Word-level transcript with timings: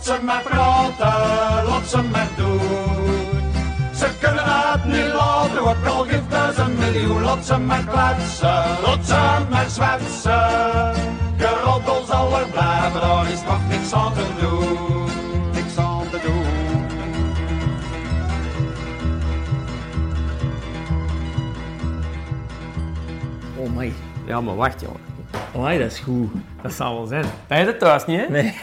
Lot 0.00 0.08
ze 0.08 0.24
maar 0.24 0.42
praten, 0.42 1.64
lot 1.64 1.86
ze 1.88 2.02
maar 2.02 2.28
doen. 2.36 2.60
Ze 3.94 4.08
kunnen 4.20 4.44
het 4.46 4.84
niet 4.84 5.12
laten, 5.14 5.64
wat 5.64 5.76
al 5.86 6.04
geeft 6.04 6.32
is 6.50 6.58
een 6.58 6.78
miljoen. 6.78 7.22
Lot 7.22 7.44
ze 7.44 7.58
maar 7.58 7.84
kletsen, 7.84 8.64
lot 8.84 9.06
ze 9.06 9.46
maar 9.50 9.68
zwetsen. 9.68 10.94
Geroddel 11.36 12.04
zal 12.06 12.38
er 12.38 12.46
blijven, 12.46 13.00
daar 13.00 13.30
is 13.30 13.42
nog 13.42 13.68
niks 13.68 13.92
aan 13.92 14.12
te 14.12 14.26
doen. 14.40 15.08
Niks 15.52 15.76
aan 15.78 16.08
te 16.10 16.20
doen. 16.22 16.46
Oh 23.56 23.76
my. 23.76 23.92
Ja, 24.26 24.40
maar 24.40 24.56
wacht, 24.56 24.80
joh. 24.80 24.94
Oh 25.52 25.62
my, 25.62 25.78
dat 25.78 25.90
is 25.90 25.98
goed. 25.98 26.30
Dat 26.62 26.72
zal 26.72 26.94
wel 26.94 27.06
zijn. 27.06 27.24
Dat 27.46 27.58
je 27.58 27.64
het 27.64 27.78
thuis 27.78 28.06
niet, 28.06 28.20
hè? 28.20 28.26
Nee. 28.28 28.54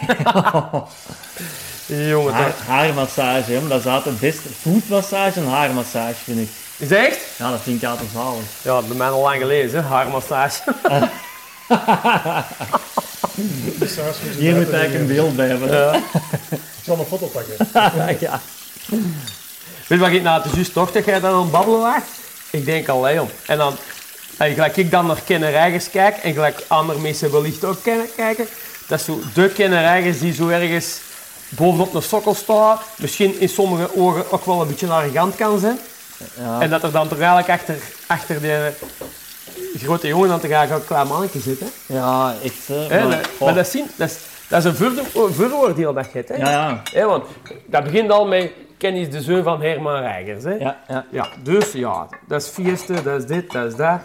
Jongen, 2.09 2.33
Haar, 2.33 2.43
dat... 2.45 2.53
haarmassage, 2.67 3.51
hè, 3.51 3.67
dat 3.67 3.79
is 3.79 3.85
altijd 3.85 4.05
het 4.05 4.19
beste. 4.19 4.49
Voetmassage 4.61 5.39
en 5.39 5.47
haarmassage, 5.47 6.13
vind 6.23 6.39
ik. 6.39 6.49
Is 6.77 6.87
dat 6.87 6.97
echt? 6.97 7.19
Ja, 7.37 7.49
dat 7.51 7.61
vind 7.61 7.81
ik 7.81 7.89
altijd 7.89 8.09
zalig. 8.13 8.43
Ja, 8.61 8.81
bij 8.81 8.97
mij 8.97 9.09
al 9.09 9.21
lang 9.21 9.39
geleden, 9.41 9.71
hè. 9.71 9.81
Haarmassage. 9.87 10.61
Hier 14.37 14.55
moet 14.55 14.69
eigenlijk 14.71 14.93
een 14.93 15.07
beeld 15.07 15.35
bij 15.35 15.47
hebben. 15.47 15.69
hè. 15.69 15.97
Ik 16.49 16.59
zal 16.83 16.99
een 16.99 17.05
foto 17.05 17.25
pakken. 17.25 17.55
ja. 18.27 18.39
Weet 18.87 18.99
je 19.87 19.97
wat 19.97 20.09
ik 20.09 20.21
nou, 20.21 20.37
het 20.37 20.45
is 20.45 20.55
juist 20.55 20.73
toch 20.73 20.91
dat 20.91 21.05
jij 21.05 21.19
dan 21.19 21.33
aan 21.33 21.41
het 21.41 21.51
babbelen 21.51 21.79
was? 21.79 22.01
Ik 22.51 22.65
denk 22.65 22.87
al, 22.87 23.01
Leon. 23.01 23.29
En 23.45 23.57
dan, 23.57 23.75
en 24.37 24.53
gelijk 24.53 24.77
ik 24.77 24.91
dan 24.91 25.05
naar 25.07 25.21
kennerijgers 25.25 25.89
kijk, 25.89 26.17
en 26.17 26.33
gelijk 26.33 26.63
andere 26.67 26.99
mensen 26.99 27.31
wellicht 27.31 27.65
ook 27.65 27.77
kijken, 28.15 28.45
dat 28.87 28.99
is 28.99 29.05
zo 29.05 29.19
de 29.33 29.49
kennerijgers 29.49 30.19
die 30.19 30.33
zo 30.33 30.47
ergens 30.47 30.99
bovenop 31.49 31.93
een 31.93 32.01
sokkel 32.01 32.35
staan, 32.35 32.77
misschien 32.95 33.39
in 33.39 33.49
sommige 33.49 33.95
ogen 33.97 34.31
ook 34.31 34.45
wel 34.45 34.61
een 34.61 34.67
beetje 34.67 34.87
arrogant 34.87 35.35
kan 35.35 35.59
zijn. 35.59 35.77
Ja. 36.39 36.61
En 36.61 36.69
dat 36.69 36.83
er 36.83 36.91
dan 36.91 37.07
toch 37.07 37.17
eigenlijk 37.19 37.49
achter, 37.49 37.75
achter 38.07 38.41
de 38.41 38.71
grote 39.77 40.07
jongen 40.07 40.29
dan 40.29 40.39
toch 40.39 40.49
eigenlijk 40.51 40.81
een 40.81 40.87
klein 40.87 41.07
mannetje 41.07 41.39
zit. 41.39 41.59
Hè? 41.59 41.65
ja, 41.95 42.33
echt. 42.43 42.67
Hè. 42.67 42.87
Maar, 43.07 43.17
dat- 43.17 43.29
oh. 43.37 43.45
Maar 43.45 43.55
dat, 43.55 43.67
zien, 43.67 43.85
dat, 43.95 44.09
is, 44.09 44.17
dat 44.47 44.65
is 44.65 44.71
een 44.71 44.75
vooroordeel 44.75 45.33
vooroordeel 45.33 45.93
dat 45.93 46.05
je 46.05 46.11
hebt. 46.13 46.29
Hè? 46.29 46.35
Ja, 46.35 46.81
ja. 46.93 47.05
Want 47.05 47.25
dat 47.65 47.83
begint 47.83 48.11
al 48.11 48.25
met 48.27 48.51
Kenny 48.77 48.99
is 48.99 49.09
de 49.09 49.21
zoon 49.21 49.43
van 49.43 49.61
Herman 49.61 49.99
Reigers. 50.01 50.43
Hè? 50.43 50.53
Ja, 50.53 50.77
ja. 50.87 51.05
Ja, 51.11 51.27
dus 51.43 51.71
ja, 51.71 52.07
dat 52.27 52.41
is 52.41 52.47
fieste, 52.47 53.03
dat 53.03 53.19
is 53.21 53.25
dit, 53.27 53.51
dat 53.51 53.65
is 53.65 53.75
dat. 53.75 53.99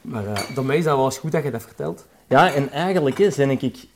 Maar 0.00 0.24
uh, 0.24 0.54
daarmee 0.54 0.78
is 0.78 0.84
dat 0.84 0.96
wel 0.96 1.04
eens 1.04 1.18
goed 1.18 1.32
dat 1.32 1.42
je 1.42 1.50
dat 1.50 1.62
vertelt. 1.62 2.06
Ja, 2.28 2.52
en 2.52 2.70
eigenlijk 2.70 3.18
hè, 3.18 3.28
ben 3.36 3.50
ik 3.50 3.86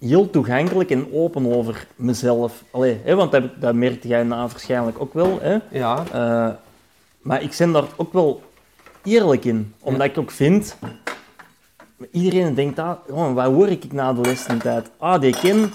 heel 0.00 0.30
toegankelijk 0.30 0.90
en 0.90 1.12
open 1.12 1.54
over 1.54 1.86
mezelf. 1.96 2.64
Allee, 2.70 3.00
hè, 3.04 3.14
want 3.14 3.32
dat, 3.32 3.42
dat 3.60 3.74
merkte 3.74 4.08
jij 4.08 4.22
na 4.22 4.46
waarschijnlijk 4.46 5.00
ook 5.00 5.14
wel. 5.14 5.38
Hè. 5.40 5.58
Ja. 5.70 6.04
Eh, 6.12 6.54
maar 7.20 7.42
ik 7.42 7.54
ben 7.58 7.72
daar 7.72 7.84
ook 7.96 8.12
wel 8.12 8.42
eerlijk 9.02 9.44
in. 9.44 9.74
Omdat 9.80 10.06
ik 10.06 10.18
ook 10.18 10.30
vind... 10.30 10.76
Iedereen 12.12 12.54
denkt, 12.54 12.78
ah, 12.78 12.98
oh, 13.08 13.34
wat 13.34 13.46
hoor 13.46 13.68
ik 13.68 13.92
na 13.92 14.12
de 14.12 14.20
lestentijd? 14.20 14.90
Ah, 14.98 15.20
die 15.20 15.38
ken... 15.40 15.72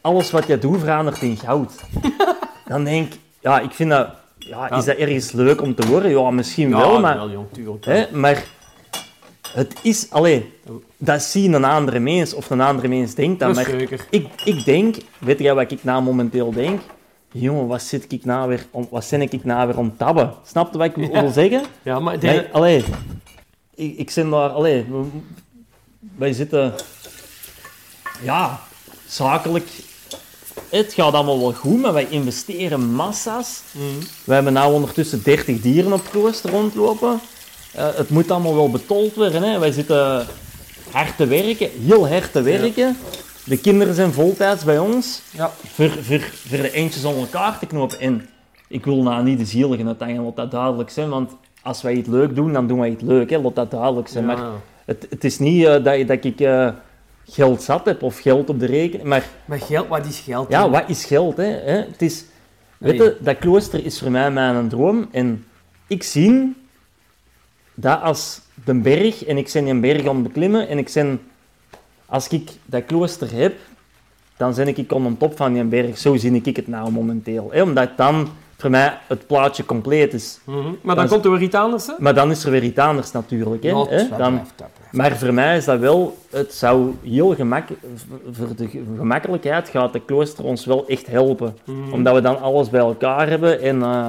Alles 0.00 0.30
wat 0.30 0.46
je 0.46 0.58
doet 0.58 0.80
verandert 0.80 1.22
in 1.22 1.36
goud. 1.36 1.72
Dan 2.68 2.84
denk 2.84 3.12
ik, 3.12 3.20
ja, 3.40 3.60
ik 3.60 3.72
vind 3.72 3.90
dat... 3.90 4.08
Ja, 4.46 4.70
is 4.70 4.84
dat 4.84 4.96
ergens 4.96 5.32
leuk 5.32 5.62
om 5.62 5.74
te 5.74 5.86
horen? 5.86 6.10
Ja, 6.10 6.30
misschien 6.30 6.70
wel, 6.70 7.00
maar... 7.00 7.16
wel 7.16 7.30
jong, 7.30 7.46
tuurlijk. 7.52 7.84
Hè, 7.84 8.04
maar 8.12 8.44
het 9.52 9.74
is, 9.82 10.10
alleen 10.10 10.52
dat 10.96 11.22
zien 11.22 11.52
een 11.52 11.64
andere 11.64 11.98
mens 11.98 12.34
of 12.34 12.50
een 12.50 12.60
andere 12.60 12.88
mens 12.88 13.14
denkt 13.14 13.40
dat. 13.40 13.54
Maar 13.54 13.64
zeker. 13.64 14.06
ik, 14.10 14.26
ik 14.44 14.64
denk, 14.64 14.96
weet 15.18 15.38
jij 15.38 15.54
wat 15.54 15.70
ik 15.70 15.84
nou 15.84 16.02
momenteel 16.02 16.52
denk? 16.52 16.80
Jongen, 17.32 17.66
wat 17.66 17.82
zit 17.82 18.12
ik 18.12 18.24
nou 18.24 18.48
weer, 18.48 18.66
om, 18.70 18.86
wat 18.90 19.06
ben 19.10 19.20
ik 19.20 19.44
nou 19.44 19.66
weer 19.66 19.78
om 19.78 19.96
tabben? 19.96 20.32
Snap 20.44 20.72
je 20.72 20.78
wat 20.78 20.96
ik 20.96 21.10
wil 21.12 21.30
zeggen? 21.30 21.62
Ja, 21.82 22.00
maar 22.00 22.12
Nee, 22.12 22.20
denk, 22.20 22.52
allee, 22.52 22.84
ik, 23.74 23.98
ik 23.98 24.10
zit 24.10 24.30
daar, 24.30 24.48
allee, 24.48 24.86
wij 26.16 26.32
zitten, 26.32 26.74
ja, 28.22 28.60
zakelijk, 29.06 29.68
het 30.76 30.92
gaat 30.92 31.12
allemaal 31.12 31.40
wel 31.40 31.52
goed, 31.52 31.80
maar 31.80 31.92
wij 31.92 32.06
investeren 32.08 32.94
massa's. 32.94 33.62
We 34.24 34.34
hebben 34.34 34.52
nu 34.52 34.60
ondertussen 34.60 35.22
30 35.22 35.60
dieren 35.60 35.92
op 35.92 36.10
klooster 36.10 36.50
rondlopen. 36.50 37.20
Eh, 37.72 37.94
het 37.94 38.10
moet 38.10 38.30
allemaal 38.30 38.54
wel 38.54 38.70
betold 38.70 39.14
worden. 39.14 39.42
Hè. 39.42 39.58
Wij 39.58 39.72
zitten 39.72 40.26
hard 40.90 41.16
te 41.16 41.26
werken, 41.26 41.70
heel 41.86 42.08
hard 42.08 42.32
te 42.32 42.42
werken. 42.42 42.96
De 43.44 43.58
kinderen 43.58 43.94
zijn 43.94 44.12
voltijds 44.12 44.64
bij 44.64 44.78
ons 44.78 45.22
ja, 45.30 45.50
voor, 45.74 45.90
voor, 45.90 46.20
voor 46.20 46.58
de 46.58 46.72
eentjes 46.72 47.04
om 47.04 47.16
elkaar 47.16 47.58
te 47.58 47.66
knopen. 47.66 48.00
En 48.00 48.28
ik 48.68 48.84
wil 48.84 49.02
nou 49.02 49.24
niet 49.24 49.38
de 49.38 49.44
zieligen 49.44 49.86
uiteindelijk, 49.86 50.26
laat 50.26 50.36
dat 50.36 50.60
duidelijk 50.60 50.90
zijn. 50.90 51.08
Want 51.08 51.30
als 51.62 51.82
wij 51.82 51.94
iets 51.94 52.08
leuk 52.08 52.34
doen, 52.34 52.52
dan 52.52 52.66
doen 52.66 52.78
wij 52.78 52.90
iets 52.90 53.02
leuk. 53.02 53.30
Hè. 53.30 53.38
Laat 53.38 53.54
dat 53.54 53.70
duidelijk 53.70 54.08
zijn. 54.08 54.26
Ja. 54.26 54.34
Maar 54.34 54.50
het, 54.84 55.06
het 55.10 55.24
is 55.24 55.38
niet 55.38 55.64
eh, 55.64 55.84
dat, 55.84 56.06
dat 56.06 56.24
ik 56.24 56.40
eh, 56.40 56.68
geld 57.26 57.62
zat 57.62 57.84
heb 57.84 58.02
of 58.02 58.18
geld 58.18 58.48
op 58.48 58.60
de 58.60 58.66
rekening. 58.66 59.08
Maar 59.08 59.26
maar 59.44 59.60
geld, 59.60 59.88
wat 59.88 60.06
is 60.06 60.18
geld? 60.18 60.50
ja, 60.50 60.70
wat 60.70 60.84
is 60.86 61.04
geld? 61.04 61.36
Hè? 61.36 61.44
Hè? 61.44 61.76
Het 61.76 62.02
is, 62.02 62.24
weet 62.78 62.96
je, 62.96 63.16
dat 63.20 63.38
klooster 63.38 63.84
is 63.84 63.98
voor 63.98 64.10
mij 64.10 64.30
mijn 64.30 64.68
droom. 64.68 65.08
En 65.10 65.46
ik 65.86 66.02
zie 66.02 66.56
dat 67.74 68.02
als 68.02 68.40
de 68.64 68.74
berg, 68.74 69.24
en 69.24 69.36
ik 69.36 69.50
ben 69.52 69.66
een 69.66 69.80
berg 69.80 70.06
aan 70.06 70.14
het 70.14 70.22
beklimmen, 70.22 70.68
en 70.68 70.78
ik 70.78 70.90
ben, 70.94 71.20
als 72.06 72.28
ik 72.28 72.50
dat 72.64 72.84
klooster 72.84 73.32
heb, 73.32 73.54
dan 74.36 74.54
ben 74.54 74.68
ik 74.68 74.92
aan 74.92 75.02
de 75.02 75.16
top 75.16 75.36
van 75.36 75.52
die 75.52 75.64
berg. 75.64 75.98
Zo 75.98 76.16
zie 76.16 76.40
ik 76.42 76.56
het 76.56 76.68
nou 76.68 76.90
momenteel. 76.90 77.48
Hè? 77.52 77.62
Omdat 77.62 77.96
dan 77.96 78.28
voor 78.56 78.70
mij 78.70 78.98
het 79.06 79.26
plaatje 79.26 79.64
compleet 79.64 80.14
is. 80.14 80.40
Mhm. 80.44 80.68
Maar 80.82 80.96
dan 80.96 81.08
komt 81.08 81.24
er 81.24 81.30
weer 81.30 81.42
iets 81.42 81.54
anders, 81.54 81.86
hè? 81.86 81.92
Maar 81.98 82.14
dan 82.14 82.30
is 82.30 82.44
er 82.44 82.50
weer 82.50 82.62
iets 82.62 82.78
anders 82.78 83.12
natuurlijk. 83.12 83.62
Hè? 83.62 83.70
Dat 83.70 83.88
Dan, 83.88 84.08
blijft, 84.08 84.52
dat 84.56 84.68
blijft. 84.74 84.83
Maar 84.96 85.16
voor 85.18 85.34
mij 85.34 85.56
is 85.56 85.64
dat 85.64 85.78
wel, 85.78 86.16
het 86.30 86.52
zou 86.54 86.94
heel 87.02 87.34
gemak, 87.34 87.68
voor 88.32 88.56
de 88.56 88.68
ge- 88.68 88.82
gemakkelijkheid 88.96 89.68
gaat 89.68 89.92
de 89.92 90.00
klooster 90.00 90.44
ons 90.44 90.64
wel 90.64 90.86
echt 90.88 91.06
helpen. 91.06 91.56
Mhm. 91.64 91.92
Omdat 91.92 92.14
we 92.14 92.20
dan 92.20 92.40
alles 92.40 92.70
bij 92.70 92.80
elkaar 92.80 93.28
hebben 93.28 93.60
en 93.60 93.82
eh, 93.82 94.08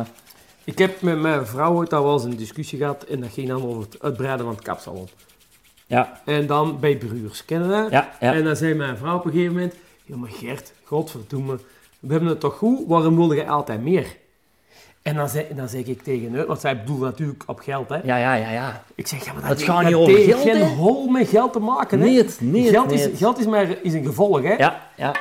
Ik 0.63 0.77
heb 0.77 1.01
met 1.01 1.19
mijn 1.19 1.45
vrouw 1.45 1.73
ooit 1.73 1.93
al 1.93 2.03
wel 2.03 2.13
eens 2.13 2.23
een 2.23 2.37
discussie 2.37 2.77
gehad 2.79 3.03
en 3.03 3.19
dat 3.21 3.29
ging 3.31 3.47
dan 3.47 3.63
over 3.65 3.81
het 3.81 3.97
uitbreiden 4.01 4.45
van 4.45 4.55
het 4.55 4.63
kapsalon. 4.63 5.07
ja, 5.87 6.21
En 6.25 6.47
dan 6.47 6.79
bij 6.79 6.97
Bruurs, 6.97 7.45
kennen 7.45 7.69
we 7.69 7.87
ja. 7.91 8.11
En 8.19 8.43
dan 8.43 8.55
zei 8.55 8.73
mijn 8.73 8.97
vrouw 8.97 9.15
op 9.17 9.25
een 9.25 9.31
gegeven 9.31 9.53
moment, 9.53 9.73
ja 10.05 10.15
maar 10.15 10.29
Gert, 10.29 10.73
godverdomme, 10.83 11.57
we 11.99 12.11
hebben 12.11 12.29
het 12.29 12.39
toch 12.39 12.57
goed, 12.57 12.79
waarom 12.87 13.15
wilde 13.15 13.35
je 13.35 13.47
altijd 13.47 13.83
meer? 13.83 14.15
En 15.05 15.15
dan 15.15 15.29
zei, 15.29 15.45
dan 15.55 15.69
zeg 15.69 15.83
ik 15.85 16.01
tegen 16.03 16.35
haar, 16.35 16.45
want 16.45 16.59
zij 16.59 16.79
bedoelt 16.79 16.99
natuurlijk 17.01 17.43
op 17.45 17.59
geld, 17.59 17.89
hè. 17.89 17.95
ja, 18.03 18.17
ja, 18.17 18.33
ja, 18.33 18.51
ja. 18.51 18.83
Ik 18.95 19.07
zeg, 19.07 19.25
ja, 19.25 19.33
maar 19.33 19.41
dat, 19.41 19.51
Het 19.51 19.61
gaat 19.63 19.75
dat 19.75 19.85
niet 19.85 19.95
over 19.95 20.17
geld, 20.17 20.41
geen 20.41 20.61
hol 20.61 21.07
met 21.07 21.27
geld 21.27 21.53
te 21.53 21.59
maken, 21.59 21.99
hè. 21.99 22.05
Nee, 22.05 22.17
het, 22.17 22.37
nee, 22.41 22.61
het, 22.61 22.71
geld, 22.71 22.87
nee, 22.87 23.11
is, 23.11 23.17
geld 23.17 23.39
is 23.39 23.45
maar 23.45 23.67
is 23.81 23.93
een 23.93 24.05
gevolg, 24.05 24.41
hè. 24.41 24.53
Ja, 24.53 24.81
ja. 24.95 25.15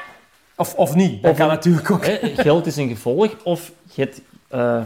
Of, 0.57 0.75
of 0.75 0.95
niet, 0.95 1.23
dat 1.23 1.31
Of 1.31 1.37
kan 1.37 1.49
natuurlijk 1.49 1.91
ook. 1.91 2.07
Hè, 2.07 2.19
geld 2.21 2.67
is 2.67 2.77
een 2.77 2.89
gevolg 2.89 3.37
of 3.43 3.73
je 3.93 4.03
hebt, 4.03 4.21
eh, 4.49 4.81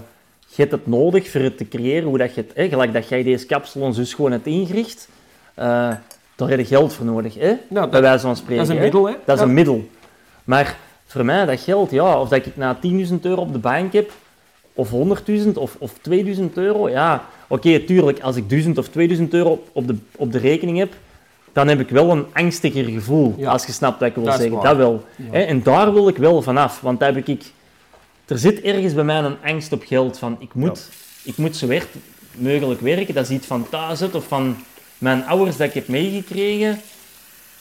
je 0.47 0.55
hebt 0.63 0.73
het 0.73 0.87
nodig 0.87 1.31
voor 1.31 1.41
het 1.41 1.57
te 1.57 1.69
creëren, 1.69 2.09
hoe 2.09 2.19
dat 2.19 2.35
je 2.35 2.41
het, 2.41 2.51
hè, 2.55 2.69
gelijk 2.69 2.93
dat 2.93 3.09
jij 3.09 3.23
deze 3.23 3.47
kapsalon 3.47 3.93
dus 3.93 4.15
gewoon 4.15 4.33
hebt 4.33 4.47
ingericht, 4.47 5.09
eh, 5.55 5.65
daar 6.37 6.49
heb 6.49 6.59
je 6.59 6.65
geld 6.65 6.93
voor 6.93 7.07
nodig, 7.07 7.35
hè? 7.35 7.55
Nou, 7.69 7.89
bij 7.91 8.01
wijze 8.01 8.27
van 8.27 8.37
spreken. 8.37 8.57
dat 8.57 8.69
is 8.69 8.75
een 8.77 8.83
middel, 8.83 9.07
hè. 9.07 9.15
Dat 9.25 9.35
is 9.35 9.43
Ja. 9.43 9.49
een 9.49 9.55
middel. 9.55 9.89
Maar 10.45 10.77
voor 11.07 11.25
mij, 11.25 11.45
dat 11.47 11.61
geld, 11.61 11.91
ja, 11.91 12.21
of 12.21 12.29
dat 12.29 12.47
ik 12.47 12.57
na 12.57 12.75
10.000 12.75 13.25
euro 13.25 13.41
op 13.41 13.53
de 13.53 13.59
bank 13.59 13.93
heb, 13.93 14.13
of 14.79 14.91
100.000 14.91 15.53
of, 15.55 15.77
of 15.79 15.93
2000 16.01 16.57
euro, 16.57 16.89
ja, 16.89 17.25
oké, 17.49 17.79
tuurlijk, 17.81 18.21
als 18.21 18.37
ik 18.37 18.49
1000 18.49 18.79
of 18.79 18.89
2000 18.89 19.35
euro 19.35 19.65
op- 19.73 19.87
de, 19.87 19.95
op 20.17 20.33
de 20.33 20.39
rekening 20.39 20.79
heb, 20.79 20.93
dan 21.53 21.69
heb 21.69 21.81
ik 21.81 21.89
wel 21.89 22.11
een 22.11 22.25
angstiger 22.33 22.85
gevoel, 22.85 23.35
Ja. 23.39 23.51
als 23.51 23.67
je 23.67 23.73
snapt 23.73 24.01
wat 24.01 24.09
ik 24.09 24.15
wil 24.15 24.25
Dat 24.25 24.35
zeggen. 24.41 24.63
Dat 24.63 24.77
wel. 24.77 25.05
Ja. 25.33 25.39
En 25.47 25.63
daar 25.63 25.93
wil 25.93 26.09
ik 26.09 26.17
wel 26.17 26.43
vanaf, 26.43 26.81
want 26.81 27.01
daar 27.01 27.15
heb 27.15 27.29
ik, 27.29 27.43
er 28.27 28.39
zit 28.39 28.61
ergens 28.61 28.95
bij 28.95 29.05
mij 29.05 29.19
een 29.19 29.37
angst 29.45 29.73
op 29.73 29.83
geld 29.87 30.19
van, 30.19 30.37
ik 30.39 30.55
moet, 30.55 30.89
ik 31.23 31.37
moet 31.37 31.57
zo 31.57 31.67
hard 31.67 31.89
mogelijk 32.33 32.81
werken, 32.81 33.15
dat 33.15 33.25
is 33.25 33.31
iets 33.37 33.47
van 33.47 33.69
thuis 33.69 34.03
of 34.13 34.25
van 34.29 34.57
mijn 34.99 35.27
ouders 35.27 35.57
dat 35.57 35.67
ik 35.67 35.75
heb 35.75 35.89
meegekregen. 35.89 36.81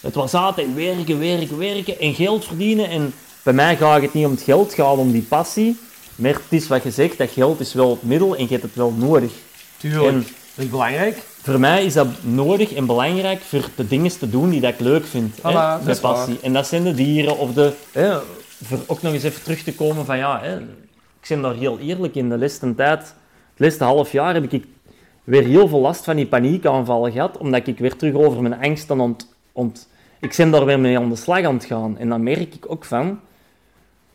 Het 0.01 0.15
was 0.15 0.33
altijd 0.33 0.67
werken, 0.75 1.19
werken, 1.19 1.57
werken 1.57 1.99
en 1.99 2.13
geld 2.13 2.45
verdienen. 2.45 2.89
En 2.89 3.13
bij 3.43 3.53
mij 3.53 3.75
gaat 3.75 4.01
het 4.01 4.13
niet 4.13 4.25
om 4.25 4.31
het 4.31 4.41
geld, 4.41 4.65
het 4.65 4.73
gaat 4.75 4.97
om 4.97 5.11
die 5.11 5.21
passie. 5.21 5.77
Maar 6.17 6.33
het 6.33 6.41
is 6.49 6.67
wat 6.67 6.83
je 6.83 6.91
zegt, 6.91 7.17
dat 7.17 7.29
geld 7.29 7.59
is 7.59 7.73
wel 7.73 7.89
het 7.89 8.03
middel 8.03 8.35
en 8.35 8.43
je 8.43 8.49
hebt 8.49 8.63
het 8.63 8.75
wel 8.75 8.91
nodig. 8.91 9.31
Tuurlijk, 9.77 10.05
En 10.07 10.25
dat 10.55 10.65
is 10.65 10.69
belangrijk. 10.69 11.17
voor 11.41 11.59
mij 11.59 11.85
is 11.85 11.93
dat 11.93 12.07
nodig 12.21 12.73
en 12.73 12.85
belangrijk 12.85 13.41
voor 13.41 13.69
de 13.75 13.87
dingen 13.87 14.19
te 14.19 14.29
doen 14.29 14.49
die 14.49 14.61
dat 14.61 14.73
ik 14.73 14.79
leuk 14.79 15.05
vind. 15.05 15.37
Voilà, 15.37 15.41
hè, 15.41 15.51
dat 15.51 15.85
de 15.85 15.91
is 15.91 15.99
waar. 15.99 16.13
passie. 16.13 16.39
En 16.41 16.53
dat 16.53 16.67
zijn 16.67 16.83
de 16.83 16.93
dieren 16.93 17.37
of 17.37 17.53
de... 17.53 17.73
Hè, 17.91 18.17
voor 18.63 18.79
ook 18.87 19.01
nog 19.01 19.13
eens 19.13 19.23
even 19.23 19.43
terug 19.43 19.63
te 19.63 19.75
komen 19.75 20.05
van 20.05 20.17
ja, 20.17 20.39
hè, 20.41 20.57
ik 21.21 21.27
ben 21.27 21.41
daar 21.41 21.55
heel 21.55 21.79
eerlijk 21.79 22.15
in. 22.15 22.29
De 22.29 22.37
laatste 22.37 22.75
tijd, 22.75 22.99
het 22.99 23.15
laatste 23.55 23.83
half 23.83 24.11
jaar 24.11 24.33
heb 24.33 24.53
ik 24.53 24.65
weer 25.23 25.43
heel 25.43 25.67
veel 25.67 25.79
last 25.79 26.03
van 26.03 26.15
die 26.15 26.27
paniekaanvallen 26.27 27.11
gehad, 27.11 27.37
omdat 27.37 27.67
ik 27.67 27.77
weer 27.79 27.95
terug 27.95 28.13
over 28.13 28.41
mijn 28.41 28.61
angsten 28.61 28.99
ont... 28.99 29.27
ont 29.51 29.87
ik 30.19 30.33
ben 30.37 30.51
daar 30.51 30.65
weer 30.65 30.79
mee 30.79 30.97
aan 30.97 31.09
de 31.09 31.15
slag 31.15 31.43
aan 31.43 31.53
het 31.53 31.65
gaan. 31.65 31.97
En 31.97 32.09
dan 32.09 32.23
merk 32.23 32.53
ik 32.55 32.65
ook 32.67 32.85
van, 32.85 33.19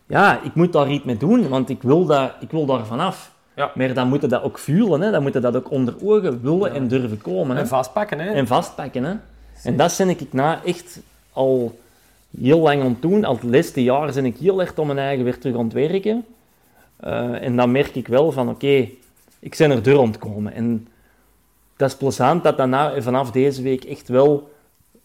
ja, 0.07 0.43
ik 0.43 0.55
moet 0.55 0.73
daar 0.73 0.91
iets 0.91 1.05
mee 1.05 1.17
doen, 1.17 1.49
want 1.49 1.69
ik 1.69 1.83
wil, 1.83 2.07
dat, 2.07 2.33
ik 2.41 2.51
wil 2.51 2.67
daar 2.67 2.87
vanaf. 2.87 3.33
Ja. 3.55 3.71
Maar 3.75 3.95
dan 3.95 4.09
moeten 4.09 4.29
dat 4.29 4.43
ook 4.43 4.59
voelen, 4.59 5.01
hè. 5.01 5.11
dan 5.11 5.23
moeten 5.23 5.43
dat 5.43 5.57
ook 5.57 5.71
onder 5.71 5.95
ogen 6.03 6.43
willen 6.43 6.73
en 6.73 6.89
durven 6.89 7.19
komen. 7.19 7.57
Hè. 7.57 7.63
En 7.63 7.69
vastpakken, 7.69 8.19
hè? 8.19 8.31
En 8.31 8.47
vastpakken. 8.47 9.05
Hè. 9.05 9.15
En 9.63 9.77
dat 9.77 9.95
ben 9.99 10.09
ik 10.09 10.33
na 10.33 10.65
echt 10.65 11.01
al 11.33 11.79
heel 12.41 12.61
lang 12.61 12.83
aan 12.83 12.97
doen. 13.01 13.25
Al 13.25 13.35
het 13.35 13.43
laatste 13.43 13.83
jaar 13.83 14.13
ben 14.13 14.25
ik 14.25 14.37
heel 14.37 14.61
erg 14.61 14.79
om 14.79 14.87
mijn 14.87 14.99
eigen 14.99 15.25
weer 15.25 15.39
terug 15.39 15.57
aan 15.57 15.65
het 15.65 15.73
werken. 15.73 16.25
Eh, 16.97 17.43
en 17.43 17.57
dan 17.57 17.71
merk 17.71 17.95
ik 17.95 18.09
wel 18.09 18.33
van, 18.33 18.49
oké, 18.49 18.89
ik 19.39 19.55
ben 19.59 19.71
er 19.71 19.83
door 19.83 20.19
komen. 20.19 20.53
En 20.53 20.89
dat 21.77 21.91
is 21.91 21.97
plezant 21.97 22.43
dat 22.43 22.57
dat 22.57 22.69
na, 22.69 23.03
vanaf 23.03 23.31
deze 23.31 23.63
week 23.63 23.85
echt 23.85 24.09
wel... 24.09 24.51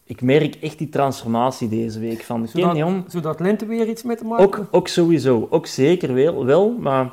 Ik 0.08 0.22
merk 0.22 0.54
echt 0.54 0.78
die 0.78 0.88
transformatie 0.88 1.68
deze 1.68 2.00
week. 2.00 2.22
Van, 2.22 2.48
Zodat, 2.48 3.04
zodat 3.06 3.40
lente 3.40 3.66
weer 3.66 3.86
iets 3.88 4.02
mee 4.02 4.16
te 4.16 4.24
maken 4.24 4.44
ook, 4.44 4.66
ook 4.70 4.88
sowieso. 4.88 5.46
Ook 5.50 5.66
zeker 5.66 6.14
wel, 6.14 6.44
wel 6.44 6.70
maar... 6.70 7.10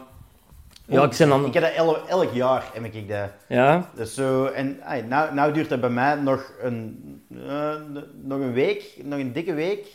Ja, 0.88 1.04
ik 1.04 1.16
ben 1.18 1.30
dan... 1.30 1.46
Ik 1.46 1.54
heb 1.54 1.64
dat 1.64 1.74
elk, 1.74 1.98
elk 2.08 2.34
jaar, 2.34 2.70
heb 2.74 2.84
ik 2.94 3.10
dat. 3.10 3.30
Ja, 3.48 3.90
Dus 3.96 4.14
zo, 4.14 4.46
en 4.46 4.82
ay, 4.84 5.02
nou, 5.02 5.34
nou 5.34 5.54
duurt 5.54 5.70
dat 5.70 5.82
bij 5.82 5.90
mij 5.90 6.16
nog 6.16 6.52
een, 6.62 7.04
eh, 7.48 7.74
nog 8.22 8.40
een 8.40 8.54
week, 8.54 9.02
nog 9.04 9.20
een 9.20 9.34
dikke 9.34 9.54
week. 9.54 9.88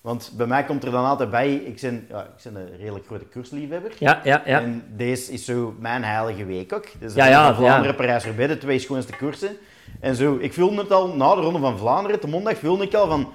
Want 0.00 0.32
bij 0.36 0.46
mij 0.46 0.64
komt 0.64 0.84
er 0.84 0.90
dan 0.90 1.04
altijd 1.04 1.30
bij, 1.30 1.54
ik 1.54 1.80
ben, 1.80 2.06
ja, 2.08 2.22
ik 2.22 2.42
ben 2.52 2.56
een 2.56 2.76
redelijk 2.76 3.06
grote 3.06 3.24
koersliefhebber. 3.24 3.92
ja, 3.98 4.20
ja. 4.24 4.42
ja. 4.44 4.60
En 4.60 4.84
deze 4.96 5.32
is 5.32 5.44
zo 5.44 5.74
mijn 5.78 6.04
heilige 6.04 6.44
week 6.44 6.72
ook. 6.72 6.86
Dus 6.98 7.14
Ja, 7.14 7.24
ja, 7.24 7.30
ja, 7.30 7.54
Vlaanderen, 7.54 7.90
ja. 7.90 7.92
Parijs-Roubaix, 7.92 8.52
de 8.52 8.58
twee 8.58 8.78
schoonste 8.78 9.16
koersen. 9.16 9.56
En 10.00 10.14
zo, 10.14 10.36
ik 10.40 10.52
voelde 10.54 10.76
het 10.76 10.92
al 10.92 11.08
na 11.08 11.34
de 11.34 11.40
Ronde 11.40 11.58
van 11.58 11.78
Vlaanderen, 11.78 12.20
de 12.20 12.26
maandag, 12.26 12.58
voelde 12.58 12.84
ik 12.84 12.94
al 12.94 13.08
van... 13.08 13.32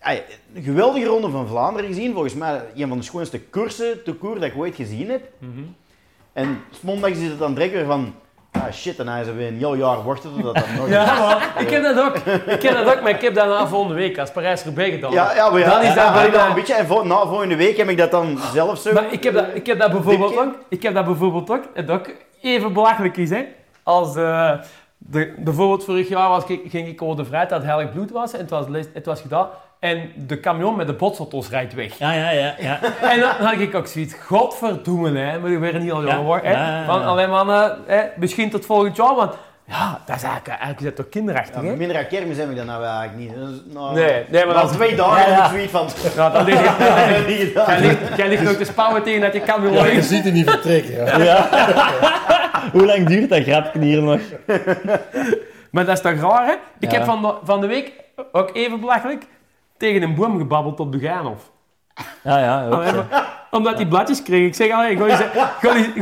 ay, 0.00 0.24
een 0.54 0.62
geweldige 0.62 1.06
Ronde 1.06 1.30
van 1.30 1.46
Vlaanderen 1.48 1.88
gezien. 1.88 2.12
Volgens 2.12 2.34
mij 2.34 2.60
een 2.76 2.88
van 2.88 2.98
de 2.98 3.04
schoonste 3.04 3.40
koersen, 3.40 3.98
de 4.04 4.12
koer 4.14 4.34
dat 4.34 4.42
ik 4.44 4.56
ooit 4.56 4.74
gezien 4.74 5.10
heb. 5.10 5.22
En 6.32 6.60
maandag 6.80 7.10
is 7.10 7.22
het 7.28 7.38
dan 7.38 7.54
direct 7.54 7.72
weer 7.72 7.84
van... 7.84 8.14
Ah 8.52 8.72
shit, 8.72 8.98
en 8.98 9.08
hij 9.08 9.20
is 9.20 9.26
weer 9.32 9.48
een 9.48 9.56
heel 9.56 9.74
jaar 9.74 10.04
wachten 10.04 10.30
totdat 10.34 10.54
dat 10.54 10.66
nog... 10.76 10.88
Ja. 10.98 11.38
Ik 11.58 11.70
heb 11.70 11.82
dat 11.82 12.00
ook. 12.00 12.16
Ik 12.46 12.62
heb 12.62 12.74
dat 12.84 12.96
ook, 12.96 13.02
maar 13.02 13.10
ik 13.10 13.20
heb 13.20 13.34
dat 13.34 13.46
na 13.46 13.66
volgende 13.66 13.94
week 13.94 14.18
als 14.18 14.30
Parijs-Roubaix 14.32 14.94
gedaan. 14.94 15.12
Ja, 15.12 15.34
ja, 15.34 15.50
maar 15.50 15.60
ja, 15.60 15.70
Dan 15.70 15.80
is 15.80 15.86
dat 15.86 15.96
ja, 15.96 16.12
bijna- 16.12 16.48
een 16.48 16.54
beetje. 16.54 16.74
En 16.74 17.06
na 17.06 17.26
volgende 17.26 17.56
week 17.56 17.76
heb 17.76 17.88
ik 17.88 17.96
dat 17.98 18.10
dan 18.10 18.38
zelf 18.52 18.78
zo... 18.78 18.92
Maar 18.92 19.12
ik 19.12 19.22
heb 19.24 19.34
dat, 19.34 19.46
ik 19.54 19.66
heb 19.66 19.78
dat 19.78 19.90
bijvoorbeeld 19.92 20.38
ook, 20.38 20.54
ik 20.68 20.82
heb 20.82 20.94
dat 20.94 21.04
bijvoorbeeld 21.04 21.50
ook, 21.50 21.62
en 21.74 21.86
dat 21.86 21.98
ook 21.98 22.10
even 22.42 22.72
belachelijk 22.72 23.16
is, 23.16 23.30
hè. 23.30 23.44
Als, 23.82 24.16
eh, 24.16 24.52
de, 24.98 25.34
bijvoorbeeld 25.38 25.84
vorig 25.84 26.08
jaar 26.08 26.28
was, 26.28 26.44
ik- 26.46 26.62
ging 26.70 26.88
ik 26.88 27.02
over 27.02 27.16
de 27.16 27.24
vrijheid 27.24 27.50
dat 27.50 27.58
het 27.62 27.68
heilig 27.70 27.92
bloed 27.92 28.10
was, 28.10 28.32
en 28.32 28.38
het 28.38 28.50
was, 28.50 28.64
het 28.94 29.06
was 29.06 29.20
gedaan, 29.20 29.46
en 29.78 30.10
de 30.26 30.40
camion 30.40 30.76
met 30.76 30.86
de 30.86 30.92
botsauto's 30.92 31.48
rijdt 31.48 31.74
weg. 31.74 31.98
Ja, 31.98 32.12
ja, 32.12 32.30
ja, 32.30 32.54
ja. 32.58 32.78
En 33.12 33.20
dan 33.20 33.30
had 33.30 33.58
ik 33.60 33.74
ook 33.74 33.86
zoiets, 33.86 34.14
godverdoemen, 34.26 35.16
hè, 35.16 35.38
maar 35.38 35.50
ik 35.50 35.60
ben 35.60 35.80
niet 35.82 35.92
al 35.92 36.06
Ja, 36.06 36.14
jongen, 36.14 36.40
hè. 36.42 36.50
ja, 36.50 36.58
ja, 36.68 36.78
ja. 36.80 36.84
Van 36.84 37.04
alleen 37.04 37.30
maar, 37.30 37.48
eh, 37.48 37.70
hè, 37.86 38.00
misschien 38.16 38.50
tot 38.50 38.66
volgend 38.66 38.96
jaar, 38.96 39.14
want 39.14 39.32
ja, 39.64 40.00
dat 40.06 40.16
is 40.16 40.22
eigenlijk, 40.22 40.48
eigenlijk 40.48 40.78
is 40.80 40.84
dat 40.84 40.96
toch 40.96 41.08
kinderachtig, 41.08 41.62
Ja, 41.62 41.68
hè. 41.68 41.76
minder 41.76 41.96
aan 41.96 42.06
kermis 42.06 42.36
heb 42.36 42.50
ik 42.50 42.56
dat 42.56 42.66
nou 42.66 42.84
eigenlijk 42.84 43.16
niet. 43.18 43.40
Dat 43.40 43.48
is- 43.48 43.74
nou, 43.74 43.94
Nee, 43.94 44.24
nee, 44.28 44.44
maar 44.46 44.54
dat- 44.54 44.72
twee 44.72 44.96
dagen 44.96 45.20
Ja, 45.20 45.28
ja. 45.28 45.34
heb 45.34 45.44
ik 45.44 45.50
zoiets 45.70 45.72
van... 45.72 46.12
Ja, 46.16 46.30
dan 46.30 46.46
heb 46.46 47.26
niet 47.28 47.38
gedaan. 47.38 47.66
jij, 47.66 47.80
ligt, 47.80 48.16
jij 48.16 48.28
ligt 48.28 48.42
nog 48.42 48.52
te 48.52 48.64
spouwen 48.64 49.02
tegen 49.02 49.20
dat 49.20 49.32
je 49.32 49.40
camion 49.40 49.72
Ja, 49.72 49.84
je 49.84 49.90
is. 49.90 50.08
ziet 50.08 50.24
het 50.24 50.32
niet 50.32 50.50
vertrekken. 50.50 51.22
Ja. 51.24 51.48
Hoe 52.72 52.86
lang 52.86 53.06
duurt 53.06 53.28
dat 53.28 53.42
grapje 53.42 53.80
hier 53.80 54.02
nog? 54.02 54.20
Maar 55.70 55.84
dat 55.86 55.96
is 55.96 56.02
toch 56.02 56.20
raar, 56.20 56.46
hè? 56.46 56.52
Ik 56.78 56.90
Ja. 56.90 56.96
heb 56.98 57.04
van 57.04 57.22
de, 57.22 57.34
van 57.42 57.60
de 57.60 57.66
week, 57.66 57.92
ook 58.32 58.50
even 58.52 58.80
belachelijk, 58.80 59.26
tegen 59.76 60.02
een 60.02 60.14
boom 60.14 60.38
gebabbeld 60.38 60.80
op 60.80 60.92
de 60.92 60.98
Gaanhof. 60.98 61.50
Ja, 62.24 62.38
ja. 62.38 62.66
ook 62.66 62.72
Allee, 62.72 62.92
maar- 62.92 63.36
Omdat 63.50 63.76
die 63.76 63.86
bladjes 63.86 64.22
kreeg. 64.22 64.46
Ik 64.46 64.54
zeg, 64.54 64.70
allee, 64.70 64.96
Golly 64.96 65.16
zei- 65.16 65.30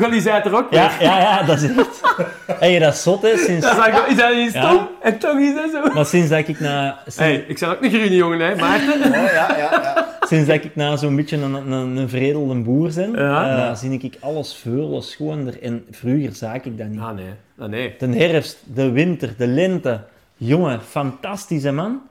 Golly- 0.01 0.21
zei 0.21 0.35
het 0.37 0.45
er 0.45 0.57
ook 0.57 0.67
Ja, 0.73 0.91
weer. 0.99 1.09
ja, 1.09 1.19
ja, 1.19 1.43
dat 1.43 1.63
is 1.63 1.77
echt... 1.77 2.01
Hey, 2.61 2.79
dat 2.79 2.95
is 2.95 3.03
zot, 3.03 3.23
hè. 3.23 3.37
Sinds, 3.37 3.67
Dat 3.67 3.77
is, 3.77 3.83
eigenlijk- 3.83 4.11
is 4.13 4.17
dat 4.17 4.35
niet 4.35 4.51
stom? 4.51 4.63
Ja. 4.63 4.89
En 5.03 5.19
toch 5.19 5.39
is 5.39 5.55
dat 5.55 5.71
zo. 5.73 5.95
maar 5.95 6.07
sinds 6.07 6.29
dat 6.29 6.49
ik 6.49 6.61
na... 6.61 6.99
Sinds, 7.03 7.17
Hey, 7.19 7.45
ik 7.49 7.59
zei 7.59 7.73
ook 7.73 7.81
niet 7.81 7.93
groene 7.93 8.15
jongen, 8.17 8.41
hè, 8.41 8.55
Maarten. 8.57 9.03
Oh, 9.05 9.11
ja, 9.33 9.57
ja, 9.57 9.71
ja. 9.83 10.07
sinds 10.21 10.47
dat 10.47 10.65
ik 10.65 10.77
na 10.77 10.97
zo'n 10.97 11.17
beetje 11.17 11.37
een, 11.37 11.55
een, 11.55 11.97
een 11.97 12.09
vredelde 12.09 12.55
boer 12.55 12.91
ben, 12.95 13.13
Ja. 13.13 13.69
eh, 13.69 13.75
zie 13.77 13.99
ik 14.01 14.17
alles 14.21 14.55
veel 14.63 15.03
schoonder. 15.03 15.63
En 15.63 15.85
vroeger 15.91 16.33
zag 16.35 16.55
ik 16.55 16.79
dat 16.79 16.87
niet. 16.89 17.01
Ah, 17.01 17.11
nee. 17.15 17.31
Ah, 17.59 17.69
nee. 17.69 17.95
De 17.99 18.07
herfst, 18.19 18.59
de 18.65 18.91
winter, 18.91 19.35
de 19.39 19.47
lente. 19.47 20.01
Jongen, 20.37 20.81
fantastisch, 20.83 21.63
hè, 21.63 21.73
man. 21.73 22.03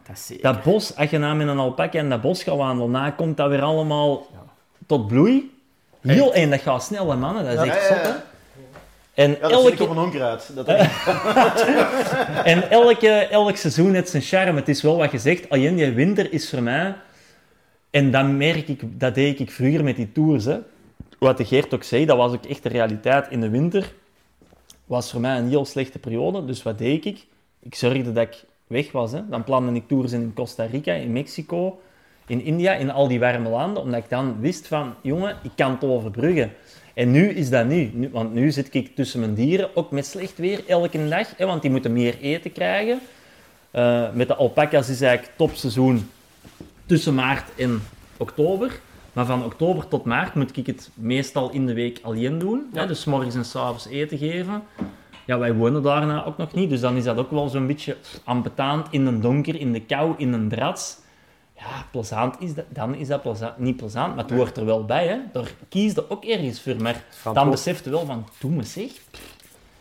Dat 0.42 0.63
bos, 0.63 0.95
als 0.95 1.10
je 1.10 1.18
nou 1.18 1.36
met 1.36 1.48
een 1.48 1.57
alpaca 1.57 2.00
in 2.00 2.10
dat 2.10 2.22
bos 2.22 2.44
gaat 2.44 2.56
wandelen, 2.56 2.92
na 2.92 3.12
komt 3.12 3.38
dat 3.38 3.50
weer 3.50 3.62
allemaal 3.62 4.27
tot 4.88 5.07
bloei. 5.07 5.54
Heel, 6.01 6.33
en 6.33 6.50
dat 6.50 6.60
gaat 6.60 6.83
snel, 6.83 7.10
hè, 7.10 7.18
mannen. 7.18 7.44
Dat 7.44 7.66
is 7.66 7.72
echt 7.72 7.89
Ja, 7.89 7.95
zot, 7.95 8.01
hè. 8.01 8.07
ja. 8.07 8.24
En 9.13 9.31
Ja, 9.31 9.38
dat 9.39 9.51
elke, 9.51 9.83
op 9.83 9.89
een 9.89 9.98
onkruid. 9.98 10.51
Dat 10.56 10.68
En 12.54 12.69
elke, 12.69 13.10
elk 13.10 13.56
seizoen 13.56 13.94
heeft 13.94 14.10
zijn 14.10 14.24
charme. 14.24 14.60
Het 14.60 14.69
is 14.69 14.81
wel 14.81 14.98
wat 14.98 15.12
je 15.12 15.18
zegt, 15.18 15.50
alleen 15.50 15.75
die 15.75 15.92
winter 15.92 16.33
is 16.33 16.50
voor 16.50 16.62
mij... 16.62 16.95
En 17.89 18.12
dat 18.12 18.28
merk 18.28 18.68
ik, 18.68 19.00
dat 19.00 19.16
deed 19.16 19.39
ik 19.39 19.51
vroeger 19.51 19.83
met 19.83 19.95
die 19.95 20.12
tours. 20.12 20.45
Hè. 20.45 20.57
Wat 21.19 21.38
de 21.38 21.45
Geert 21.45 21.74
ook 21.74 21.83
zei, 21.83 22.06
dat 22.06 22.18
was 22.18 22.31
ook 22.31 22.45
echt 22.45 22.63
de 22.63 22.69
realiteit. 22.69 23.28
In 23.30 23.42
de 23.42 23.50
winter 23.50 23.94
was 24.86 25.12
voor 25.12 25.21
mij 25.21 25.38
een 25.38 25.50
heel 25.50 25.66
slechte 25.66 26.00
periode. 26.00 26.45
Dus 26.45 26.63
wat 26.63 26.78
deed 26.78 27.06
ik? 27.06 27.25
Ik 27.66 27.76
zorgde 27.76 28.12
dat 28.12 28.28
ik 28.28 28.44
weg 28.68 28.92
was. 28.92 29.12
Hè. 29.12 29.30
Dan 29.30 29.44
plande 29.44 29.74
ik 29.74 29.88
tours 29.88 30.12
in 30.12 30.34
Costa 30.34 30.66
Rica, 30.66 30.94
in 30.94 31.12
Mexico, 31.12 31.80
in 32.28 32.42
India, 32.42 32.74
in 32.74 32.92
al 32.92 33.08
die 33.08 33.20
warme 33.20 33.50
landen. 33.50 33.84
Omdat 33.84 34.04
ik 34.04 34.10
dan 34.10 34.40
wist 34.40 34.68
van, 34.68 34.94
jongen, 35.02 35.38
ik 35.44 35.52
kan 35.56 35.72
het 35.72 35.84
overbruggen. 35.84 36.52
En 36.94 37.12
nu 37.12 37.30
is 37.30 37.50
dat 37.50 37.66
nu. 37.66 37.92
nu. 37.94 38.10
Want 38.12 38.34
nu 38.34 38.52
zit 38.52 38.74
ik 38.74 38.96
tussen 38.96 39.20
mijn 39.20 39.34
dieren, 39.34 39.76
ook 39.76 39.92
met 39.92 40.06
slecht 40.06 40.38
weer, 40.38 40.64
elke 40.68 41.08
dag. 41.08 41.38
Hè, 41.38 41.46
want 41.46 41.62
die 41.62 41.72
moeten 41.72 41.94
meer 41.94 42.20
eten 42.20 42.52
krijgen. 42.52 43.00
Eh, 43.72 44.14
met 44.14 44.28
de 44.28 44.36
alpaca's 44.36 44.90
is 44.90 45.02
eigenlijk 45.02 45.38
topseizoen 45.38 46.10
tussen 46.86 47.16
maart 47.16 47.50
en 47.56 47.82
oktober. 48.18 48.80
Maar 49.14 49.26
van 49.26 49.44
oktober 49.44 49.88
tot 49.88 50.06
maart 50.06 50.36
moet 50.36 50.58
ik 50.58 50.66
het 50.66 50.90
meestal 50.94 51.52
in 51.52 51.66
de 51.66 51.74
week 51.74 52.00
alleen 52.02 52.40
doen. 52.40 52.70
Hè, 52.74 52.88
dus 52.88 53.06
morgens 53.06 53.36
en 53.36 53.46
's 53.46 53.56
avonds 53.56 53.88
eten 53.88 54.18
geven. 54.18 54.64
Ja, 55.25 55.38
wij 55.38 55.54
wonen 55.54 55.83
daarna 55.83 56.25
ook 56.25 56.38
nog 56.38 56.54
niet, 56.54 56.69
dus 56.69 56.80
dan 56.80 56.95
is 56.95 57.04
dat 57.04 57.18
ook 57.18 57.31
wel 57.31 57.50
zo'n 57.50 57.68
beetje 57.68 57.97
ambetant 58.23 58.88
in 58.92 59.06
de 59.06 59.19
donker, 59.19 59.59
in 59.59 59.73
de 59.73 59.81
kou, 59.81 60.14
in 60.18 60.33
een 60.33 60.50
drats. 60.50 60.97
Ja, 61.57 61.85
plezant 61.92 62.35
is 62.40 62.54
dat, 62.54 62.66
dan 62.69 62.95
is 62.95 63.07
dat 63.07 63.21
plezant, 63.21 63.57
niet 63.57 63.78
plezant, 63.78 64.16
maar 64.16 64.23
het 64.23 64.33
hoort 64.33 64.57
er 64.57 64.66
wel 64.66 64.85
bij. 64.85 65.07
Hè. 65.07 65.18
Daar 65.33 65.52
kies 65.69 65.94
je 65.94 66.09
ook 66.09 66.26
ergens 66.26 66.61
voor, 66.61 66.81
maar 66.81 67.04
dan 67.33 67.50
besef 67.50 67.83
je 67.83 67.90
wel 67.90 68.06
van, 68.06 68.28
doe 68.40 68.52
me 68.52 68.64
zeg. 68.64 68.92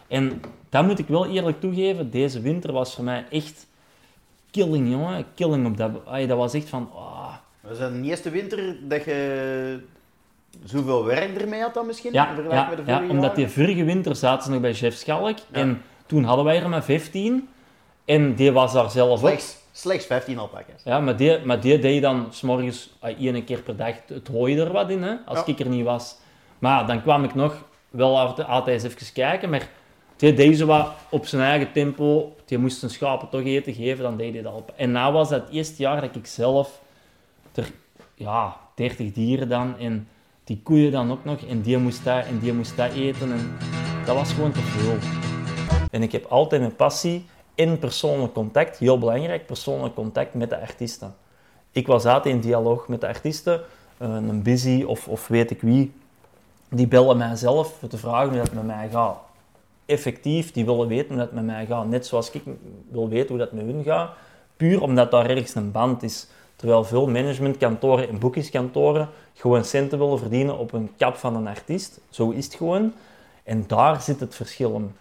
En 0.09 0.41
dat 0.69 0.87
moet 0.87 0.99
ik 0.99 1.09
wel 1.09 1.27
eerlijk 1.27 1.61
toegeven, 1.61 2.11
deze 2.11 2.41
winter 2.41 2.73
was 2.73 2.95
voor 2.95 3.05
mij 3.05 3.25
echt 3.31 3.67
killing, 4.51 4.91
jongen. 4.91 5.25
Killing 5.35 5.67
op 5.67 5.77
dat... 5.77 5.91
ay, 6.07 6.27
dat 6.27 6.39
was 6.39 6.55
echt 6.55 6.69
van... 6.69 6.91
ah. 6.95 7.35
Was 7.61 7.79
dat 7.79 7.93
de 7.93 8.03
eerste 8.03 8.31
winter 8.31 8.77
dat 8.89 9.05
je 9.05 9.81
zoveel 10.65 11.05
werk 11.05 11.41
ermee 11.41 11.61
had 11.61 11.75
dan 11.75 11.87
misschien? 11.87 12.13
Ja, 12.13 12.29
in 12.29 12.35
vergelijking 12.35 12.71
ja, 12.71 12.77
met 12.77 12.87
de 12.87 12.93
ja, 13.07 13.11
omdat 13.11 13.37
die 13.37 13.49
vorige 13.49 13.85
winter 13.85 14.17
zaten 14.17 14.45
ze 14.45 14.51
nog 14.51 14.61
bij 14.61 14.75
Chef 14.75 14.95
Schalk. 14.95 15.39
Ja. 15.39 15.45
En 15.53 15.83
toen 16.07 16.25
hadden 16.25 16.45
wij 16.45 16.63
er 16.63 16.69
maar 16.69 16.85
15. 16.85 17.49
En 18.05 18.35
die 18.35 18.53
was 18.53 18.73
daar 18.73 18.91
zelf 18.91 19.11
ook. 19.11 19.19
Slechts, 19.19 19.57
slechts 19.73 20.07
15 20.07 20.39
alpaca's. 20.39 20.83
Ja, 20.85 21.01
maar 21.01 21.17
die, 21.17 21.39
maar 21.45 21.61
die 21.61 21.79
deed 21.79 22.03
dan 22.03 22.27
s'morgens 22.31 22.91
één 23.01 23.45
keer 23.45 23.61
per 23.63 23.77
dag 23.77 23.95
het 24.07 24.29
hooi 24.29 24.59
er 24.59 24.73
wat 24.73 24.91
in, 24.91 25.03
hè, 25.03 25.15
als 25.27 25.39
Ja. 25.39 25.47
ik 25.47 25.61
er 25.61 25.69
niet 25.69 25.85
was. 25.85 26.17
Maar 26.59 26.87
dan 26.87 27.03
kwam 27.03 27.25
ik 27.25 27.35
nog 27.35 27.65
wel 27.91 28.19
altijd, 28.19 28.83
eens 28.83 28.83
even 28.83 29.13
kijken, 29.13 29.51
maar 29.51 29.69
die 30.17 30.35
deed 30.35 30.59
zo 30.59 30.67
wat 30.67 30.93
op 31.09 31.27
zijn 31.27 31.43
eigen 31.43 31.73
tempo. 31.73 32.37
Die 32.45 32.59
moest 32.59 32.79
zijn 32.79 32.91
schapen 32.91 33.29
toch 33.29 33.43
eten 33.45 33.75
geven, 33.75 34.03
dan 34.05 34.17
deed 34.17 34.33
hij 34.33 34.43
dat 34.43 34.55
op. 34.55 34.73
En 34.77 34.93
na 34.93 35.13
was 35.13 35.29
dat 35.29 35.41
het 35.41 35.51
eerste 35.51 35.83
jaar 35.83 36.01
dat 36.01 36.17
ik 36.17 36.27
zelf 36.27 36.81
er, 37.55 37.71
ja, 38.15 38.57
30 38.75 39.13
dieren 39.13 39.49
dan, 39.49 39.79
en 39.79 40.09
die 40.45 40.61
koeien 40.63 40.93
dan 40.93 41.11
ook 41.11 41.25
nog, 41.25 41.41
en 41.41 41.61
die 41.61 41.79
moest 41.79 42.05
dat, 42.05 42.25
en 42.25 42.39
die 42.39 42.53
moest 42.53 42.77
dat 42.77 42.93
eten, 42.93 43.33
en 43.33 43.57
dat 44.07 44.17
was 44.17 44.33
gewoon 44.33 44.53
te 44.53 44.61
veel. 44.61 44.97
En 45.91 46.03
ik 46.03 46.13
heb 46.13 46.25
altijd 46.25 46.61
mijn 46.61 46.77
passie 46.77 47.27
in 47.55 47.79
persoonlijk 47.79 48.33
contact, 48.33 48.79
heel 48.79 48.99
belangrijk, 48.99 49.47
persoonlijk 49.47 49.95
contact 49.95 50.35
met 50.35 50.51
de 50.51 50.61
artiesten. 50.61 51.15
Ik 51.73 51.87
was 51.87 52.05
altijd 52.05 52.35
in 52.35 52.41
dialoog 52.41 52.89
met 52.89 53.01
de 53.01 53.07
artiesten, 53.07 53.61
eh, 53.97 54.09
een 54.09 54.43
busy 54.43 54.83
of, 54.83 55.09
of 55.09 55.29
weet 55.29 55.51
ik 55.51 55.61
wie. 55.61 55.93
Die 56.69 56.89
bellen 56.89 57.17
mij 57.17 57.37
zelf 57.37 57.77
voor 57.79 57.89
te 57.89 57.99
vragen 57.99 58.29
hoe 58.29 58.39
dat 58.39 58.53
met 58.53 58.67
mij 58.67 58.89
gaat. 58.91 59.19
Effectief, 59.87 60.53
die 60.53 60.65
willen 60.65 60.89
weten 60.89 61.09
hoe 61.09 61.17
dat 61.17 61.33
met 61.33 61.45
mij 61.45 61.67
gaat. 61.67 61.89
Net 61.89 62.07
zoals 62.07 62.31
ik 62.31 62.43
wil 62.91 63.09
weten 63.09 63.29
hoe 63.29 63.39
dat 63.39 63.53
met 63.53 63.65
hun 63.65 63.83
gaat. 63.85 64.11
Puur 64.57 64.83
omdat 64.83 65.11
daar 65.11 65.31
ergens 65.31 65.55
een 65.55 65.73
band 65.73 66.03
is. 66.03 66.27
Terwijl 66.65 66.85
veel 66.85 67.07
managementkantoren 67.07 68.09
en 68.09 68.19
boekingskantoren 68.19 69.09
gewoon 69.35 69.65
centen 69.65 69.99
willen 69.99 70.19
verdienen 70.19 70.59
op 70.59 70.73
een 70.73 70.91
kap 70.97 71.17
van 71.17 71.37
een 71.37 71.47
artiest. 71.47 72.01
Zo 72.11 72.31
is 72.31 72.45
het 72.45 72.55
gewoon. 72.55 72.93
En 73.43 73.65
daar 73.67 74.01
zit 74.01 74.21
het 74.21 74.35
verschil 74.35 74.75
in. 74.75 74.95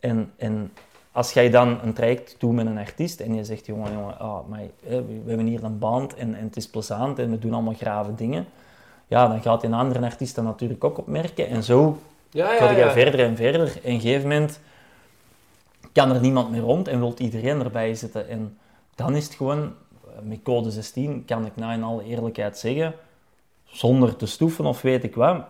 En, 0.00 0.32
en 0.36 0.72
als 1.10 1.32
jij 1.32 1.50
dan 1.50 1.78
een 1.82 1.92
traject 1.92 2.34
doet 2.38 2.52
met 2.52 2.66
een 2.66 2.78
artiest 2.78 3.20
en 3.20 3.34
je 3.34 3.44
zegt, 3.44 3.66
jongen, 3.66 3.92
jongen, 3.92 4.16
maar, 4.48 4.60
hè, 4.86 5.04
we 5.04 5.22
hebben 5.26 5.46
hier 5.46 5.64
een 5.64 5.78
band 5.78 6.14
en, 6.14 6.34
en 6.34 6.44
het 6.44 6.56
is 6.56 6.68
plezant 6.68 7.18
en 7.18 7.30
we 7.30 7.38
doen 7.38 7.52
allemaal 7.52 7.74
grave 7.74 8.14
dingen. 8.14 8.46
ja, 9.06 9.28
dan 9.28 9.42
gaat 9.42 9.62
een 9.62 9.74
andere 9.74 10.04
artiest 10.04 10.34
dat 10.34 10.44
natuurlijk 10.44 10.84
ook 10.84 10.98
opmerken. 10.98 11.48
En 11.48 11.62
zo 11.62 11.98
Ja, 12.30 12.52
ja, 12.52 12.70
je 12.70 12.76
ja. 12.76 12.92
verder 12.92 13.20
en 13.20 13.36
verder. 13.36 13.60
En 13.60 13.76
op 13.76 13.84
een 13.84 14.00
gegeven 14.00 14.28
moment 14.28 14.60
kan 15.92 16.14
er 16.14 16.20
niemand 16.20 16.50
meer 16.50 16.60
rond 16.60 16.88
en 16.88 16.98
wilt 16.98 17.20
iedereen 17.20 17.62
erbij 17.62 17.94
zitten. 17.94 18.28
En 18.28 18.58
dan 18.94 19.16
is 19.16 19.24
het 19.24 19.34
gewoon, 19.34 19.72
met 20.24 20.42
code 20.42 20.70
16 20.70 21.24
kan 21.24 21.46
ik 21.46 21.56
nou 21.56 21.72
in 21.72 21.82
alle 21.82 22.04
eerlijkheid 22.04 22.58
zeggen, 22.58 22.94
zonder 23.64 24.16
te 24.16 24.26
stoeven 24.26 24.66
of 24.66 24.82
weet 24.82 25.04
ik 25.04 25.14
wat, 25.14 25.44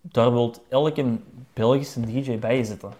daar 0.00 0.32
wil 0.32 0.54
elke 0.68 1.16
Belgische 1.52 2.00
DJ 2.00 2.38
bij 2.38 2.64
zitten. 2.64 2.92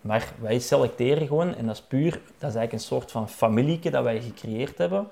Maar 0.00 0.32
wij 0.40 0.58
selecteren 0.58 1.26
gewoon, 1.26 1.54
en 1.54 1.66
dat 1.66 1.74
is 1.74 1.82
puur, 1.82 2.10
dat 2.12 2.50
is 2.50 2.56
eigenlijk 2.56 2.72
een 2.72 2.80
soort 2.80 3.10
van 3.10 3.28
familieke 3.28 3.90
dat 3.90 4.04
wij 4.04 4.20
gecreëerd 4.20 4.78
hebben, 4.78 5.08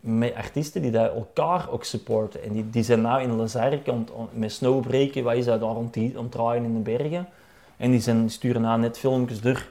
met 0.00 0.34
artiesten 0.34 0.82
die 0.82 0.90
daar 0.90 1.14
elkaar 1.14 1.70
ook 1.70 1.84
supporten. 1.84 2.42
En 2.42 2.52
die, 2.52 2.70
die 2.70 2.82
zijn 2.82 3.00
nou 3.00 3.22
in 3.22 3.36
Lazark 3.36 3.86
ont- 3.86 4.10
ont- 4.10 4.36
met 4.36 4.52
snowbreken, 4.52 5.36
is 5.36 5.44
dat 5.44 5.60
daar 5.60 5.76
om 5.76 5.90
draaien 6.30 6.64
in 6.64 6.74
de 6.74 6.80
bergen. 6.96 7.28
En 7.76 7.90
die, 7.90 8.00
zijn, 8.00 8.30
sturen 8.30 8.62
nou 8.62 8.80
net 8.80 8.98
filmpjes 8.98 9.40
door 9.40 9.66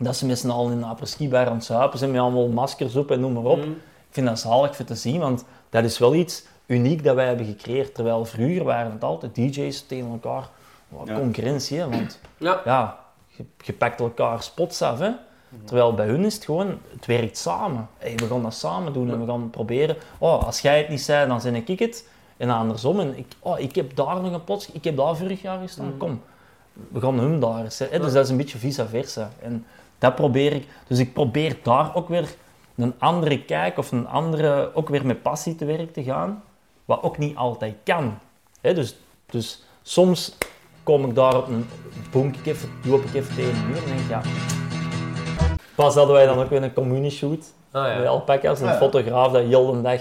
dat 0.00 0.16
ze 0.16 0.34
z'n 0.36 0.50
allen 0.50 0.72
in 0.72 0.78
een 0.78 0.84
apres-ski-bar 0.84 1.46
aan 1.46 1.54
het 1.54 1.64
zuipen 1.64 1.98
zijn, 1.98 2.10
met 2.10 2.20
allemaal 2.20 2.48
maskers 2.48 2.96
op 2.96 3.10
en 3.10 3.20
noem 3.20 3.32
maar 3.32 3.44
op. 3.44 3.64
Mm. 3.64 3.72
Ik 3.72 4.16
vind 4.16 4.26
dat 4.26 4.38
zalig 4.38 4.76
voor 4.76 4.84
te 4.84 4.94
zien, 4.94 5.20
want 5.20 5.44
dat 5.70 5.84
is 5.84 5.98
wel 5.98 6.14
iets 6.14 6.44
uniek 6.66 7.04
dat 7.04 7.14
wij 7.14 7.26
hebben 7.26 7.46
gecreëerd. 7.46 7.94
Terwijl 7.94 8.24
vroeger 8.24 8.64
waren 8.64 8.92
het 8.92 9.04
altijd 9.04 9.34
DJ's 9.34 9.86
tegen 9.86 10.10
elkaar. 10.10 10.48
Wat 10.88 11.08
Ja. 11.08 11.14
concurrentie, 11.14 11.78
hè, 11.78 11.88
want 11.88 12.18
Ja. 12.36 12.60
ja, 12.64 12.98
je, 13.26 13.44
je 13.64 13.72
pakt 13.72 14.00
elkaar 14.00 14.42
spots 14.42 14.82
af. 14.82 14.98
Hè. 14.98 15.10
Terwijl 15.64 15.94
bij 15.94 16.06
hun 16.06 16.24
is 16.24 16.34
het 16.34 16.44
gewoon, 16.44 16.78
het 16.92 17.06
werkt 17.06 17.38
samen. 17.38 17.88
Hey, 17.98 18.14
we 18.16 18.26
gaan 18.26 18.42
dat 18.42 18.54
samen 18.54 18.92
doen 18.92 19.10
en 19.10 19.20
we 19.20 19.26
gaan 19.26 19.50
proberen. 19.50 19.96
Oh, 20.18 20.44
als 20.46 20.60
jij 20.60 20.78
het 20.78 20.88
niet 20.88 21.00
zei, 21.00 21.28
dan 21.28 21.40
ben 21.42 21.54
ik 21.54 21.78
het. 21.78 22.08
En 22.36 22.50
andersom. 22.50 23.00
En 23.00 23.18
ik, 23.18 23.26
oh, 23.38 23.58
ik 23.58 23.74
heb 23.74 23.96
daar 23.96 24.20
nog 24.20 24.32
een 24.32 24.44
pot, 24.44 24.70
ik 24.72 24.84
heb 24.84 24.96
daar 24.96 25.16
vorig 25.16 25.42
jaar 25.42 25.60
gestaan. 25.60 25.94
Kom, 25.96 26.20
we 26.72 27.00
gaan 27.00 27.18
hun 27.18 27.40
daar 27.40 27.64
eens 27.64 27.76
zetten. 27.76 28.00
Dus 28.00 28.12
dat 28.12 28.24
is 28.24 28.30
een 28.30 28.36
beetje 28.36 28.58
vice 28.58 28.88
versa. 28.88 29.30
En 29.42 29.66
dat 30.00 30.14
probeer 30.14 30.52
ik. 30.52 30.66
Dus 30.86 30.98
ik 30.98 31.12
probeer 31.12 31.56
daar 31.62 31.94
ook 31.94 32.08
weer 32.08 32.28
een 32.76 32.94
andere 32.98 33.44
kijk 33.44 33.78
of 33.78 33.92
een 33.92 34.08
andere, 34.08 34.70
ook 34.74 34.88
weer 34.88 35.06
met 35.06 35.22
passie 35.22 35.54
te 35.54 35.64
werk 35.64 35.92
te 35.92 36.02
gaan. 36.02 36.42
Wat 36.84 37.02
ook 37.02 37.18
niet 37.18 37.36
altijd 37.36 37.74
kan. 37.84 38.18
Dus, 38.60 38.96
dus 39.26 39.64
soms 39.82 40.36
kom 40.82 41.04
ik 41.04 41.14
daar 41.14 41.36
op 41.36 41.48
een 41.48 41.68
boom 42.10 42.28
ik 42.28 42.46
even, 42.46 42.68
loop 42.84 43.04
ik 43.04 43.14
even 43.14 43.34
tegen 43.34 43.52
de 43.54 43.60
muur 43.66 43.76
en 43.76 43.84
denk 43.86 44.00
ik, 44.00 44.08
ja. 44.08 44.20
Pas 45.74 45.94
hadden 45.94 46.14
wij 46.14 46.26
dan 46.26 46.38
ook 46.38 46.50
weer 46.50 46.62
een 46.62 46.72
communishoot 46.72 47.52
Ah, 47.72 47.86
ja. 47.86 47.98
met 47.98 48.06
alpaca's. 48.06 48.60
Een 48.60 48.66
Ja. 48.66 48.76
fotograaf 48.76 49.32
dat 49.32 49.42
heel 49.42 49.72
de 49.72 49.80
dag. 49.82 50.00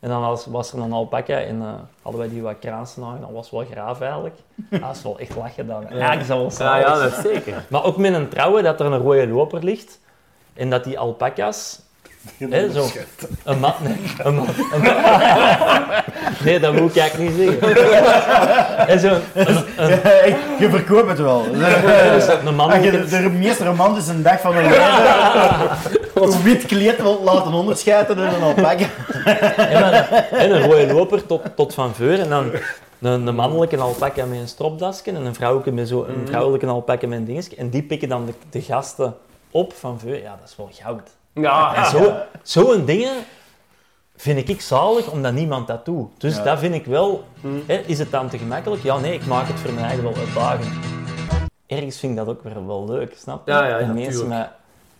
En 0.00 0.08
dan 0.08 0.20
was, 0.20 0.46
was 0.46 0.72
er 0.72 0.78
een 0.78 0.92
alpaca 0.92 1.38
en 1.40 1.60
eh, 1.62 1.66
hadden 2.02 2.20
wij 2.20 2.30
die 2.30 2.42
wat 2.42 2.54
kraansen 2.60 3.04
aan. 3.04 3.18
Dat 3.20 3.30
was 3.32 3.50
wel 3.50 3.64
graaf 3.70 4.00
eigenlijk. 4.00 4.36
Dat 4.70 4.96
is 4.96 5.02
wel 5.02 5.18
echt 5.18 5.36
lachen 5.36 5.66
dan. 5.66 5.84
Ja, 5.90 6.12
ik 6.12 6.24
zou 6.26 6.48
wel 6.58 6.78
Ja, 6.78 6.98
dat 6.98 7.12
is 7.12 7.32
zeker. 7.32 7.64
Maar 7.68 7.84
ook 7.84 7.96
met 7.96 8.14
een 8.14 8.28
trouwe 8.28 8.62
dat 8.62 8.80
er 8.80 8.86
een 8.86 8.98
rode 8.98 9.28
loper 9.28 9.64
ligt. 9.64 10.00
En 10.54 10.70
dat 10.70 10.84
die 10.84 10.98
alpaca's... 10.98 11.80
Hè, 12.50 12.70
zo, 12.72 12.86
een 13.44 13.58
man... 13.58 13.72
Nee, 13.80 13.96
een 14.22 14.34
man, 14.34 14.46
een 14.72 14.80
man- 14.80 14.94
nee, 16.44 16.60
dat 16.60 16.72
moet 16.74 16.96
ik 16.96 17.00
eigenlijk 17.00 17.36
niet 17.36 17.48
zeggen. 17.48 18.86
En 18.86 19.00
zo, 19.00 19.18
een, 19.34 19.56
een, 19.76 20.36
je 20.58 20.68
verkoopt 20.70 21.08
het 21.08 21.18
wel. 21.18 21.44
dus 22.12 22.26
een 22.44 22.54
man... 22.54 22.70
Als 22.70 22.84
je 22.84 22.90
de, 22.90 23.06
de 23.08 23.30
meest 23.30 23.60
romantische 23.60 24.22
dag 24.22 24.40
van 24.40 24.54
mijn 24.54 24.68
leven 24.68 25.97
een 26.34 26.42
wit 26.42 26.66
kleed 26.66 26.98
laten 27.24 27.52
onderscheiden 27.52 28.16
door 28.16 28.26
een 28.26 28.42
alpaca. 28.42 28.86
Ja, 29.70 29.80
maar, 29.80 30.28
en 30.30 30.50
een 30.54 30.62
rode 30.62 30.92
loper 30.92 31.26
tot, 31.26 31.42
tot 31.56 31.74
van 31.74 31.94
voor. 31.94 32.06
En 32.10 32.28
dan 32.28 32.50
een, 33.00 33.26
een 33.26 33.34
mannelijke 33.34 33.76
alpaca 33.76 34.24
met 34.24 34.38
een 34.38 34.48
stropdasje 34.48 35.10
en 35.10 35.26
een 35.26 35.34
vrouwelijke 35.34 35.72
met 35.72 35.88
zo, 35.88 36.04
een 36.04 36.26
vrouwelijke 36.26 36.66
alpaca 36.66 37.06
met 37.06 37.18
een 37.18 37.24
dingetje. 37.24 37.56
En 37.56 37.68
die 37.70 37.82
pikken 37.82 38.08
dan 38.08 38.26
de, 38.26 38.32
de 38.50 38.62
gasten 38.62 39.16
op 39.50 39.72
van 39.72 40.00
voor. 40.00 40.16
Ja, 40.16 40.36
dat 40.40 40.48
is 40.48 40.56
wel 40.56 40.70
goud. 40.72 41.10
Ja. 41.34 41.74
En 41.74 41.84
zo, 41.86 42.12
zo'n 42.42 42.84
dingen 42.84 43.12
vind 44.16 44.48
ik 44.48 44.60
zalig, 44.60 45.10
omdat 45.10 45.32
niemand 45.32 45.66
dat 45.66 45.84
doet. 45.84 46.10
Dus 46.18 46.36
Ja. 46.36 46.42
dat 46.42 46.58
vind 46.58 46.74
ik 46.74 46.84
wel... 46.86 47.24
Hè, 47.66 47.74
is 47.86 47.98
het 47.98 48.10
dan 48.10 48.28
te 48.28 48.38
gemakkelijk? 48.38 48.82
Ja, 48.82 48.98
nee, 48.98 49.12
ik 49.14 49.26
maak 49.26 49.46
het 49.46 49.60
voor 49.60 49.72
mijn 49.72 49.86
eigen 49.86 50.04
wel 50.04 50.14
uitdagend. 50.16 50.68
Ergens 51.66 51.98
vind 51.98 52.12
ik 52.12 52.18
dat 52.18 52.28
ook 52.36 52.42
weer 52.42 52.66
wel 52.66 52.84
leuk, 52.88 53.14
snap 53.18 53.46
je? 53.46 53.52
Ja, 53.52 53.62
ja, 53.62 53.68
ja, 53.68 53.78
en 53.78 53.94
mensen 53.94 54.28
met... 54.28 54.48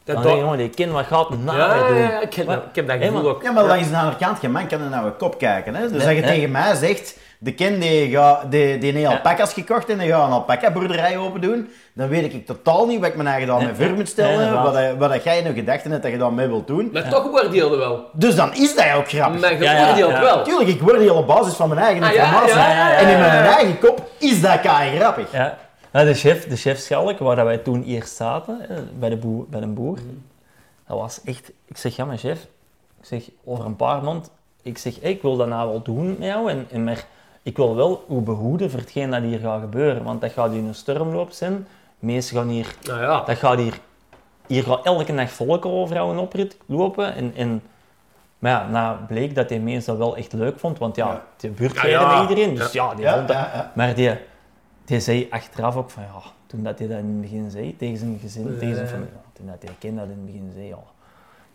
Dat 0.08 0.16
Dan 0.16 0.24
denk 0.26 0.36
je, 0.36 0.42
jongen, 0.42 0.58
die 0.58 0.68
kind, 0.70 0.92
wat 0.92 1.06
gaat 1.06 1.28
na 1.44 1.56
ja, 1.56 1.88
doen? 1.88 1.96
ja, 1.96 2.20
ik, 2.20 2.34
heb 2.34 2.46
dat, 2.46 2.56
ik 2.56 2.74
heb 2.74 2.86
dat 2.88 2.96
gevoel 3.00 3.22
maar- 3.22 3.30
ook. 3.30 3.42
Ja, 3.42 3.50
maar 3.50 3.64
langs 3.64 3.90
de 3.90 3.96
andere 3.96 4.16
kant, 4.16 4.40
je 4.40 4.48
man 4.48 4.66
kan 4.66 4.80
er 4.80 4.88
naar 4.88 5.04
je 5.04 5.10
kop 5.12 5.38
kijken. 5.38 5.74
Hè? 5.74 5.88
Dus 5.90 6.04
als 6.04 6.12
je 6.14 6.22
tegen 6.22 6.50
mij 6.50 6.74
zegt, 6.74 7.16
de 7.38 7.52
kind 7.54 7.80
die, 7.82 8.10
gaat, 8.10 8.50
die, 8.50 8.78
die 8.78 8.92
heeft 8.92 9.06
alpaca's 9.10 9.52
gekocht 9.52 9.88
en 9.88 9.98
die 9.98 10.08
gaat 10.08 10.26
een 10.26 10.32
alpaca-boerderij 10.32 11.18
open 11.18 11.40
doen, 11.40 11.70
dan 11.94 12.08
weet 12.08 12.34
ik 12.34 12.46
totaal 12.46 12.86
niet 12.86 13.00
wat 13.00 13.08
ik 13.08 13.14
mijn 13.16 13.28
eigen 13.28 13.56
mee 13.56 13.74
voor 13.74 13.96
moet 13.96 14.08
stellen, 14.08 14.62
wat, 14.62 14.74
wat, 14.98 15.08
wat 15.10 15.24
jij 15.24 15.38
in 15.38 15.44
je 15.44 15.52
gedachten 15.52 15.90
hebt 15.90 16.02
dat 16.02 16.12
je 16.12 16.18
daarmee 16.18 16.46
wilt 16.46 16.66
doen. 16.66 16.90
Maar 16.92 17.08
toch 17.08 17.30
waardeerde 17.30 17.76
wel. 17.76 18.04
Dus 18.12 18.34
dan 18.34 18.54
is 18.54 18.74
dat 18.74 18.86
ook 18.96 19.08
grappig. 19.08 19.40
Maar 19.40 19.52
je 19.52 19.62
Ja, 19.64 19.72
ja, 19.72 19.88
oordeelt 19.88 20.10
ja. 20.12 20.20
wel. 20.20 20.42
Tuurlijk, 20.42 20.68
ik 20.68 20.80
word 20.80 20.98
hier 20.98 21.14
op 21.14 21.26
basis 21.26 21.54
van 21.54 21.68
mijn 21.68 21.80
eigen 21.80 22.02
Ah, 22.02 22.12
ja, 22.12 22.22
informatie. 22.24 22.54
ja, 22.56 22.68
ja, 22.70 22.90
ja, 22.90 22.96
En 22.96 23.08
in 23.08 23.18
mijn 23.20 23.44
eigen 23.46 23.78
kop 23.78 24.08
is 24.18 24.40
dat 24.40 24.60
kei 24.60 24.96
grappig. 24.98 25.26
De 25.92 26.14
chef, 26.14 26.46
de 26.46 26.56
chef 26.56 26.78
Schalk, 26.78 27.18
waar 27.18 27.36
dat 27.36 27.44
wij 27.44 27.58
toen 27.58 27.84
eerst 27.84 28.16
zaten, 28.16 28.58
hè, 28.60 28.82
bij, 28.98 29.08
de 29.08 29.16
boer, 29.16 29.46
bij 29.48 29.60
een 29.60 29.74
boer, 29.74 29.98
dat 30.86 30.98
was 30.98 31.20
echt... 31.24 31.52
Ik 31.64 31.76
zeg, 31.76 31.96
ja, 31.96 32.04
mijn 32.04 32.18
chef, 32.18 32.46
ik 33.00 33.04
zeg, 33.04 33.30
over 33.44 33.64
een 33.64 33.76
paar 33.76 34.02
maanden, 34.02 34.28
ik 34.62 34.78
zeg, 34.78 35.00
hey, 35.00 35.10
ik 35.10 35.22
wil 35.22 35.36
dat 35.36 35.48
nou 35.48 35.68
wel 35.68 35.82
doen 35.82 36.08
met 36.18 36.28
jou, 36.28 36.50
en, 36.50 36.66
en 36.70 36.84
maar 36.84 37.06
ik 37.42 37.56
wil 37.56 37.76
wel 37.76 38.04
u 38.10 38.14
behoeden 38.14 38.70
voor 38.70 38.80
hetgeen 38.80 39.10
dat 39.10 39.22
hier 39.22 39.38
gaat 39.38 39.60
gebeuren, 39.60 40.02
want 40.02 40.20
dat 40.20 40.32
gaat 40.32 40.50
hier 40.50 40.62
een 40.62 40.74
stormloop 40.74 41.30
zijn. 41.30 41.66
Mensen 41.98 42.36
gaan 42.36 42.48
hier... 42.48 42.74
Nou 42.82 43.00
ja. 43.00 43.22
Dat 43.26 43.36
gaat 43.36 43.58
hier... 43.58 43.78
Hier 44.46 44.62
gaat 44.62 44.84
elke 44.84 45.12
nacht 45.12 45.32
volk 45.32 45.66
over 45.66 45.96
een 45.96 46.18
oprit 46.18 46.56
lopen, 46.66 47.14
en... 47.14 47.32
en 47.36 47.62
maar 48.38 48.50
ja, 48.50 48.68
nou 48.68 48.96
bleek 49.08 49.34
dat 49.34 49.48
die 49.48 49.60
mensen 49.60 49.98
dat 49.98 50.06
wel 50.06 50.16
echt 50.16 50.32
leuk 50.32 50.58
vond, 50.58 50.78
want 50.78 50.96
ja, 50.96 51.06
Ja. 51.06 51.24
die 51.36 51.50
buurt 51.50 51.80
Ja, 51.80 52.20
iedereen, 52.20 52.54
dus 52.54 52.72
ja, 52.72 52.94
die 52.94 53.08
vond 53.08 53.28
dat... 53.28 53.46
Maar 53.74 53.94
die, 53.94 54.10
die 54.88 55.00
zei 55.00 55.26
achteraf 55.30 55.76
ook 55.76 55.90
van 55.90 56.02
ja, 56.02 56.22
toen 56.46 56.62
dat 56.62 56.78
hij 56.78 56.88
dat 56.88 56.98
in 56.98 57.06
het 57.06 57.20
begin 57.20 57.50
zei 57.50 57.76
tegen 57.76 57.96
zijn 57.98 58.18
gezin, 58.22 58.56
tegen 58.58 58.74
zijn 58.74 58.88
familie, 58.88 59.10
ja, 59.14 59.20
toen 59.32 59.46
dat 59.46 59.56
hij 59.60 59.70
kind 59.78 59.96
dat 59.96 60.04
in 60.04 60.10
het 60.10 60.26
begin 60.26 60.50
zei, 60.54 60.66
ja, 60.66 60.78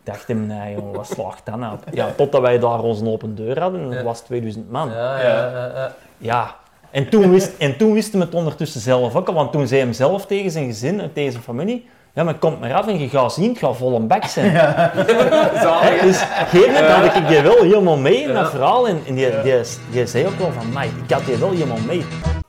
dacht 0.02 0.28
hem, 0.28 0.46
nee 0.46 0.74
jongen, 0.74 0.92
wat 0.94 1.06
slaagt 1.06 1.46
dat 1.46 1.56
nou? 1.56 1.78
Ja, 1.92 2.10
totdat 2.16 2.40
wij 2.40 2.58
daar 2.58 2.80
onze 2.82 3.06
open 3.06 3.34
deur 3.34 3.60
hadden, 3.60 3.80
en 3.80 3.86
dat 3.88 3.94
Ja. 3.98 4.02
was 4.02 4.20
2000 4.20 4.70
man. 4.70 4.88
Ja, 4.90 5.20
ja, 5.20 5.50
ja, 5.50 5.66
ja. 5.74 5.94
Ja. 6.18 6.56
En 6.90 7.08
toen, 7.08 7.30
wist, 7.30 7.56
en 7.58 7.76
toen 7.76 7.92
wist 7.92 8.12
hij 8.12 8.20
het 8.20 8.34
ondertussen 8.34 8.80
zelf 8.80 9.16
ook 9.16 9.28
al, 9.28 9.34
want 9.34 9.52
toen 9.52 9.66
zei 9.66 9.80
hem 9.80 9.92
zelf 9.92 10.26
tegen 10.26 10.50
zijn 10.50 10.66
gezin 10.66 11.00
en 11.00 11.12
tegen 11.12 11.32
zijn 11.32 11.44
familie, 11.44 11.86
ja, 12.14 12.22
maar 12.24 12.34
komt 12.38 12.60
maar 12.60 12.74
af 12.74 12.86
en 12.88 12.98
je 12.98 13.08
gaat 13.08 13.32
zien, 13.32 13.48
het 13.48 13.58
gaat 13.58 13.76
vol 13.76 13.94
een 13.96 14.06
bek 14.06 14.24
zijn. 14.24 14.50
Hè, 14.54 16.06
dus 16.06 16.22
op 16.22 16.28
een 16.40 16.46
gegeven 16.46 16.72
moment 16.72 16.86
had 16.92 17.04
ik 17.16 17.28
die 17.28 17.40
wel 17.40 17.62
helemaal 17.62 17.96
mee 17.96 18.16
in 18.22 18.26
dat 18.28 18.36
Ja. 18.36 18.48
verhaal. 18.50 18.88
En, 18.88 19.00
en 19.06 19.14
die, 19.14 19.40
die, 19.42 19.54
die 19.90 20.06
zei 20.06 20.26
ook 20.26 20.38
wel 20.38 20.52
van, 20.52 20.72
mij, 20.72 20.90
ik 21.06 21.10
had 21.12 21.24
die 21.24 21.36
wel 21.36 21.50
helemaal 21.50 21.78
mee. 21.86 22.04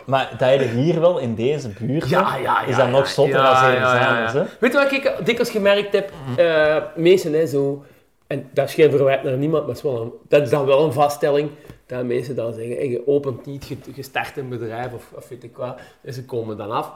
Maar 0.06 0.30
dat 0.38 0.50
je 0.60 0.66
hier 0.66 1.00
wel 1.00 1.18
in 1.18 1.36
deze 1.36 1.70
buurt, 1.70 2.10
Ja, 2.10 2.36
ja, 2.44 2.62
is 2.62 2.76
dat 2.76 2.86
ja. 2.86 2.92
nog 2.92 3.08
zotter 3.08 3.40
ja, 3.40 3.64
ergens 3.74 3.92
ja, 3.92 4.00
ja. 4.00 4.08
anders. 4.16 4.34
Hè? 4.34 4.44
Weet 4.60 4.72
je 4.72 4.78
wat 4.78 4.92
ik 4.92 5.26
dikwijls 5.26 5.50
gemerkt 5.50 5.94
heb? 5.94 6.12
Eh 6.38 6.76
mensen, 6.96 7.34
hè, 7.34 7.46
zo... 7.48 7.84
En 8.28 8.50
dat 8.54 8.68
is 8.68 8.74
geen 8.74 8.92
verwijt 8.92 9.24
naar 9.24 9.38
niemand, 9.38 9.66
maar 9.66 9.76
is 9.76 9.82
wel 9.82 10.02
een- 10.02 10.12
dat 10.30 10.42
is 10.42 10.50
dan 10.50 10.66
wel 10.66 10.84
een 10.84 10.94
vaststelling. 10.94 11.50
Dat 11.88 12.04
mensen 12.04 12.36
dan 12.36 12.54
zeggen, 12.54 12.76
hey, 12.76 12.90
je 12.90 13.08
opent 13.08 13.46
niet, 13.46 13.68
je, 13.68 13.78
je 13.96 14.04
start 14.04 14.38
een 14.38 14.50
bedrijf 14.50 14.94
of, 14.94 15.04
of 15.16 15.30
weet 15.30 15.44
ik 15.44 15.58
wat. 15.58 15.76
En 16.04 16.14
ze 16.14 16.26
komen 16.26 16.58
dan 16.58 16.72
af. 16.72 16.92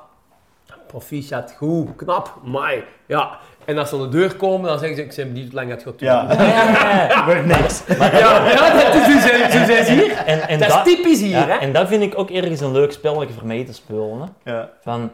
Proficiat, 0.87 1.53
goed, 1.57 1.95
knap, 1.95 2.33
mai. 2.43 2.83
Ja. 3.05 3.37
En 3.65 3.77
als 3.77 3.89
ze 3.89 3.95
aan 3.95 4.01
de 4.01 4.09
deur 4.09 4.35
komen, 4.35 4.69
dan 4.69 4.79
zeggen 4.79 4.95
ze, 4.97 5.03
ik 5.03 5.15
ben 5.15 5.33
niet 5.33 5.45
hoe 5.45 5.53
lang 5.53 5.69
dat 5.69 5.83
gaat 5.83 5.99
duren. 5.99 6.27
Ja, 6.37 7.07
Ja, 7.09 7.25
wordt 7.25 7.45
niks. 7.45 7.83
ja, 7.87 8.11
ja, 8.49 8.73
dat 8.91 8.93
is 8.95 9.05
zo 9.05 9.27
zijn, 9.27 9.51
zo 9.51 9.65
zijn 9.65 9.85
ze 9.85 9.91
hier. 9.91 10.11
En, 10.17 10.47
en 10.47 10.59
Dat 10.59 10.67
is 10.87 10.95
typisch 10.95 11.19
hier, 11.21 11.29
ja, 11.29 11.45
hè? 11.47 11.53
En 11.57 11.73
dat 11.73 11.87
vind 11.87 12.03
ik 12.03 12.17
ook 12.17 12.29
ergens 12.29 12.59
een 12.59 12.71
leuk 12.71 12.91
spelletje 12.91 13.33
voor 13.33 13.47
mij 13.47 13.65
te 13.65 13.73
spelen. 13.73 14.33
Hè? 14.43 14.51
Ja. 14.51 14.69
Van, 14.81 15.11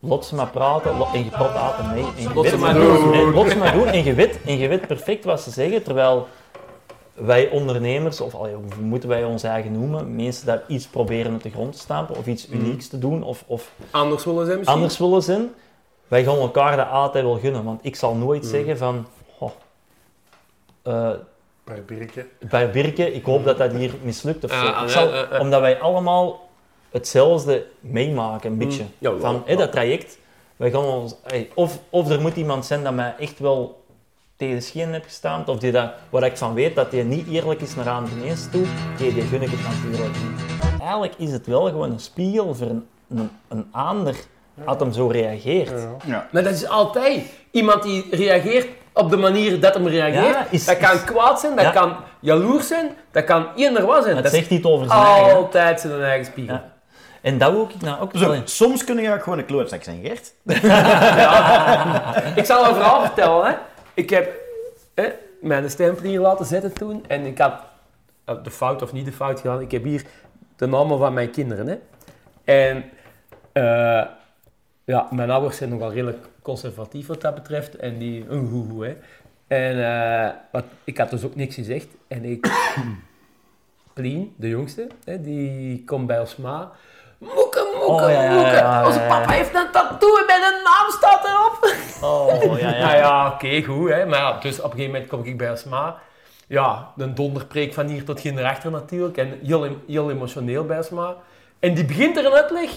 lot 0.00 0.24
ze 0.24 0.34
maar 0.34 0.46
praten 0.50 0.96
lo- 0.98 1.08
en 1.14 1.24
je 1.24 1.30
praat 1.30 1.56
altijd 1.56 1.94
mee. 1.94 2.04
En 2.16 2.22
je 2.22 2.34
Lot 2.34 2.46
ze 2.46 2.56
maar 2.58 2.74
doen. 2.74 3.30
Lot 3.32 3.50
ze 3.50 3.56
maar 3.56 3.72
doen 3.72 3.86
en 3.86 4.04
je 4.04 4.14
weet, 4.14 4.38
en 4.46 4.58
je 4.58 4.68
weet 4.68 4.86
perfect 4.86 5.24
wat 5.24 5.40
ze 5.40 5.50
zeggen, 5.50 5.82
terwijl 5.82 6.28
wij 7.20 7.48
ondernemers, 7.50 8.20
of 8.20 8.34
allee, 8.34 8.54
hoe 8.54 8.82
moeten 8.82 9.08
wij 9.08 9.24
ons 9.24 9.42
eigen 9.42 9.72
noemen, 9.72 10.16
mensen 10.16 10.46
daar 10.46 10.62
iets 10.66 10.86
proberen 10.86 11.34
op 11.34 11.42
de 11.42 11.50
grond 11.50 11.72
te 11.72 11.78
stampen 11.78 12.16
of 12.16 12.26
iets 12.26 12.48
unieks 12.48 12.88
te 12.88 12.98
doen 12.98 13.22
of, 13.22 13.44
of 13.46 13.72
Anders 13.90 14.24
willen 14.24 14.46
ze 14.46 14.52
misschien. 14.56 14.74
anders 14.74 14.98
willen 14.98 15.22
zijn, 15.22 15.48
wij 16.08 16.24
gaan 16.24 16.36
elkaar 16.38 16.76
dat 16.76 16.88
altijd 16.88 17.24
wel 17.24 17.38
gunnen. 17.38 17.64
Want 17.64 17.80
ik 17.84 17.96
zal 17.96 18.14
nooit 18.14 18.46
zeggen 18.46 18.78
van, 18.78 19.06
oh, 19.38 19.50
eh, 20.82 21.10
Bij 21.64 21.84
Birken. 21.84 22.26
bij 22.50 22.70
Birke, 22.70 23.12
ik 23.12 23.24
hoop 23.24 23.44
dat 23.44 23.58
dat 23.58 23.72
hier 23.72 23.94
mislukt 24.02 24.44
of 24.44 24.50
zo. 24.50 24.86
Zal- 24.88 25.08
ja, 25.08 25.26
ja. 25.30 25.38
Omdat 25.40 25.60
wij 25.60 25.80
allemaal 25.80 26.48
hetzelfde 26.90 27.66
meemaken, 27.80 28.50
een 28.52 28.58
beetje. 28.58 28.84
Ja, 28.98 29.10
wel, 29.10 29.20
van 29.20 29.34
hé, 29.34 29.42
wel. 29.46 29.56
dat 29.56 29.72
traject, 29.72 30.18
wij 30.56 30.70
gaan 30.70 30.84
ons, 30.84 31.14
hey, 31.22 31.50
of, 31.54 31.78
of 31.90 32.08
er 32.10 32.20
moet 32.20 32.36
iemand 32.36 32.66
zijn 32.66 32.82
dat 32.84 32.94
mij 32.94 33.14
echt 33.18 33.38
wel 33.38 33.79
tegen 34.40 34.54
de 34.54 34.60
schenen 34.60 34.92
heb 34.92 35.04
gestaan, 35.04 35.46
of 35.46 35.58
die 35.58 35.72
dat, 35.72 35.90
waar 36.10 36.22
ik 36.22 36.36
van 36.36 36.54
weet 36.54 36.74
dat 36.74 36.92
hij 36.92 37.02
niet 37.02 37.28
eerlijk 37.28 37.60
is 37.60 37.74
naar 37.74 37.88
aan 37.88 38.04
de 38.04 38.10
meest 38.26 38.52
toe, 38.52 38.64
die, 38.96 39.14
die 39.14 39.22
gun 39.22 39.42
ik 39.42 39.50
het 39.50 39.60
natuurlijk 39.62 40.12
niet. 40.22 40.80
Eigenlijk 40.80 41.14
is 41.18 41.32
het 41.32 41.46
wel 41.46 41.64
gewoon 41.64 41.90
een 41.92 41.98
spiegel 42.00 42.54
voor 42.54 42.66
een, 42.66 42.86
een, 43.10 43.30
een 43.48 43.66
ander, 43.72 44.14
dat 44.64 44.80
hem 44.80 44.92
zo 44.92 45.06
reageert. 45.06 45.72
Ja. 46.06 46.26
Maar 46.32 46.42
dat 46.42 46.52
is 46.54 46.68
altijd 46.68 47.22
iemand 47.50 47.82
die 47.82 48.06
reageert 48.10 48.66
op 48.92 49.10
de 49.10 49.16
manier 49.16 49.60
dat 49.60 49.74
hem 49.74 49.86
reageert. 49.86 50.34
Ja, 50.34 50.46
is- 50.50 50.64
dat 50.64 50.76
kan 50.78 51.04
kwaad 51.04 51.40
zijn, 51.40 51.56
dat 51.56 51.64
Ja. 51.64 51.70
kan 51.70 51.96
jaloers 52.20 52.66
zijn, 52.66 52.88
dat 53.12 53.24
kan 53.24 53.46
eender 53.56 53.86
wat 53.86 54.02
zijn. 54.02 54.14
Het 54.14 54.24
dat 54.24 54.32
zegt 54.34 54.50
niet 54.50 54.64
over 54.64 54.86
zijn 54.88 55.00
eigen. 55.02 55.36
altijd 55.36 55.80
zijn 55.80 56.02
eigen 56.02 56.26
spiegel. 56.26 56.54
Ja. 56.54 56.64
En 57.22 57.38
dat 57.38 57.52
wil 57.52 57.68
ik 57.74 57.80
nou 57.82 58.00
ook 58.00 58.10
Zo, 58.14 58.34
soms 58.44 58.84
kun 58.84 58.98
je 58.98 59.12
ook 59.14 59.22
gewoon 59.22 59.38
een 59.38 59.44
klootzak 59.46 59.82
zijn, 59.82 60.00
Gert. 60.04 60.32
Ik 62.40 62.44
zal 62.44 62.68
een 62.68 62.74
verhaal 62.74 63.00
vertellen. 63.00 63.46
Hè. 63.46 63.52
Ik 63.94 64.10
heb 64.10 64.40
hè, 64.94 65.12
mijn 65.40 65.70
stempel 65.70 66.04
hier 66.04 66.20
laten 66.20 66.46
zetten 66.46 66.72
toen. 66.72 67.04
En 67.06 67.26
ik 67.26 67.38
had 67.38 67.62
eh, 68.24 68.42
de 68.42 68.50
fout 68.50 68.82
of 68.82 68.92
niet 68.92 69.04
de 69.04 69.12
fout 69.12 69.40
gedaan. 69.40 69.60
Ik 69.60 69.70
heb 69.70 69.84
hier 69.84 70.04
de 70.56 70.66
namen 70.66 70.98
van 70.98 71.14
mijn 71.14 71.30
kinderen. 71.30 71.66
Hè. 71.66 71.78
En 72.44 72.84
eh, 73.52 74.06
ja, 74.84 75.08
mijn 75.10 75.30
ouders 75.30 75.56
zijn 75.56 75.70
nogal 75.70 75.92
redelijk 75.92 76.26
conservatief 76.42 77.06
wat 77.06 77.20
dat 77.20 77.34
betreft. 77.34 77.76
En 77.76 77.98
die, 77.98 78.24
een 78.28 78.46
hoe. 78.46 78.96
En 79.46 79.84
eh, 79.84 80.30
wat, 80.52 80.64
ik 80.84 80.98
had 80.98 81.10
dus 81.10 81.24
ook 81.24 81.34
niks 81.34 81.54
gezegd. 81.54 81.88
En 82.08 82.24
ik, 82.24 82.50
Plien, 83.94 84.34
de 84.36 84.48
jongste, 84.48 84.86
hè, 85.04 85.20
die 85.20 85.84
komt 85.84 86.06
bij 86.06 86.20
ons 86.20 86.36
ma. 86.36 86.72
Moeke, 87.20 87.68
moeke, 87.74 88.04
Oh, 88.04 88.10
ja, 88.10 88.22
ja, 88.22 88.32
moeke. 88.34 88.50
ja, 88.50 88.56
ja, 88.80 88.86
Onze 88.86 89.00
ja. 89.00 89.06
papa 89.08 89.32
heeft 89.32 89.54
een 89.54 89.70
tattoo 89.72 90.16
en 90.16 90.26
mijn 90.26 90.40
naam 90.40 90.90
staat 90.90 91.24
erop. 91.24 91.74
Oh, 92.02 92.58
ja, 92.58 92.68
Ja, 92.70 92.76
ja. 92.78 92.96
ja, 93.04 93.26
oké, 93.28 93.62
goed. 93.62 93.88
Hè. 93.90 94.06
Maar 94.06 94.18
ja, 94.18 94.38
dus 94.40 94.58
op 94.58 94.64
een 94.64 94.70
gegeven 94.70 94.92
moment 94.92 95.10
kom 95.10 95.24
ik 95.24 95.38
bij 95.38 95.50
Asma. 95.50 95.96
Ja, 96.46 96.92
een 96.96 97.14
donderpreek 97.14 97.74
van 97.74 97.86
hier 97.86 98.04
tot 98.04 98.20
geen 98.20 98.36
rechter 98.40 98.70
natuurlijk. 98.70 99.16
En 99.16 99.38
heel, 99.44 99.68
heel 99.86 100.10
emotioneel 100.10 100.64
bij 100.64 100.78
Asma. 100.78 101.14
En 101.58 101.74
die 101.74 101.84
begint 101.84 102.16
er 102.16 102.24
een 102.26 102.32
uitleg. 102.32 102.70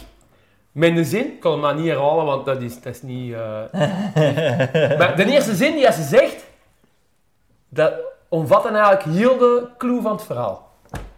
Met 0.72 0.98
een 0.98 1.06
zin, 1.06 1.26
ik 1.26 1.40
kan 1.40 1.52
hem 1.52 1.62
maar 1.62 1.76
niet 1.76 1.88
herhalen, 1.88 2.26
want 2.26 2.46
dat 2.46 2.62
is, 2.62 2.82
dat 2.82 2.94
is 2.94 3.02
niet... 3.02 3.34
eh. 3.34 3.40
maar 5.00 5.16
de 5.16 5.26
eerste 5.26 5.56
zin 5.56 5.76
die 5.76 5.92
ze 5.92 6.04
zegt, 6.04 6.44
dat 7.70 7.94
omvat 8.30 8.64
dan 8.64 8.76
eigenlijk 8.76 9.18
heel 9.18 9.38
de 9.38 9.68
clue 9.78 10.02
van 10.02 10.12
het 10.12 10.24
verhaal. 10.24 10.72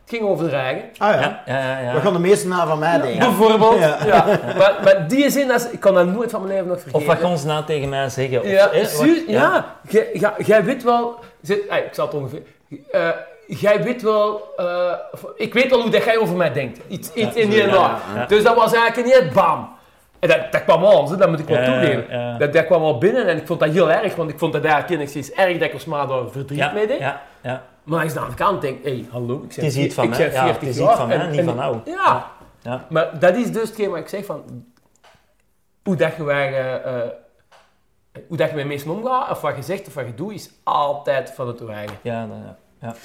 Het 0.05 0.15
ging 0.15 0.29
over 0.29 0.49
de 0.49 0.55
eigen. 0.55 0.83
Ah 0.97 1.09
ja. 1.13 1.19
Ja, 1.45 1.57
ja, 1.57 1.59
ja, 1.71 1.79
ja. 1.79 1.93
Wat 1.93 2.01
gaan 2.01 2.13
de 2.13 2.19
meesten 2.19 2.49
na 2.49 2.67
van 2.67 2.79
mij 2.79 3.01
denken? 3.01 3.19
Bijvoorbeeld. 3.19 3.79
Ja. 3.79 3.97
Ja. 4.05 4.25
Maar, 4.57 4.73
maar 4.83 5.07
die 5.07 5.29
zin, 5.29 5.47
dat 5.47 5.59
is- 5.65 5.69
ik 5.71 5.79
kan 5.79 5.93
dat 5.93 6.05
nooit 6.07 6.31
van 6.31 6.41
mijn 6.41 6.53
leven 6.53 6.67
nog 6.67 6.79
vergeten. 6.81 6.99
Of 6.99 7.05
wat 7.21 7.29
gaan 7.29 7.37
ze 7.37 7.47
nou 7.47 7.65
tegen 7.65 7.89
mij 7.89 8.09
zeggen? 8.09 8.39
Of, 8.41 8.47
Ja, 8.47 8.69
eh, 8.69 8.81
wat- 8.83 9.23
ja. 9.27 9.65
Jij- 10.37 10.63
weet 10.63 10.83
wel... 10.83 11.19
eh, 11.47 11.55
Ik 11.77 11.89
zal 11.91 12.05
het 12.05 12.15
ongeveer... 12.15 12.41
eh, 12.91 13.09
jij 13.47 13.83
weet 13.83 14.01
wel... 14.01 14.53
eh, 14.57 14.91
ik 15.35 15.53
weet 15.53 15.69
wel 15.69 15.81
hoe 15.81 15.89
dat 15.91 16.03
jij 16.03 16.17
over 16.17 16.35
mij 16.35 16.53
denkt. 16.53 16.79
Iets, 16.87 17.13
iets 17.13 17.35
in 17.35 17.49
die 17.49 17.61
en 17.63 17.69
dat. 17.69 17.89
ja. 18.15 18.25
Dus 18.27 18.43
dat 18.43 18.55
was 18.55 18.73
eigenlijk 18.73 19.07
niet 19.21 19.33
bam. 19.33 19.69
En 20.19 20.29
dat, 20.29 20.51
dat 20.51 20.63
kwam 20.63 20.83
al, 20.83 21.17
dat 21.17 21.29
moet 21.29 21.39
ik 21.39 21.47
wel 21.47 21.57
Ja, 21.61 21.65
toegeven. 21.65 22.05
ja. 22.09 22.37
Dat, 22.37 22.53
dat 22.53 22.65
kwam 22.65 22.81
al 22.83 22.97
binnen 22.97 23.27
en 23.27 23.37
ik 23.37 23.47
vond 23.47 23.59
dat 23.59 23.69
heel 23.69 23.91
erg, 23.91 24.15
want 24.15 24.29
ik 24.29 24.39
vond 24.39 24.53
dat 24.53 24.63
eigenlijk 24.63 24.93
enigszins 24.93 25.31
erg 25.31 25.53
dat 25.57 25.67
ik 25.67 25.73
ons 25.73 25.85
maar 25.85 26.07
daar 26.07 26.19
verdriet 26.31 26.57
ja, 26.59 26.71
mee 26.71 26.87
deed. 26.87 26.99
ja, 26.99 27.21
ja. 27.41 27.61
Maar 27.85 28.03
als 28.03 28.11
ik 28.13 28.17
aan 28.19 28.29
de 28.29 28.35
kant 28.35 28.61
denk, 28.61 28.83
hé, 28.83 28.89
hey, 28.89 29.05
hallo, 29.11 29.43
ik 29.49 29.55
Het 29.55 29.63
is 29.65 29.77
iets 29.77 29.95
van 29.95 30.03
ik 30.03 30.09
ben 30.09 30.31
Ja, 30.31 30.43
40 30.43 30.59
het 30.61 30.69
is 30.69 30.77
jaar 30.77 30.87
iets 30.89 30.97
van 30.99 31.07
mij, 31.07 31.27
niet 31.27 31.39
en- 31.39 31.45
van 31.45 31.55
jou. 31.55 31.77
Ja. 31.85 32.31
Ja. 32.61 32.85
Maar 32.89 33.19
dat 33.19 33.35
is 33.35 33.51
dus 33.51 33.67
hetgeen 33.67 33.89
wat 33.89 33.99
ik 33.99 34.07
zeg 34.07 34.25
van... 34.25 34.65
Hoe 35.83 35.95
dat 35.95 36.15
je, 36.15 36.23
wij, 36.23 36.47
eh, 36.47 37.01
eh, 37.03 37.09
hoe 38.27 38.37
dat 38.37 38.49
je 38.49 38.55
met 38.55 38.67
mensen 38.67 38.89
omgaat, 38.91 39.29
of 39.29 39.41
wat 39.41 39.55
je 39.55 39.61
zegt 39.61 39.87
of 39.87 39.93
wat 39.93 40.05
je 40.05 40.13
doet, 40.15 40.33
is 40.33 40.49
altijd 40.63 41.31
van 41.35 41.47
het 41.47 41.67
eigen. 41.67 41.97
Ja, 42.01 42.27
dat- 42.27 42.37
ja. 42.43 42.55
ja. 42.87 42.95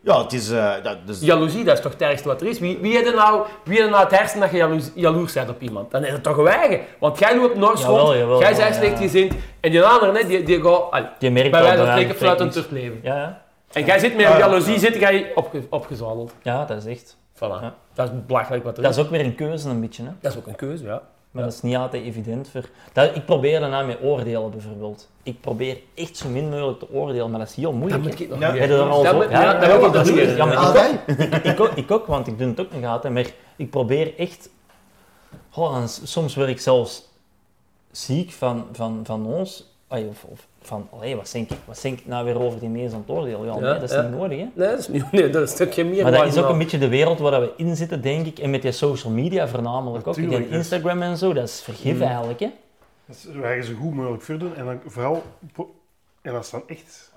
Ja, 0.00 0.22
het 0.22 0.32
is... 0.32 0.50
eh, 0.50 0.74
dat, 0.82 0.96
dus, 1.06 1.20
Jaloezie, 1.20 1.64
dat 1.64 1.76
is 1.76 1.82
toch 1.82 1.92
het 1.92 2.02
ergste 2.02 2.28
wat 2.28 2.40
er 2.40 2.46
is. 2.46 2.58
Wie, 2.58 2.78
wie 2.78 2.92
heeft 2.96 3.06
er 3.08 3.14
nou, 3.14 3.46
wie 3.64 3.84
nou 3.84 4.02
het 4.02 4.18
hersen 4.18 4.40
dat 4.40 4.50
je 4.50 4.56
jaloers, 4.56 4.90
jaloers 4.94 5.32
bent 5.32 5.48
op 5.50 5.60
iemand? 5.60 5.90
Dan 5.90 6.04
is 6.04 6.12
het 6.12 6.22
toch 6.22 6.36
een 6.36 6.46
eigen. 6.46 6.80
Want 6.98 7.18
jij 7.18 7.36
loopt 7.36 7.56
nooit 7.56 7.80
Jawel, 7.80 7.98
rond, 7.98 8.18
jawel, 8.18 8.40
jij 8.40 8.50
ja, 8.50 8.56
bent 8.56 8.74
ja. 8.74 8.80
slecht 8.80 8.98
gezind, 8.98 9.34
en 9.60 9.70
die 9.70 9.82
andere, 9.82 10.18
hè, 10.18 10.26
die, 10.26 10.42
die 10.42 10.62
gaat 10.62 10.90
allee, 10.90 11.08
Je 11.18 11.30
merkt 11.30 11.50
bij 11.50 11.62
wijze 11.62 12.14
van 12.14 12.34
leven. 12.70 12.96
is. 12.96 13.02
Ja, 13.02 13.16
ja. 13.16 13.42
En 13.72 13.84
jij 13.84 13.98
zit 13.98 14.16
met 14.16 14.26
Ah, 14.26 14.32
ja. 14.32 14.38
jaloezie, 14.38 14.78
zit 14.78 14.94
jij 14.94 15.32
opge, 15.34 15.62
opgezadeld. 15.70 16.32
ja, 16.42 16.64
dat 16.64 16.76
is 16.76 16.84
echt. 16.96 17.16
Voilà. 17.34 17.38
Ja. 17.62 17.74
Dat 17.94 18.08
is 18.08 18.14
belachelijk 18.26 18.64
wat 18.64 18.76
er 18.76 18.82
Dat 18.82 18.90
is. 18.92 18.96
is 18.98 19.04
ook 19.04 19.10
weer 19.10 19.20
een 19.24 19.34
keuze 19.34 19.68
een 19.68 19.80
beetje. 19.80 20.02
Hè? 20.02 20.10
Dat 20.20 20.32
is 20.32 20.38
ook 20.38 20.46
een 20.46 20.56
keuze, 20.56 20.84
ja. 20.84 21.02
Maar 21.30 21.42
dat 21.44 21.52
is 21.52 21.62
niet 21.62 21.76
altijd 21.76 22.04
evident 22.04 22.48
voor... 22.48 22.64
Dat, 22.92 23.16
ik 23.16 23.24
probeer 23.24 23.60
daarna 23.60 23.82
met 23.82 23.98
oordelen 24.02 24.50
bijvoorbeeld. 24.50 25.08
Ik 25.22 25.40
probeer 25.40 25.78
echt 25.94 26.16
zo 26.16 26.28
min 26.28 26.48
mogelijk 26.48 26.78
te 26.78 26.90
oordelen, 26.92 27.30
maar 27.30 27.38
dat 27.38 27.48
is 27.48 27.54
heel 27.54 27.70
Dat 27.70 27.74
moeilijk. 27.80 28.02
moet 28.02 28.18
hè. 28.18 28.24
ik 28.24 28.30
nog 28.30 28.38
Ja. 28.40 28.52
Heb 28.52 28.60
je 28.70 28.76
dat 28.76 28.88
al 28.88 29.02
Dat 29.02 29.12
zo? 29.12 29.22
ja, 29.30 29.58
dat 29.58 29.92
nog 29.94 30.04
leren. 30.10 30.36
Ja, 30.36 30.44
maar 30.44 30.54
ik 30.54 30.58
Ah, 30.60 31.26
ook, 31.36 31.44
ik, 31.44 31.60
ook, 31.60 31.70
ik 31.70 31.90
ook, 31.90 32.06
want 32.06 32.26
ik 32.26 32.38
doe 32.38 32.48
het 32.48 32.60
ook 32.60 32.70
de 32.72 32.80
gaten. 32.80 33.12
Maar 33.12 33.26
ik 33.56 33.70
probeer 33.70 34.18
echt... 34.18 34.50
Oh, 35.54 35.86
soms 35.86 36.34
word 36.34 36.48
ik 36.48 36.60
zelfs 36.60 37.08
ziek 37.90 38.30
van, 38.32 38.66
van, 38.72 39.00
van 39.04 39.26
ons. 39.26 39.72
Ay, 39.88 40.06
Of, 40.10 40.24
of 40.24 40.46
van, 40.68 40.88
allee, 40.92 41.16
wat 41.16 41.30
denk, 41.32 41.50
ik, 41.50 41.56
wat 41.64 41.78
denk 41.82 41.98
ik 41.98 42.06
nou 42.06 42.24
weer 42.24 42.40
over 42.40 42.60
die 42.60 42.68
aan 42.68 43.04
het 43.06 43.16
oordelen? 43.16 43.44
Ja, 43.46 43.54
nee, 43.58 43.72
dat 43.72 43.82
is 43.82 43.90
ja. 43.90 44.02
niet 44.02 44.10
nodig, 44.18 44.38
hè. 44.38 44.46
Nee, 44.54 44.68
dat 44.68 44.78
is, 44.78 44.88
niet, 44.88 45.12
nee, 45.12 45.30
dat 45.30 45.42
is 45.42 45.50
een 45.50 45.56
stukje 45.56 45.84
meer 45.84 46.02
Maar 46.02 46.12
dat 46.12 46.26
is 46.26 46.36
ook 46.38 46.48
een 46.48 46.58
beetje 46.58 46.78
de 46.78 46.88
wereld 46.88 47.18
waar 47.18 47.40
we 47.40 47.52
in 47.56 47.76
zitten, 47.76 48.00
denk 48.02 48.26
ik. 48.26 48.38
En 48.38 48.50
met 48.50 48.62
die 48.62 48.72
social 48.72 49.12
media 49.12 49.48
voornamelijk 49.48 50.06
ook. 50.06 50.16
Natuurlijk, 50.16 50.38
Die 50.42 50.48
dus. 50.48 50.56
Instagram 50.58 51.02
en 51.02 51.16
zo, 51.16 51.32
dat 51.32 51.48
is 51.48 51.60
vergif 51.62 51.94
Mm. 51.96 52.02
eigenlijk, 52.02 52.40
hè. 52.40 52.48
Dus 53.06 53.24
we 53.24 53.42
gaan 53.42 53.62
zo 53.62 53.72
goed 53.80 53.94
mogelijk 53.94 54.22
verdoen. 54.22 54.56
En 54.56 54.64
dan 54.64 54.80
vooral, 54.86 55.22
en 56.22 56.34
als 56.36 56.50
dan 56.50 56.62
echt 56.66 57.12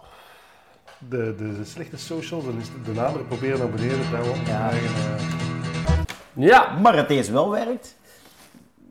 de, 1.09 1.35
de, 1.37 1.57
de 1.57 1.65
slechte 1.65 1.97
socials, 1.97 2.45
dan 2.45 2.57
is 2.59 2.65
de, 2.65 2.91
de 2.91 2.99
namen 2.99 3.27
proberen 3.27 3.59
naar 3.59 3.69
beneden 3.69 3.99
te 3.99 4.15
houden. 4.15 4.45
Ja. 4.45 4.69
eh, 4.69 4.77
Ja, 6.33 6.77
Maar 6.81 6.95
het 6.97 7.07
deze 7.07 7.31
wel 7.31 7.49
werkt. 7.51 7.95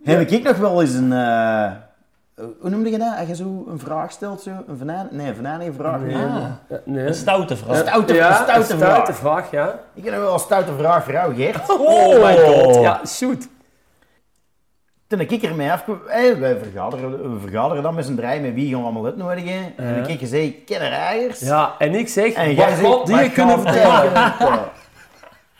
Heb 0.04 0.30
ik 0.30 0.42
nog 0.42 0.56
wel 0.56 0.80
eens 0.80 0.94
een... 0.94 1.12
eh, 1.12 1.72
hoe 2.60 2.70
noemde 2.70 2.90
je 2.90 2.98
dat? 2.98 3.16
Als 3.18 3.28
je 3.28 3.34
zo 3.34 3.64
een 3.68 3.78
vraag 3.78 4.10
stelt, 4.10 4.42
zo? 4.42 4.50
Een 4.66 4.76
venijn? 4.76 5.08
Nee, 5.10 5.28
een 5.28 5.34
venijnige 5.34 5.72
vraag. 5.72 6.00
Nee. 6.00 6.16
Ah, 6.16 6.44
nee. 6.84 7.06
een 7.06 7.14
stoute 7.14 7.56
vraag. 7.56 7.78
Een 7.78 7.86
stoute, 7.86 8.14
ja, 8.14 8.28
een 8.28 8.34
stoute 8.34 8.72
een 8.72 8.78
vraag. 8.78 8.92
stoute 8.92 9.12
vraag, 9.12 9.50
ja. 9.50 9.80
Ik 9.94 10.04
heb 10.04 10.14
wel 10.14 10.32
een 10.32 10.38
stoute 10.38 10.72
vraag 10.78 11.04
voor 11.04 11.12
jou, 11.12 11.34
Gert. 11.34 11.68
Oh 11.78 12.22
my 12.24 12.36
god. 12.36 12.74
Ja, 12.74 13.00
shoot. 13.06 13.48
Toen 15.06 15.20
ik 15.20 15.42
ermee 15.42 15.72
afkwam, 15.72 16.00
hey, 16.06 16.38
wij 16.38 16.56
vergaderen, 16.56 17.34
we 17.34 17.40
vergaderen 17.40 17.82
dan 17.82 17.94
met 17.94 18.04
z'n 18.04 18.14
draaien 18.14 18.42
met 18.42 18.54
wie 18.54 18.70
gaan 18.70 18.78
we 18.78 18.84
allemaal 18.84 19.04
uitnodigen. 19.04 19.52
En 19.52 19.72
dan 19.76 19.86
heb 19.86 20.06
ik 20.06 20.18
gezegd, 20.18 20.52
kinderrijers. 20.64 21.40
Ja, 21.40 21.74
en 21.78 21.94
ik 21.94 22.08
zeg, 22.08 22.32
En 22.32 22.54
jij 22.54 22.68
zegt, 22.74 22.86
God 22.86 23.06
die 23.06 23.16
je 23.16 23.30
kunnen 23.30 23.60
vertellen. 23.60 24.12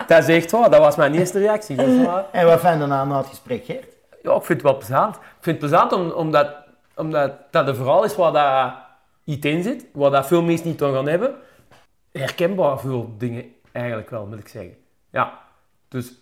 Dat 0.07 0.29
is 0.29 0.37
echt 0.37 0.51
waar, 0.51 0.71
dat 0.71 0.81
was 0.81 0.97
mijn 0.97 1.14
eerste 1.14 1.38
reactie. 1.38 1.77
Dat 1.77 1.87
is 1.87 2.05
waar. 2.07 2.25
En 2.33 2.47
wat 2.47 2.61
vind 2.61 2.73
je 2.73 2.79
daarna 2.79 3.05
na 3.05 3.16
het 3.16 3.27
gesprek, 3.27 3.64
Gert? 3.64 3.85
Ja, 4.23 4.35
ik 4.35 4.43
vind 4.43 4.62
het 4.62 4.62
wel 4.62 4.77
plezant. 4.77 5.14
Ik 5.14 5.23
vind 5.40 5.61
het 5.61 5.71
plezant 5.71 5.93
om, 5.93 6.11
omdat, 6.11 6.49
omdat 7.00 7.32
dat 7.50 7.68
een 7.68 7.74
verhaal 7.74 8.04
is 8.04 8.16
waar 8.16 8.32
dat 8.32 8.72
iets 9.24 9.46
in 9.46 9.62
zit, 9.62 9.86
waar 9.92 10.10
dat 10.10 10.26
veel 10.26 10.42
mensen 10.42 10.66
niet 10.68 10.82
aan 10.82 10.94
gaan 10.94 11.08
hebben. 11.08 11.34
Herkenbaar 12.12 12.78
veel 12.80 13.14
dingen 13.18 13.44
eigenlijk 13.72 14.10
wel, 14.10 14.26
moet 14.26 14.38
ik 14.38 14.48
zeggen. 14.48 14.74
Ja, 15.12 15.32
dus 15.88 16.12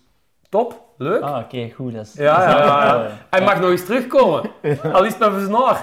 top, 0.48 0.80
leuk. 0.98 1.22
Ah, 1.22 1.38
oké, 1.38 1.70
goed. 1.74 1.94
Dat 1.94 2.04
is, 2.06 2.12
Ja, 2.14 2.46
dat 2.46 2.58
is 2.58 2.64
ja, 2.66 2.84
ja. 2.84 3.08
Hij 3.30 3.42
mag 3.42 3.60
nog 3.60 3.70
eens 3.70 3.84
terugkomen. 3.84 4.50
Al 4.92 5.04
is 5.04 5.14
het 5.14 5.18
met 5.18 5.30
zijn 5.32 5.46
snaar. 5.46 5.80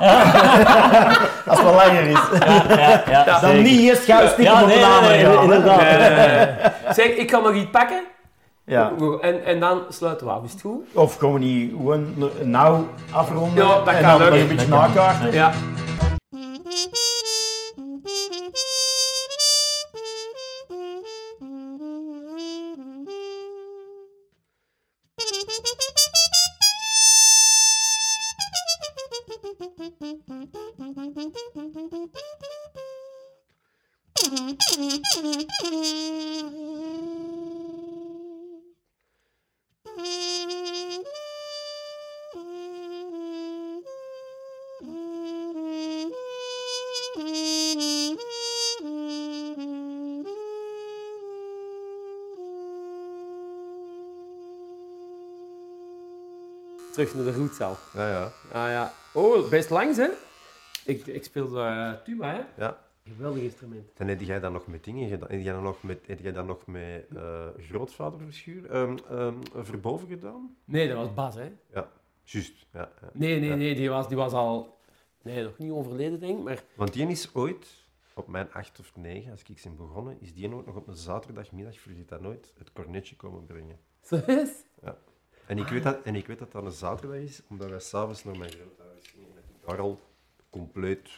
Als 1.47 1.57
het 1.59 1.63
wel 1.63 1.73
langer 1.73 2.01
is. 2.07 2.19
Ja, 2.75 3.03
ja, 3.09 3.23
Dan 3.23 3.39
zeker. 3.39 3.61
niet 3.61 3.79
eerst 3.79 4.03
gauw 4.05 4.27
stiekem 4.27 4.53
Ja, 4.55 4.61
op 4.61 4.67
nee, 4.67 4.75
de 4.77 4.81
namen 4.83 5.09
nee, 5.09 5.23
nee, 5.23 5.35
gaan, 5.35 5.49
hè. 5.49 5.55
inderdaad. 5.55 5.81
Nee, 5.81 5.97
nee, 5.97 6.45
nee. 6.45 6.93
Zeg, 6.93 7.05
ik 7.05 7.27
kan 7.27 7.43
nog 7.43 7.53
iets 7.53 7.69
pakken. 7.69 8.03
Ja. 8.65 8.91
En, 9.21 9.45
en 9.45 9.59
dan 9.59 9.81
sluiten 9.89 10.27
we 10.27 10.33
af. 10.33 10.43
Is 10.43 10.51
het 10.51 10.61
goed? 10.61 10.85
Of 10.93 11.15
gewoon 11.15 11.39
niet 11.39 11.71
gewoon 11.71 12.13
nou 12.43 12.83
afronden 13.11 13.65
Ja, 13.65 13.75
dat 13.83 13.87
en 13.93 14.01
kan 14.01 14.19
dan 14.19 14.27
ook. 14.27 14.33
nog 14.33 14.39
een 14.39 14.47
beetje 14.47 14.67
nakaarten. 14.67 15.31
Ja. 15.31 15.51
Terug 57.05 57.23
naar 57.25 57.33
de 57.33 57.39
roetzaal. 57.39 57.77
Ja, 57.93 58.09
ja. 58.09 58.23
Ah 58.51 58.69
ja. 58.69 58.93
Oh, 59.13 59.49
best 59.49 59.69
langs 59.69 59.97
hè? 59.97 60.07
Ik, 60.85 61.07
ik 61.07 61.23
speel 61.23 61.57
uh, 61.57 61.93
tuba 61.93 62.33
hè? 62.33 62.63
Ja. 62.63 62.77
Geweldig 63.03 63.41
instrument. 63.41 63.89
Dan 63.97 64.07
heb 64.07 64.21
jij 64.21 64.39
dat 64.39 64.51
nog 64.51 64.67
met 64.67 64.83
dingen 64.83 65.09
gedaan? 65.09 65.29
Heb 65.29 65.41
jij 65.41 65.53
dat 65.53 65.61
nog 65.61 65.83
met, 65.83 65.99
heb 66.07 66.19
jij 66.19 66.31
dat 66.31 66.45
nog 66.45 66.65
met 66.65 67.05
eh 67.15 67.47
grootvader 67.57 68.19
verschuur, 68.19 68.69
ehm, 68.69 68.97
ehm, 69.09 69.33
verboven 69.53 70.07
gedaan? 70.07 70.55
Nee, 70.65 70.87
dat 70.87 70.97
was 70.97 71.13
Bas, 71.13 71.35
hè? 71.35 71.51
Juist, 72.23 72.65
ja, 72.73 72.89
ja. 73.01 73.09
Nee, 73.13 73.39
nee, 73.39 73.49
Ja. 73.49 73.55
nee, 73.55 73.75
die 73.75 73.89
was, 73.89 74.07
die 74.07 74.17
was 74.17 74.31
al... 74.31 74.77
Nee, 75.21 75.43
nog 75.43 75.57
niet 75.57 75.71
overleden, 75.71 76.19
denk 76.19 76.37
ik, 76.37 76.43
maar... 76.43 76.63
Want 76.75 76.93
die 76.93 77.07
is 77.07 77.29
ooit, 77.33 77.67
op 78.13 78.27
mijn 78.27 78.53
acht 78.53 78.79
of 78.79 78.95
negen, 78.95 79.31
als 79.31 79.41
ik 79.47 79.61
ben 79.63 79.75
begonnen, 79.75 80.17
is 80.19 80.33
die 80.33 80.53
ook 80.53 80.65
nog 80.65 80.75
op 80.75 80.87
een 80.87 80.95
zaterdagmiddag, 80.95 81.79
vergeet 81.79 82.09
dat 82.09 82.21
nooit, 82.21 82.53
het 82.57 82.71
cornetje 82.71 83.15
komen 83.15 83.45
brengen. 83.45 83.79
Zo 84.01 84.15
is 84.15 84.49
En 85.45 85.57
ik, 85.57 85.67
weet 85.67 85.83
dat, 85.83 85.97
en 86.03 86.15
ik 86.15 86.27
weet 86.27 86.39
dat 86.39 86.51
dat 86.51 86.65
een 86.65 86.71
zaterdag 86.71 87.17
is, 87.17 87.41
omdat 87.47 87.69
wij 87.69 87.79
s'avonds 87.79 88.23
naar 88.23 88.37
mijn 88.37 88.49
grootouders 88.51 89.07
gingen 89.07 89.29
met 89.35 89.43
die 89.47 89.55
karrel 89.65 89.99
compleet, 90.49 91.09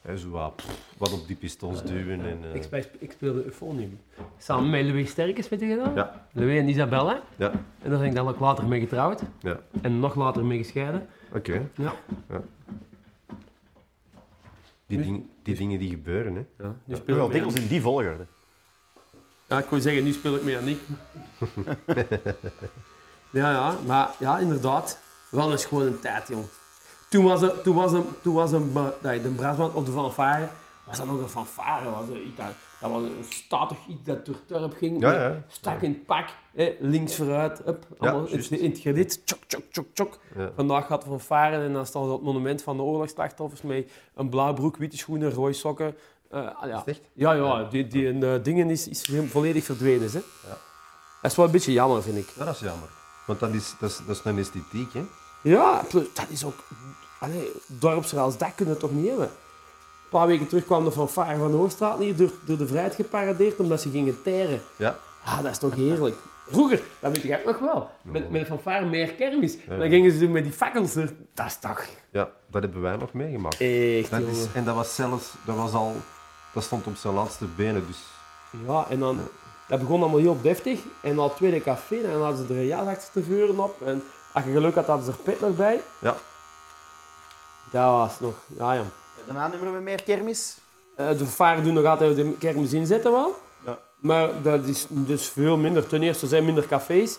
hè, 0.00 0.16
zo 0.18 0.28
wat, 0.30 0.56
pff, 0.56 0.94
wat 0.98 1.12
op 1.12 1.26
die 1.26 1.36
pistons 1.36 1.82
duwen. 1.84 2.20
En, 2.20 2.44
eh, 2.44 2.54
Ik, 2.54 2.62
speel, 2.62 2.82
ik 2.98 3.12
speelde 3.12 3.44
Euphonium. 3.44 4.00
Samen 4.38 4.70
met 4.70 4.84
Louis 4.84 5.10
Sterkes, 5.10 5.48
weet 5.48 5.60
je 5.60 5.66
gedaan? 5.66 5.94
Ja. 5.94 6.26
Louis 6.32 6.58
en 6.58 6.68
Isabella. 6.68 7.22
ja, 7.36 7.50
En 7.82 7.90
daar 7.90 7.98
ben 7.98 8.08
ik 8.08 8.14
dan 8.14 8.28
ook 8.28 8.38
later 8.40 8.64
mee 8.66 8.80
getrouwd. 8.80 9.22
ja, 9.40 9.60
En 9.82 10.00
nog 10.00 10.14
later 10.14 10.44
mee 10.44 10.58
gescheiden. 10.58 11.08
oké. 11.32 11.68
Ja. 11.76 11.94
Die, 14.86 15.02
ding, 15.02 15.26
die 15.42 15.54
dingen 15.56 15.78
die 15.78 15.90
gebeuren, 15.90 16.34
hè. 16.34 16.64
ja 16.64 16.74
nu 16.84 16.94
Ik 16.94 17.00
speel 17.00 17.14
wel 17.16 17.24
met 17.28 17.32
dikwijls 17.34 17.60
in 17.60 17.68
die 17.68 17.80
volgorde. 17.80 18.26
Ja, 19.48 19.58
ik 19.58 19.64
wou 19.64 19.80
zeggen, 19.82 20.04
nu 20.04 20.12
speel 20.12 20.34
ik 20.36 20.42
met 20.42 20.52
Yannick. 20.52 20.78
ja, 23.34 23.50
ja, 23.50 23.74
maar 23.86 24.10
ja, 24.18 24.38
inderdaad. 24.38 24.98
Wel 25.30 25.52
een 25.52 26.00
tijd, 26.00 26.28
jong. 26.28 26.44
Toen 27.08 27.24
was 27.24 27.42
er, 27.42 27.62
toen 27.62 27.74
was 27.74 27.92
er, 27.92 28.02
toen 28.22 28.34
was 28.34 28.50
nee, 29.02 29.22
de 29.22 29.70
of 29.74 29.84
de 29.84 29.92
fanfare, 29.92 30.48
was 30.86 30.96
dat 30.96 31.06
nog 31.06 31.20
een 31.20 31.28
fanfare. 31.28 31.90
Was 31.90 32.08
er 32.08 32.20
dat, 32.36 32.46
dat 32.80 32.90
was 32.90 33.02
een 33.02 33.24
statig 33.28 33.78
iets 33.88 34.04
dat 34.04 34.26
door 34.26 34.36
dorp 34.46 34.74
ging. 34.76 35.00
Ja, 35.00 35.12
ja. 35.12 35.42
Stak 35.48 35.82
in 35.82 35.90
het 35.90 36.06
pak, 36.06 36.28
links 36.80 37.16
vooruit, 37.16 37.66
up, 37.66 37.86
allemaal 37.98 38.26
in, 38.26 38.70
het 38.70 38.80
krediet, 38.80 39.26
tjok, 39.26 39.38
tjok, 39.46 39.62
tjok, 39.70 39.86
tjok. 39.92 40.18
Vandaag 40.54 40.86
gaat 40.86 41.02
de 41.02 41.08
fanfare 41.08 41.64
en 41.64 41.72
dan 41.72 41.86
staan 41.86 42.04
ze 42.04 42.10
op 42.10 42.16
het 42.16 42.26
monument 42.26 42.62
van 42.62 42.76
de 42.76 42.82
oorlogsslachtoffers 42.82 43.62
met 43.62 43.90
een 44.14 44.28
blauw 44.28 44.52
broek, 44.52 44.76
witte 44.76 44.96
schoenen, 44.96 45.30
rode 45.30 45.52
sokken. 45.52 45.96
Eh, 46.30 46.62
ah, 46.62 46.68
ja. 46.68 46.84
Ja, 47.12 47.32
ja, 47.32 47.64
die, 47.64 47.86
die 47.86 48.18
eh, 48.18 48.42
dingen 48.42 48.70
is, 48.70 48.88
is 48.88 49.10
volledig 49.28 49.64
verdwenen. 49.64 50.10
Hè. 50.10 50.20
Dat 51.22 51.30
is 51.30 51.36
wel 51.36 51.46
een 51.46 51.52
beetje 51.52 51.72
jammer, 51.72 52.02
vind 52.02 52.16
ik. 52.16 52.28
Ja, 52.36 52.44
dat 52.44 52.54
is 52.54 52.60
jammer. 52.60 52.88
Want 53.24 53.40
dat 53.40 53.50
is, 53.54 53.74
dat 53.78 53.90
is, 53.90 54.00
dat 54.06 54.16
is 54.16 54.24
een 54.24 54.38
esthetiek, 54.38 54.92
hè. 54.92 55.04
Ja, 55.42 55.82
dat 55.90 56.26
is 56.28 56.44
ook... 56.44 56.54
Allee, 57.18 57.52
dorpsraad 57.66 58.24
als 58.24 58.38
dat 58.38 58.52
kunnen 58.54 58.74
we 58.74 58.80
toch 58.80 58.90
niet 58.92 59.08
hebben? 59.08 59.26
Een 59.26 60.20
paar 60.20 60.26
weken 60.26 60.46
terug 60.46 60.64
kwam 60.64 60.84
de 60.84 60.92
fanfare 60.92 61.38
van 61.38 61.50
de 61.50 61.56
Hoogstraat 61.56 61.98
hier 61.98 62.16
door, 62.16 62.30
door 62.46 62.56
de 62.56 62.66
vrijheid 62.66 62.94
geparadeerd 62.94 63.58
omdat 63.60 63.80
ze 63.80 63.90
gingen 63.90 64.22
teren. 64.22 64.60
Ja. 64.76 64.98
Ah, 65.24 65.42
dat 65.42 65.50
is 65.50 65.58
toch 65.58 65.74
heerlijk. 65.74 66.16
Vroeger, 66.48 66.82
dat 67.00 67.12
weet 67.16 67.24
ik 67.24 67.38
ook 67.38 67.60
nog 67.60 67.72
wel, 67.72 67.90
met, 68.02 68.30
met 68.30 68.40
een 68.40 68.46
fanfare 68.46 68.86
meer 68.86 69.12
kermis. 69.14 69.56
Dan 69.68 69.88
gingen 69.88 70.12
ze 70.12 70.18
doen 70.18 70.32
met 70.32 70.44
die 70.44 70.52
fakkels 70.52 70.94
er. 70.96 71.12
Dat 71.34 71.46
is 71.46 71.56
toch 71.58 71.84
Ja, 72.10 72.30
dat 72.50 72.62
hebben 72.62 72.80
wij 72.80 72.96
nog 72.96 73.12
meegemaakt. 73.12 73.60
echt, 73.60 74.10
Dat 74.10 74.20
is, 74.20 74.46
en 74.54 74.64
dat 74.64 74.74
was 74.74 74.94
zelfs, 74.94 75.32
dat 75.44 75.56
was 75.56 75.72
al, 75.72 75.96
dat 76.52 76.62
stond 76.62 76.86
op 76.86 76.96
zijn 76.96 77.14
laatste 77.14 77.44
benen, 77.56 77.86
dus... 77.86 77.98
Ja, 78.66 78.86
en 78.88 78.98
dan... 78.98 79.18
Dat 79.68 79.78
begon 79.80 80.00
allemaal 80.00 80.18
heel 80.20 80.40
deftig. 80.42 80.80
En 81.02 81.18
al 81.18 81.28
het 81.28 81.36
tweede 81.36 81.60
café, 81.60 82.02
dan 82.02 82.22
hadden 82.22 82.46
ze 82.46 82.54
er 82.54 82.72
een 82.72 82.88
achter 82.88 83.10
te 83.12 83.22
vuren 83.22 83.58
op. 83.58 83.82
En 83.82 84.02
als 84.32 84.44
je 84.44 84.52
geluk 84.52 84.74
had, 84.74 84.86
hadden 84.86 85.04
ze 85.04 85.10
er 85.10 85.16
pit 85.16 85.40
nog 85.40 85.56
bij. 85.56 85.80
Ja, 85.98 86.16
Dat 87.70 87.82
was 87.84 88.20
nog... 88.20 88.34
Ja, 88.58 88.72
ja. 88.72 88.82
Daarna 89.26 89.48
nemen 89.48 89.74
we 89.74 89.80
meer 89.80 90.02
kermis. 90.02 90.56
Eh, 90.96 91.08
de 91.18 91.26
varen 91.26 91.64
doen 91.64 91.74
nog 91.74 91.84
altijd 91.84 92.16
de 92.16 92.32
kermis 92.38 92.72
inzetten 92.72 93.12
wel. 93.12 93.36
Ja. 93.66 93.78
Maar 93.96 94.42
dat 94.42 94.64
is 94.64 94.86
dus 94.88 95.28
veel 95.28 95.56
minder. 95.56 95.86
Ten 95.86 96.02
eerste 96.02 96.26
zijn 96.26 96.44
minder 96.44 96.66
cafés. 96.66 97.18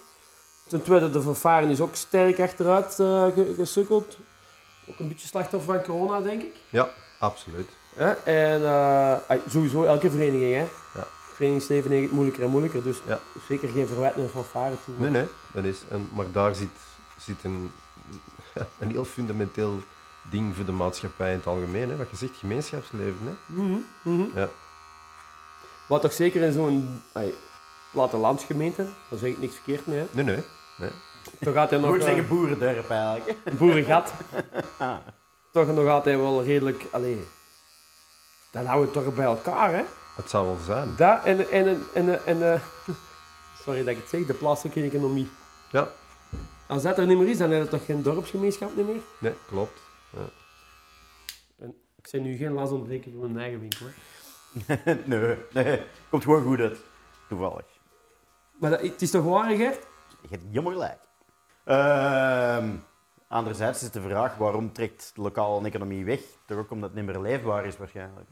Ten 0.67 0.81
tweede, 0.84 1.10
de 1.10 1.21
vervaren 1.21 1.69
is 1.69 1.79
ook 1.81 1.95
sterk 1.95 2.39
achteruit 2.39 2.99
eh, 2.99 3.25
ge- 3.25 3.53
gesukkeld. 3.58 4.17
Ook 4.89 4.99
een 4.99 5.08
beetje 5.08 5.27
slachtoffer 5.27 5.73
van 5.73 5.84
corona, 5.84 6.19
denk 6.21 6.41
ik. 6.41 6.55
ja, 6.69 6.89
absoluut. 7.19 7.69
Hè? 7.95 8.12
En 8.12 8.63
eh, 8.65 9.12
ah, 9.27 9.39
sowieso 9.49 9.84
elke 9.84 10.10
vereniging, 10.12 10.53
hè. 10.53 10.65
Ja. 10.99 11.08
Verenigingsleven 11.35 11.91
heeft 11.91 12.03
het 12.03 12.11
moeilijker 12.11 12.43
en 12.43 12.49
moeilijker. 12.49 12.83
Dus 12.83 12.97
Ja. 13.05 13.19
zeker 13.47 13.69
geen 13.69 13.87
verwijt 13.87 14.15
meer 14.15 14.29
van 14.29 14.45
varen 14.45 14.77
toe. 14.85 14.93
Nee, 14.97 15.09
nee, 15.09 15.27
dat 15.51 15.63
is... 15.63 15.81
En, 15.89 16.09
maar 16.13 16.31
daar 16.31 16.55
zit, 16.55 16.69
zit 17.17 17.43
een, 17.43 17.71
een 18.79 18.91
heel 18.91 19.05
fundamenteel 19.05 19.79
ding 20.29 20.55
voor 20.55 20.65
de 20.65 20.71
maatschappij 20.71 21.31
in 21.31 21.37
het 21.37 21.47
algemeen, 21.47 21.89
hè. 21.89 21.95
Wat 21.95 22.09
je 22.09 22.15
zegt, 22.15 22.37
gemeenschapsleven, 22.37 23.17
hè. 23.25 23.53
Mhm, 23.53 23.77
mhm. 24.01 24.39
Ja. 24.39 24.49
Wat 25.87 26.01
toch 26.01 26.13
zeker 26.13 26.41
in 26.41 26.53
zo'n 26.53 27.01
ay, 27.11 27.33
plattelandsgemeente, 27.91 28.87
daar 29.09 29.19
zeg 29.19 29.29
ik 29.29 29.39
niks 29.39 29.53
verkeerd 29.53 29.85
mee, 29.85 29.97
hè. 29.97 30.05
Nee, 30.11 30.23
nee. 30.23 30.43
nee. 30.77 30.91
Toch 31.39 31.53
gaat 31.53 31.69
hij 31.69 31.79
nog... 31.79 31.89
Moet 31.89 31.99
eh, 31.99 32.05
zeggen 32.05 32.27
boerendorp 32.27 32.89
eigenlijk. 32.89 33.37
Een 33.43 33.57
boerengat. 33.57 34.13
toch 35.51 35.67
nog 35.67 35.87
altijd 35.87 36.17
wel 36.17 36.43
redelijk... 36.43 36.85
Allee, 36.91 37.27
dan 38.51 38.65
houden 38.65 38.91
we 38.91 38.97
het 38.99 39.05
toch 39.05 39.15
bij 39.15 39.25
elkaar, 39.25 39.73
hè? 39.73 39.83
Het 40.15 40.30
zou 40.30 40.45
wel 40.45 40.58
zijn. 40.65 40.95
Dat 40.97 41.23
en... 41.23 41.49
en, 41.51 41.67
en, 41.67 41.84
en, 41.93 42.25
en 42.25 42.54
eh, 42.54 42.62
sorry 43.63 43.80
dat 43.80 43.88
ik 43.88 43.97
het 43.97 44.10
zeg, 44.10 44.25
de 44.25 44.34
plaatselijke 44.34 44.82
economie. 44.82 45.30
Ja, 45.71 45.88
Als 46.67 46.84
dat 46.84 46.97
er 46.97 47.06
niet 47.06 47.17
meer 47.17 47.30
is, 47.30 47.38
dan 47.38 47.51
is 47.51 47.60
het 47.60 47.69
toch 47.69 47.86
geen 47.86 48.01
dorpsgemeenschap 48.04 48.75
meer? 48.75 49.01
nee, 49.19 49.34
klopt. 49.47 49.80
En 51.60 51.75
ik 51.95 52.08
zeg 52.08 52.21
nu 52.21 52.38
geen 52.38 52.54
las 52.54 52.69
ontbreken 52.69 53.12
van 53.12 53.32
mijn 53.32 53.39
eigen 53.43 53.60
winkel, 53.60 53.86
nee, 55.06 55.38
nee. 55.54 55.82
Komt 56.10 56.23
gewoon 56.23 56.43
goed 56.43 56.60
uit. 56.60 56.78
Toevallig. 57.30 57.65
Maar 58.60 58.69
dat, 58.69 58.82
het 58.82 59.01
is 59.01 59.12
toch 59.12 59.23
waar, 59.23 59.56
Gert? 59.56 59.84
Je 60.21 60.28
hebt 60.30 60.43
helemaal 60.49 60.71
gelijk. 60.71 60.99
Ehm, 61.63 62.75
anderzijds 63.28 63.84
is 63.84 63.91
de 63.91 64.01
vraag 64.01 64.36
waarom 64.38 64.73
trekt 64.73 65.12
de 65.15 65.21
lokale 65.21 65.67
economie 65.67 66.06
weg? 66.06 66.19
Toch 66.45 66.58
ook 66.58 66.71
omdat 66.71 66.89
het 66.89 66.97
niet 66.97 67.08
meer 67.13 67.21
leefbaar 67.21 67.65
is 67.65 67.78
waarschijnlijk. 67.78 68.30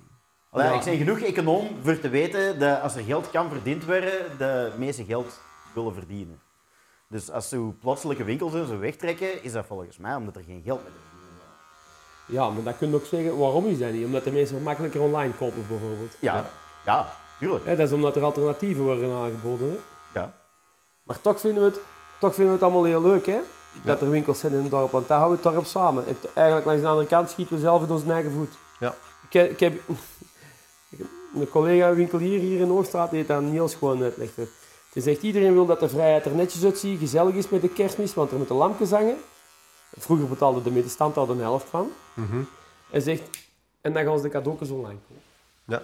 Allee, 0.54 0.68
Ja. 0.68 0.74
Ik 0.74 0.84
ben 0.84 0.98
genoeg 0.98 1.20
econoom 1.20 1.68
voor 1.84 2.00
te 2.00 2.10
weten 2.10 2.60
dat 2.60 2.82
als 2.82 2.96
er 2.96 3.04
geld 3.04 3.30
kan 3.32 3.50
verdiend 3.50 3.86
worden, 3.86 4.38
de 4.38 4.72
meeste 4.78 5.06
geld 5.06 5.40
willen 5.74 5.94
verdienen. 5.94 6.40
Dus 7.08 7.32
als 7.32 7.50
zo 7.50 7.76
plotselinge 7.80 8.24
winkels 8.24 8.54
en 8.54 8.68
zo 8.68 8.80
wegtrekken, 8.80 9.44
is 9.44 9.52
dat 9.52 9.66
volgens 9.66 9.98
mij 9.98 10.16
omdat 10.16 10.36
er 10.36 10.44
geen 10.44 10.62
geld 10.66 10.82
meer 10.84 10.92
is. 10.92 12.36
Ja, 12.36 12.50
maar 12.50 12.64
dat 12.64 12.78
kun 12.78 12.90
je 12.90 12.96
ook 12.96 13.06
zeggen, 13.06 13.38
waarom 13.38 13.66
is 13.66 13.80
dat 13.80 13.92
niet? 13.92 14.06
Omdat 14.06 14.24
de 14.24 14.32
mensen 14.32 14.64
makkelijker 14.64 15.02
online 15.02 15.34
kopen, 15.34 15.66
bijvoorbeeld. 15.68 16.16
Ja, 16.20 16.46
ja, 16.86 17.08
tuurlijk. 17.40 17.66
Hè, 17.66 17.76
dat 17.76 17.88
is 17.88 17.94
omdat 17.94 18.16
er 18.16 18.24
alternatieven 18.24 18.84
worden 18.84 19.14
aangeboden, 19.16 19.70
hè. 19.70 19.78
Ja. 20.20 20.34
Maar 21.04 21.22
toch 21.22 21.40
vinden 21.40 21.64
we 21.64 21.70
het, 21.70 21.80
toch 22.20 22.34
vinden 22.34 22.54
we 22.54 22.60
het 22.60 22.64
allemaal 22.64 22.84
heel 22.90 23.02
leuk, 23.02 23.26
hè? 23.26 23.40
Dat 23.84 24.02
er 24.02 24.10
winkels 24.10 24.40
zijn 24.40 24.54
in 24.54 24.62
het 24.62 24.72
dorp, 24.72 24.92
want 24.92 25.08
daar 25.08 25.18
houden 25.20 25.40
we 25.42 25.48
het 25.48 25.54
dorp 25.56 25.68
samen. 25.68 26.06
Eigenlijk 26.34 26.66
langs 26.66 26.82
de 26.82 26.88
andere 26.88 27.08
kant 27.08 27.30
schieten 27.30 27.56
we 27.56 27.62
zelf 27.62 27.84
in 27.84 27.92
onze 27.92 28.12
eigen 28.12 28.32
voet. 28.32 28.54
Ja. 28.80 28.94
Ik, 29.30 29.52
ik 29.52 29.60
heb 29.60 29.74
een 31.34 31.50
collega 31.50 31.94
winkelier 31.94 32.40
hier 32.40 32.60
in 32.60 32.72
Ooststraat, 32.72 33.10
die 33.10 33.20
het 33.20 33.30
aan 33.30 33.52
Niels 33.52 33.76
gewoon 33.76 34.04
uitlegt. 34.04 34.36
Hij 34.36 35.02
zegt, 35.02 35.22
iedereen 35.22 35.54
wil 35.54 35.66
dat 35.66 35.80
de 35.80 35.90
vrijheid 35.90 36.26
er 36.26 36.36
netjes 36.36 36.64
uitziet, 36.64 37.00
gezellig 37.00 37.36
is 37.36 37.50
met 37.50 37.62
de 37.62 37.70
kerstmis, 37.70 38.14
want 38.14 38.32
er 38.32 38.38
moeten 38.38 38.56
lampjes 38.56 38.92
hangen. 38.92 39.18
Vroeger 39.98 40.28
betaalde 40.28 40.62
de 40.62 40.72
middenstand 40.72 41.18
al 41.18 41.26
de 41.26 41.36
helft 41.36 41.70
van. 41.70 41.92
Mhm. 42.14 42.42
Hij 42.90 43.00
zegt, 43.00 43.24
en 43.82 43.94
dan 43.94 44.04
gaan 44.04 44.18
ze 44.18 44.24
de 44.24 44.30
cadeautjes 44.30 44.70
online 44.70 45.00
kopen. 45.08 45.24
Ja. 45.66 45.84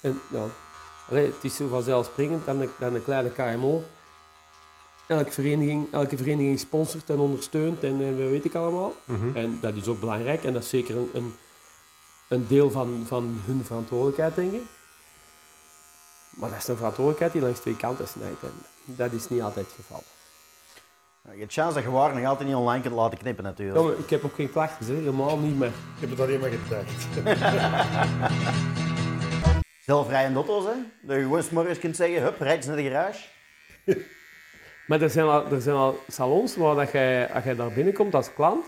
En 0.00 0.20
ja, 0.30 0.46
allee, 1.08 1.26
het 1.26 1.44
is 1.44 1.56
zo 1.56 1.68
vanzelfsprekend 1.68 2.46
dat 2.46 2.54
een, 2.54 2.70
dat 2.78 2.94
een 2.94 3.04
kleine 3.04 3.30
KMO 3.30 3.82
elke 5.06 5.30
vereniging, 5.30 5.92
elke 5.92 6.16
vereniging 6.16 6.58
sponsort 6.58 7.10
en 7.10 7.18
ondersteunt 7.18 7.82
en, 7.82 8.02
en 8.02 8.18
wat 8.18 8.28
weet 8.28 8.44
ik 8.44 8.54
allemaal. 8.54 8.92
Mhm. 9.04 9.36
En 9.36 9.58
dat 9.60 9.74
is 9.74 9.86
ook 9.86 10.00
belangrijk 10.00 10.44
en 10.44 10.52
dat 10.52 10.62
is 10.62 10.68
zeker 10.68 10.96
een, 10.96 11.10
een, 11.12 11.34
een 12.32 12.46
deel 12.48 12.70
van, 12.70 13.04
van 13.06 13.40
hun 13.44 13.64
verantwoordelijkheid, 13.64 14.34
denk 14.34 14.52
ik. 14.52 14.62
Maar 16.30 16.50
dat 16.50 16.58
is 16.58 16.68
een 16.68 16.76
verantwoordelijkheid 16.76 17.32
die 17.32 17.42
langs 17.42 17.60
twee 17.60 17.76
kanten 17.76 18.08
snijdt 18.08 18.42
en 18.42 18.52
dat 18.84 19.12
is 19.12 19.28
niet 19.28 19.42
altijd 19.42 19.66
het 19.66 19.74
geval. 19.74 20.02
Je 21.32 21.40
hebt 21.40 21.52
chance 21.52 21.74
dat 21.74 21.82
je 21.82 21.90
waar 21.90 22.14
nog 22.14 22.26
altijd 22.26 22.48
niet 22.48 22.56
online 22.56 22.82
kunt 22.82 22.94
laten 22.94 23.18
knippen 23.18 23.44
natuurlijk. 23.44 23.98
Ik 23.98 24.10
heb 24.10 24.24
ook 24.24 24.34
geen 24.34 24.50
klachten, 24.50 24.86
hè, 24.86 24.92
helemaal 24.92 25.38
niet 25.38 25.58
meer. 25.58 25.68
Ik 25.68 26.00
heb 26.00 26.10
het 26.10 26.20
alleen 26.20 26.40
maar 26.40 26.50
gedacht. 26.50 27.06
Zelfrijdende 29.86 30.38
auto's, 30.38 30.64
hè? 30.64 30.72
Dat 31.02 31.16
je 31.16 31.22
gewoon 31.22 31.44
morgens 31.50 31.78
kunt 31.78 31.96
zeggen, 31.96 32.22
hup, 32.22 32.40
rijd 32.40 32.56
eens 32.56 32.66
naar 32.66 32.76
de 32.76 32.82
garage. 32.82 33.24
Maar 34.86 35.00
er 35.00 35.10
zijn 35.10 35.26
al, 35.26 35.52
er 35.52 35.60
zijn 35.60 35.76
al 35.76 35.98
salons 36.08 36.56
waar 36.56 36.74
dat 36.74 36.92
jij, 36.92 37.32
als 37.32 37.44
jij 37.44 37.54
daar 37.54 37.72
binnenkomt 37.72 38.14
als 38.14 38.34
klant, 38.34 38.64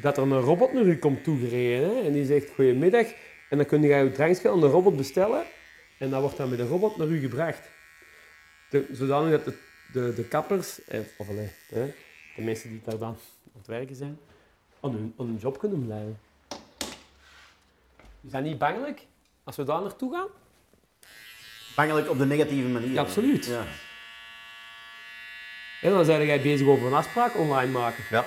dat 0.00 0.16
er 0.16 0.22
een 0.22 0.40
robot 0.40 0.72
naar 0.72 0.84
u 0.84 0.98
komt 0.98 1.24
toegereden. 1.24 1.88
Hè? 1.88 2.00
En 2.00 2.12
die 2.12 2.24
zegt 2.24 2.50
goedemiddag. 2.54 3.06
En 3.50 3.56
dan 3.56 3.66
kun 3.66 3.82
je 3.82 3.88
je 3.88 4.12
drankje 4.12 4.50
aan 4.50 4.60
de 4.60 4.66
robot 4.66 4.96
bestellen. 4.96 5.44
En 5.98 6.10
dat 6.10 6.20
wordt 6.20 6.36
dan 6.36 6.48
met 6.48 6.58
de 6.58 6.66
robot 6.66 6.96
naar 6.96 7.06
u 7.06 7.20
gebracht. 7.20 7.68
De, 8.70 8.86
zodanig 8.92 9.30
dat 9.30 9.44
de, 9.44 9.54
de, 9.92 10.14
de 10.14 10.24
kappers, 10.24 10.84
eh, 10.84 11.00
of 11.16 11.28
allee, 11.28 11.50
hè, 11.68 11.94
de 12.36 12.42
mensen 12.42 12.68
die 12.68 12.80
daar 12.84 12.98
dan 12.98 13.08
aan 13.08 13.58
het 13.58 13.66
werken 13.66 13.96
zijn, 13.96 14.18
aan 14.80 14.92
hun, 14.92 15.14
aan 15.18 15.26
hun 15.26 15.36
job 15.36 15.58
kunnen 15.58 15.84
blijven. 15.84 16.18
Is 18.20 18.30
dat 18.30 18.42
niet 18.42 18.58
bangelijk? 18.58 19.06
Als 19.44 19.56
we 19.56 19.64
daar 19.64 19.80
naartoe 19.80 20.12
gaan? 20.12 20.28
Bangelijk 21.76 22.10
op 22.10 22.18
de 22.18 22.26
negatieve 22.26 22.68
manier. 22.68 22.90
Ja, 22.90 23.00
absoluut. 23.00 23.44
Ja. 23.44 23.64
En 25.80 25.90
dan 25.90 26.04
zijn 26.04 26.26
jij 26.26 26.40
bezig 26.40 26.66
over 26.66 26.86
een 26.86 26.92
afspraak 26.92 27.36
online 27.36 27.72
maken. 27.72 28.04
Ja. 28.10 28.26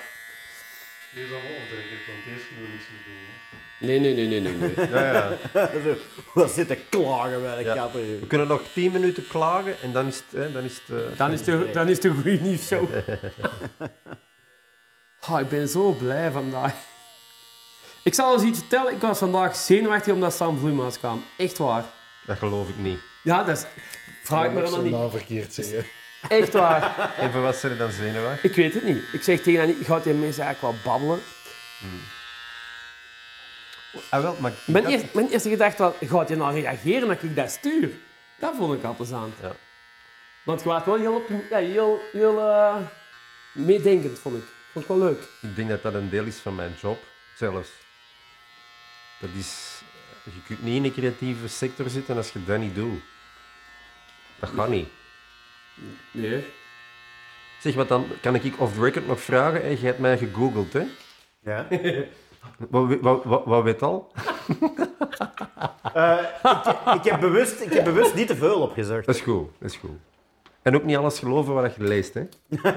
Dit 1.18 1.26
is 1.26 1.32
allemaal 1.32 1.58
opdenken, 1.62 1.98
want 2.08 2.24
deze 2.26 2.46
kunnen 2.48 2.66
we 2.66 2.72
niks 2.76 2.88
meer 2.92 3.04
doen. 3.06 3.16
hè. 3.26 3.36
Nee, 3.80 4.00
nee, 4.00 4.14
nee, 4.16 4.28
nee, 4.28 4.40
nee. 4.42 4.76
nee. 4.78 4.90
Ja, 5.04 5.12
ja. 5.14 5.38
We 6.34 6.48
zitten 6.48 6.78
klagen 6.90 7.42
bij 7.42 7.56
de 7.58 7.64
Ja. 7.64 7.74
kapper. 7.76 8.00
We 8.20 8.28
kunnen 8.28 8.48
nog 8.48 8.62
10 8.74 8.92
minuten 8.92 9.28
klagen 9.28 9.82
en 9.82 9.92
dan 9.92 10.08
is 10.08 10.16
het... 10.16 10.26
Hè, 10.32 10.52
dan 10.52 10.64
is 10.64 10.80
het 10.86 10.98
eh, 11.12 11.18
Dan 11.18 11.32
is 11.32 11.44
de, 11.44 11.70
dan 11.74 11.88
is 11.90 12.00
de 12.00 12.10
goede 12.10 12.40
nieuwsshow. 12.42 12.90
Oh, 15.30 15.40
ik 15.46 15.50
ben 15.50 15.68
zo 15.68 15.92
blij 15.92 16.32
vandaag. 16.32 16.74
Ik 18.04 18.14
zal 18.14 18.34
eens 18.34 18.44
iets 18.44 18.60
vertellen. 18.60 18.94
Ik 18.94 19.02
was 19.02 19.18
vandaag 19.18 19.56
zenuwachtig 19.56 20.14
omdat 20.14 20.34
Sam 20.36 20.58
Vloeimaas 20.60 20.98
kwam. 21.00 21.24
Echt 21.38 21.58
waar. 21.58 21.84
dat 22.26 22.38
geloof 22.38 22.70
ik 22.70 22.78
niet. 22.78 23.00
Ja, 23.24 23.44
dat 23.44 23.58
is... 23.58 23.66
Vraag 24.24 24.46
ik 24.46 24.52
me 24.52 24.62
dan 24.62 24.84
niet. 24.84 25.12
verkeerd 25.12 25.54
zeggen. 25.54 25.86
Echt 26.30 26.54
waar. 26.54 27.14
En 27.18 27.32
voor 27.32 27.42
wat 27.42 27.56
zijn 27.56 27.72
er 27.72 27.78
dan 27.78 27.92
zenuwachtig? 27.92 28.44
Ik 28.44 28.56
weet 28.56 28.74
het 28.74 28.84
niet. 28.84 29.04
Ik 29.14 29.24
zeg 29.24 29.42
tegen 29.42 29.60
hen, 29.60 29.76
gaat 29.86 30.04
die 30.04 30.14
mensen 30.14 30.44
eigenlijk 30.44 30.76
wel 30.76 30.94
babbelen? 30.94 31.22
Ah, 34.10 34.22
wel, 34.22 34.36
maar... 34.40 34.54
Mijn, 34.66 34.86
eerste, 34.86 35.08
mijn 35.14 35.30
eerste 35.30 35.50
gedachte 35.50 35.84
was, 35.84 35.94
gaat 36.00 36.30
je 36.30 36.36
nou 36.36 36.54
reageren 36.54 37.08
dat 37.08 37.24
ik 37.24 37.36
dat 37.36 37.52
stuur? 37.52 37.90
Dat 38.40 38.56
vond 38.58 38.78
ik 38.78 38.84
al 38.84 38.96
plezant. 38.96 39.34
Ja. 39.42 39.56
Want 40.44 40.62
je 40.62 40.68
was 40.68 40.86
wel 40.86 40.98
heel, 40.98 41.24
ja, 41.50 41.58
heel, 41.58 42.02
heel 42.12 42.40
eh, 42.40 42.76
meedenkend, 43.52 44.20
vond 44.20 44.38
ik. 44.38 44.44
Vond 44.72 44.86
ik 44.86 44.92
wel 44.92 45.00
leuk. 45.00 45.22
Ik 45.42 45.56
denk 45.56 45.70
dat 45.70 45.82
dat 45.82 45.94
een 45.94 46.10
deel 46.10 46.26
is 46.26 46.38
van 46.38 46.56
mijn 46.56 46.76
job, 46.82 47.04
zelfs. 47.36 47.70
Dat 49.20 49.30
is... 49.38 49.82
Je 50.24 50.44
kunt 50.46 50.64
niet 50.64 50.76
in 50.76 50.84
een 50.84 50.94
creatieve 50.94 51.48
sector 51.48 51.90
zitten 51.90 52.18
als 52.18 52.32
je 52.32 52.44
dat 52.44 52.60
niet 52.60 52.76
doet. 52.76 53.02
Dat 54.40 54.50
gaat 54.56 54.70
niet. 54.70 54.90
Nee. 56.12 56.46
Zeg, 57.60 57.76
wat 57.76 57.88
dan 57.88 58.06
kan 58.22 58.36
ik 58.36 58.60
off 58.60 58.74
the 58.74 58.82
record 58.82 59.08
nog 59.08 59.20
vragen? 59.22 59.62
Hey, 59.62 59.78
je 59.80 59.86
hebt 59.86 60.00
mij 60.00 60.18
gegoogeld, 60.18 60.74
hè? 60.74 60.84
Ja. 61.44 61.68
Wat, 62.70 63.00
wat, 63.02 63.24
wat, 63.24 63.46
wat 63.46 63.64
weet 63.64 63.82
al? 63.82 64.12
Eh, 65.94 66.18
ik, 66.44 66.96
ik, 66.96 67.04
heb 67.04 67.20
bewust, 67.20 67.62
ik 67.62 67.74
heb 67.74 67.84
bewust 67.84 68.16
niet 68.16 68.28
te 68.28 68.36
veel 68.36 68.62
opgezocht. 68.62 69.06
Dat 69.06 69.16
is 69.16 69.22
goed, 69.22 69.50
dat 69.60 69.70
is 69.70 69.76
goed. 69.78 69.98
En 70.62 70.76
ook 70.76 70.84
niet 70.84 70.98
alles 70.98 71.20
geloven 71.20 71.54
wat 71.54 71.76
je 71.76 71.84
leest, 71.84 72.14
hè? 72.14 72.28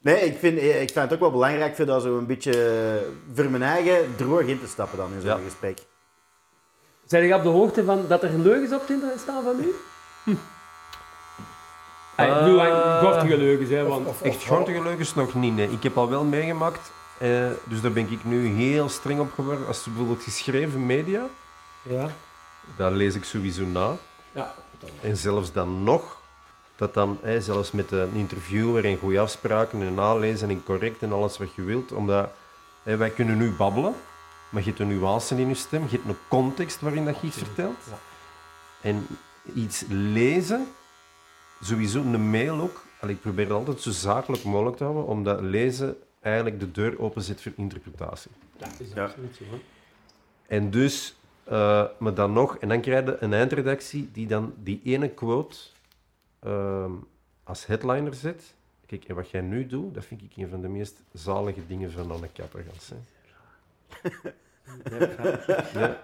Nee, 0.00 0.20
ik 0.20 0.38
vind, 0.38 0.58
ik 0.58 0.90
vind 0.90 0.94
het 0.94 1.12
ook 1.12 1.20
wel 1.20 1.30
belangrijk 1.30 1.76
voor 1.76 1.86
dat 1.86 2.02
zo 2.02 2.18
een 2.18 2.26
beetje 2.26 3.00
voor 3.34 3.50
mijn 3.50 3.62
eigen 3.62 4.16
droog 4.16 4.42
in 4.42 4.60
te 4.60 4.66
stappen 4.66 4.98
dan 4.98 5.12
in 5.12 5.20
zo'n 5.20 5.30
Ja. 5.30 5.44
gesprek. 5.44 5.78
Zijn 7.06 7.24
je 7.24 7.34
op 7.34 7.42
de 7.42 7.48
hoogte 7.48 7.84
van 7.84 8.04
dat 8.08 8.22
er 8.22 8.38
leugens 8.38 8.72
op 8.72 8.86
Tinder 8.86 9.10
staan 9.18 9.42
van 9.42 9.56
u? 9.60 9.74
Hm. 10.24 10.30
Ik 12.16 12.34
bedoel, 12.38 12.62
Eh, 12.64 13.00
gortige 13.00 13.36
leugens, 13.36 13.70
hè, 13.70 13.86
want... 13.86 14.06
Of, 14.06 14.22
Echt 14.22 14.36
of, 14.36 14.44
grote 14.44 14.82
leugens 14.82 15.14
nog 15.14 15.34
niet, 15.34 15.54
nee. 15.54 15.70
Ik 15.70 15.82
heb 15.82 15.96
al 15.96 16.08
wel 16.08 16.24
meegemaakt, 16.24 16.92
eh, 17.18 17.46
dus 17.64 17.80
daar 17.80 17.92
ben 17.92 18.10
ik 18.10 18.24
nu 18.24 18.46
heel 18.46 18.88
streng 18.88 19.20
op 19.20 19.32
geworden. 19.32 19.66
Als 19.66 19.84
bijvoorbeeld 19.84 20.22
geschreven 20.22 20.86
media, 20.86 21.26
Ja. 21.82 22.08
daar 22.76 22.90
lees 22.92 23.14
ik 23.14 23.24
sowieso 23.24 23.64
na. 23.64 23.96
Ja. 24.32 24.54
En 25.00 25.16
zelfs 25.16 25.52
dan 25.52 25.82
nog, 25.82 26.20
dat 26.76 26.94
dan, 26.94 27.18
zelfs 27.38 27.70
met 27.70 27.90
een 27.90 28.10
interviewer 28.14 28.84
en 28.84 28.98
goede 28.98 29.20
afspraken 29.20 29.82
en 29.82 29.94
nalezen 29.94 30.50
en 30.50 30.64
correct 30.64 31.02
en 31.02 31.12
alles 31.12 31.38
wat 31.38 31.54
je 31.54 31.62
wilt, 31.62 31.92
omdat 31.92 32.30
wij 32.82 33.10
kunnen 33.10 33.36
nu 33.36 33.50
babbelen, 33.52 33.94
maar 34.48 34.62
je 34.62 34.68
hebt 34.68 34.80
een 34.80 34.88
nuance 34.88 35.36
in 35.36 35.48
je 35.48 35.54
stem, 35.54 35.82
je 35.82 35.96
hebt 35.96 36.08
een 36.08 36.18
context 36.28 36.80
waarin 36.80 37.04
dat 37.04 37.20
je 37.20 37.26
iets 37.26 37.36
vertelt. 37.38 37.76
Ja. 37.90 37.98
En 38.80 39.06
iets 39.54 39.84
lezen, 39.88 40.66
sowieso 41.62 42.00
een 42.00 42.30
mail 42.30 42.60
ook, 42.60 42.84
Allee, 43.00 43.14
ik 43.14 43.20
probeer 43.20 43.44
het 43.44 43.54
altijd 43.54 43.80
zo 43.80 43.90
zakelijk 43.90 44.44
mogelijk 44.44 44.76
te 44.76 44.84
houden, 44.84 45.06
omdat 45.06 45.40
lezen 45.40 45.96
eigenlijk 46.20 46.60
de 46.60 46.70
deur 46.70 47.00
openzet 47.00 47.40
voor 47.42 47.52
interpretatie. 47.56 48.30
Ja, 48.58 48.66
is 48.78 48.92
Ja. 48.94 49.04
absoluut 49.04 49.36
zo. 49.36 49.44
hè. 49.44 49.60
En 50.46 50.70
dus, 50.70 51.16
eh, 51.44 51.84
maar 51.98 52.14
dan 52.14 52.32
nog, 52.32 52.56
en 52.58 52.68
dan 52.68 52.80
krijg 52.80 53.04
je 53.04 53.16
een 53.22 53.32
eindredactie 53.32 54.08
die 54.12 54.26
dan 54.26 54.54
die 54.62 54.80
ene 54.84 55.08
quote 55.08 55.56
ehm, 56.40 56.90
als 57.44 57.66
headliner 57.66 58.14
zet. 58.14 58.54
Kijk, 58.86 59.04
en 59.04 59.14
wat 59.14 59.30
jij 59.30 59.40
nu 59.40 59.66
doet, 59.66 59.94
dat 59.94 60.04
vind 60.04 60.22
ik 60.22 60.36
een 60.36 60.48
van 60.48 60.60
de 60.60 60.68
meest 60.68 61.02
zalige 61.12 61.66
dingen 61.66 61.92
van 61.92 62.10
Anne 62.10 62.28
Kappergans. 62.32 62.88
Hè. 62.88 62.96
Ja, 65.80 65.98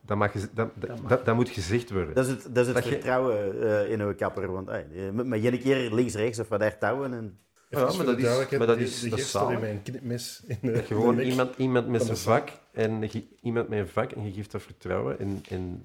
dat, 0.00 0.16
mag, 0.16 0.32
dat, 0.32 0.50
dat, 0.54 0.70
dat, 1.08 1.24
dat 1.24 1.34
moet 1.34 1.48
gezegd 1.48 1.90
worden. 1.90 2.14
Dat 2.14 2.24
is 2.26 2.30
het, 2.30 2.42
dat 2.42 2.56
is 2.56 2.66
het 2.66 2.74
Dat 2.74 2.84
je- 2.84 2.90
vertrouwen 2.90 3.62
eh, 3.86 3.90
in 3.92 4.00
uw 4.00 4.14
kapper. 4.14 4.52
Want 4.52 4.68
ey, 4.68 4.86
je 4.92 5.10
moet 5.12 5.26
maar 5.26 5.38
één 5.38 5.60
keer 5.60 5.92
links-rechts 5.94 6.38
of 6.38 6.48
wat 6.48 6.60
daar 6.60 6.78
touwen. 6.78 7.14
En... 7.14 7.38
Ja, 7.68 7.78
maar 7.96 8.06
dat 8.06 8.18
is- 8.18 8.48
maar 8.58 8.66
dat 8.66 8.78
is- 8.78 9.00
de 9.00 9.08
dat 9.08 9.18
is 9.18 9.24
gist 9.24 9.28
staat 9.28 9.42
in 9.42 9.46
zalig. 9.48 9.60
mijn 9.60 9.82
knipmes 9.82 10.42
in 10.46 10.58
de, 10.62 10.72
Dat 10.72 10.88
je 10.88 10.94
gewoon 10.94 11.14
de 11.16 11.22
nek. 11.22 11.30
iemand, 11.30 11.56
iemand 11.56 11.88
met 11.88 12.02
zijn 12.02 12.16
vak 12.16 12.48
en 12.72 13.00
je- 13.00 13.26
iemand 13.42 13.68
met 13.68 13.78
een 13.78 13.88
vak 13.88 14.12
en 14.12 14.24
je 14.24 14.32
geeft 14.32 14.50
dat 14.52 14.62
vertrouwen. 14.62 15.18
En, 15.18 15.42
en 15.48 15.82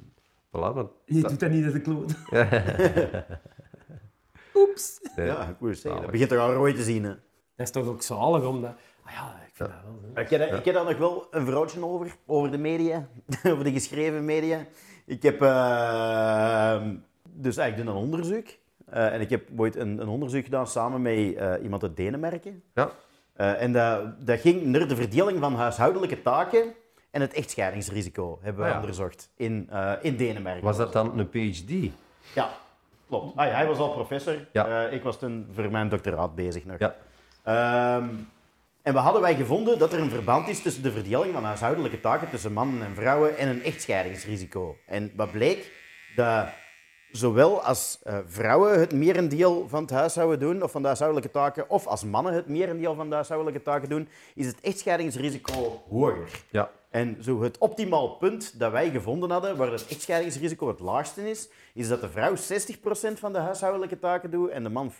voilà, 0.47 0.73
want, 0.73 0.89
Je 1.05 1.21
doet 1.21 1.39
dat 1.39 1.49
niet 1.49 1.63
als 1.63 1.73
de 1.73 1.81
kloot. 1.81 2.13
nee. 5.15 5.25
Ja, 5.25 5.47
ik 5.49 5.59
moet 5.59 5.77
zeggen, 5.77 6.01
dat 6.01 6.11
begint 6.11 6.31
er 6.31 6.39
al 6.39 6.53
rooi 6.53 6.73
te 6.73 6.83
zien. 6.83 7.03
Hè. 7.03 7.09
Dat 7.55 7.65
is 7.65 7.71
toch 7.71 7.87
ook 7.87 8.01
zalig, 8.01 8.43
omdat... 8.45 8.69
Ah 8.71 8.75
ja, 9.13 9.35
ik 9.47 9.51
vind 9.53 9.69
dat 9.69 9.77
wel. 9.83 9.99
hè. 10.13 10.21
Ik 10.21 10.29
heb, 10.29 10.39
daar- 10.39 10.57
ik 10.59 10.65
heb 10.65 10.73
daar 10.75 10.85
nog 10.85 10.97
wel 10.97 11.27
een 11.31 11.45
verhaaltje 11.45 11.85
over, 11.85 12.15
over 12.25 12.51
de 12.51 12.57
media, 12.57 13.07
over 13.51 13.63
de 13.63 13.71
geschreven 13.71 14.25
media. 14.25 14.65
Ik 15.05 15.23
heb 15.23 15.41
eh, 15.41 16.81
dus 17.23 17.57
eigenlijk 17.57 17.89
een 17.89 17.95
onderzoek. 17.95 18.45
Eh, 18.85 19.13
en 19.13 19.21
ik 19.21 19.29
heb 19.29 19.49
ooit 19.57 19.75
een, 19.75 20.01
een 20.01 20.07
onderzoek 20.07 20.43
gedaan 20.43 20.67
samen 20.67 21.01
met 21.01 21.35
eh, 21.35 21.53
iemand 21.63 21.83
uit 21.83 21.95
Denemarken. 21.97 22.63
Ja. 22.73 22.89
Eh, 23.33 23.61
en 23.61 23.73
dat, 23.73 24.25
dat 24.27 24.39
ging 24.39 24.63
naar 24.63 24.87
de 24.87 24.95
verdeling 24.95 25.39
van 25.39 25.55
huishoudelijke 25.55 26.21
taken 26.21 26.73
en 27.11 27.21
het 27.21 27.33
echtscheidingsrisico 27.33 28.39
hebben 28.41 28.61
we 28.61 28.67
Ah, 28.67 28.73
ja. 28.75 28.79
onderzocht 28.81 29.29
in, 29.35 29.67
eh, 29.71 29.91
in 30.01 30.15
Denemarken. 30.15 30.63
Was 30.63 30.77
dat 30.77 30.93
dan 30.93 31.19
een 31.19 31.29
PhD? 31.29 31.91
Ja, 32.35 32.49
klopt. 33.07 33.37
Ah, 33.37 33.45
ja, 33.47 33.51
hij 33.53 33.67
was 33.67 33.77
al 33.77 33.89
professor. 33.91 34.35
Ja. 34.51 34.85
Eh, 34.87 34.93
ik 34.93 35.03
was 35.03 35.19
toen 35.19 35.47
voor 35.53 35.71
mijn 35.71 35.89
doctoraat 35.89 36.35
bezig 36.35 36.65
nog. 36.65 36.77
Ja. 36.79 36.95
Ehm, 37.43 38.07
en 38.85 38.93
we 38.93 38.99
hadden 38.99 39.21
wij 39.21 39.35
gevonden 39.35 39.79
dat 39.79 39.93
er 39.93 39.99
een 39.99 40.09
verband 40.09 40.47
is 40.47 40.61
tussen 40.61 40.83
de 40.83 40.91
verdeling 40.91 41.33
van 41.33 41.43
huishoudelijke 41.43 41.99
taken 41.99 42.29
tussen 42.29 42.53
mannen 42.53 42.85
en 42.85 42.95
vrouwen 42.95 43.37
en 43.37 43.47
een 43.47 43.63
echtscheidingsrisico. 43.63 44.77
En 44.85 45.11
wat 45.15 45.31
bleek? 45.31 45.71
Dat 46.15 46.47
zowel 47.11 47.61
als 47.61 47.99
eh, 48.03 48.17
vrouwen 48.25 48.79
het 48.79 48.93
merendeel 48.93 49.67
van 49.69 49.81
het 49.81 49.91
huishouden 49.91 50.39
doen, 50.39 50.63
of 50.63 50.71
van 50.71 50.81
de 50.81 50.87
huishoudelijke 50.87 51.31
taken, 51.31 51.69
of 51.69 51.87
als 51.87 52.03
mannen 52.03 52.33
het 52.33 52.47
merendeel 52.47 52.95
van 52.95 53.09
de 53.09 53.15
huishoudelijke 53.15 53.61
taken 53.61 53.89
doen, 53.89 54.07
is 54.35 54.45
het 54.45 54.61
echtscheidingsrisico 54.61 55.83
hoger. 55.89 56.29
Ja. 56.49 56.71
En 56.95 57.17
zo 57.23 57.41
het 57.41 57.57
optimaal 57.57 58.09
punt 58.09 58.59
dat 58.59 58.71
wij 58.71 58.89
gevonden 58.89 59.31
hadden, 59.31 59.57
waar 59.57 59.71
het 59.71 59.87
echtscheidingsrisico 59.87 60.67
het 60.67 60.79
laagste 60.79 61.29
is, 61.29 61.49
is 61.73 61.87
dat 61.87 62.01
de 62.01 62.09
vrouw 62.09 62.35
60% 62.35 62.37
van 63.19 63.33
de 63.33 63.39
huishoudelijke 63.39 63.99
taken 63.99 64.31
doet 64.31 64.49
en 64.49 64.63
de 64.63 64.69
man 64.69 64.91
40% 64.91 64.95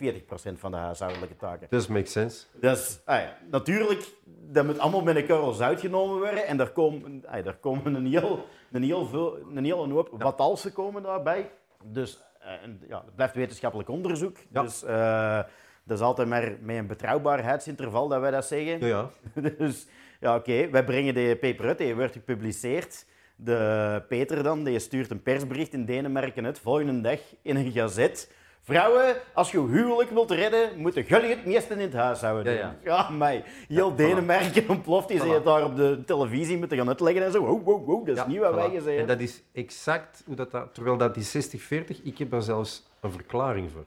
van 0.52 0.70
de 0.70 0.76
huishoudelijke 0.76 1.36
taken. 1.36 1.66
Dat 1.70 1.88
makes 1.88 2.12
sense. 2.12 2.46
Dus 2.60 3.00
ah 3.04 3.20
ja, 3.20 3.36
natuurlijk, 3.50 4.08
dat 4.24 4.64
moet 4.64 4.78
allemaal 4.78 5.02
met 5.02 5.16
een 5.16 5.26
korrel 5.26 5.52
zout 5.52 5.80
genomen 5.80 6.16
worden 6.16 6.46
en 6.46 6.56
daar 6.56 6.70
komen, 6.70 7.24
ah, 7.26 7.44
daar 7.44 7.56
komen 7.56 7.94
een, 7.94 8.06
heel, 8.06 8.44
een, 8.72 8.82
heel 8.82 9.06
veel, 9.06 9.38
een 9.54 9.64
hele 9.64 9.92
hoop 9.92 10.08
wat 10.12 10.38
als 10.38 10.72
komen 10.72 11.02
daarbij. 11.02 11.50
Dus 11.82 12.22
eh, 12.40 12.62
en, 12.62 12.80
ja, 12.88 13.02
het 13.04 13.14
blijft 13.14 13.34
wetenschappelijk 13.34 13.88
onderzoek. 13.88 14.36
Ja. 14.52 14.62
Dus 14.62 14.84
eh, 14.84 15.40
dat 15.84 15.98
is 15.98 16.04
altijd 16.04 16.28
maar 16.28 16.56
met 16.60 16.76
een 16.76 16.86
betrouwbaarheidsinterval 16.86 18.08
dat 18.08 18.20
wij 18.20 18.30
dat 18.30 18.46
zeggen. 18.46 18.86
Ja, 18.86 19.10
ja. 19.34 19.50
Dus 19.58 19.86
ja, 20.20 20.34
oké, 20.36 20.70
wij 20.70 20.84
brengen 20.84 21.14
de 21.14 21.36
paper 21.40 21.66
uit, 21.66 21.78
die 21.78 21.94
wordt 21.94 22.12
gepubliceerd. 22.12 23.04
De 23.36 24.02
Peter 24.08 24.42
dan, 24.42 24.64
die 24.64 24.78
stuurt 24.78 25.10
een 25.10 25.22
persbericht 25.22 25.72
in 25.72 25.84
Denemarken 25.84 26.44
uit, 26.44 26.58
volgende 26.58 27.00
dag 27.00 27.18
in 27.42 27.56
een 27.56 27.72
gazet. 27.72 28.30
Vrouwen, 28.62 29.16
als 29.34 29.50
je 29.50 29.60
huwelijk 29.68 30.10
wilt 30.10 30.30
redden, 30.30 30.78
moeten 30.78 31.02
jullie 31.04 31.28
het 31.30 31.46
meeste 31.46 31.72
in 31.74 31.80
het 31.80 31.92
huishouden 31.92 32.52
Ja, 32.52 32.62
doen. 32.62 32.70
ja. 32.82 33.06
Ja, 33.08 33.10
mij. 33.10 33.44
Heel 33.68 33.94
Denemarken 33.96 34.68
ontploft, 34.68 35.08
die 35.08 35.18
Voilà. 35.18 35.22
ze 35.22 35.28
het 35.28 35.44
daar 35.44 35.64
op 35.64 35.76
de 35.76 36.02
televisie 36.06 36.58
moeten 36.58 36.76
gaan 36.76 36.88
uitleggen 36.88 37.24
en 37.24 37.32
zo. 37.32 37.40
Wow, 37.46 37.64
wow, 37.64 37.86
wow, 37.86 38.06
dat 38.06 38.16
is 38.16 38.22
Ja, 38.22 38.28
niet 38.28 38.38
wat 38.38 38.54
wij 38.54 38.70
gezegd 38.70 38.98
En 39.00 39.06
dat 39.06 39.20
is 39.20 39.42
exact 39.52 40.22
hoe 40.26 40.34
dat... 40.36 40.50
dat 40.50 40.74
terwijl 40.74 40.96
dat 40.96 41.14
die 41.14 41.24
60-40, 41.24 42.02
ik 42.02 42.18
heb 42.18 42.30
daar 42.30 42.42
zelfs 42.42 42.86
een 43.00 43.10
verklaring 43.12 43.70
voor. 43.70 43.84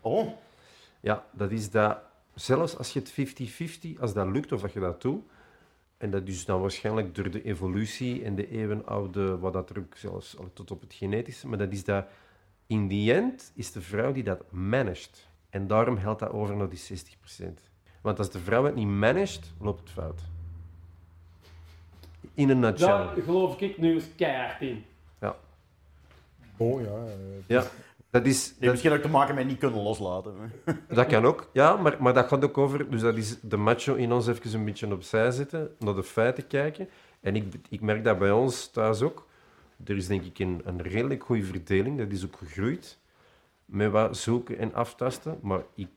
Oh, 0.00 0.28
Ja, 1.00 1.24
dat 1.30 1.50
is 1.50 1.70
dat... 1.70 1.98
Zelfs 2.34 2.78
als 2.78 2.92
je 2.92 3.00
het 3.00 3.12
50-50, 3.96 4.00
als 4.00 4.12
dat 4.14 4.26
lukt 4.26 4.52
of 4.52 4.60
dat 4.60 4.72
je 4.72 4.80
dat 4.80 5.02
doet, 5.02 5.24
en 5.96 6.10
dat 6.10 6.28
is 6.28 6.44
dan 6.44 6.60
waarschijnlijk 6.60 7.14
door 7.14 7.30
de 7.30 7.42
evolutie 7.42 8.24
en 8.24 8.34
de 8.34 8.50
eeuwenoude, 8.50 9.38
wat 9.38 9.52
dat 9.52 9.70
er 9.70 9.78
ook 9.78 9.96
zelfs 9.96 10.38
al 10.38 10.50
tot 10.52 10.70
op 10.70 10.80
het 10.80 10.94
genetische, 10.94 11.48
maar 11.48 11.58
dat 11.58 11.72
is 11.72 11.84
dat 11.84 12.06
in 12.66 12.88
die 12.88 13.12
end 13.12 13.52
is 13.54 13.72
de 13.72 13.80
vrouw 13.80 14.12
die 14.12 14.22
dat 14.22 14.52
managt. 14.52 15.28
En 15.50 15.66
daarom 15.66 15.96
helpt 15.96 16.20
dat 16.20 16.30
over 16.30 16.56
naar 16.56 16.68
die 16.68 16.78
60%. 16.78 17.44
Want 18.00 18.18
als 18.18 18.30
de 18.30 18.38
vrouw 18.38 18.64
het 18.64 18.74
niet 18.74 18.86
managt, 18.86 19.52
loopt 19.60 19.80
het 19.80 19.90
fout. 19.90 20.20
in 22.34 22.48
een 22.50 22.58
nutshell. 22.58 22.88
Daar 22.88 23.22
geloof 23.22 23.60
ik 23.60 23.78
nu 23.78 23.94
eens 23.94 24.14
keihard 24.16 24.60
in. 24.60 24.84
Oh 26.56 26.80
ja. 26.80 26.86
eh, 26.88 27.12
Ja, 27.46 27.64
dat 28.16 28.26
is... 28.26 28.54
Dat, 28.58 28.70
misschien 28.70 28.92
ook 28.92 29.00
te 29.00 29.08
maken 29.08 29.34
met 29.34 29.46
niet 29.46 29.58
kunnen 29.58 29.82
loslaten. 29.82 30.34
dat 30.88 31.06
kan 31.06 31.24
ook, 31.24 31.48
ja, 31.52 31.76
maar, 31.76 31.96
maar 32.00 32.14
dat 32.14 32.28
gaat 32.28 32.44
ook 32.44 32.58
over... 32.58 32.90
Dus 32.90 33.00
dat 33.00 33.16
is 33.16 33.40
de 33.40 33.56
macho 33.56 33.94
in 33.94 34.12
ons 34.12 34.26
even 34.26 34.54
een 34.54 34.64
beetje 34.64 34.92
opzij 34.92 35.30
zetten, 35.30 35.74
naar 35.78 35.94
de 35.94 36.02
feiten 36.02 36.46
kijken. 36.46 36.88
En 37.20 37.36
ik, 37.36 37.54
ik 37.68 37.80
merk 37.80 38.04
dat 38.04 38.18
bij 38.18 38.30
ons 38.30 38.70
thuis 38.70 39.02
ook. 39.02 39.26
Er 39.84 39.96
is 39.96 40.06
denk 40.06 40.24
ik 40.24 40.38
een, 40.38 40.60
een 40.64 40.82
redelijk 40.82 41.24
goede 41.24 41.44
verdeling, 41.44 41.98
dat 41.98 42.10
is 42.10 42.24
ook 42.24 42.36
gegroeid. 42.36 42.98
Met 43.64 43.90
wat 43.90 44.16
zoeken 44.16 44.58
en 44.58 44.74
aftasten. 44.74 45.38
Maar 45.42 45.60
ik 45.74 45.88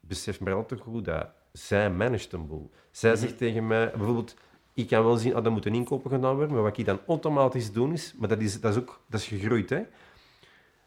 besef 0.00 0.40
me 0.40 0.52
altijd 0.52 0.80
goed 0.80 1.04
dat 1.04 1.26
zij 1.52 1.90
managt 1.90 2.32
een 2.32 2.46
boel. 2.46 2.70
Zij 2.90 3.16
zegt 3.16 3.38
tegen 3.38 3.66
mij, 3.66 3.90
bijvoorbeeld... 3.96 4.34
Ik 4.74 4.86
kan 4.88 5.04
wel 5.04 5.16
zien, 5.16 5.34
ah, 5.34 5.42
dat 5.44 5.52
moeten 5.52 5.74
inkopen 5.74 6.10
gedaan 6.10 6.34
worden, 6.34 6.54
maar 6.54 6.62
wat 6.62 6.78
ik 6.78 6.84
dan 6.84 7.00
automatisch 7.06 7.72
doe 7.72 7.92
is... 7.92 8.14
Maar 8.18 8.28
dat 8.28 8.40
is, 8.40 8.60
dat 8.60 8.72
is 8.72 8.78
ook 8.78 9.00
dat 9.06 9.20
is 9.20 9.26
gegroeid, 9.26 9.70
hè. 9.70 9.82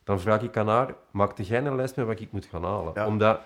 Dan 0.09 0.19
vraag 0.19 0.41
ik 0.41 0.57
aan 0.57 0.67
haar, 0.67 0.95
maak 1.11 1.37
jij 1.37 1.65
een 1.65 1.75
lijst 1.75 1.95
met 1.95 2.05
wat 2.05 2.19
ik 2.19 2.31
moet 2.31 2.45
gaan 2.45 2.63
halen? 2.63 2.91
Ja. 2.95 3.07
Omdat 3.07 3.41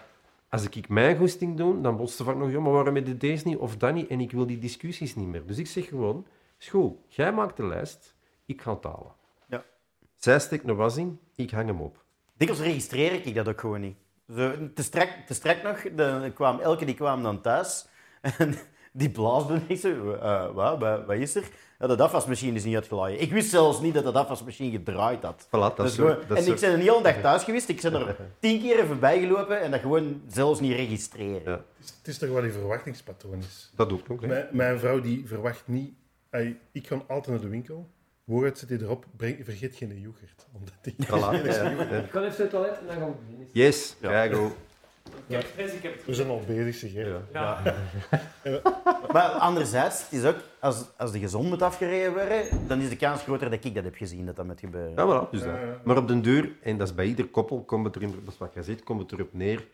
als 0.49 0.67
ik 0.69 0.89
mijn 0.89 1.17
goesting 1.17 1.57
doe, 1.57 1.81
dan 1.81 1.97
botst 1.97 2.17
ze 2.17 2.23
vaak 2.23 2.35
nog, 2.35 2.51
maar 2.51 2.71
waarom 2.71 2.93
met 2.93 3.19
deze 3.19 3.47
niet 3.47 3.57
of 3.57 3.77
dat 3.77 3.93
niet? 3.93 4.07
En 4.07 4.19
ik 4.19 4.31
wil 4.31 4.45
die 4.45 4.59
discussies 4.59 5.15
niet 5.15 5.27
meer. 5.27 5.45
Dus 5.45 5.57
ik 5.57 5.67
zeg 5.67 5.87
gewoon, 5.87 6.25
goed, 6.69 6.97
jij 7.07 7.33
maakt 7.33 7.57
de 7.57 7.65
lijst, 7.65 8.15
ik 8.45 8.61
ga 8.61 8.73
het 8.73 8.83
halen. 8.83 9.11
Ja. 9.47 9.63
Zij 10.15 10.39
steekt 10.39 10.67
een 10.67 10.75
was 10.75 10.97
in, 10.97 11.19
ik 11.35 11.51
hang 11.51 11.67
hem 11.67 11.81
op. 11.81 12.03
Dikwijls 12.37 12.65
registreer 12.65 13.25
ik 13.25 13.35
dat 13.35 13.47
ook 13.47 13.59
gewoon 13.59 13.81
niet. 13.81 13.97
Zo, 14.35 14.51
te, 14.73 14.83
strak, 14.83 15.09
te 15.25 15.33
strak 15.33 15.63
nog, 15.63 15.81
de, 15.81 16.31
kwam, 16.35 16.59
elke 16.59 16.85
die 16.85 16.95
kwam 16.95 17.23
dan 17.23 17.41
thuis 17.41 17.87
en 18.37 18.55
die 18.91 19.09
blaasde 19.09 19.53
en 19.53 19.63
ik 19.67 19.77
zo, 19.77 20.11
eh, 20.11 20.53
wat, 20.53 20.79
wat, 20.79 21.05
wat 21.05 21.17
is 21.17 21.35
er? 21.35 21.49
Ja, 21.87 21.95
de 21.95 22.03
afwasmachine 22.03 22.55
is 22.55 22.63
niet 22.63 22.75
uitgelaaien. 22.75 23.21
Ik 23.21 23.31
wist 23.31 23.49
zelfs 23.49 23.81
niet 23.81 23.93
dat 23.93 24.03
de 24.03 24.11
afwasmachine 24.19 24.71
gedraaid 24.71 25.23
had. 25.23 25.45
Voilà, 25.47 25.49
dat 25.49 25.77
Dat 25.77 25.85
is 25.85 25.91
is 25.91 25.97
zo- 25.97 26.03
gewoon- 26.07 26.23
dat 26.27 26.37
en 26.37 26.45
ik 26.53 26.59
ben 26.59 26.73
een 26.73 26.79
hele 26.79 27.01
dag 27.03 27.21
thuis 27.21 27.43
geweest. 27.43 27.69
Ik 27.69 27.81
ben 27.81 27.93
er 27.93 28.15
tien 28.39 28.61
keer 28.61 28.85
voorbij 28.85 29.19
gelopen 29.19 29.61
en 29.61 29.71
dat 29.71 29.79
gewoon 29.79 30.21
zelfs 30.27 30.59
niet 30.59 30.71
registreren. 30.75 31.41
Ja. 31.43 31.51
het, 31.51 31.63
is, 31.83 31.89
het 31.97 32.07
is 32.07 32.17
toch 32.17 32.29
wat 32.29 32.41
die 32.43 32.51
verwachtingspatroon 32.51 33.37
is. 33.37 33.71
Dat 33.75 33.89
doe 33.89 33.99
ik 33.99 34.09
ook. 34.11 34.21
hè. 34.21 34.27
Mijn, 34.27 34.47
mijn 34.51 34.79
vrouw 34.79 35.01
die 35.01 35.27
verwacht 35.27 35.63
niet... 35.65 35.93
Ik 36.71 36.87
ga 36.87 37.01
altijd 37.07 37.27
naar 37.35 37.39
de 37.45 37.47
winkel. 37.49 37.89
Hooguit 38.25 38.57
zet 38.57 38.69
hij 38.69 38.77
erop, 38.77 39.05
breng, 39.17 39.37
vergeet 39.43 39.75
geen 39.75 39.99
yoghurt. 40.01 40.45
Omdat 40.57 40.73
die... 40.81 40.95
Voilà, 41.05 41.09
ja, 41.09 41.31
ja. 41.69 41.99
Ik 41.99 42.11
ga 42.11 42.21
even 42.21 42.21
naar 42.21 42.37
het 42.37 42.49
toilet 42.49 42.79
en 42.79 42.85
dan 42.87 42.95
gaan 42.95 43.07
we 43.07 43.15
beginnen. 43.25 43.47
Yes, 43.51 43.95
ja. 44.01 44.27
go. 44.27 44.51
Ik 45.27 45.35
heb 45.35 45.45
stress, 45.51 45.73
ik 45.73 45.83
heb 45.83 45.93
het 45.95 46.05
We 46.05 46.13
zijn 46.13 46.27
al 46.27 46.43
bezig, 46.47 46.91
zeg. 46.91 47.03
hè. 47.05 47.17
Ja. 47.39 47.61
Maar 49.11 49.29
anderzijds, 49.29 50.03
het 50.03 50.11
is 50.11 50.23
ook, 50.25 50.35
als, 50.59 50.85
als 50.97 51.11
de 51.11 51.19
gezond 51.19 51.49
moet 51.49 51.61
afgereden 51.61 52.13
worden, 52.13 52.67
dan 52.67 52.79
is 52.79 52.89
de 52.89 52.95
kans 52.95 53.21
groter 53.21 53.49
dat 53.49 53.63
ik 53.65 53.75
dat 53.75 53.83
heb 53.83 53.95
gezien 53.95 54.25
dat 54.25 54.35
dat 54.35 54.45
moet 54.45 54.59
gebeuren. 54.59 55.07
Ja, 55.07 55.27
voilà, 55.27 55.29
dus 55.31 55.41
dat. 55.43 55.85
Maar 55.85 55.97
op 55.97 56.07
den 56.07 56.21
duur, 56.21 56.51
en 56.61 56.77
dat 56.77 56.87
is 56.87 56.95
bij 56.95 57.05
ieder 57.05 57.27
koppel, 57.27 57.63
komt 57.63 57.85
het 57.85 57.95
er, 57.95 58.01
in- 58.01 58.11
dat 58.23 58.33
is 58.33 58.37
wat 58.39 58.53
jij 58.53 58.63
zegt, 58.63 58.83
komt 58.83 59.01
het 59.01 59.11
erop 59.11 59.33
neer. 59.33 59.67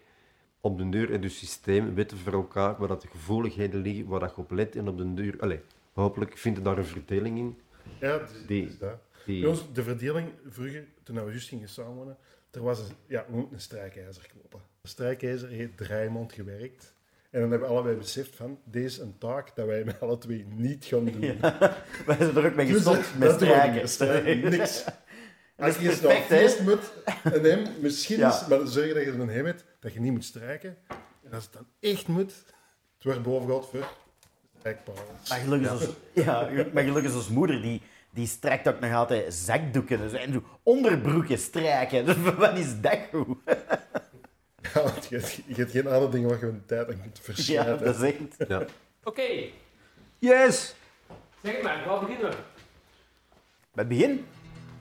Op 0.61 0.77
den 0.77 0.89
duur 0.89 1.13
en 1.13 1.21
dus 1.21 1.37
systeem 1.37 1.93
weten 1.95 2.17
voor 2.17 2.33
elkaar 2.33 2.75
waar 2.77 2.87
dat 2.87 3.01
de 3.01 3.07
gevoeligheden 3.07 3.81
liggen, 3.81 4.07
waar 4.07 4.19
dat 4.19 4.33
je 4.35 4.41
op 4.41 4.51
let. 4.51 4.75
En 4.75 4.87
op 4.87 4.97
den 4.97 5.15
duur, 5.15 5.35
allez, 5.39 5.59
hopelijk 5.93 6.37
vindt 6.37 6.57
je 6.57 6.63
daar 6.63 6.77
een 6.77 6.85
verdeling 6.85 7.37
in. 7.37 7.59
Ja, 7.99 8.13
is, 8.19 8.29
Die- 8.47 8.65
is 8.67 8.77
dat. 8.77 8.97
Die, 9.25 9.41
Bij 9.41 9.49
ons, 9.49 9.65
de 9.73 9.83
verdeling 9.83 10.27
vroeger, 10.49 10.85
toen 11.03 11.15
we 11.15 11.21
juist 11.31 11.47
gingen 11.49 11.69
samenwonen, 11.69 12.17
er 12.51 12.61
was 12.63 12.79
een, 12.79 12.95
ja, 13.07 13.25
we 13.29 13.35
moeten 13.35 13.53
een 13.53 13.61
strijkijzer 13.61 14.29
kopen. 14.41 14.59
Strijkijzer 14.89 15.49
heeft 15.49 15.89
maand 16.09 16.33
gewerkt. 16.33 16.93
En 17.29 17.41
dan 17.41 17.49
hebben 17.51 17.67
we 17.67 17.73
allebei 17.73 17.95
beseft 17.95 18.35
van, 18.35 18.59
deze 18.63 18.85
is 18.85 18.97
een 18.97 19.17
taak 19.17 19.55
dat 19.55 19.65
wij 19.67 19.83
met 19.83 20.01
alle 20.01 20.17
twee 20.17 20.45
niet 20.55 20.85
gaan 20.85 21.05
doen. 21.05 21.19
Wij 22.05 22.15
zijn 22.17 22.35
er 22.35 22.45
ook 22.45 22.55
mee 22.55 22.65
Dus 22.65 22.75
gestopt 22.75 23.17
met 23.17 23.31
strijken. 23.31 23.73
met 23.75 23.89
strijken. 23.89 24.49
Niks. 24.57 24.83
Als 25.57 25.77
je 25.77 25.89
eens 25.89 26.01
naar 26.01 26.11
hè? 26.11 26.21
feest 26.21 26.59
moet, 26.59 26.91
en 27.23 27.43
hem, 27.43 27.67
misschien 27.79 28.17
Ja. 28.17 28.29
is, 28.41 28.47
maar 28.47 28.67
zorg 28.67 28.93
dat 28.93 29.03
je 29.03 29.11
een 29.11 29.29
hem 29.29 29.45
hebt, 29.45 29.65
dat 29.79 29.93
je 29.93 29.99
niet 29.99 30.11
moet 30.11 30.25
strijken. 30.25 30.77
En 31.23 31.33
als 31.33 31.43
het 31.43 31.53
dan 31.53 31.65
echt 31.79 32.07
moet, 32.07 32.33
het 32.95 33.03
wordt 33.03 33.23
boven 33.23 33.47
gehad 33.47 33.69
voor 33.69 33.87
strijkpalen. 34.57 35.03
Maar 35.29 35.37
gelukkig, 35.39 35.81
is 35.81 35.87
ja, 36.23 36.49
maar 36.73 36.83
gelukkig 36.83 37.11
is 37.11 37.17
ons 37.17 37.29
moeder, 37.29 37.61
die, 37.61 37.81
die 38.13 38.27
strijkt 38.27 38.67
ook 38.67 38.79
nog 38.79 38.93
altijd 38.93 39.33
zakdoeken 39.33 40.01
en 40.01 40.09
zo, 40.09 40.15
en 40.15 40.33
zo 40.33 40.43
onderbroeken 40.63 41.37
strijken. 41.37 42.05
Dus 42.05 42.15
wat 42.37 42.57
is 42.57 42.81
dat 42.81 42.99
goed? 43.11 43.37
Ja, 44.73 44.81
want 44.83 45.05
je, 45.09 45.15
hebt- 45.17 45.35
je 45.45 45.55
hebt 45.55 45.71
geen 45.71 45.87
andere 45.87 46.09
dingen 46.11 46.29
waar 46.29 46.39
je 46.39 46.45
een 46.45 46.63
tijd 46.65 46.87
aan 46.89 47.01
kunt 47.01 47.17
Ja, 47.17 47.23
verschijnen. 47.23 47.83
dat 47.83 47.95
is 47.95 48.01
echt... 48.01 48.49
ja. 48.49 48.63
Oké, 49.03 49.21
Yes! 50.19 50.75
zeg 51.43 51.53
het 51.53 51.63
maar, 51.63 51.83
waar 51.87 51.99
beginnen 51.99 52.29
we? 52.29 52.35
Bij 53.73 53.83
het 53.83 53.87
begin, 53.87 54.25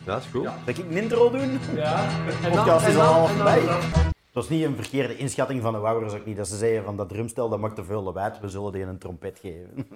Ja, 0.04 0.16
is 0.16 0.24
goed. 0.32 0.44
dat 0.44 0.52
ik 0.64 0.78
een 0.78 0.90
intro 0.90 1.30
doen. 1.30 1.58
Ja, 1.74 2.08
en 2.44 2.50
podcast 2.50 2.86
is 2.86 2.94
en 2.94 3.00
al 3.00 3.12
half 3.12 3.30
voorbij. 3.32 3.60
Het 3.60 4.46
was 4.46 4.48
niet 4.48 4.64
een 4.64 4.76
verkeerde 4.76 5.16
inschatting 5.16 5.62
van 5.62 5.72
de 5.72 5.78
Wouders 5.78 6.12
ook 6.14 6.26
niet. 6.26 6.36
Dat 6.36 6.48
ze 6.48 6.56
zeiden 6.56 6.84
van 6.84 6.96
dat 6.96 7.08
drumstel 7.08 7.48
dat 7.48 7.58
maakt 7.58 7.74
te 7.74 7.84
veel 7.84 8.02
lawaai, 8.02 8.32
we 8.40 8.48
zullen 8.48 8.72
die 8.72 8.82
een 8.82 8.98
trompet 8.98 9.38
geven. 9.42 9.88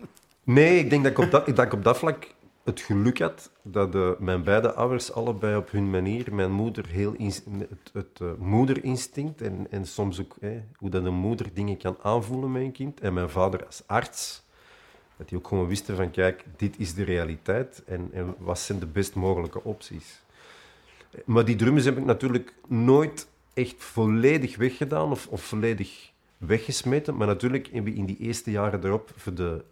Nee, 0.45 0.79
ik 0.79 0.91
denk 0.91 1.03
dat 1.03 1.13
ik 1.13 1.19
op 1.19 1.31
dat, 1.31 1.47
dat, 1.47 1.65
ik 1.67 1.73
op 1.73 1.85
dat 1.85 1.99
vlak 1.99 2.27
het 2.64 2.81
geluk 2.81 3.18
had 3.18 3.51
dat 3.62 4.18
mijn 4.18 4.42
beide 4.42 4.72
ouders 4.75 5.12
allebei 5.12 5.57
op 5.57 5.70
hun 5.70 5.90
manier, 5.90 6.35
mijn 6.35 6.53
moeder 6.53 6.87
heel 6.87 7.14
het, 7.18 7.90
het 7.92 8.20
eh, 8.20 8.33
moederinstinct 8.38 9.40
en, 9.40 9.66
en 9.70 9.87
soms 9.87 10.20
ook 10.20 10.37
hoe 10.77 10.90
dat 10.90 11.05
een 11.05 11.14
moeder 11.14 11.46
dingen 11.55 11.77
kan 11.77 11.96
aanvoelen 12.03 12.53
met 12.53 12.62
een 12.62 12.72
kind, 12.72 13.01
en 13.01 13.14
mijn 13.14 13.31
vader 13.31 13.66
als 13.66 13.83
arts, 13.87 14.42
dat 15.16 15.29
die 15.29 15.38
ook 15.38 15.48
gewoon 15.48 15.68
wisten 15.68 15.96
van 15.96 16.11
kijk, 16.11 16.44
dit 16.57 16.79
is 16.79 16.94
de 16.94 17.05
realiteit 17.05 17.83
en, 17.87 18.09
en 18.12 18.35
wat 18.38 18.59
zijn 18.59 18.79
de 18.79 18.87
best 18.87 19.14
mogelijke 19.14 19.64
opties. 19.64 20.20
Maar 21.25 21.44
die 21.44 21.57
drums 21.57 21.85
heb 21.85 21.98
ik 21.98 22.05
natuurlijk 22.05 22.55
nooit 22.68 23.29
echt 23.55 23.75
volledig 23.79 24.57
weggedaan 24.57 25.11
of, 25.11 25.27
of 25.27 25.42
volledig 25.42 26.11
weggesmeten. 26.38 27.16
Maar 27.16 27.27
natuurlijk 27.27 27.68
in 27.68 27.94
in 27.94 28.07
die 28.07 28.16
eerste 28.16 28.51
jaren 28.51 28.85
erop 28.85 29.11
voor 29.16 29.35
de, 29.35 29.64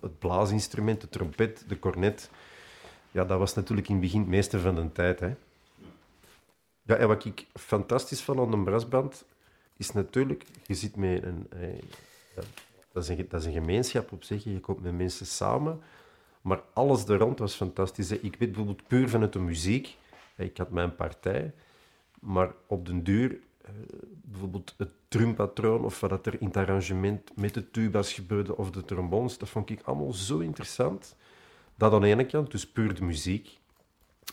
het 0.00 0.18
blaasinstrument, 0.18 1.00
de 1.00 1.08
trompet, 1.08 1.64
de 1.68 1.78
cornet. 1.78 2.30
Ja, 3.10 3.24
dat 3.24 3.38
was 3.38 3.54
natuurlijk 3.54 3.88
in 3.88 3.94
het 3.94 4.02
begin 4.02 4.20
het 4.20 4.28
meeste 4.28 4.60
van 4.60 4.74
de 4.74 4.92
tijd. 4.92 5.20
Hè. 5.20 5.34
Ja, 6.82 6.96
en 6.96 7.08
wat 7.08 7.24
ik 7.24 7.46
fantastisch 7.54 8.22
vond 8.22 8.38
aan 8.38 8.52
een 8.52 8.64
brassband, 8.64 9.24
is 9.76 9.92
natuurlijk, 9.92 10.44
je 10.66 10.74
zit 10.74 10.96
met 10.96 11.22
een... 11.22 11.46
eh, 11.50 11.78
ja, 12.36 12.42
dat, 12.92 13.02
is 13.02 13.08
een 13.08 13.26
dat 13.28 13.40
is 13.40 13.46
een 13.46 13.52
gemeenschap 13.52 14.12
op 14.12 14.24
zich, 14.24 14.44
je 14.44 14.60
komt 14.60 14.82
met 14.82 14.96
mensen 14.96 15.26
samen. 15.26 15.80
Maar 16.40 16.62
alles 16.72 17.04
er 17.04 17.18
rond 17.18 17.38
was 17.38 17.54
fantastisch. 17.54 18.10
Ik 18.10 18.36
weet 18.36 18.38
bijvoorbeeld 18.38 18.86
puur 18.86 19.08
vanuit 19.08 19.32
de 19.32 19.38
muziek. 19.38 19.96
Ik 20.36 20.56
had 20.56 20.70
mijn 20.70 20.94
partij, 20.94 21.52
maar 22.20 22.52
op 22.66 22.86
den 22.86 23.02
duur, 23.02 23.38
bijvoorbeeld 24.22 24.74
het 24.76 24.90
drumpatroon 25.08 25.84
of 25.84 26.00
wat 26.00 26.10
dat 26.10 26.26
er 26.26 26.40
in 26.40 26.46
het 26.46 26.56
arrangement 26.56 27.36
met 27.36 27.54
de 27.54 27.70
tubas 27.70 28.12
gebeurde 28.12 28.56
of 28.56 28.70
de 28.70 28.84
trombones, 28.84 29.38
dat 29.38 29.48
vond 29.48 29.70
ik 29.70 29.80
allemaal 29.84 30.12
zo 30.12 30.38
interessant. 30.38 31.16
Dat 31.74 31.92
aan 31.92 32.00
de 32.00 32.06
ene 32.06 32.26
kant, 32.26 32.50
dus 32.50 32.70
puur 32.70 32.94
de 32.94 33.04
muziek. 33.04 33.58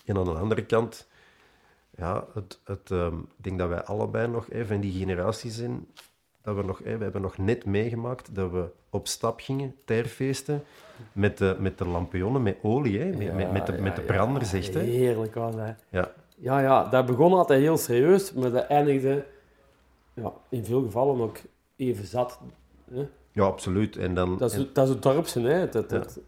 En 0.05 0.17
aan 0.17 0.23
de 0.23 0.31
andere 0.31 0.65
kant, 0.65 1.07
ja, 1.97 2.25
het, 2.33 2.59
het, 2.63 2.91
ehm, 2.91 3.17
ik 3.17 3.43
denk 3.43 3.59
dat 3.59 3.69
wij 3.69 3.83
allebei 3.83 4.27
nog 4.27 4.47
van 4.65 4.79
die 4.79 4.99
generatie 4.99 5.51
zijn, 5.51 5.87
dat 6.41 6.55
we 6.55 6.63
nog, 6.63 6.79
we 6.79 6.89
hebben 6.89 7.21
nog 7.21 7.37
net 7.37 7.65
meegemaakt 7.65 8.35
dat 8.35 8.51
we 8.51 8.69
op 8.89 9.07
stap 9.07 9.39
gingen, 9.39 9.75
terfeesten, 9.85 10.63
met 11.11 11.37
de, 11.37 11.55
met 11.59 11.77
de 11.77 11.85
lampionnen, 11.87 12.43
met 12.43 12.57
olie, 12.61 12.99
hè, 12.99 13.05
met, 13.05 13.33
met, 13.33 13.51
met, 13.51 13.65
de, 13.65 13.81
met 13.81 13.95
de 13.95 14.01
branders, 14.01 14.53
echt. 14.53 14.73
Hè. 14.73 14.79
Heerlijk 14.79 15.35
was 15.35 15.55
dat. 15.55 15.75
Ja. 15.89 16.11
Ja, 16.39 16.59
ja, 16.59 16.83
dat 16.83 17.05
begon 17.05 17.33
altijd 17.33 17.61
heel 17.61 17.77
serieus, 17.77 18.33
maar 18.33 18.51
dat 18.51 18.65
eindigde 18.67 19.25
ja, 20.13 20.31
in 20.49 20.65
veel 20.65 20.81
gevallen 20.83 21.21
ook 21.21 21.37
even 21.75 22.05
zat. 22.05 22.39
Hè? 22.91 23.07
ja, 23.31 23.43
absoluut. 23.43 23.97
En 23.97 24.13
dan, 24.13 24.37
Dat, 24.37 24.51
is, 24.51 24.57
en, 24.57 24.69
dat 24.73 24.87
is 24.87 24.93
het 24.93 25.03
dorpse, 25.03 25.39
hè. 25.41 25.69
Dat, 25.69 25.89
dat, 25.89 26.19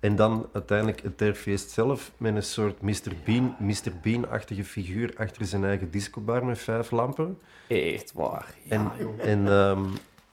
en 0.00 0.16
dan 0.16 0.46
uiteindelijk 0.52 1.02
het 1.02 1.18
terfeest 1.18 1.70
zelf 1.70 2.12
met 2.16 2.34
een 2.36 2.42
soort 2.42 2.80
Mr. 2.80 3.12
Bean, 3.24 3.56
Mr. 3.58 3.92
Bean-achtige 4.02 4.64
figuur 4.64 5.14
achter 5.16 5.46
zijn 5.46 5.64
eigen 5.64 5.90
discobar 5.90 6.44
met 6.44 6.58
vijf 6.58 6.90
lampen. 6.90 7.38
Echt 7.68 8.12
waar. 8.12 8.54
Ja, 8.62 8.74
En, 8.76 8.90
jongen. 8.98 9.20
en, 9.20 9.46
ehm, 9.48 9.84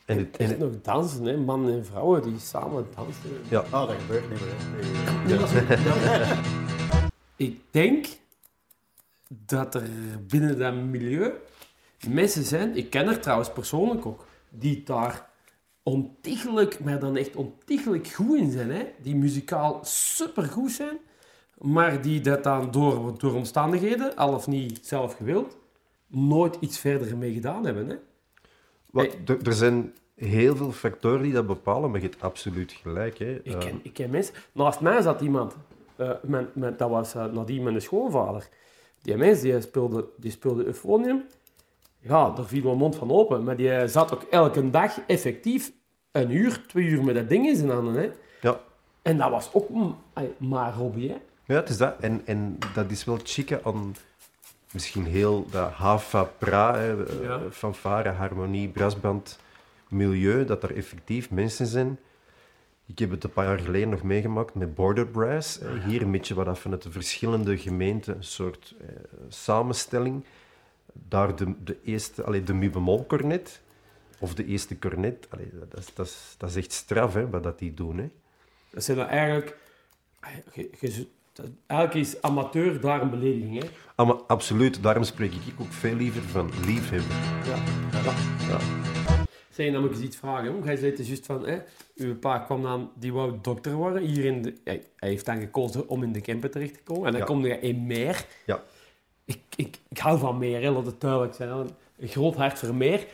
en, 0.05 0.17
het, 0.17 0.37
en 0.37 0.39
Echt 0.39 0.49
het- 0.49 0.59
nog 0.59 0.81
dansen, 0.81 1.23
hè. 1.25 1.37
Mannen 1.37 1.73
en 1.73 1.85
vrouwen 1.85 2.21
die 2.21 2.39
samen 2.39 2.87
dansen. 2.95 3.29
Oh, 3.73 3.87
dat 3.87 3.95
gebeurt 3.99 4.29
niet 4.29 4.39
meer. 4.39 5.39
hè. 5.67 6.35
Ik 7.45 7.59
denk 7.71 8.05
dat 9.29 9.75
er 9.75 9.89
binnen 10.27 10.59
dat 10.59 10.73
milieu 10.73 11.31
mensen 12.07 12.43
zijn, 12.43 12.75
ik 12.75 12.89
ken 12.89 13.07
er 13.07 13.19
trouwens 13.19 13.51
persoonlijk 13.51 14.05
ook, 14.05 14.25
die 14.49 14.83
daar 14.83 15.29
ontiegelijk, 15.83 16.79
maar 16.83 16.99
dan 16.99 17.15
echt 17.17 17.35
ontiegelijk 17.35 18.07
goed 18.07 18.37
in 18.37 18.51
zijn. 18.51 18.71
Hè? 18.71 18.85
Die 19.01 19.15
muzikaal 19.15 19.79
supergoed 19.83 20.71
zijn, 20.71 20.97
maar 21.57 22.01
die 22.01 22.21
dat 22.21 22.43
dan 22.43 22.71
door, 22.71 23.17
door 23.19 23.33
omstandigheden, 23.33 24.15
al 24.15 24.33
of 24.33 24.47
niet 24.47 24.79
zelf 24.87 25.15
gewild, 25.15 25.57
nooit 26.07 26.57
iets 26.59 26.79
verder 26.79 27.17
mee 27.17 27.33
gedaan 27.33 27.65
hebben. 27.65 27.89
Hè? 27.89 27.95
Wat, 28.91 29.15
er, 29.25 29.47
er 29.47 29.53
zijn 29.53 29.93
heel 30.15 30.55
veel 30.55 30.71
factoren 30.71 31.21
die 31.21 31.33
dat 31.33 31.47
bepalen, 31.47 31.91
maar 31.91 32.01
je 32.01 32.07
hebt 32.09 32.21
absoluut 32.21 32.71
gelijk. 32.71 33.17
Hè. 33.17 33.35
Ik 33.43 33.53
Eh, 33.53 33.59
ken, 33.59 33.79
ik 33.83 33.93
ken 33.93 34.09
mensen. 34.09 34.33
Naast 34.51 34.79
mij 34.79 35.01
zat 35.01 35.21
iemand, 35.21 35.55
eh, 35.95 36.09
dat 36.77 36.89
was 36.89 37.15
uh, 37.15 37.25
nadien 37.25 37.63
mijn 37.63 37.81
schoonvader. 37.81 38.49
Die 39.01 39.17
mens 39.17 39.41
die 39.41 39.61
speelde, 39.61 40.05
die 40.17 40.31
speelde 40.31 40.65
euphonium. 40.65 41.23
Ja, 41.99 42.29
daar 42.29 42.45
viel 42.45 42.63
mijn 42.63 42.77
mond 42.77 42.95
van 42.95 43.11
open. 43.11 43.43
Maar 43.43 43.55
die 43.55 43.87
zat 43.87 44.13
ook 44.13 44.23
elke 44.23 44.69
dag 44.69 44.99
effectief 45.07 45.71
een 46.11 46.31
uur, 46.31 46.63
twee 46.67 46.85
uur 46.85 47.03
met 47.03 47.15
dat 47.15 47.29
ding 47.29 47.47
in 47.47 47.55
zijn 47.55 47.69
handen. 47.69 47.93
Hè. 47.93 48.09
ja. 48.41 48.59
En 49.01 49.17
dat 49.17 49.29
was 49.29 49.49
ook 49.53 49.69
mm, 49.69 49.95
maar 50.37 50.73
hobby. 50.73 51.07
Hè. 51.07 51.15
Ja, 51.45 51.55
het 51.55 51.69
is 51.69 51.77
dat. 51.77 51.95
En, 51.99 52.21
en 52.25 52.57
dat 52.73 52.91
is 52.91 53.03
wel 53.05 53.17
chique 53.23 53.59
aan 53.63 53.95
misschien 54.71 55.05
heel 55.05 55.45
dat 55.51 55.71
hava-pra, 55.71 56.75
eh, 56.75 56.93
Ja. 57.23 57.39
fanfare, 57.51 58.09
harmonie, 58.09 58.67
brassband, 58.67 59.39
milieu, 59.89 60.45
dat 60.45 60.63
er 60.63 60.75
effectief 60.75 61.31
mensen 61.31 61.65
zijn. 61.65 61.99
Ik 62.87 62.99
heb 62.99 63.11
het 63.11 63.23
een 63.23 63.31
paar 63.31 63.45
jaar 63.45 63.59
geleden 63.59 63.89
nog 63.89 64.03
meegemaakt 64.03 64.53
met 64.55 64.75
Border 64.75 65.07
Brass. 65.07 65.59
hè. 65.59 65.79
Hier 65.79 66.01
een 66.01 66.11
beetje 66.11 66.33
wat 66.33 66.59
vanuit 66.59 66.81
de 66.81 66.91
verschillende 66.91 67.57
gemeenten, 67.57 68.15
een 68.15 68.23
soort 68.23 68.75
eh, 68.81 68.87
samenstelling. 69.29 70.23
Daar 70.93 71.35
de, 71.35 71.53
de 71.63 71.77
eerste, 71.83 72.23
allee, 72.23 72.43
de 72.43 72.53
mubemol 72.53 73.05
cornet, 73.05 73.61
of 74.19 74.35
de 74.35 74.45
eerste 74.45 74.79
cornet, 74.79 75.27
allee, 75.29 75.49
dat, 75.69 75.79
is, 75.79 75.93
dat, 75.93 76.05
is, 76.05 76.35
dat 76.37 76.49
is 76.49 76.55
echt 76.55 76.71
straf 76.71 77.13
hè, 77.13 77.29
wat 77.29 77.43
dat 77.43 77.59
die 77.59 77.73
doen. 77.73 77.97
Hè. 77.97 78.09
Dat 78.69 78.83
zijn 78.83 78.97
dan 78.97 79.07
eigenlijk... 79.07 79.57
dat- 81.33 81.49
Eigenlijk 81.67 82.07
is 82.07 82.21
amateur 82.21 82.81
daar 82.81 83.01
een 83.01 83.09
belediging. 83.09 83.61
Hè. 83.63 83.69
Ah, 83.95 84.19
absoluut, 84.27 84.83
daarom 84.83 85.03
spreek 85.03 85.33
ik 85.33 85.59
ook 85.59 85.71
veel 85.71 85.95
liever 85.95 86.21
van 86.21 86.49
liefhebben. 86.65 87.15
Ja. 87.45 87.63
Ja. 88.47 88.59
Zeg, 89.57 89.71
dan 89.71 89.81
moet 89.81 89.89
ik 89.89 89.95
eens 89.95 90.05
iets 90.05 90.17
vragen. 90.17 90.51
Hoe? 90.51 90.63
Jij 90.63 90.75
zei 90.75 90.91
het 90.91 91.07
juist 91.07 91.25
van, 91.25 91.47
hè, 91.47 91.57
uw 91.95 92.15
pa 92.17 92.39
kwam 92.39 92.61
dan, 92.61 92.91
die 92.95 93.13
wou 93.13 93.33
dokter 93.41 93.73
worden. 93.73 94.01
Hier 94.01 94.25
in 94.25 94.41
de, 94.41 94.53
hij, 94.63 94.83
hij 94.95 95.09
heeft 95.09 95.25
dan 95.25 95.39
gekozen 95.39 95.89
om 95.89 96.03
in 96.03 96.11
de 96.11 96.21
Kempen 96.21 96.51
terecht 96.51 96.73
te 96.73 96.83
komen. 96.83 97.05
En 97.05 97.11
dan 97.11 97.19
Ja. 97.21 97.25
kom 97.27 97.45
je 97.45 97.59
in 97.59 97.85
Meer. 97.85 98.25
Ja. 98.45 98.63
Ik, 99.25 99.39
ik, 99.55 99.77
ik 99.89 99.97
hou 99.97 100.19
van 100.19 100.37
Meer, 100.37 100.61
hè, 100.61 100.69
laat 100.71 100.85
het 100.85 101.01
duidelijk 101.01 101.33
zijn. 101.33 101.49
Een 101.99 102.07
groot 102.07 102.35
hart 102.35 102.59
voor 102.59 102.75
Meer. 102.75 103.07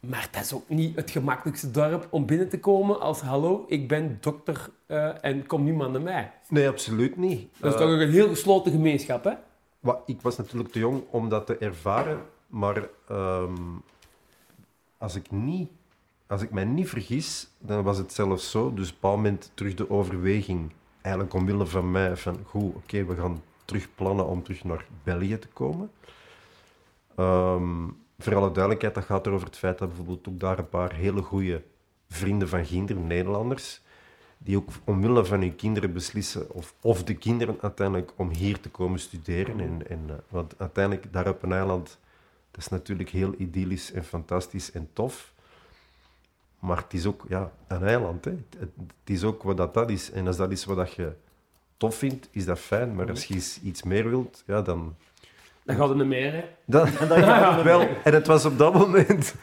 Maar 0.00 0.28
dat 0.30 0.42
is 0.42 0.52
ook 0.54 0.68
niet 0.68 0.96
het 0.96 1.10
gemakkelijkste 1.10 1.70
dorp 1.70 2.06
om 2.10 2.26
binnen 2.26 2.48
te 2.48 2.60
komen 2.60 3.00
als 3.00 3.20
hallo, 3.20 3.64
ik 3.68 3.88
ben 3.88 4.18
dokter 4.20 4.70
eh, 4.86 5.24
en 5.24 5.46
kom 5.46 5.64
niemand 5.64 5.92
naar 5.92 6.00
mij. 6.02 6.30
Nee, 6.48 6.68
absoluut 6.68 7.16
niet. 7.16 7.48
Dat 7.58 7.74
is 7.74 7.80
Eh, 7.80 7.86
toch 7.86 7.94
ook 7.94 8.00
een 8.00 8.10
heel 8.10 8.28
gesloten 8.28 8.72
gemeenschap, 8.72 9.24
hè? 9.24 9.32
Wat, 9.80 10.02
ik 10.06 10.20
was 10.20 10.36
natuurlijk 10.36 10.72
te 10.72 10.78
jong 10.78 11.02
om 11.10 11.28
dat 11.28 11.46
te 11.46 11.56
ervaren, 11.58 12.20
maar 12.46 12.88
ehm, 13.08 13.54
als, 14.98 15.14
ik 15.14 15.30
niet, 15.30 15.70
als 16.30 16.42
ik 16.42 16.50
mij 16.50 16.64
niet 16.64 16.88
vergis, 16.88 17.48
dan 17.58 17.82
was 17.82 17.98
het 17.98 18.12
zelfs 18.12 18.50
zo. 18.50 18.74
Dus 18.74 18.90
op 18.90 19.02
een 19.02 19.10
moment 19.10 19.50
terug 19.54 19.74
de 19.74 19.90
overweging, 19.90 20.72
eigenlijk 21.00 21.34
omwille 21.34 21.66
van 21.66 21.90
mij, 21.90 22.16
van 22.16 22.38
goed, 22.44 22.74
oké, 22.74 23.04
we 23.04 23.16
gaan 23.16 23.42
terug 23.64 23.88
plannen 23.94 24.26
om 24.26 24.42
terug 24.42 24.64
naar 24.64 24.86
België 25.02 25.38
te 25.38 25.48
komen. 25.48 25.90
Ehm, 27.16 27.88
voor 28.18 28.34
alle 28.34 28.52
duidelijkheid, 28.52 28.94
dat 28.94 29.04
gaat 29.04 29.26
er 29.26 29.32
over 29.32 29.46
het 29.46 29.56
feit 29.56 29.78
dat 29.78 29.88
bijvoorbeeld 29.88 30.28
ook 30.28 30.40
daar 30.40 30.58
een 30.58 30.68
paar 30.68 30.92
hele 30.92 31.22
goede 31.22 31.62
vrienden 32.08 32.48
van 32.48 32.64
kinderen, 32.64 33.06
Nederlanders, 33.06 33.80
die 34.38 34.56
ook 34.56 34.68
omwille 34.84 35.24
van 35.24 35.40
hun 35.40 35.56
kinderen 35.56 35.92
beslissen, 35.92 36.50
of, 36.50 36.74
of 36.80 37.04
de 37.04 37.14
kinderen 37.14 37.58
uiteindelijk, 37.60 38.12
om 38.16 38.30
hier 38.30 38.60
te 38.60 38.68
komen 38.68 38.98
studeren. 38.98 39.60
En, 39.60 39.88
en, 39.88 40.00
eh, 40.08 40.14
want 40.28 40.54
uiteindelijk, 40.58 41.12
daar 41.12 41.28
op 41.28 41.42
een 41.42 41.52
eiland, 41.52 41.98
dat 42.50 42.60
is 42.60 42.68
natuurlijk 42.68 43.08
heel 43.08 43.34
idyllisch 43.38 43.92
en 43.92 44.04
fantastisch 44.04 44.72
en 44.72 44.88
tof. 44.92 45.32
Maar 46.60 46.76
het 46.76 46.94
is 46.94 47.06
ook 47.06 47.24
ja, 47.28 47.52
een 47.66 47.82
eiland. 47.82 48.24
Hè. 48.24 48.30
Het, 48.30 48.70
het 48.76 49.10
is 49.10 49.24
ook 49.24 49.42
wat 49.42 49.56
dat, 49.56 49.74
dat 49.74 49.90
is. 49.90 50.10
En 50.10 50.26
als 50.26 50.36
dat 50.36 50.50
is 50.52 50.64
wat 50.64 50.76
dat 50.76 50.92
je 50.92 51.12
tof 51.76 51.94
vindt, 51.94 52.28
is 52.30 52.44
dat 52.44 52.58
fijn. 52.58 52.94
Maar 52.94 53.08
als 53.08 53.24
je 53.24 53.34
iets- 53.62 53.82
meer 53.82 54.08
wilt, 54.08 54.42
ja, 54.46 54.62
dan... 54.62 54.94
Dan 55.62 55.76
gaat 55.76 55.88
het 55.88 55.96
naar 55.96 56.06
Meer, 56.06 56.32
hè? 56.32 56.44
dan 56.64 57.62
wel, 57.62 57.80
en 58.04 58.14
het 58.14 58.26
was 58.26 58.44
op 58.44 58.58
dat 58.58 58.74
moment... 58.74 59.34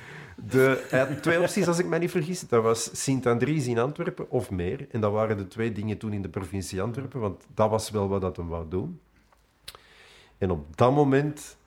De, 0.49 1.17
twee 1.21 1.39
opties, 1.39 1.67
als 1.67 1.79
ik 1.79 1.85
me 1.85 1.97
niet 1.97 2.11
vergis. 2.11 2.47
Dat 2.47 2.63
was 2.63 3.03
Sint-Andries 3.03 3.67
in 3.67 3.79
Antwerpen 3.79 4.29
of 4.29 4.51
meer. 4.51 4.87
En 4.91 5.01
dat 5.01 5.11
waren 5.11 5.37
de 5.37 5.47
twee 5.47 5.71
dingen 5.71 5.97
toen 5.97 6.13
in 6.13 6.21
de 6.21 6.29
provincie 6.29 6.81
Antwerpen, 6.81 7.19
want 7.19 7.45
dat 7.53 7.69
was 7.69 7.89
wel 7.89 8.07
wat 8.07 8.21
dat 8.21 8.37
hem 8.37 8.47
wou 8.47 8.65
doen. 8.69 8.99
En 10.37 10.51
op 10.51 10.77
dat 10.77 10.91
moment 10.91 11.57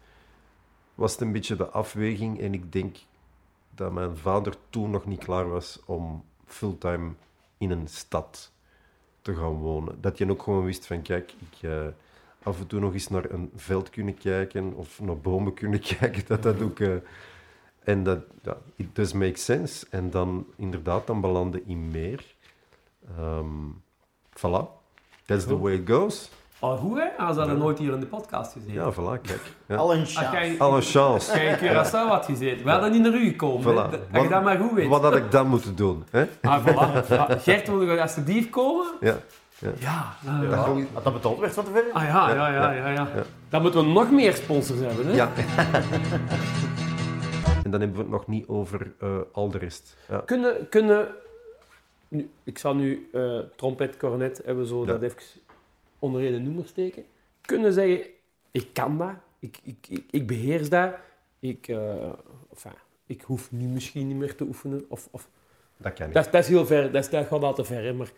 was 0.94 1.12
het 1.12 1.20
een 1.20 1.32
beetje 1.32 1.56
de 1.56 1.68
afweging. 1.68 2.40
En 2.40 2.54
ik 2.54 2.72
denk 2.72 2.96
dat 3.80 3.92
mijn 3.92 4.16
vader 4.16 4.54
toen 4.70 4.90
nog 4.90 5.06
niet 5.06 5.24
klaar 5.24 5.48
was 5.48 5.80
om 5.84 6.24
fulltime 6.46 7.12
in 7.58 7.70
een 7.70 7.88
stad 7.88 8.52
te 9.22 9.34
gaan 9.34 9.52
wonen. 9.52 10.00
Dat 10.00 10.18
je 10.18 10.30
ook 10.30 10.42
gewoon 10.42 10.64
wist 10.64 10.86
van, 10.86 11.02
kijk, 11.02 11.34
ik 11.50 11.70
eh, 11.70 11.86
af 12.42 12.58
en 12.60 12.66
toe 12.66 12.80
nog 12.80 12.92
eens 12.92 13.08
naar 13.08 13.30
een 13.30 13.50
veld 13.56 13.90
kunnen 13.90 14.18
kijken 14.18 14.74
of 14.74 15.00
naar 15.00 15.18
bomen 15.18 15.54
kunnen 15.54 15.80
kijken. 15.98 16.22
Dat 16.26 16.42
dat 16.42 16.62
ook... 16.62 16.80
eh, 16.80 16.94
en 17.80 18.02
dat, 18.02 18.24
ja, 18.42 18.56
it 18.76 18.94
does 18.94 19.12
make 19.12 19.36
sense. 19.36 19.86
En 19.90 20.10
dan 20.10 20.46
inderdaad, 20.56 21.06
dan 21.06 21.20
belanden 21.20 21.66
in 21.66 21.90
meer. 21.90 22.34
Ehm 23.16 23.68
voilà. 24.36 24.64
That's 25.26 25.44
the 25.44 25.58
way 25.58 25.74
it 25.74 25.88
goes. 25.88 26.30
Al 26.60 26.76
goed, 26.76 26.98
hè? 26.98 27.24
Als 27.24 27.36
dat 27.36 27.56
nooit 27.56 27.78
hier 27.78 27.92
in 27.92 28.00
de 28.00 28.06
podcast 28.06 28.52
gezien. 28.52 28.72
Ja, 28.72 28.92
voilà, 28.92 29.20
kijk. 29.22 29.40
Ja. 29.66 29.76
Al 29.76 29.92
een 29.94 30.00
Als 30.00 30.14
chance. 30.16 30.32
jij, 30.36 30.54
Alle 30.58 30.80
chance. 30.80 31.30
als 31.30 31.40
jij 31.40 31.46
in 31.46 31.56
Curaçao 31.58 32.08
had 32.08 32.24
gezeten, 32.24 32.64
we 32.64 32.70
hadden 32.70 32.92
niet 32.92 33.02
naar 33.02 33.12
u 33.14 33.28
gekomen. 33.28 33.62
Voilà. 33.72 33.90
Dat 34.10 34.22
je 34.22 34.28
dat 34.28 34.42
maar 34.42 34.58
goed 34.58 34.72
weet. 34.72 34.88
Wat 34.88 35.02
had 35.02 35.16
ik 35.16 35.30
dan 35.30 35.46
moeten 35.46 35.76
doen? 35.76 36.04
Hè? 36.10 36.24
Ah, 36.42 36.66
voilà. 36.66 37.08
Ah, 37.10 37.30
Gert, 37.38 37.68
wil 37.68 37.82
je 37.82 38.02
alsjeblieft 38.02 38.50
komen? 38.50 38.86
Ja. 39.00 39.16
Ja. 39.78 40.14
nou, 40.20 40.48
Dat 40.48 40.66
ja. 40.76 40.84
Had 40.92 41.04
dat 41.04 41.12
betaald 41.12 41.38
werd 41.38 41.52
van 41.52 41.64
tevoren? 41.64 41.92
Ah 41.92 42.02
ja, 42.02 42.34
ja, 42.34 42.48
ja, 42.52 42.72
ja, 42.72 42.88
ja. 42.88 43.08
Dan 43.48 43.62
moeten 43.62 43.80
we 43.80 43.86
nog 43.92 44.10
meer 44.10 44.34
sponsors 44.34 44.80
hebben, 44.80 45.06
hè? 45.06 45.12
ja. 45.12 45.28
en 47.64 47.70
dan 47.70 47.80
hebben 47.80 47.92
we 47.96 48.02
het 48.02 48.10
nog 48.10 48.26
niet 48.26 48.48
over 48.48 48.92
eh, 49.00 49.08
al 49.32 49.50
de 49.50 49.58
rest. 49.58 49.96
Ja. 50.08 50.22
Kunnen, 50.26 50.68
kunnen... 50.68 51.08
Nu, 52.08 52.30
ik 52.44 52.58
zal 52.58 52.74
nu 52.74 53.08
eh, 53.12 53.38
trompet, 53.56 53.96
cornet, 53.96 54.40
hebben 54.44 54.62
we 54.62 54.68
zo 54.68 54.80
Ja. 54.80 54.86
dat 54.86 55.02
even 55.02 55.16
onder 56.00 56.24
één 56.24 56.42
noemer 56.42 56.66
steken. 56.66 57.04
Kunnen 57.40 57.72
zeggen, 57.72 58.06
ik 58.50 58.68
kan 58.72 58.98
dat, 58.98 59.12
ik, 59.38 59.58
ik, 59.62 59.86
ik, 59.88 60.04
ik 60.10 60.26
beheers 60.26 60.68
dat, 60.68 60.94
ik, 61.38 61.68
eh, 61.68 62.12
enfin, 62.50 62.72
ik 63.06 63.22
hoef 63.22 63.52
nu 63.52 63.66
misschien 63.66 64.06
niet 64.08 64.16
meer 64.16 64.36
te 64.36 64.44
oefenen. 64.44 64.84
Of, 64.88 65.08
of, 65.10 65.28
Dat 65.76 65.92
kan 65.92 66.06
niet. 66.06 66.14
dat, 66.14 66.24
is- 66.26 66.30
dat 66.32 66.42
is 66.42 66.48
heel 66.48 66.66
ver, 66.66 66.92
dat, 66.92 67.04
is, 67.04 67.10
dat 67.10 67.26
gaat 67.26 67.42
al 67.42 67.54
te 67.54 67.64
ver, 67.64 67.82
hè, 67.84 67.92
maar, 67.92 68.12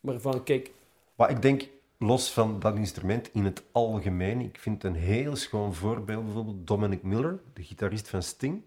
maar 0.00 0.20
van, 0.20 0.42
kijk, 0.44 0.70
Maar 1.14 1.30
ik 1.30 1.42
denk, 1.42 1.68
los 1.98 2.32
van 2.32 2.60
dat 2.60 2.76
instrument 2.76 3.30
in 3.32 3.44
het 3.44 3.62
algemeen, 3.72 4.40
ik 4.40 4.58
vind 4.58 4.84
een 4.84 4.94
heel 4.94 5.36
schoon 5.36 5.74
voorbeeld 5.74 6.24
bijvoorbeeld 6.24 6.66
Dominic 6.66 7.02
Miller, 7.02 7.38
de 7.54 7.62
gitarist 7.62 8.08
van 8.08 8.22
Sting. 8.22 8.62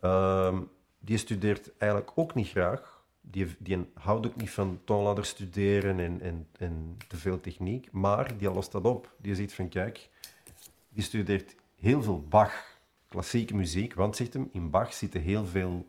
Ehm, 0.00 0.60
die 0.98 1.16
studeert 1.18 1.70
eigenlijk 1.78 2.10
ook 2.14 2.34
niet 2.34 2.48
graag. 2.48 2.97
Die, 3.30 3.86
houdt 3.94 4.26
ook 4.26 4.36
niet 4.36 4.50
van 4.50 4.80
toonladder 4.84 5.24
studeren 5.24 5.98
en, 5.98 6.20
en, 6.20 6.46
en 6.58 6.96
te 7.08 7.16
veel 7.16 7.40
techniek. 7.40 7.92
Maar 7.92 8.38
die 8.38 8.50
lost 8.50 8.72
dat 8.72 8.84
op. 8.84 9.14
Die 9.16 9.34
zegt 9.34 9.52
van, 9.52 9.68
kijk, 9.68 10.08
die 10.88 11.02
studeert 11.02 11.54
heel 11.74 12.02
veel 12.02 12.24
Bach, 12.28 12.80
klassieke 13.08 13.54
muziek. 13.54 13.94
Want, 13.94 14.16
zegt 14.16 14.32
hem, 14.32 14.48
in 14.52 14.70
Bach 14.70 14.92
zitten 14.92 15.20
heel 15.20 15.46
veel 15.46 15.86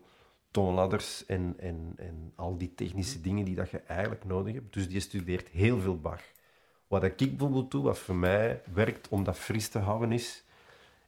toonladders 0.50 1.26
en, 1.26 1.54
en, 1.58 1.92
en 1.96 2.32
al 2.34 2.56
die 2.56 2.74
technische 2.74 3.20
dingen 3.20 3.44
die 3.44 3.54
dat 3.54 3.70
je 3.70 3.78
eigenlijk 3.78 4.24
nodig 4.24 4.54
hebt. 4.54 4.72
Dus 4.72 4.88
die 4.88 5.00
studeert 5.00 5.48
heel 5.48 5.80
veel 5.80 6.00
Bach. 6.00 6.22
Wat 6.88 7.04
ik 7.04 7.16
bijvoorbeeld 7.16 7.70
doe, 7.70 7.82
wat 7.82 7.98
voor 7.98 8.14
mij 8.14 8.62
werkt 8.72 9.08
om 9.08 9.24
dat 9.24 9.38
fris 9.38 9.68
te 9.68 9.78
houden, 9.78 10.12
is 10.12 10.44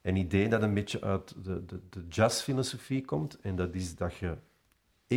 een 0.02 0.16
idee 0.16 0.48
dat 0.48 0.62
een 0.62 0.74
beetje 0.74 1.00
uit 1.00 1.34
de, 1.44 1.64
de, 1.64 1.80
de 1.90 2.04
jazzfilosofie 2.08 3.04
komt. 3.04 3.40
En 3.40 3.56
dat 3.56 3.74
is 3.74 3.96
dat 3.96 4.14
je 4.14 4.36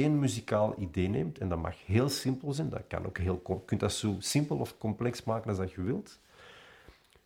één 0.01 0.19
muzikaal 0.19 0.75
idee 0.77 1.07
neemt, 1.09 1.37
en 1.37 1.49
dat 1.49 1.61
mag 1.61 1.85
heel 1.85 2.09
simpel 2.09 2.53
zijn, 2.53 2.69
dat 2.69 2.83
kan 2.87 3.05
ook 3.05 3.17
heel, 3.17 3.41
je 3.47 3.65
kunt 3.65 3.79
dat 3.79 3.93
zo 3.93 4.15
simpel 4.19 4.57
of 4.57 4.77
complex 4.77 5.23
maken 5.23 5.49
als 5.49 5.57
dat 5.57 5.71
je 5.71 5.81
wilt. 5.81 6.19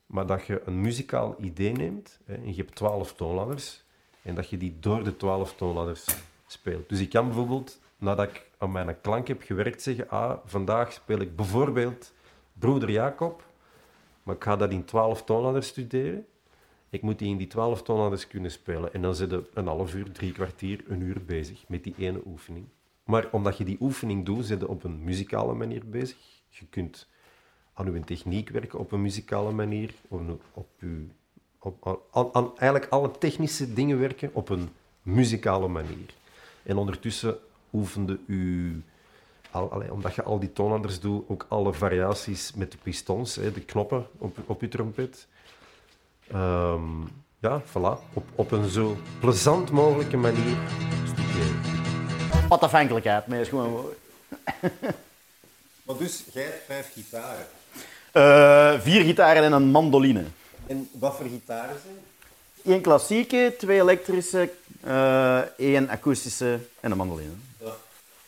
Maar 0.06 0.26
dat 0.26 0.46
je 0.46 0.62
een 0.66 0.82
muzikaal 0.82 1.36
idee 1.40 1.72
neemt, 1.72 2.20
hè, 2.26 2.36
en 2.36 2.48
je 2.48 2.62
hebt 2.62 2.76
twaalf 2.76 3.14
toonladders, 3.14 3.84
en 4.22 4.36
dat 4.36 4.50
je 4.50 4.58
die 4.58 4.78
door 4.80 5.04
de 5.04 5.18
twaalf 5.18 5.56
toonladders 5.56 6.06
speelt. 6.48 6.90
Dus 6.90 7.00
ik 7.00 7.10
kan 7.10 7.26
bijvoorbeeld, 7.26 7.80
nadat 7.98 8.28
ik 8.28 8.50
aan 8.58 8.72
mijn 8.72 9.02
klank 9.02 9.28
heb 9.28 9.42
gewerkt, 9.42 9.82
zeggen, 9.82 10.10
ah, 10.10 10.38
vandaag 10.46 10.94
speel 10.94 11.20
ik 11.20 11.36
bijvoorbeeld 11.36 12.14
Broeder 12.54 12.92
Jacob, 12.92 13.44
maar 14.24 14.36
ik 14.36 14.44
ga 14.44 14.56
dat 14.56 14.72
in 14.72 14.86
twaalf 14.86 15.24
toonladders 15.24 15.68
studeren. 15.68 16.26
Ik 16.90 17.02
moet 17.02 17.20
die 17.20 17.30
in 17.30 17.38
die 17.38 17.48
twaalf 17.48 17.82
toonladders 17.84 18.28
kunnen 18.28 18.52
spelen. 18.52 18.94
En 18.94 19.02
dan 19.02 19.16
zit 19.16 19.30
je 19.30 19.50
een 19.54 19.68
half 19.68 19.96
uur, 19.96 20.12
drie 20.12 20.32
kwartier, 20.32 20.84
een 20.88 21.02
uur 21.02 21.26
bezig 21.26 21.64
met 21.68 21.84
die 21.84 21.94
ene 21.98 22.22
oefening. 22.26 22.66
Maar 23.04 23.28
omdat 23.32 23.58
je 23.58 23.64
die 23.64 23.78
oefening 23.80 24.26
doet, 24.26 24.46
zit 24.46 24.60
je 24.60 24.68
op 24.68 24.84
een 24.84 25.04
muzikale 25.04 25.54
manier 25.54 25.90
bezig. 25.90 26.18
Je 26.50 26.66
kunt 26.70 27.08
aan 27.74 27.94
je 27.94 28.00
techniek 28.00 28.50
werken 28.50 28.80
op 28.80 28.92
een 28.92 29.02
muzikale 29.02 29.52
manier. 29.52 29.94
Op, 30.08 30.70
op 31.60 32.30
aan, 32.34 32.58
eigenlijk 32.58 32.92
alle 32.92 33.12
technische 33.12 33.74
dingen 33.74 34.00
werken 34.00 34.30
op 34.34 34.50
een 34.50 34.70
muzikale 35.02 35.68
manier. 35.68 36.14
En 36.64 36.78
ondertussen 36.78 37.38
oefende 37.74 38.20
u, 38.26 38.84
al, 39.52 39.84
omdat 39.90 40.16
je 40.16 40.24
al 40.24 40.40
die 40.40 40.54
toonhouders 40.54 41.00
doet, 41.00 41.24
ook 41.28 41.46
alle 41.50 41.74
variaties 41.74 42.54
met 42.54 42.72
de 42.72 42.78
pistons, 42.84 43.36
hè, 43.36 43.52
de 43.52 43.62
knoppen 43.62 44.08
op, 44.18 44.38
op 44.46 44.62
je 44.62 44.68
trompet. 44.68 45.28
Ehm, 46.32 47.02
ja, 47.40 47.62
voilà. 47.62 48.14
Op, 48.14 48.24
op 48.36 48.52
een 48.52 48.70
zo 48.70 48.98
plezant 49.20 49.72
mogelijke 49.72 50.18
manier 50.18 50.58
studeren. 51.06 51.62
Wat 52.50 52.62
afhankelijkheid, 52.62 53.28
maar 53.28 53.40
is 53.40 53.48
gewoon. 53.48 53.86
Maar 55.84 55.98
dus, 55.98 56.24
jij 56.34 56.44
hebt 56.44 56.64
vijf 56.66 56.92
gitaren. 56.94 57.46
Eh, 58.12 58.82
vier 58.82 59.04
gitaren 59.04 59.44
en 59.44 59.52
een 59.52 59.72
mandoline. 59.72 60.24
En 60.68 60.90
wat 60.92 61.16
voor 61.16 61.26
gitaren 61.26 61.76
zijn? 61.84 61.96
Eén 62.76 62.82
klassieke, 62.82 63.56
twee 63.58 63.80
elektrische, 63.80 64.50
eh, 64.82 65.40
één 65.58 65.90
akoestische 65.90 66.60
en 66.80 66.92
een 66.92 66.98
mandoline. 66.98 67.32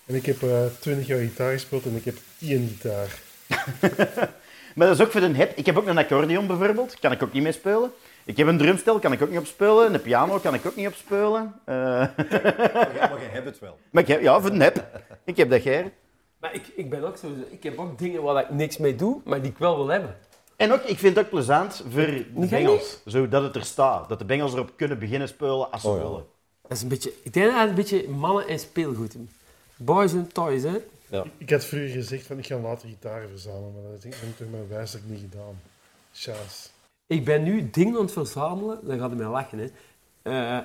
En 0.05 0.15
ik 0.15 0.25
heb 0.25 0.43
eh 0.43 0.65
20 0.79 1.07
jaar 1.07 1.19
gitaar 1.19 1.51
gespeeld 1.51 1.85
en 1.85 1.95
ik 1.95 2.05
heb 2.05 2.17
één 2.39 2.67
gitaar. 2.67 3.19
Maar 4.75 4.87
dat 4.87 4.99
is 4.99 5.05
ook 5.05 5.11
voor 5.11 5.21
de 5.21 5.27
hip. 5.27 5.57
Ik 5.57 5.65
heb 5.65 5.77
ook 5.77 5.87
een 5.87 5.97
accordeon 5.97 6.47
bijvoorbeeld, 6.47 6.99
kan 6.99 7.11
ik 7.11 7.23
ook 7.23 7.33
niet 7.33 7.43
mee 7.43 7.51
spelen. 7.51 7.91
Ik 8.25 8.37
heb 8.37 8.47
een 8.47 8.57
drumstel, 8.57 8.99
kan 8.99 9.11
ik 9.11 9.21
ook 9.21 9.29
niet 9.29 9.39
op 9.39 9.45
spelen. 9.45 9.93
Een 9.93 10.01
piano 10.01 10.37
kan 10.37 10.53
ik 10.53 10.65
ook 10.65 10.75
niet 10.75 10.87
op 10.87 10.93
spelen. 10.93 11.53
Eh, 11.65 11.75
Maar 11.75 13.19
jij 13.19 13.29
hebt 13.31 13.45
het 13.45 13.59
wel. 13.59 13.77
maar 13.91 14.01
ik 14.03 14.07
heb, 14.09 14.21
ja, 14.21 14.39
voor 14.41 14.51
de 14.51 14.63
hip. 14.63 14.85
Ik 15.23 15.37
heb 15.37 15.49
dat 15.49 15.63
jij. 15.63 15.93
Maar 16.39 16.53
ik, 16.53 16.63
ik 16.75 16.89
ben 16.89 17.03
ook 17.03 17.17
zo. 17.17 17.27
Ik 17.49 17.63
heb 17.63 17.79
ook 17.79 17.97
dingen 17.99 18.21
waar 18.23 18.43
ik 18.43 18.49
niks 18.49 18.77
mee 18.77 18.95
doe, 18.95 19.21
maar 19.25 19.41
die 19.41 19.51
ik 19.51 19.57
wel 19.57 19.75
wil 19.75 19.87
hebben. 19.87 20.15
En 20.55 20.73
ook, 20.73 20.81
ik 20.83 20.97
vind 20.99 21.15
het 21.15 21.25
ook 21.25 21.31
plezant 21.31 21.83
voor 21.89 22.05
de 22.05 22.25
bengels. 22.49 22.99
Zodat 23.05 23.43
het 23.43 23.55
er 23.55 23.65
staat. 23.65 24.09
Dat 24.09 24.19
de 24.19 24.25
bengels 24.25 24.53
erop 24.53 24.71
kunnen 24.75 24.99
beginnen 24.99 25.27
spelen 25.27 25.71
als 25.71 25.81
ze 25.81 25.87
Oh 25.87 25.95
ja. 25.97 26.01
willen. 26.03 26.23
Dat 26.61 26.71
is 26.71 26.81
een 26.81 26.87
beetje, 26.89 27.11
ik 27.23 27.33
denk 27.33 27.45
dat 27.51 27.59
het 27.59 27.69
een 27.69 27.75
beetje 27.75 28.09
mannen 28.09 28.47
en 28.47 28.59
speelgoed. 28.59 29.13
is. 29.15 29.21
Boys 29.75 30.13
and 30.13 30.33
toys, 30.33 30.63
hè? 30.63 30.77
Ik 31.37 31.49
had 31.49 31.65
vroeger 31.65 31.89
gezegd 31.89 32.25
van 32.25 32.37
ik 32.37 32.45
ga 32.45 32.57
later 32.59 32.89
gitaren 32.89 33.29
verzamelen, 33.29 33.73
maar 33.73 33.91
dat 33.91 34.03
heb 34.03 34.13
ik 34.13 34.37
toch 34.37 34.49
maar 34.49 34.67
wijselijk 34.69 35.05
niet 35.09 35.19
gedaan. 35.19 35.61
Sjaas. 36.13 36.71
Ik 37.07 37.25
ben 37.25 37.43
nu 37.43 37.69
dingen 37.69 37.95
aan 37.95 38.01
het 38.01 38.11
verzamelen, 38.11 38.79
dan 38.83 38.97
gaat 38.99 39.09
het 39.09 39.19
mij 39.19 39.27
lachen, 39.27 39.57
hè. 39.59 39.67
Eh, 40.21 40.59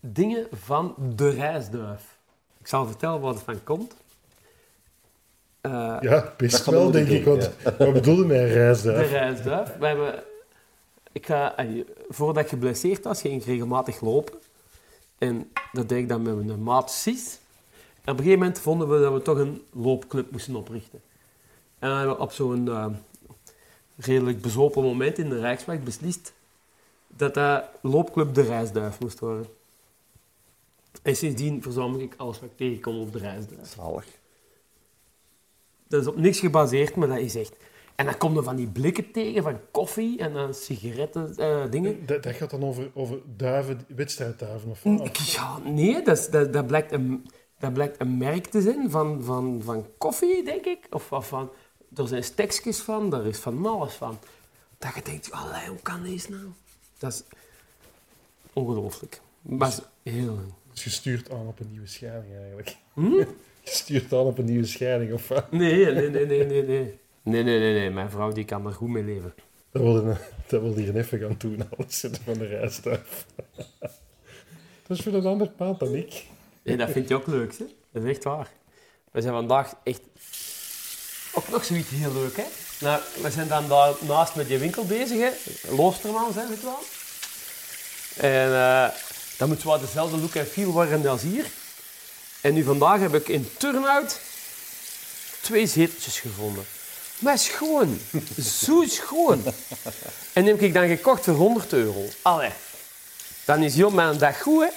dingen 0.00 0.46
van 0.52 0.94
de 1.16 1.30
reisduif. 1.30 2.18
Ik 2.60 2.66
zal 2.66 2.86
vertellen 2.86 3.20
wat 3.20 3.34
het 3.34 3.44
van 3.44 3.62
komt. 3.64 3.94
Eh, 5.60 5.96
Ja, 6.00 6.34
best 6.36 6.64
wel, 6.64 6.74
wel 6.80 6.90
de 6.90 6.92
denk 6.92 7.08
ik. 7.08 7.22
game, 7.24 7.36
Want, 7.38 7.78
Wat 7.78 7.92
bedoelde 7.92 8.24
mij 8.26 8.38
de 8.46 8.52
reisduif? 8.52 9.10
reisduif. 9.10 9.76
We 9.76 9.86
hebben, 9.86 10.22
ik 11.12 11.26
ga, 11.26 11.54
voordat 12.08 12.42
ik 12.42 12.48
geblesseerd 12.48 13.04
was, 13.04 13.20
ging 13.20 13.40
ik 13.40 13.46
regelmatig 13.46 14.00
lopen. 14.00 14.34
En 15.18 15.50
dat 15.72 15.88
deed 15.88 15.98
ik 15.98 16.08
dan 16.08 16.22
met 16.22 16.46
mijn 16.46 16.62
maat 16.62 16.90
Sis. 16.90 17.38
En 18.04 18.12
op 18.12 18.18
een 18.18 18.24
gegeven 18.24 18.38
moment 18.38 18.58
vonden 18.58 18.88
we 18.88 19.00
dat 19.00 19.12
we 19.12 19.22
toch 19.22 19.38
een 19.38 19.62
loopclub 19.72 20.30
moesten 20.30 20.56
oprichten. 20.56 21.00
En 21.78 21.88
dan 21.88 21.98
hebben 21.98 22.16
we 22.16 22.22
op 22.22 22.32
zo'n 22.32 22.68
eh, 22.68 22.86
redelijk 23.96 24.40
bezopen 24.40 24.82
moment 24.82 25.18
in 25.18 25.28
de 25.28 25.40
Rijksweg 25.40 25.82
beslist 25.82 26.32
dat 27.16 27.34
dat 27.34 27.64
loopclub 27.80 28.34
de 28.34 28.42
Reisduif 28.42 29.00
moest 29.00 29.18
worden. 29.18 29.46
En 31.02 31.16
sindsdien 31.16 31.62
verzamel 31.62 32.00
ik 32.00 32.14
alles 32.16 32.40
wat 32.40 32.50
ik 32.50 32.56
tegenkom 32.56 33.00
op 33.00 33.12
de 33.12 33.18
Reisduif. 33.18 33.72
Zalig. 33.76 34.06
Dat 35.88 36.00
is 36.00 36.06
op 36.06 36.16
niks 36.16 36.40
gebaseerd, 36.40 36.96
maar 36.96 37.08
dat 37.08 37.18
is 37.18 37.34
echt... 37.34 37.54
En 37.94 38.04
dan 38.04 38.16
komen 38.16 38.36
er 38.36 38.44
van 38.44 38.56
die 38.56 38.66
blikken 38.66 39.10
tegen 39.10 39.42
van 39.42 39.58
koffie 39.70 40.18
en 40.18 40.32
dan 40.32 40.54
sigaretten, 40.54 41.36
eh, 41.36 41.70
dingen. 41.70 42.06
Dat, 42.06 42.22
dat 42.22 42.34
gaat 42.34 42.50
dan 42.50 42.64
over, 42.64 42.90
over 42.94 43.18
duiven, 43.36 43.84
wedstrijdduiven 43.86 44.70
of 44.70 44.82
wat? 44.82 45.18
Ja, 45.18 45.58
nee, 45.58 46.02
dat, 46.02 46.28
dat, 46.30 46.52
dat, 46.52 46.66
blijkt 46.66 46.92
een, 46.92 47.26
dat 47.62 47.72
blijkt 47.72 48.00
een 48.00 48.16
merk 48.16 48.46
te 48.46 48.60
zijn 48.60 48.90
van, 48.90 49.22
van, 49.24 49.60
van 49.64 49.86
koffie, 49.98 50.44
denk 50.44 50.64
ik. 50.64 50.78
Of, 50.90 51.12
of 51.12 51.28
van, 51.28 51.50
er 51.96 52.08
zijn 52.08 52.24
stekjes 52.24 52.78
van, 52.78 53.10
daar 53.10 53.26
is 53.26 53.38
van 53.38 53.66
alles 53.66 53.94
van. 53.94 54.18
Dat 54.78 54.94
je 54.94 55.02
denkt, 55.02 55.30
allee, 55.32 55.68
hoe 55.68 55.82
kan 55.82 56.02
deze 56.02 56.30
nou? 56.30 56.42
Dat 56.98 57.12
is 57.12 57.22
ongelooflijk. 58.52 59.20
Maar 59.42 59.68
het 59.70 59.88
is 60.02 60.12
heel... 60.12 60.38
Dus 60.72 60.84
je 60.84 60.90
stuurt 60.90 61.30
aan 61.30 61.46
op 61.46 61.60
een 61.60 61.70
nieuwe 61.70 61.86
scheiding 61.86 62.34
eigenlijk. 62.34 62.76
Hm? 62.92 63.10
Je 63.64 63.70
stuurt 63.70 64.12
aan 64.12 64.18
op 64.18 64.38
een 64.38 64.44
nieuwe 64.44 64.66
scheiding 64.66 65.12
of 65.12 65.28
wat? 65.28 65.52
Nee, 65.52 65.84
nee, 65.84 66.10
nee, 66.10 66.26
nee, 66.26 66.46
nee, 66.46 66.62
nee. 66.62 66.98
Nee, 67.22 67.42
nee, 67.42 67.58
nee, 67.58 67.72
nee. 67.72 67.90
Mijn 67.90 68.10
vrouw 68.10 68.32
die 68.32 68.44
kan 68.44 68.66
er 68.66 68.72
goed 68.72 68.88
mee 68.88 69.04
leven. 69.04 69.34
Dat 69.70 69.82
wil, 69.82 69.94
je- 70.08 70.16
dat 70.46 70.60
wil 70.62 70.74
hier 70.74 70.96
even 70.96 71.18
gaan 71.18 71.34
doen, 71.38 71.62
alles 71.76 72.00
zitten 72.00 72.22
van 72.22 72.34
de 72.34 72.46
reisduif. 72.46 73.26
Dat 74.86 74.98
is 74.98 75.00
voor 75.02 75.12
een 75.12 75.26
ander 75.26 75.48
paard 75.48 75.78
dan 75.78 75.94
ik. 75.94 76.26
Nee, 76.62 76.76
dat 76.76 76.90
vind 76.90 77.08
je 77.08 77.14
ook 77.14 77.26
leuk, 77.26 77.58
hè? 77.58 77.64
Dat 77.92 78.02
is 78.02 78.08
echt 78.08 78.24
waar. 78.24 78.48
We 79.10 79.20
zijn 79.20 79.32
vandaag 79.32 79.74
echt... 79.84 80.00
Ook 81.32 81.48
nog 81.48 81.64
zoiets 81.64 81.90
heel 81.90 82.12
leuk, 82.12 82.36
hè? 82.36 82.44
Nou, 82.80 83.02
we 83.22 83.30
zijn 83.30 83.48
dan 83.48 83.68
daar 83.68 83.94
naast 84.00 84.34
met 84.34 84.46
die 84.48 84.58
winkel 84.58 84.84
bezig, 84.84 85.18
hè? 85.18 85.30
Loosterman, 85.76 86.32
zijn 86.32 86.46
we 86.46 86.52
het 86.52 86.62
wel. 86.62 86.78
En 88.16 88.52
eh 88.52 88.88
dat 89.42 89.50
moet 89.50 89.62
wel 89.62 89.80
dezelfde 89.80 90.16
look 90.16 90.34
en 90.34 90.46
feel 90.46 90.70
worden 90.70 91.06
als 91.06 91.22
hier. 91.22 91.46
En 92.40 92.54
nu 92.54 92.62
vandaag 92.62 93.00
heb 93.00 93.14
ik 93.14 93.28
in 93.28 93.48
Turnhout 93.56 94.20
twee 95.40 95.66
zeteltjes 95.66 96.20
gevonden. 96.20 96.64
Maar 97.18 97.38
schoon. 97.38 98.00
Zo 98.64 98.84
schoon. 98.86 99.42
En 100.32 100.42
die 100.42 100.52
heb 100.52 100.60
ik 100.60 100.74
dan 100.74 100.88
gekocht 100.88 101.24
voor 101.24 101.34
100 101.34 101.72
euro. 101.72 102.08
Allee. 102.22 102.50
Dan 103.44 103.62
is 103.62 103.74
heel 103.74 103.90
mijn 103.90 104.18
dag 104.18 104.40
goed, 104.40 104.62
hè? 104.62 104.70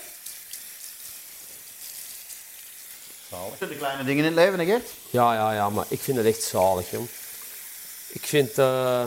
Dat 3.49 3.57
zijn 3.57 3.69
de 3.69 3.75
kleine 3.75 4.03
dingen 4.03 4.25
in 4.25 4.31
het 4.31 4.39
leven, 4.39 4.59
hè, 4.59 4.65
Gert? 4.65 4.89
Ja, 5.09 5.33
ja, 5.33 5.53
ja, 5.53 5.69
maar 5.69 5.85
ik 5.87 5.99
vind 5.99 6.17
het 6.17 6.25
echt 6.25 6.43
zalig, 6.43 6.91
jong. 6.91 7.07
Ik 8.07 8.23
vind... 8.23 8.57
eh 8.57 9.05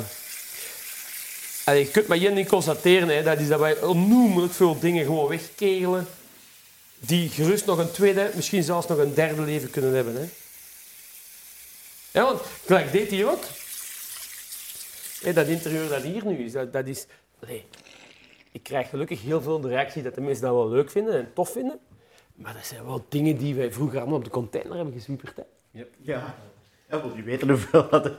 allee, 1.64 1.84
je 1.84 1.90
kunt 1.90 2.06
maar 2.06 2.18
één 2.18 2.34
ding 2.34 2.48
constateren, 2.48 3.08
hè, 3.08 3.22
dat 3.22 3.38
is 3.38 3.48
dat 3.48 3.60
wij 3.60 3.80
onnoemelijk 3.80 4.52
veel 4.52 4.78
dingen 4.78 5.04
gewoon 5.04 5.28
wegkegelen 5.28 6.08
die 6.98 7.28
gerust 7.28 7.66
nog 7.66 7.78
een 7.78 7.90
tweede, 7.90 8.30
misschien 8.34 8.62
zelfs 8.62 8.86
nog 8.86 8.98
een 8.98 9.14
derde 9.14 9.42
leven 9.42 9.70
kunnen 9.70 9.94
hebben. 9.94 10.14
Hè. 10.14 10.28
Ja, 12.10 12.24
want 12.24 12.40
gelijk 12.66 12.92
deed 12.92 13.10
hij 13.10 13.26
ook. 13.26 13.44
Hè, 15.20 15.32
dat 15.32 15.46
interieur 15.46 15.88
dat 15.88 16.02
hier 16.02 16.26
nu 16.26 16.44
is, 16.44 16.52
dat, 16.52 16.72
dat 16.72 16.86
is... 16.86 17.06
allee, 17.42 17.64
ik 18.52 18.62
krijg 18.62 18.88
gelukkig 18.88 19.22
heel 19.22 19.42
veel 19.42 19.60
de 19.60 19.68
reactie 19.68 20.02
dat 20.02 20.14
de 20.14 20.20
mensen 20.20 20.42
dat 20.42 20.52
wel 20.52 20.68
leuk 20.68 20.90
vinden 20.90 21.14
en 21.14 21.30
tof 21.34 21.52
vinden. 21.52 21.78
Maar 22.38 22.52
dat 22.52 22.66
zijn 22.66 22.84
wel 22.84 23.04
dingen 23.08 23.36
die 23.36 23.54
wij 23.54 23.72
vroeger 23.72 23.98
allemaal 23.98 24.18
op 24.18 24.24
de 24.24 24.30
container 24.30 24.74
hebben 24.74 24.94
geswieperd. 24.94 25.36
Hè. 25.36 25.42
Ja. 26.00 26.34
Ja, 26.88 27.00
wil 27.00 27.16
je 27.16 27.22
weten 27.22 27.48
hoeveel, 27.48 27.88
dat, 27.90 28.12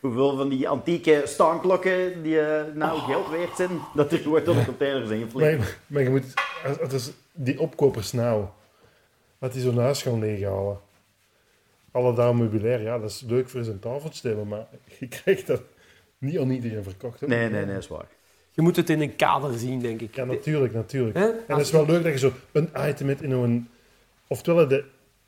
hoeveel 0.00 0.36
van 0.36 0.48
die 0.48 0.68
antieke 0.68 1.22
staanklokken 1.24 2.22
die 2.22 2.40
eh, 2.40 2.74
nou 2.74 2.98
geld 2.98 3.28
waard 3.28 3.56
zijn, 3.56 3.70
dat 3.94 4.12
er 4.12 4.18
gewoon 4.18 4.42
tot 4.42 4.56
de 4.56 4.64
container 4.64 5.06
zijn 5.06 5.22
geflikt? 5.22 5.58
Maar, 5.58 5.78
maar 5.86 6.02
je 6.02 6.10
moet, 6.10 6.34
als, 6.64 6.80
als 6.80 6.92
is 6.92 7.12
die 7.32 7.60
opkopers 7.60 8.12
nou, 8.12 8.44
dat 9.38 9.52
die 9.52 9.62
zo'n 9.62 9.78
huis 9.78 10.02
gaan 10.02 10.18
leeghalen. 10.18 10.80
Alle 11.90 12.14
daar 12.14 12.36
meubilair, 12.36 12.82
ja, 12.82 12.98
dat 12.98 13.10
is 13.10 13.24
leuk 13.26 13.48
voor 13.48 13.64
zijn 13.64 13.78
tafeltje 13.78 14.20
te 14.20 14.28
hebben, 14.28 14.48
maar 14.48 14.66
je 14.98 15.08
krijgt 15.08 15.46
dat 15.46 15.62
niet 16.18 16.38
aan 16.38 16.50
iedereen 16.50 16.82
verkocht. 16.82 17.20
Hè? 17.20 17.26
Nee, 17.26 17.38
nee, 17.38 17.64
nee, 17.64 17.74
dat 17.74 17.82
is 17.82 17.88
waar. 17.88 18.08
Je 18.54 18.62
moet 18.62 18.76
het 18.76 18.90
in 18.90 19.00
een 19.00 19.16
kader 19.16 19.58
zien, 19.58 19.80
denk 19.80 20.00
ik. 20.00 20.14
Ja, 20.14 20.24
natuurlijk, 20.24 20.74
natuurlijk. 20.74 21.16
En 21.16 21.34
het 21.46 21.58
is 21.58 21.70
wel 21.70 21.86
leuk 21.86 22.02
dat 22.02 22.12
je 22.12 22.18
zo 22.18 22.32
een 22.52 22.68
item 22.88 23.08
hebt 23.08 23.22
in 23.22 23.30
een... 23.30 23.68
Oftewel, 24.26 24.68
de, 24.68 24.84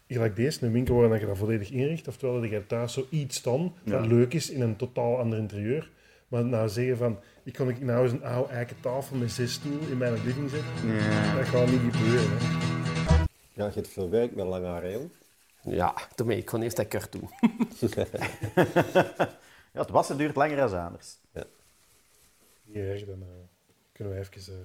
gelijk 0.09 0.37
deze, 0.37 0.67
een 0.67 0.73
winkel 0.73 1.09
waar 1.09 1.21
je 1.21 1.27
dat 1.27 1.37
volledig 1.39 1.71
inricht, 1.71 2.09
oftewel 2.09 2.41
dat 2.41 2.51
je 2.51 2.67
thuis 2.67 2.93
zoiets 2.93 3.37
staan 3.37 3.73
dat 3.85 4.03
Ja. 4.05 4.09
leuk 4.09 4.35
is 4.35 4.51
in 4.51 4.61
een 4.61 4.77
totaal 4.77 5.19
ander 5.19 5.39
interieur. 5.39 5.91
Maar 6.29 6.45
nou 6.45 6.69
zeggen 6.69 6.97
van, 6.97 7.19
ik 7.43 7.53
kan 7.53 7.69
ik 7.69 7.81
nou 7.81 8.03
eens 8.03 8.13
een 8.13 8.25
oude 8.25 8.53
eiken 8.53 8.77
tafel 8.81 9.17
met 9.17 9.33
zes 9.33 9.53
stoelen 9.53 9.89
in 9.91 9.99
mijn 9.99 10.13
living 10.25 10.51
zetten, 10.51 10.95
Ja. 10.97 11.35
dat 11.37 11.47
gaat 11.49 11.71
niet 11.71 11.81
gebeuren. 11.95 12.31
Hè. 12.39 13.15
Ja, 13.53 13.67
je 13.67 13.73
hebt 13.75 13.89
veel 13.89 14.11
werk 14.11 14.35
met 14.35 14.47
lange 14.47 14.91
jong. 14.91 15.11
Ja, 15.63 15.95
daarmee. 16.15 16.39
Ik 16.39 16.45
kon 16.45 16.63
eerst 16.63 16.77
dat 16.77 16.89
kort 16.89 17.13
doen. 17.13 17.29
Ja, 19.73 19.81
het 19.81 19.91
wassen 19.91 20.17
duurt 20.17 20.37
langer 20.37 20.57
dan 20.57 20.85
anders. 20.85 21.17
Niet 22.65 22.77
erg, 22.77 23.05
dan 23.05 23.23
eh, 23.23 23.29
kunnen 23.93 24.13
we 24.15 24.19
even... 24.21 24.53
eh, 24.53 24.59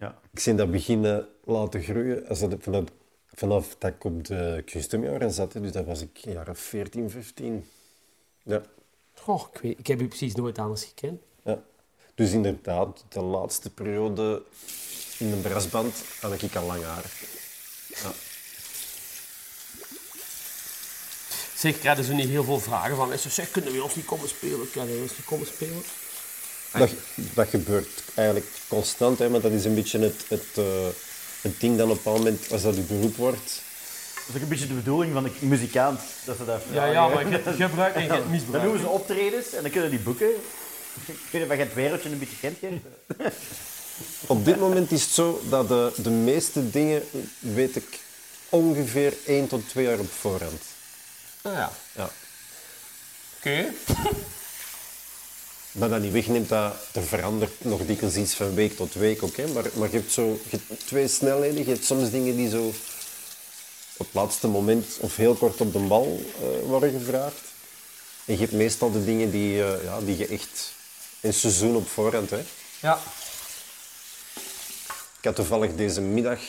Ja. 0.00 0.18
Ik 0.32 0.38
zie 0.38 0.54
dat 0.54 0.70
beginnen 0.70 1.28
laten 1.44 1.82
groeien 1.82 2.26
als 2.28 2.40
dat 2.40 2.54
vanaf, 2.58 2.84
vanaf 3.26 3.76
dat 3.78 3.90
ik 3.90 4.04
op 4.04 4.24
de 4.24 4.62
customjaren 4.66 5.30
zat. 5.30 5.52
Dus 5.52 5.72
dat 5.72 5.84
was 5.84 6.00
ik 6.00 6.16
jaren 6.16 6.56
14, 6.56 7.10
15. 7.10 7.64
Ja. 8.42 8.62
Goh, 9.14 9.48
ik, 9.52 9.60
weet, 9.60 9.78
ik 9.78 9.86
heb 9.86 10.00
u 10.00 10.08
precies 10.08 10.34
nooit 10.34 10.58
anders 10.58 10.84
gekend. 10.84 11.20
ja. 11.44 11.62
Dus 12.14 12.32
inderdaad, 12.32 13.04
de 13.08 13.20
laatste 13.20 13.70
periode 13.74 14.42
in 15.18 15.30
de 15.30 15.36
brasband 15.36 16.04
had 16.20 16.42
ik 16.42 16.54
al 16.56 16.66
lang 16.66 16.82
haar. 16.82 17.12
Ja. 17.88 18.10
Zeg, 21.56 21.78
krijgen 21.78 22.04
ze 22.04 22.14
niet 22.14 22.28
heel 22.28 22.44
veel 22.44 22.58
vragen 22.60 22.96
van 22.96 23.08
mensen. 23.08 23.30
Zeg, 23.30 23.50
kunnen 23.50 23.72
we 23.72 23.82
ons 23.82 23.94
niet 23.94 24.04
komen 24.04 24.28
spelen? 24.28 24.70
Kunnen 24.70 24.94
we 24.94 25.02
ons 25.02 25.16
niet 25.16 25.26
komen 25.26 25.46
spelen? 25.46 25.82
Dat, 26.78 26.90
dat 27.34 27.48
gebeurt 27.48 28.02
eigenlijk 28.14 28.46
constant, 28.68 29.18
hè, 29.18 29.28
maar 29.28 29.40
dat 29.40 29.52
is 29.52 29.64
een 29.64 29.74
beetje 29.74 29.98
het, 29.98 30.24
het, 30.28 30.44
eh, 30.54 30.64
het 31.40 31.60
ding 31.60 31.78
dan 31.78 31.90
op 31.90 31.96
een 31.96 32.02
bepaald 32.02 32.18
moment, 32.18 32.52
als 32.52 32.62
dat 32.62 32.74
je 32.74 32.80
beroep 32.80 33.16
wordt, 33.16 33.62
Dat 34.14 34.28
is 34.28 34.34
ook 34.34 34.42
een 34.42 34.48
beetje 34.48 34.66
de 34.66 34.74
bedoeling 34.74 35.12
van 35.12 35.22
de 35.22 35.30
muzikant, 35.38 36.00
dat 36.24 36.36
ze 36.36 36.44
dat 36.44 36.60
Ja, 36.62 36.72
vragen. 36.72 36.92
ja, 36.92 37.08
maar 37.08 37.28
je 37.28 37.68
gebruikt 37.68 37.96
en 37.96 38.02
je 38.02 38.08
Dan 38.08 38.30
misbruikt. 38.30 38.66
doen 38.66 38.78
ze 38.78 38.86
optredens 38.88 39.52
en 39.52 39.62
dan 39.62 39.70
kunnen 39.70 39.90
die 39.90 39.98
boeken. 39.98 40.28
Ik 41.06 41.14
weet 41.30 41.32
niet 41.32 41.42
of 41.50 41.56
je 41.56 41.62
het 41.62 41.74
wereldje 41.74 42.10
een 42.10 42.18
beetje 42.18 42.36
kent, 42.40 42.60
hè? 42.60 42.80
Op 44.26 44.44
dit 44.44 44.58
moment 44.58 44.90
is 44.92 45.02
het 45.02 45.10
zo 45.10 45.42
dat 45.48 45.68
de, 45.68 45.92
de 45.96 46.10
meeste 46.10 46.70
dingen 46.70 47.02
weet 47.38 47.76
ik 47.76 47.98
ongeveer 48.48 49.14
1 49.26 49.46
tot 49.48 49.68
2 49.68 49.84
jaar 49.86 49.98
op 49.98 50.12
voorhand. 50.20 50.62
Ah, 51.42 51.52
ja. 51.52 51.72
Ja. 51.92 52.10
Oké. 53.38 53.64
Maar 55.74 55.88
dat 55.88 56.00
niet 56.00 56.12
wegneemt 56.12 56.48
dat 56.48 56.74
er 56.92 57.02
verandert 57.02 57.64
nog 57.64 57.86
dikwijls 57.86 58.16
iets 58.16 58.34
van 58.34 58.54
week 58.54 58.76
tot 58.76 58.94
week, 58.94 59.22
oké. 59.22 59.46
Maar, 59.46 59.64
maar 59.74 59.90
je 59.90 59.96
hebt 59.96 60.12
zo 60.12 60.38
je 60.48 60.58
hebt 60.66 60.86
twee 60.86 61.08
snelheden. 61.08 61.58
Je 61.58 61.70
hebt 61.70 61.84
soms 61.84 62.10
dingen 62.10 62.36
die 62.36 62.48
zo 62.48 62.66
op 63.96 64.06
het 64.06 64.14
laatste 64.14 64.48
moment 64.48 64.98
of 65.00 65.16
heel 65.16 65.34
kort 65.34 65.60
op 65.60 65.72
de 65.72 65.78
bal 65.78 66.20
eh, 66.40 66.66
worden 66.66 66.90
gevraagd. 66.90 67.40
En 68.24 68.34
je 68.34 68.40
hebt 68.40 68.52
meestal 68.52 68.90
de 68.90 69.04
dingen 69.04 69.30
die, 69.30 69.64
eh, 69.64 69.84
ja, 69.84 70.00
die 70.00 70.16
je 70.16 70.26
echt 70.26 70.72
een 71.20 71.34
seizoen 71.34 71.76
op 71.76 71.88
voorhand 71.88 72.30
hè. 72.30 72.42
Ja. 72.80 72.98
Ik 75.18 75.24
had 75.24 75.34
toevallig 75.34 75.74
deze 75.74 76.00
middag 76.00 76.40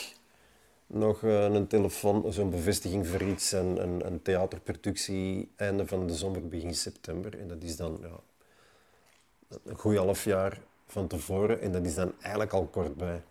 nog 0.86 1.22
eh, 1.22 1.42
een 1.42 1.66
telefoon, 1.66 2.32
zo'n 2.32 2.50
bevestiging 2.50 3.06
voor 3.06 3.22
iets, 3.22 3.52
een, 3.52 3.82
een, 3.82 4.06
een 4.06 4.22
theaterproductie 4.22 5.52
einde 5.56 5.86
van 5.86 6.06
de 6.06 6.14
zomer, 6.14 6.48
begin 6.48 6.74
september. 6.74 7.38
En 7.38 7.48
dat 7.48 7.62
is 7.62 7.76
dan 7.76 7.98
ja, 8.02 8.20
een 9.64 9.76
goed 9.76 9.96
half 9.96 10.24
jaar 10.24 10.60
van 10.86 11.06
tevoren 11.06 11.60
en 11.60 11.72
dat 11.72 11.84
is 11.84 11.94
dan 11.94 12.12
eigenlijk 12.20 12.52
al 12.52 12.66
kort 12.66 12.96
bij. 12.96 13.22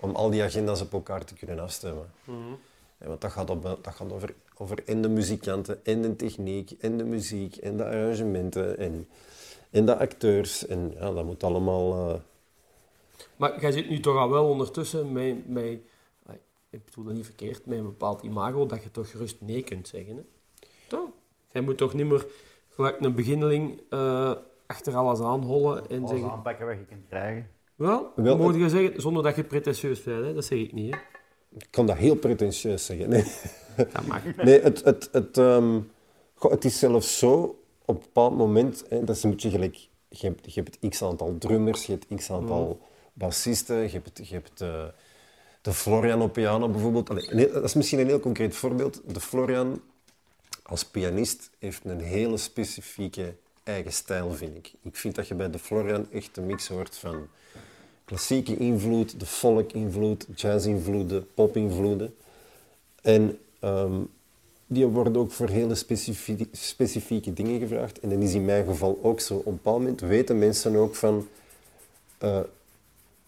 Om 0.00 0.14
al 0.14 0.30
die 0.30 0.42
agenda's 0.42 0.80
op 0.80 0.92
elkaar 0.92 1.24
te 1.24 1.34
kunnen 1.34 1.60
afstemmen. 1.60 2.12
Ja, 3.00 3.06
want 3.06 3.20
dat 3.20 3.32
gaat, 3.32 3.50
op, 3.50 3.62
dat 3.62 3.94
gaat 3.94 4.12
over, 4.12 4.34
over 4.56 4.82
en 4.86 5.02
de 5.02 5.08
muzikanten, 5.08 5.84
en 5.84 6.02
de 6.02 6.16
techniek, 6.16 6.70
en 6.70 6.96
de 6.96 7.04
muziek, 7.04 7.56
en 7.56 7.76
de 7.76 7.84
arrangementen, 7.84 8.78
en, 8.78 9.08
en 9.70 9.86
de 9.86 9.98
acteurs. 9.98 10.66
En 10.66 10.92
ja, 10.94 11.12
dat 11.12 11.24
moet 11.24 11.42
allemaal... 11.44 12.08
eh, 12.10 12.20
Maar 13.36 13.60
jij 13.60 13.72
zit 13.72 13.88
nu 13.88 14.00
toch 14.00 14.16
al 14.16 14.30
wel 14.30 14.48
ondertussen 14.48 15.12
met, 15.12 15.48
met 15.48 15.78
ik 16.70 16.84
bedoel 16.84 17.04
dat 17.04 17.14
niet 17.14 17.24
verkeerd, 17.24 17.66
met 17.66 17.78
een 17.78 17.84
bepaald 17.84 18.22
imago 18.22 18.66
dat 18.66 18.82
je 18.82 18.90
toch 18.90 19.10
gerust 19.10 19.36
nee 19.40 19.62
kunt 19.62 19.88
zeggen. 19.88 20.16
Hè? 20.16 20.22
Toch? 20.88 21.08
Jij 21.52 21.62
moet 21.62 21.78
toch 21.78 21.94
niet 21.94 22.06
meer 22.06 22.26
gelijk 22.68 23.00
een 23.00 23.14
beginneling 23.14 23.80
eh, 23.90 24.32
achter 24.70 24.96
alles 24.96 25.20
aanhollen 25.20 25.88
en 25.88 25.98
Alles 25.98 26.10
zeggen... 26.10 26.30
aanpakken 26.30 26.66
wat 26.66 26.76
je 26.76 26.84
kunt 26.84 27.06
krijgen. 27.08 27.48
Wel, 27.74 28.12
Wel, 28.16 28.36
moet 28.36 28.54
je 28.54 28.68
zeggen, 28.68 29.00
zonder 29.00 29.22
dat 29.22 29.36
je 29.36 29.44
pretentieus 29.44 30.02
bent, 30.02 30.24
hè? 30.24 30.34
dat 30.34 30.44
zeg 30.44 30.58
ik 30.58 30.72
niet. 30.72 30.94
Hè? 30.94 31.00
Ik 31.58 31.66
kan 31.70 31.86
dat 31.86 31.96
heel 31.96 32.16
pretentieus 32.16 32.84
zeggen. 32.84 33.08
Nee, 33.08 33.24
Dat 33.92 34.06
mag. 34.06 34.22
nee 34.36 34.60
het, 34.60 34.84
het, 34.84 35.08
het, 35.12 35.38
ehm, 35.38 35.80
goh, 36.34 36.50
het 36.50 36.64
is 36.64 36.78
zelfs 36.78 37.18
zo, 37.18 37.58
op 37.84 37.94
een 37.96 38.00
bepaald 38.00 38.36
moment, 38.36 38.84
hè, 38.88 39.04
dat 39.04 39.16
is 39.16 39.22
een 39.22 39.30
beetje 39.30 39.50
gelijk, 39.50 39.88
je 40.08 40.26
hebt, 40.26 40.54
je 40.54 40.62
hebt 40.62 40.88
x 40.88 41.02
aantal 41.02 41.38
drummers, 41.38 41.86
je 41.86 41.92
hebt 41.92 42.06
x 42.14 42.30
aantal 42.30 42.80
bassisten, 43.12 43.76
je 43.76 43.88
hebt, 43.88 44.28
je 44.28 44.34
hebt 44.34 44.60
eh, 44.60 44.84
de 45.62 45.72
Florian 45.72 46.22
op 46.22 46.32
piano 46.32 46.68
bijvoorbeeld. 46.68 47.10
Allee, 47.10 47.28
nee, 47.34 47.50
dat 47.50 47.64
is 47.64 47.74
misschien 47.74 47.98
een 47.98 48.06
heel 48.06 48.20
concreet 48.20 48.56
voorbeeld. 48.56 49.00
De 49.06 49.20
Florian 49.20 49.80
als 50.62 50.84
pianist 50.84 51.50
heeft 51.58 51.84
een 51.84 52.00
hele 52.00 52.36
specifieke 52.36 53.34
eigen 53.62 53.92
stijl, 53.92 54.32
vind 54.32 54.56
ik. 54.56 54.72
Ik 54.82 54.96
vind 54.96 55.14
dat 55.14 55.28
je 55.28 55.34
bij 55.34 55.50
de 55.50 55.58
Florian 55.58 56.06
echt 56.12 56.36
een 56.36 56.46
mix 56.46 56.68
hoort 56.68 56.96
van 56.96 57.26
klassieke 58.04 58.56
invloed, 58.56 59.20
de 59.20 59.26
folk-invloed, 59.26 60.26
jazz-invloeden, 60.34 61.26
pop-invloeden. 61.34 62.14
En 63.02 63.38
ehm, 63.60 64.00
die 64.66 64.86
worden 64.86 65.16
ook 65.16 65.32
voor 65.32 65.48
hele 65.48 65.74
specifie- 65.74 66.48
specifieke 66.52 67.32
dingen 67.32 67.60
gevraagd. 67.60 68.00
En 68.00 68.08
dat 68.10 68.18
is 68.18 68.34
in 68.34 68.44
mijn 68.44 68.64
geval 68.66 68.98
ook 69.02 69.20
zo. 69.20 69.34
Op 69.34 69.46
een 69.46 69.52
bepaald 69.52 69.78
moment 69.78 70.00
weten 70.00 70.38
mensen 70.38 70.76
ook 70.76 70.94
van... 70.94 71.28
eh, 72.18 72.40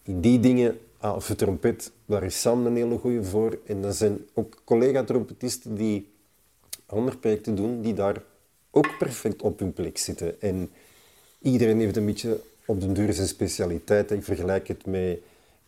die 0.03 0.39
dingen, 0.39 0.79
ah, 0.97 1.19
voor 1.19 1.35
trompet, 1.35 1.91
daar 2.05 2.23
is 2.23 2.41
Sam 2.41 2.65
een 2.65 2.75
hele 2.75 2.97
goede 2.97 3.23
voor. 3.23 3.59
En 3.65 3.83
er 3.83 3.93
zijn 3.93 4.25
ook 4.33 4.61
collega-trompetisten 4.63 5.75
die 5.75 6.11
andere 6.85 7.17
projecten 7.17 7.55
doen, 7.55 7.81
die 7.81 7.93
daar 7.93 8.23
ook 8.75 8.97
perfect 8.97 9.41
op 9.41 9.59
hun 9.59 9.73
plek 9.73 9.97
zitten. 9.97 10.41
En 10.41 10.71
iedereen 11.41 11.79
heeft 11.79 11.97
een 11.97 12.05
beetje 12.05 12.39
op 12.65 12.81
den 12.81 12.93
duur 12.93 13.13
zijn 13.13 13.27
specialiteit. 13.27 14.11
Ik 14.11 14.23
vergelijk 14.23 14.67
het 14.67 14.85
met, 14.85 15.19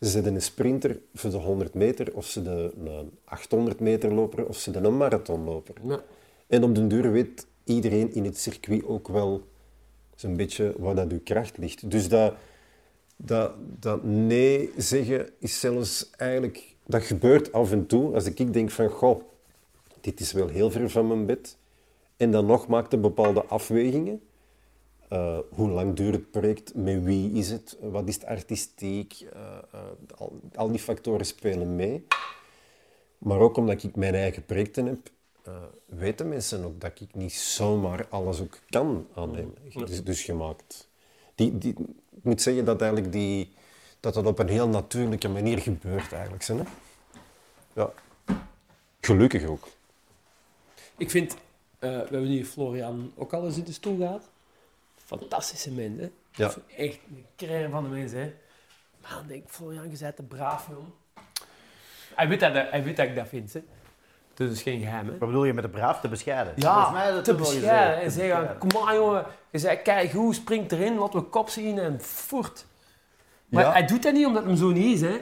ze 0.02 0.26
een 0.28 0.42
sprinter 0.42 1.00
voor 1.14 1.30
de 1.30 1.38
100 1.38 1.74
meter, 1.74 2.14
of 2.14 2.26
ze 2.26 2.44
de 2.44 2.72
een 2.86 3.12
800 3.24 3.80
meter 3.80 4.14
loper, 4.14 4.46
of 4.46 4.58
ze 4.58 4.72
de 4.72 4.80
een 4.80 4.98
marathonloper. 4.98 5.76
Ja. 5.84 6.04
En 6.48 6.64
op 6.64 6.76
den 6.76 6.88
duur 6.88 7.12
weet 7.12 7.48
iedereen 7.64 8.14
in 8.14 8.26
het 8.26 8.38
circuit 8.38 8.86
ook 8.86 9.08
wel 9.08 9.44
zo'n 10.16 10.36
beetje 10.36 10.74
waar 10.78 10.96
dat 10.96 11.12
uw 11.12 11.22
kracht 11.24 11.58
ligt. 11.58 11.92
Dus 11.92 12.10
dat, 12.10 12.34
dat, 13.16 13.52
dat 13.80 14.04
nee 14.04 14.72
zeggen 14.78 15.30
is 15.40 15.60
zelfs 15.60 16.10
eigenlijk... 16.18 16.74
Dat 16.86 17.04
gebeurt 17.04 17.52
af 17.52 17.72
en 17.72 17.86
toe. 17.86 18.14
Als 18.14 18.26
ik 18.26 18.54
denk 18.54 18.72
van, 18.72 18.90
goh, 18.90 19.22
dit 20.02 20.20
is 20.20 20.32
wel 20.32 20.48
heel 20.48 20.72
ver 20.72 20.90
van 20.90 21.08
mijn 21.08 21.26
bed. 21.26 21.58
En 22.18 22.32
dan 22.32 22.46
nog 22.46 22.68
maakt 22.68 22.94
een 22.94 23.02
bepaalde 23.02 23.46
afwegingen. 23.46 24.22
Eh, 25.10 25.38
hoe 25.50 25.70
lang 25.70 25.96
duurt 25.96 26.14
het 26.14 26.32
project? 26.32 26.76
Met 26.76 27.04
wie 27.04 27.32
is 27.32 27.50
het? 27.50 27.78
Wat 27.82 28.08
is 28.08 28.14
het 28.14 28.26
artistiek? 28.26 29.26
Eh, 29.34 29.58
eh, 29.72 29.80
al, 30.18 30.40
al 30.56 30.72
die 30.72 30.80
factoren 30.80 31.26
spelen 31.26 31.76
mee. 31.76 32.08
Maar 33.18 33.40
ook 33.40 33.58
omdat 33.58 33.84
ik 33.84 33.96
mijn 33.96 34.16
eigen 34.16 34.46
projecten 34.46 34.86
heb, 34.86 35.10
weten 35.86 36.30
mensen 36.30 36.64
ook 36.64 36.82
dat 36.82 37.00
ik 37.00 37.16
niet 37.16 37.34
zomaar 37.34 38.08
alles 38.10 38.42
ook 38.42 38.60
kan 38.70 39.08
aannemen. 39.14 39.56
Dus, 39.86 40.04
dus 40.04 40.26
je 40.26 40.34
maakt... 40.34 40.90
Die, 41.36 41.58
die, 41.58 41.72
ik 42.16 42.24
moet 42.24 42.42
zeggen 42.42 42.66
dat, 42.66 42.82
eigenlijk 42.82 43.12
die, 43.12 43.54
dat 44.00 44.14
dat 44.14 44.26
op 44.26 44.40
een 44.40 44.50
heel 44.50 44.68
natuurlijke 44.68 45.28
manier 45.28 45.58
gebeurt 45.58 46.14
eigenlijk. 46.14 46.44
Hè? 46.44 46.62
Ja. 47.74 47.94
Gelukkig 49.02 49.46
ook. 49.46 49.68
Ik 50.98 51.10
vind, 51.10 51.36
we 51.90 52.08
hebben 52.10 52.30
nu 52.30 52.46
Florian 52.46 53.12
ook 53.16 53.34
al 53.34 53.46
eens 53.46 53.58
in 53.58 53.64
de 53.64 53.72
stoel 53.74 53.98
gehad. 53.98 54.30
Fantastische 55.06 55.72
mens, 55.72 56.02
hè? 56.02 56.10
Ja. 56.32 56.54
Echt 56.78 57.00
een 57.10 57.26
crème 57.36 57.70
van 57.70 57.84
de 57.84 57.90
mensen, 57.90 58.20
hè? 58.20 58.34
Maar 59.02 59.12
dan 59.12 59.28
denk 59.28 59.44
Florian, 59.48 59.92
je 59.92 59.98
bent 60.00 60.16
te 60.16 60.24
braaf, 60.24 60.68
joh. 60.70 61.24
Hij 62.16 62.28
weet 62.28 62.40
dat, 62.40 62.54
hij 62.54 62.84
weet 62.84 62.98
dat 62.98 63.06
ik 63.06 63.16
dat 63.16 63.28
vind, 63.28 63.54
hè? 63.54 63.60
Dus 64.34 64.48
dat 64.48 64.56
is 64.56 64.62
geen 64.62 64.80
geheim, 64.80 65.06
hè? 65.06 65.18
Wat 65.18 65.28
bedoel 65.30 65.46
je 65.46 65.54
met 65.54 65.64
de 65.64 65.70
braaf 65.70 66.00
te 66.00 66.08
bescheiden? 66.08 66.54
Volgens 66.58 66.92
mij 66.92 67.02
is 67.04 67.10
Ja, 67.10 67.16
dat 67.16 67.24
te 67.26 67.36
bescheiden. 67.36 68.02
En 68.04 68.12
zeggen, 68.12 68.58
kom 68.58 68.70
maar 68.84 68.96
jongen. 68.96 69.26
Je 69.50 69.60
zei, 69.60 69.78
kijk 69.78 70.12
hoe, 70.12 70.34
springt 70.34 70.72
erin, 70.72 70.98
laten 70.98 71.20
we 71.20 71.26
kop 71.26 71.50
zien 71.50 71.80
en 71.80 72.02
voort. 72.02 72.66
Maar 73.46 73.64
Ja. 73.64 73.72
hij 73.72 73.86
doet 73.86 74.04
dat 74.04 74.14
niet 74.14 74.26
omdat 74.26 74.42
het 74.42 74.52
hem 74.52 74.60
zo 74.62 74.72
niet 74.72 74.96
is, 74.96 75.02
hè? 75.02 75.18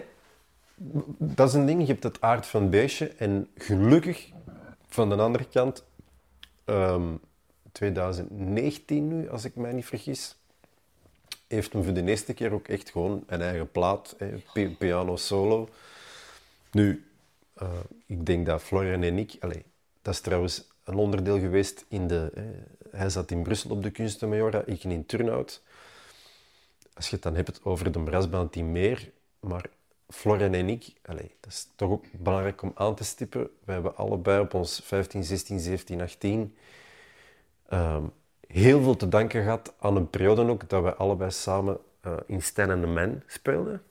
Dat 1.18 1.48
is 1.48 1.54
een 1.54 1.66
ding, 1.66 1.82
je 1.82 1.88
hebt 1.88 2.04
het 2.04 2.22
aard 2.22 2.46
van 2.48 2.62
het 2.62 2.70
beestje. 2.70 3.08
En 3.18 3.48
gelukkig, 3.58 4.30
van 4.88 5.10
de 5.10 5.16
andere 5.16 5.46
kant, 5.46 5.84
ehm, 6.66 7.16
2019 7.72 9.08
nu, 9.08 9.30
als 9.30 9.46
ik 9.46 9.56
mij 9.56 9.72
niet 9.74 9.86
vergis, 9.86 10.36
heeft 11.48 11.74
hem 11.74 11.84
voor 11.84 11.94
de 11.94 12.04
eerste 12.04 12.34
keer 12.34 12.54
ook 12.54 12.68
echt 12.68 12.90
gewoon 12.90 13.24
een 13.28 13.42
eigen 13.42 13.72
plaat, 13.72 14.16
pi- 14.54 14.76
piano 14.78 15.16
solo. 15.16 15.70
Nu, 16.72 17.06
eh, 17.54 17.80
ik 18.06 18.26
denk 18.26 18.46
dat 18.46 18.62
Florian 18.62 19.04
en 19.04 19.18
ik, 19.18 19.36
allee, 19.40 19.64
dat 20.02 20.14
is 20.14 20.20
trouwens 20.20 20.68
een 20.84 20.96
onderdeel 20.96 21.40
geweest 21.40 21.86
in 21.88 22.08
de... 22.08 22.32
eh, 22.36 22.44
hij 22.92 23.10
zat 23.10 23.32
in 23.32 23.44
Brussel 23.44 23.70
op 23.70 23.84
de 23.84 23.92
Kunstenmajora, 23.92 24.64
ik 24.66 24.84
in 24.84 25.06
Turnhout. 25.06 25.62
Als 26.94 27.08
je 27.08 27.14
het 27.14 27.24
dan 27.24 27.36
hebt 27.36 27.64
over 27.64 27.92
de 27.92 28.00
brassband 28.00 28.54
die 28.54 28.64
meer, 28.64 29.12
maar 29.40 29.66
Florian 30.10 30.54
en 30.54 30.70
ik, 30.70 30.94
allee, 31.06 31.32
dat 31.40 31.52
is 31.52 31.68
toch 31.76 31.90
ook 31.90 32.06
belangrijk 32.12 32.62
om 32.62 32.72
aan 32.76 32.96
te 32.96 33.04
stippen. 33.04 33.50
We 33.64 33.72
hebben 33.72 33.96
allebei 33.98 34.40
op 34.40 34.54
ons 34.54 34.82
15, 34.84 35.24
16, 35.24 35.60
17, 35.60 36.02
18 36.02 36.56
ehm, 37.70 38.04
heel 38.48 38.82
veel 38.82 38.96
te 38.96 39.10
danken 39.10 39.44
gehad 39.44 39.74
aan 39.80 39.96
een 39.96 40.10
periode 40.10 40.48
ook 40.50 40.70
dat 40.70 40.84
we 40.84 40.96
allebei 40.96 41.32
samen 41.32 41.78
eh, 42.02 42.14
in 42.26 42.42
Stijn 42.42 42.70
en 42.70 42.82
de 42.82 42.88
Man 42.88 43.22
speelden. 43.28 43.84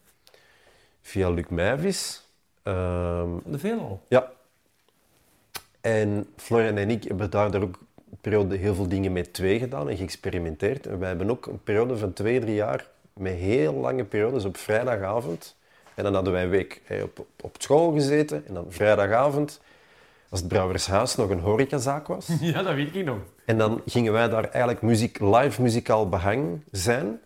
Via 1.03 1.31
Luc 1.31 1.47
Meijvis. 1.49 2.29
Ehm, 2.63 3.29
De 3.45 3.59
veelal. 3.59 4.01
ja. 4.09 4.33
En 5.81 6.27
Florian 6.37 6.77
en 6.77 6.91
ik 6.91 7.05
hebben 7.05 7.31
daar 7.31 7.63
ook 7.63 7.79
een 8.11 8.19
periode 8.21 8.57
heel 8.57 8.75
veel 8.75 8.89
dingen 8.89 9.13
met 9.13 9.33
twee 9.33 9.59
gedaan 9.59 9.89
en 9.89 9.97
geëxperimenteerd. 9.97 10.87
En 10.87 10.99
wij 10.99 11.09
hebben 11.09 11.31
ook 11.31 11.47
een 11.47 11.63
periode 11.63 11.97
van 11.97 12.13
twee, 12.13 12.41
drie 12.41 12.55
jaar 12.55 12.87
met 13.13 13.35
heel 13.35 13.75
lange 13.75 14.05
periodes 14.05 14.45
op 14.45 14.57
vrijdagavond. 14.57 15.57
En 15.95 16.05
dan 16.05 16.15
hadden 16.15 16.33
wij 16.33 16.43
een 16.43 16.51
week 16.51 16.81
op, 17.03 17.27
op, 17.41 17.57
school 17.59 17.93
gezeten. 17.93 18.47
En 18.47 18.55
dan 18.55 18.67
vrijdagavond, 18.69 19.61
als 20.29 20.41
het 20.41 20.49
Brouwershuis 20.49 21.17
nog 21.17 21.31
een 21.31 21.41
horecazaak 21.41 22.07
was. 22.07 22.29
Ja, 22.41 22.63
dat 22.63 22.75
weet 22.75 22.97
ik 22.97 23.05
nog. 23.05 23.19
En 23.45 23.59
dan 23.59 23.83
gingen 23.87 24.13
wij 24.13 24.29
daar 24.29 24.45
eigenlijk 24.45 24.83
muziek, 24.83 25.21
live 25.21 25.63
muzikaal 25.63 26.09
behang 26.09 26.63
zijn. 26.71 27.21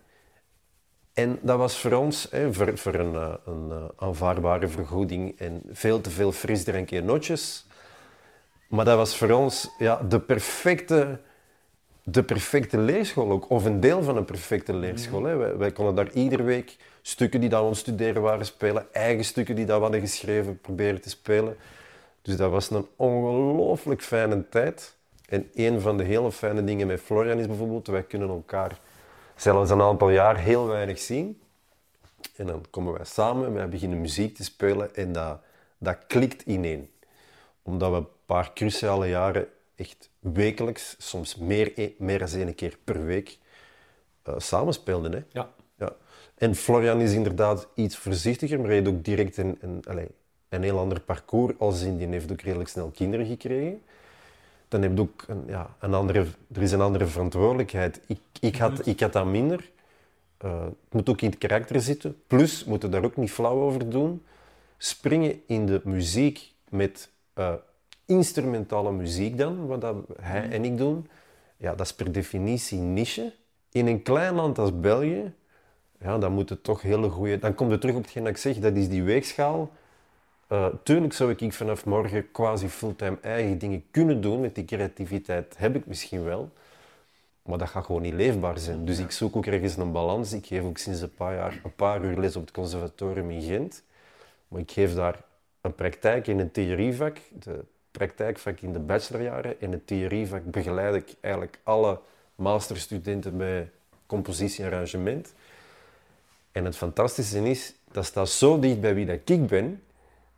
En 1.17 1.39
dat 1.43 1.59
was 1.59 1.79
voor 1.79 1.93
ons, 1.93 2.27
hè, 2.31 2.53
voor, 2.53 2.79
voor 2.79 2.95
een, 2.95 3.15
eh, 3.15 3.35
een 3.45 3.71
eh, 3.71 3.85
aanvaardbare 3.97 4.69
vergoeding 4.69 5.39
en 5.39 5.63
veel 5.71 6.01
te 6.01 6.11
veel 6.11 6.33
frisdrank 6.33 6.91
en 6.91 7.05
notjes. 7.05 7.67
Maar 8.69 8.85
dat 8.85 8.97
was 8.97 9.17
voor 9.17 9.31
ons 9.31 9.71
ja, 9.79 10.01
de, 10.09 10.21
perfecte, 10.21 11.21
de 12.03 12.23
perfecte 12.23 12.79
leerschool 12.79 13.31
ook. 13.31 13.51
Of 13.51 13.65
een 13.65 13.81
deel 13.81 14.03
van 14.03 14.17
een 14.17 14.25
perfecte 14.25 14.75
leerschool. 14.75 15.25
Hè. 15.25 15.37
Wij, 15.37 15.57
wij 15.57 15.73
konden 15.73 15.95
daar 15.95 16.13
iedere 16.13 16.43
week 16.43 16.77
stukken 17.07 17.41
die 17.41 17.49
we 17.49 17.57
aan 17.57 17.67
het 17.67 17.77
studeren 17.77 18.23
waren 18.23 18.47
spelen. 18.47 18.95
Eigen 18.95 19.25
stukken 19.25 19.55
die 19.55 19.67
we 19.67 19.73
hadden 19.73 20.01
geschreven 20.01 20.61
proberen 20.61 21.01
te 21.01 21.09
spelen. 21.09 21.57
Dus 22.23 22.37
dat 22.37 22.51
was 22.51 22.71
een 22.71 22.87
ongelooflijk 22.97 24.03
fijne 24.03 24.49
tijd. 24.49 24.95
En 25.29 25.51
een 25.55 25.81
van 25.81 25.97
de 25.97 26.05
hele 26.05 26.33
fijne 26.33 26.65
dingen 26.65 26.87
met 26.87 27.01
Florian 27.01 27.39
is 27.39 27.47
bijvoorbeeld, 27.47 27.87
wij 27.87 28.03
kunnen 28.03 28.29
elkaar 28.29 28.79
zelfs 29.37 29.71
een 29.71 29.81
aantal 29.81 30.11
jaar 30.11 30.37
heel 30.37 30.67
weinig 30.67 30.99
zien. 30.99 31.41
En 32.37 32.47
dan 32.47 32.65
komen 32.71 32.93
wij 32.93 33.05
samen, 33.05 33.53
wij 33.53 33.69
beginnen 33.69 34.01
muziek 34.01 34.35
te 34.35 34.45
spelen 34.45 34.95
en 34.95 35.13
dat, 35.13 35.41
dat 35.79 35.99
klikt 36.07 36.43
ineen. 36.43 36.91
Omdat 37.63 37.91
we 37.91 37.97
een 37.97 38.09
paar 38.27 38.53
cruciale 38.53 39.09
jaren 39.09 39.49
echt 39.75 40.11
wekelijks, 40.19 40.95
soms 40.99 41.37
meer, 41.37 41.73
e- 41.75 41.93
meer 41.99 42.19
dan 42.19 42.29
één 42.29 42.55
keer 42.55 42.79
per 42.85 43.05
week, 43.05 43.39
eh 44.23 44.35
samen 44.39 44.73
speelden. 44.73 45.13
Hè? 45.13 45.23
Ja. 45.29 45.51
En 46.39 46.55
Florian 46.55 47.01
is 47.01 47.13
inderdaad 47.13 47.69
iets 47.75 47.97
voorzichtiger, 47.97 48.59
maar 48.59 48.67
hij 48.67 48.77
heeft 48.77 48.89
ook 48.89 49.05
direct 49.05 49.37
een, 49.37 49.59
een, 49.61 49.83
een 50.49 50.63
heel 50.63 50.79
ander 50.79 51.01
parcours 51.01 51.55
als 51.59 51.83
in. 51.83 51.97
Die 51.97 52.07
heeft 52.07 52.33
ook 52.33 52.41
redelijk 52.41 52.69
snel 52.69 52.91
kinderen 52.91 53.27
gekregen. 53.27 53.83
Dan 54.69 54.83
heb 54.83 54.95
je 54.95 55.01
ook 55.01 55.25
een, 55.27 55.43
ja, 55.47 55.77
een 55.81 55.95
andere, 55.95 56.27
er 56.53 56.63
is 56.63 56.73
een 56.73 56.81
andere 56.81 57.07
verantwoordelijkheid. 57.07 58.01
Ik, 58.07 58.21
ik, 58.41 58.57
had, 58.57 58.87
ik 58.87 59.01
had 59.01 59.13
dat 59.13 59.27
minder. 59.27 59.71
Eh, 60.37 60.65
het 60.65 60.93
moet 60.93 61.09
ook 61.09 61.21
in 61.21 61.31
het 61.31 61.39
karakter 61.39 61.81
zitten. 61.81 62.17
Plus, 62.27 62.65
we 62.65 62.71
moeten 62.71 62.91
daar 62.91 63.05
ook 63.05 63.17
niet 63.17 63.31
flauw 63.31 63.61
over 63.61 63.91
doen. 63.91 64.23
Springen 64.79 65.41
in 65.47 65.67
de 65.67 65.81
muziek 65.85 66.53
met 66.69 67.11
eh, 67.35 67.53
instrumentale 68.07 68.93
muziek 68.93 69.39
dan, 69.39 69.67
wat 69.67 69.81
dat 69.81 69.97
hij 70.21 70.51
en 70.51 70.65
ik 70.65 70.79
doen, 70.79 71.09
ja, 71.57 71.75
dat 71.75 71.87
is 71.87 71.95
per 71.95 72.13
definitie 72.13 72.79
niche. 72.79 73.33
In 73.73 73.87
een 73.87 74.03
klein 74.03 74.35
land 74.35 74.59
als 74.59 74.81
België, 74.81 75.33
ja, 76.01 76.19
dan 76.19 76.33
moet 76.33 76.49
het 76.49 76.65
toch 76.65 76.83
hele 76.83 77.09
goede. 77.09 77.39
Dan 77.39 77.55
komt 77.55 77.71
het 77.71 77.81
terug 77.81 77.97
op 77.97 78.03
hetgeen 78.03 78.23
dat 78.23 78.33
ik 78.33 78.39
zeg, 78.39 78.59
dat 78.59 78.77
is 78.77 78.89
die 78.89 79.03
weegschaal. 79.03 79.71
Eh 80.47 80.67
tuurlijk 80.83 81.13
zou 81.13 81.35
ik 81.37 81.53
vanaf 81.53 81.85
morgen 81.85 82.31
quasi 82.31 82.69
fulltime 82.69 83.19
eigen 83.21 83.59
dingen 83.59 83.85
kunnen 83.91 84.21
doen, 84.21 84.41
met 84.41 84.55
die 84.55 84.65
creativiteit 84.65 85.55
heb 85.59 85.77
ik 85.77 85.87
misschien 85.87 86.25
wel. 86.25 86.51
Maar 87.43 87.59
dat 87.59 87.69
gaat 87.69 87.85
gewoon 87.85 88.03
niet 88.03 88.15
leefbaar 88.15 88.59
zijn. 88.59 88.85
Dus 88.85 88.99
ik 88.99 89.11
zoek 89.11 89.37
ook 89.37 89.47
ergens 89.47 89.77
een 89.77 89.93
balans. 89.93 90.33
Ik 90.33 90.47
geef 90.47 90.63
ook 90.63 90.79
sinds 90.79 91.01
een 91.01 91.15
paar 91.15 91.35
jaar 91.35 91.61
een 91.65 91.75
paar 91.75 92.05
uur 92.05 92.19
les 92.19 92.37
op 92.37 92.43
het 92.43 92.51
conservatorium 92.51 93.31
in 93.31 93.43
Gent. 93.43 93.83
Maar 94.49 94.61
ik 94.61 94.71
geef 94.71 94.95
daar 94.95 95.21
een 95.61 95.75
praktijk 95.75 96.27
in 96.27 96.39
een 96.39 96.51
theorievak, 96.51 97.17
de 97.33 97.65
praktijkvak 97.91 98.61
in 98.61 98.73
de 98.73 98.79
bachelorjaren. 98.79 99.61
En 99.61 99.73
het 99.73 99.87
theorievak 99.87 100.45
begeleid 100.45 100.95
ik 100.95 101.15
eigenlijk 101.21 101.59
alle 101.63 102.01
masterstudenten 102.35 103.37
bij 103.37 103.71
compositie 104.07 104.65
en 104.65 104.73
arrangement. 104.73 105.35
En 106.57 106.65
het 106.65 106.77
fantastische 106.77 107.51
is, 107.51 107.75
dat 107.93 108.05
staat 108.05 108.29
zo 108.29 108.59
dicht 108.59 108.81
bij 108.81 108.95
wie 108.95 109.07
dat 109.07 109.29
ik 109.29 109.47
ben, 109.47 109.83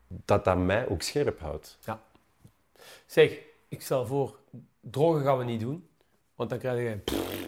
dat 0.08 0.44
dat 0.44 0.58
mij 0.58 0.88
ook 0.88 1.02
scherp 1.02 1.40
houdt. 1.40 1.78
Zeg, 3.06 3.38
ik 3.68 3.82
stel 3.82 4.06
voor, 4.06 4.38
drogen 4.80 5.22
gaan 5.22 5.38
we 5.38 5.44
niet 5.44 5.60
doen. 5.60 5.88
Want 6.34 6.50
dan 6.50 6.58
krijg 6.58 6.78
je 6.78 6.88
een 6.88 7.02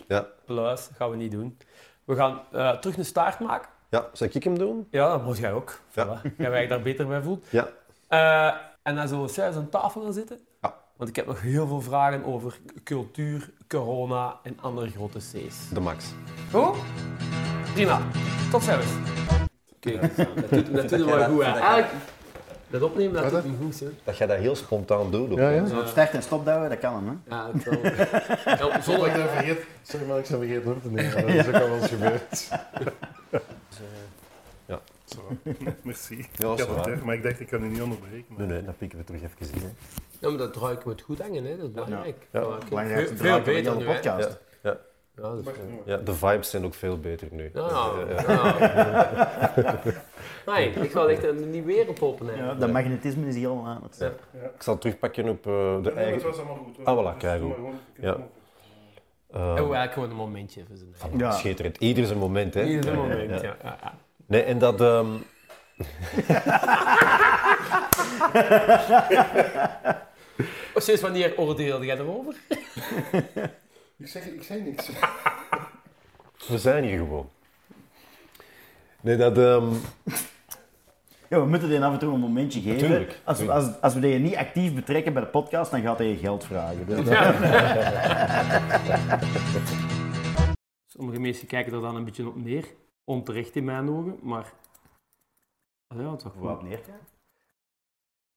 Ja, 0.08 0.26
pluis, 0.44 0.88
dat 0.88 0.96
gaan 0.96 1.10
we 1.10 1.16
niet 1.16 1.30
doen. 1.30 1.58
We 2.04 2.14
gaan 2.16 2.40
eh, 2.52 2.78
terug 2.78 2.96
een 2.96 3.04
staart 3.04 3.38
maken. 3.40 3.68
ja 3.88 4.08
zou 4.12 4.30
ik 4.32 4.44
hem 4.44 4.58
doen? 4.58 4.86
Ja, 4.90 5.08
dat 5.08 5.24
moet 5.24 5.38
jij 5.38 5.52
ook. 5.52 5.80
Ja. 5.94 6.22
Voilà. 6.22 6.36
Jij 6.36 6.62
je 6.62 6.68
daar 6.68 6.82
beter 6.82 7.06
bij 7.06 7.22
voelt. 7.22 7.46
Ja. 7.50 7.68
Eh, 8.08 8.54
en 8.82 8.94
dan 8.94 9.08
zullen 9.08 9.26
we 9.26 9.32
thuis 9.32 9.56
aan 9.56 9.68
tafel 9.68 10.02
gaan 10.02 10.12
zitten. 10.12 10.40
Ja. 10.62 10.74
Want 10.96 11.10
ik 11.10 11.16
heb 11.16 11.26
nog 11.26 11.40
heel 11.40 11.66
veel 11.66 11.80
vragen 11.80 12.24
over 12.24 12.58
cultuur, 12.84 13.50
corona 13.68 14.38
en 14.42 14.58
andere 14.60 14.90
grote 14.90 15.18
C's. 15.18 15.68
De 15.72 15.80
max. 15.80 16.12
Goed? 16.50 16.76
Prima. 17.74 18.00
Tot 18.50 18.62
zelfs. 18.62 18.86
Kijk, 19.80 20.16
dat 20.16 20.50
doet, 20.50 20.74
dat 20.74 20.88
doet 20.88 20.98
hem 20.98 21.06
wel 21.18 21.28
goed. 21.28 21.42
hè. 21.44 21.50
Eigenlijk, 21.58 21.88
dat 22.70 22.82
opnemen, 22.82 23.22
dat 23.22 23.30
doet 23.30 23.42
hem 23.42 23.56
goed. 23.62 23.80
Hè. 23.80 23.86
Dat 24.04 24.16
jij 24.18 24.26
dat 24.26 24.38
heel 24.38 24.56
spontaan 24.56 25.10
doet. 25.10 25.34
Ja, 25.34 25.50
ja. 25.50 25.66
Zo 25.66 25.84
start 25.86 26.10
en 26.10 26.22
stop 26.22 26.44
duwen, 26.44 26.68
dat 26.68 26.78
kan 26.78 26.94
hem, 26.94 27.06
hè? 27.24 27.36
Ja, 27.36 27.50
dat 27.52 27.64
wel. 27.64 27.84
Ja, 28.70 28.76
Ik 28.76 28.82
zonder... 28.82 29.12
ben 29.12 29.28
vergeten. 29.28 29.64
Sorry, 29.82 30.06
maar 30.06 30.18
ik 30.18 30.24
zou 30.26 30.44
vergeten 30.46 30.70
op 30.72 30.82
te 30.82 30.90
nemen. 30.90 31.12
maar 31.14 31.26
Dat 31.36 31.46
is 31.46 31.46
ook 31.46 31.54
al 31.62 31.68
wel 31.68 31.76
eens 31.78 31.88
gebeurd. 31.88 32.48
Ja. 34.66 34.80
Zo. 35.04 35.18
Merci. 35.82 36.16
Ja, 36.16 36.22
ik 36.22 36.36
dat 36.40 36.58
is 36.58 36.64
had 36.64 36.84
het 36.86 37.04
maar 37.04 37.14
ik 37.14 37.22
dacht 37.22 37.40
ik 37.40 37.46
kan 37.46 37.64
u 37.64 37.68
niet 37.68 37.80
onderbreken. 37.82 38.24
Nee, 38.28 38.38
Maar... 38.38 38.46
nee, 38.56 38.64
dat 38.64 38.78
pikken 38.78 38.98
we 38.98 39.04
terug 39.04 39.20
even 39.22 39.54
in. 39.54 39.60
Hè. 39.62 39.68
Ja, 40.18 40.28
maar 40.28 40.38
dat 40.38 40.52
draai 40.52 40.74
ik 40.76 40.84
met 40.84 41.00
goed 41.00 41.20
hangen, 41.20 41.44
hè. 41.44 41.56
dat 41.56 41.66
is 41.66 41.72
belangrijk. 41.72 42.26
Ja. 42.32 42.40
Maar 42.40 42.58
ik- 42.58 42.68
Belangrijkste 42.68 43.16
veel, 43.16 43.40
beter 43.42 43.72
de 43.72 43.78
nu, 43.78 43.84
hele 43.86 43.92
hè. 43.92 43.94
podcast. 43.94 44.38
Ja. 45.22 45.28
Ja, 45.28 45.34
dat 45.34 45.46
is 45.46 45.52
Ja, 45.84 45.96
de 45.96 46.14
vibes 46.14 46.50
zijn 46.50 46.64
ook 46.64 46.74
veel 46.74 46.98
beter 47.00 47.28
nu. 47.30 47.50
Ja, 47.54 47.68
Ja, 47.68 47.92
ja. 49.56 49.80
Nee, 50.52 50.70
ik 50.70 50.90
ga 50.90 51.06
echt 51.06 51.24
een 51.24 51.50
nieuwe 51.50 51.66
wereld 51.66 52.00
openen. 52.00 52.36
Ja, 52.36 52.54
dat 52.54 52.70
magnetisme 52.70 53.26
is 53.28 53.34
heel 53.36 53.66
anders. 53.66 53.98
Ja. 53.98 54.06
Ik 54.32 54.62
zal 54.62 54.78
terugpakken 54.78 55.28
op 55.28 55.46
eh, 55.46 55.52
de 55.52 55.58
Nee, 55.82 55.82
het 55.84 55.96
eigen... 55.96 56.22
was 56.22 56.36
allemaal 56.36 56.56
goed. 56.56 56.84
Ah, 56.86 56.98
voilà, 56.98 57.12
Dus 57.12 57.22
kijk 57.22 57.40
goed. 57.40 57.48
maar 57.48 57.56
gewoon- 57.56 57.78
Ja. 58.00 58.16
En 59.32 59.40
eh, 59.40 59.54
we 59.54 59.60
eigenlijk 59.60 59.92
gewoon 59.92 60.10
een 60.10 60.16
momentje 60.16 60.60
even 60.60 60.76
zijn. 60.76 61.18
Ja. 61.18 61.30
Schitterend. 61.30 61.76
Ieder 61.76 62.06
zijn 62.06 62.18
moment, 62.18 62.54
hè. 62.54 62.64
Ieder 62.64 62.82
zijn 62.82 62.96
Ja, 62.96 63.02
moment, 63.02 63.30
ja, 63.30 63.36
ja. 63.36 63.42
ja. 63.42 63.56
ja, 63.62 63.76
ja. 63.82 63.94
Nee, 64.26 64.42
en 64.42 64.58
dat... 64.58 64.80
ehm, 64.80 65.06
Oh, 70.74 70.82
Sinds 70.82 71.00
wanneer 71.00 71.32
oordeelde 71.36 71.86
jij 71.86 71.98
erover? 71.98 72.34
Ik 74.00 74.06
zeg, 74.06 74.26
ik 74.26 74.42
zeg 74.42 74.60
niks. 74.64 74.88
we 76.48 76.58
zijn 76.58 76.84
hier 76.84 76.98
gewoon. 76.98 77.28
Nee, 79.00 79.16
dat... 79.16 79.38
ehm, 79.38 79.72
Ja, 81.28 81.40
we 81.40 81.46
moeten 81.46 81.68
die 81.68 81.84
af 81.84 81.92
en 81.92 81.98
toe 81.98 82.12
een 82.14 82.20
momentje 82.20 82.60
geven. 82.60 83.08
Als, 83.24 83.38
we- 83.40 83.52
als, 83.52 83.80
als 83.80 83.94
we 83.94 84.00
die 84.00 84.18
niet 84.18 84.36
actief 84.36 84.74
betrekken 84.74 85.12
bij 85.12 85.22
de 85.22 85.28
podcast, 85.28 85.70
dan 85.70 85.80
gaat 85.82 85.98
hij 85.98 86.06
je 86.08 86.16
geld 86.16 86.44
vragen. 86.44 86.86
Dus 86.86 86.96
Sommige 90.96 91.20
mensen 91.20 91.46
kijken 91.46 91.72
er 91.72 91.80
dan 91.80 91.96
een 91.96 92.04
beetje 92.04 92.26
op 92.28 92.36
neer. 92.36 92.64
Onterecht 93.04 93.56
in 93.56 93.64
mijn 93.64 93.90
ogen, 93.90 94.18
maar... 94.22 94.52
Ja, 95.96 96.16
toch 96.16 96.34
Wat 96.34 96.58
goed. 96.58 96.68
neerkijken? 96.68 97.06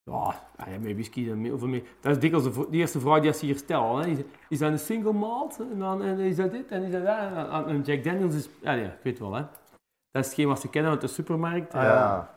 Ja, 0.06 0.44
ah 0.56 0.68
ja, 0.68 0.80
met 0.80 0.94
whisky 0.94 1.28
dan 1.28 1.44
heel 1.44 1.58
veel 1.58 1.68
meer. 1.68 1.84
Dat 2.00 2.12
is 2.12 2.20
dikwijls 2.20 2.54
de, 2.54 2.68
de 2.70 2.78
eerste 2.78 3.00
vraag 3.00 3.22
die 3.22 3.34
ze 3.34 3.46
hier 3.46 3.58
stellen. 3.58 4.02
Hè. 4.02 4.08
Is, 4.08 4.18
is 4.50 4.60
dat 4.60 4.72
een 4.72 4.80
single 4.80 5.14
malt? 5.14 5.60
En 5.60 5.80
dan 5.80 6.02
en 6.02 6.20
is 6.20 6.36
dat 6.36 6.52
dit 6.52 6.72
en 6.72 6.84
is 6.84 6.92
dat 6.92 7.06
dat? 7.06 7.68
En, 7.68 7.82
Jack 7.82 8.04
Daniels 8.04 8.36
is... 8.36 8.50
Ja, 8.62 8.72
ja, 8.72 8.88
ik 8.88 9.04
weet 9.04 9.20
wel, 9.20 9.34
hè. 9.34 9.42
Dat 10.12 10.22
is 10.22 10.26
hetgeen 10.26 10.48
wat 10.48 10.62
ze 10.62 10.70
kennen 10.70 10.92
uit 10.92 11.02
de 11.02 11.08
supermarkt. 11.08 11.74
Ah, 11.74 11.84
ja. 11.84 12.30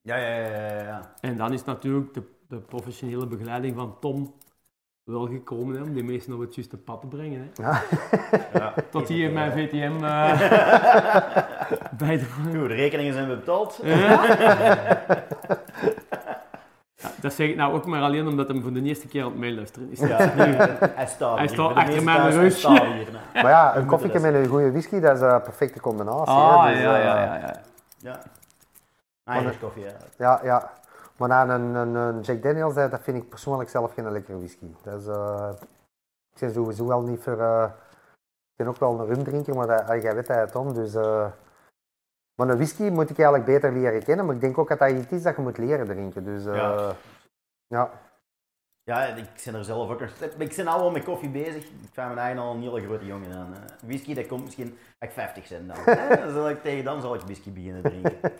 Ja, 0.00 0.16
ja, 0.16 0.36
ja, 0.36 0.48
ja, 0.48 0.82
ja. 0.82 1.14
En 1.20 1.36
dan 1.36 1.52
is 1.52 1.64
natuurlijk 1.64 2.14
de, 2.14 2.22
de 2.48 2.60
professionele 2.60 3.26
begeleiding 3.26 3.76
van 3.76 3.98
Tom 4.00 4.34
wel 5.04 5.26
gekomen 5.26 5.76
hè, 5.76 5.82
om 5.82 5.94
die 5.94 6.04
mensen 6.04 6.34
op 6.34 6.40
het 6.40 6.54
juiste 6.54 6.76
pad 6.76 7.00
te 7.00 7.06
brengen. 7.06 7.52
Hè. 7.54 7.62
ja. 8.58 8.74
Tot 8.90 9.08
hier 9.08 9.32
mijn 9.32 9.52
VTM 9.52 10.04
eh 10.04 10.40
bij 11.98 12.16
de... 12.16 12.24
Goed, 12.24 12.52
de 12.52 12.66
rekeningen 12.66 13.12
zijn 13.12 13.28
betaald. 13.28 13.80
Ja, 13.82 15.06
dat 17.20 17.32
zeg 17.32 17.48
ik 17.48 17.56
nou 17.56 17.74
ook 17.74 17.86
maar 17.86 18.02
alleen 18.02 18.26
omdat 18.26 18.48
hij 18.48 18.60
voor 18.60 18.72
de 18.72 18.82
eerste 18.82 19.08
keer 19.08 19.22
aan 19.22 19.30
het 19.30 19.38
meeluisteren 19.38 19.90
is. 19.90 19.98
Ja. 19.98 20.16
Hij 20.16 21.06
staat 21.06 21.38
Hij 21.38 21.48
staat 21.48 21.74
achter 21.74 22.02
mijn 22.02 22.30
rug. 22.30 22.62
Maar 23.34 23.50
ja, 23.50 23.76
een 23.76 23.86
koffietje 23.86 24.20
dat 24.20 24.32
met 24.32 24.42
een 24.42 24.48
goede 24.48 24.70
whisky, 24.70 25.00
dat 25.00 25.16
is 25.16 25.22
een 25.22 25.42
perfecte 25.42 25.80
combinatie. 25.80 26.34
Ah, 26.34 26.64
hè. 26.64 26.72
Dus, 26.72 26.80
ja, 26.80 26.98
eh, 26.98 27.04
ja, 27.04 27.24
ja, 27.24 27.36
ja. 27.36 27.60
Ja. 27.98 28.20
Ah, 29.24 29.42
is 29.42 29.58
koffie, 29.58 29.84
ja. 29.84 29.90
ja, 30.16 30.40
ja. 30.42 30.70
Maar 31.16 31.28
na 31.28 31.48
een, 31.48 31.74
een, 31.74 31.94
een 31.94 32.20
Jack 32.20 32.42
Daniels, 32.42 32.74
dat 32.74 32.90
dat 32.90 33.00
vind 33.00 33.16
ik 33.16 33.28
persoonlijk 33.28 33.70
zelf 33.70 33.94
geen 33.94 34.12
lekkere 34.12 34.38
whisky. 34.38 34.66
Dat 34.82 35.00
is, 35.00 35.06
eh, 35.06 35.48
ik 36.34 36.40
ben 36.40 36.52
sowieso 36.52 36.86
wel 36.86 37.02
niet 37.02 37.22
voor... 37.22 37.40
eh, 37.40 37.64
ik 38.50 38.64
ben 38.64 38.66
ook 38.66 38.78
wel 38.78 39.00
een 39.00 39.06
rumdrinker, 39.06 39.54
maar 39.54 39.66
dat, 39.66 40.02
jij 40.02 40.14
weet 40.14 40.26
dat, 40.26 40.52
Tom. 40.52 40.74
Dus, 40.74 40.94
eh, 40.94 41.26
maar 42.38 42.48
een 42.48 42.56
whisky 42.56 42.82
moet 42.82 43.10
ik 43.10 43.18
eigenlijk 43.18 43.44
beter 43.44 43.72
leren 43.72 44.02
kennen, 44.04 44.26
maar 44.26 44.34
ik 44.34 44.40
denk 44.40 44.58
ook 44.58 44.68
dat 44.68 44.78
dat 44.78 44.90
iets 44.90 45.12
is 45.12 45.22
dat 45.22 45.36
je 45.36 45.42
moet 45.42 45.58
leren 45.58 45.86
drinken. 45.86 46.24
Dus, 46.24 46.46
eh, 46.46 46.54
Ja. 46.54 46.96
ja. 47.66 47.90
Ja, 48.82 49.04
ik 49.04 49.24
ben 49.44 49.54
er 49.54 49.64
zelf 49.64 49.90
ook. 49.90 50.00
Ik 50.38 50.56
ben 50.56 50.66
al 50.66 50.80
wel 50.80 50.90
met 50.90 51.04
koffie 51.04 51.28
bezig. 51.30 51.64
Ik 51.64 51.88
vraag 51.92 52.14
me 52.14 52.20
eigenlijk 52.20 52.48
al 52.48 52.54
een 52.54 52.62
hele 52.62 52.86
grote 52.86 53.06
jongen 53.06 53.34
aan. 53.36 53.52
hè. 53.52 53.86
Whisky, 53.86 54.14
dat 54.14 54.26
komt 54.26 54.44
misschien... 54.44 54.78
Ik 54.98 55.10
50 55.10 55.46
cent 55.46 55.68
dan. 55.68 55.76
hè. 55.84 56.16
Dan 56.24 56.32
zal 56.32 56.48
ik, 56.48 56.62
tegen 56.62 56.84
dan 56.84 57.00
zal 57.00 57.14
ik 57.14 57.20
whisky 57.20 57.52
beginnen 57.52 57.82
drinken. 57.82 58.18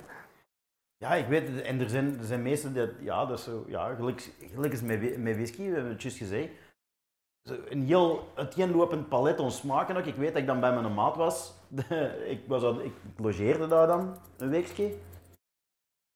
Ja, 1.04 1.14
ik 1.14 1.26
weet 1.26 1.48
het. 1.48 1.60
En 1.62 1.80
er 1.80 1.88
zijn, 1.88 2.18
er 2.18 2.24
zijn 2.24 2.42
mensen 2.42 2.72
die... 2.72 2.88
Ja, 3.00 3.26
dat 3.26 3.38
is 3.38 3.44
zo... 3.44 3.64
Ja, 3.66 3.94
gelijk 3.94 4.72
is 4.72 4.82
met, 4.82 5.18
met 5.18 5.34
whisky, 5.34 5.68
we 5.68 5.74
hebben 5.74 5.92
het 5.92 6.02
juist 6.02 6.16
gezegd. 6.18 6.48
Een 7.68 7.82
heel 7.86 8.32
uiteenlopend 8.34 9.08
palet 9.08 9.40
aan 9.40 9.50
smaken 9.50 9.96
ook. 9.96 10.04
Ik 10.04 10.14
weet 10.16 10.28
dat 10.32 10.40
ik 10.40 10.46
dan 10.46 10.60
bij 10.60 10.72
mijn 10.72 10.94
maat 10.94 11.16
was. 11.16 11.54
ik, 12.28 12.40
was 12.46 12.62
ik 12.78 12.92
logeerde 13.16 13.66
daar 13.66 13.86
dan 13.86 14.16
een 14.38 14.50
weekje. 14.50 14.94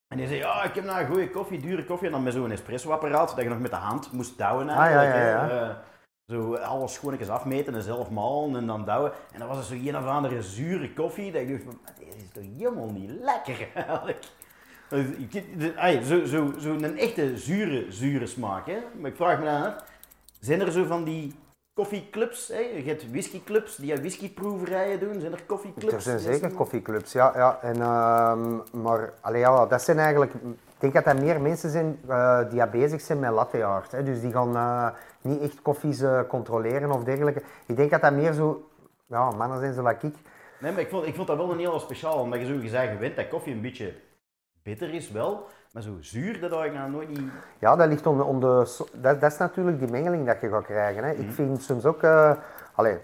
En 0.07 0.17
die 0.19 0.27
zei, 0.27 0.39
ja, 0.39 0.63
ik 0.63 0.75
heb 0.75 0.83
nou 0.85 0.99
een 0.99 1.07
goede 1.07 1.29
koffie, 1.29 1.59
dure 1.61 1.85
koffie. 1.85 2.07
En 2.07 2.13
dan 2.13 2.23
met 2.23 2.33
zo'n 2.33 2.51
espresso-apparaat, 2.51 3.29
dat 3.35 3.43
je 3.43 3.49
nog 3.49 3.59
met 3.59 3.71
de 3.71 3.77
hand 3.77 4.11
moest 4.11 4.37
douwen 4.37 4.69
Ah, 4.69 4.75
ja, 4.75 4.89
ja, 4.89 5.11
eigenlijk. 5.11 5.51
ja. 5.51 5.69
Eh, 5.69 5.75
zo 6.27 6.55
alles 6.55 6.93
schoonetjes 6.93 7.29
afmeten 7.29 7.75
en 7.75 7.81
zelf 7.81 8.09
malen 8.09 8.55
en 8.55 8.67
dan 8.67 8.85
douwen. 8.85 9.11
En 9.31 9.39
dan 9.39 9.47
was 9.47 9.57
er 9.57 9.63
zo 9.63 9.73
een 9.73 9.97
of 9.97 10.05
andere 10.05 10.41
zure 10.41 10.93
koffie. 10.93 11.31
Dat 11.31 11.41
ik 11.41 11.49
dacht, 11.49 11.65
"Maar 11.65 11.93
dit 11.99 12.15
is 12.15 12.29
toch 12.33 12.43
helemaal 12.57 12.89
niet 12.91 13.11
lekker 13.21 13.67
eigenlijk. 13.75 14.25
Dus 14.89 15.05
ik- 15.05 15.59
de- 15.59 15.75
ai, 15.77 16.03
Zo, 16.03 16.25
zo, 16.25 16.53
zo 16.59 16.69
een 16.73 16.97
echte 16.97 17.37
zure, 17.37 17.85
zure 17.91 18.25
smaak. 18.27 18.65
Hè? 18.65 18.77
Maar 18.99 19.09
ik 19.09 19.15
vraag 19.15 19.39
me 19.39 19.45
dan 19.45 19.63
af, 19.65 19.75
zijn 20.45 20.61
er 20.61 20.71
zo 20.71 20.85
van 20.85 21.03
die 21.03 21.35
koffieclubs? 21.73 22.47
Hè? 22.47 22.59
Je 22.59 22.83
hebt 22.83 23.09
whiskyclubs 23.11 23.75
die 23.75 23.95
whiskyproeverijen 23.95 24.99
doen. 24.99 25.19
Zijn 25.19 25.31
er 25.31 25.43
koffieclubs? 25.45 25.93
Er 25.93 26.01
zijn 26.01 26.19
zeker 26.19 26.51
koffieclubs, 26.51 27.11
ja. 27.11 27.31
ja. 27.35 27.59
En, 27.61 27.81
ehm, 27.81 28.81
maar 28.83 29.13
allee, 29.21 29.39
ja, 29.39 29.65
dat 29.65 29.81
zijn 29.81 29.97
eigenlijk... 29.97 30.33
Ik 30.33 30.91
denk 30.93 31.05
dat 31.05 31.15
er 31.15 31.23
meer 31.23 31.41
mensen 31.41 31.69
zijn 31.69 31.99
eh, 32.07 32.49
die 32.49 32.55
ja 32.55 32.67
bezig 32.67 33.01
zijn 33.01 33.19
met 33.19 33.31
latte 33.31 33.63
art. 33.63 33.91
Hè. 33.91 34.03
Dus 34.03 34.21
die 34.21 34.31
gaan 34.31 34.55
eh, 34.55 34.89
niet 35.21 35.41
echt 35.41 35.61
koffies 35.61 36.01
eh, 36.01 36.21
controleren 36.27 36.91
of 36.91 37.03
dergelijke. 37.03 37.41
Ik 37.65 37.75
denk 37.75 37.91
dat 37.91 38.01
dat 38.01 38.13
meer 38.13 38.33
zo... 38.33 38.69
Ja, 39.05 39.31
mannen 39.31 39.59
zijn 39.59 39.73
zoals 39.73 39.93
ik. 40.01 40.15
Nee, 40.59 40.71
maar 40.71 40.81
ik 40.81 40.89
vond, 40.89 41.05
ik 41.05 41.15
vond 41.15 41.27
dat 41.27 41.37
wel 41.37 41.51
een 41.51 41.59
heel 41.59 41.79
speciaal. 41.79 42.19
Omdat 42.19 42.39
je 42.39 42.45
zo 42.45 42.59
gezegd 42.59 42.91
gewend 42.91 43.15
dat 43.15 43.27
koffie 43.27 43.53
een 43.53 43.61
beetje 43.61 43.93
bitter 44.63 44.93
is 44.93 45.11
wel. 45.11 45.47
Maar 45.73 45.83
zo 45.83 45.97
zuur, 45.99 46.39
dat 46.39 46.51
had 46.51 46.63
ik 46.63 46.73
nou 46.73 46.91
nooit 46.91 47.09
niet... 47.09 47.31
Ja, 47.59 47.75
dat 47.75 47.87
ligt 47.87 48.05
onder... 48.05 48.25
onder 48.25 48.67
so- 48.67 48.87
dat, 48.93 49.21
dat 49.21 49.31
is 49.31 49.37
natuurlijk 49.37 49.79
die 49.79 49.91
mengeling 49.91 50.25
dat 50.25 50.41
je 50.41 50.49
gaat 50.49 50.65
krijgen. 50.65 51.03
Hè. 51.03 51.11
Ik 51.11 51.31
vind 51.31 51.63
soms 51.63 51.85
ook... 51.85 52.03
eh 52.03 52.31
allee, 52.75 52.97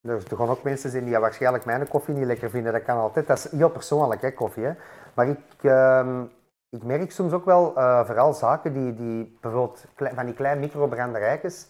er, 0.00 0.22
er 0.30 0.36
gaan 0.36 0.48
ook 0.48 0.62
mensen 0.62 0.90
zijn 0.90 1.04
die 1.04 1.18
waarschijnlijk 1.18 1.64
mijn 1.64 1.88
koffie 1.88 2.14
niet 2.14 2.26
lekker 2.26 2.50
vinden. 2.50 2.72
Dat 2.72 2.82
kan 2.82 2.96
altijd. 2.96 3.26
Dat 3.26 3.38
is 3.38 3.50
heel 3.50 3.70
persoonlijk, 3.70 4.20
hè, 4.20 4.32
koffie. 4.32 4.64
Hè. 4.64 4.72
Maar 5.14 5.28
ik, 5.28 5.38
ehm, 5.62 6.22
ik 6.68 6.82
merk 6.82 7.12
soms 7.12 7.32
ook 7.32 7.44
wel, 7.44 7.76
eh, 7.76 8.04
vooral 8.04 8.32
zaken 8.32 8.72
die, 8.72 8.94
die 8.94 9.38
bijvoorbeeld 9.40 9.84
van 10.14 10.24
die 10.26 10.34
kleine 10.34 10.60
microbranderijtjes. 10.60 11.66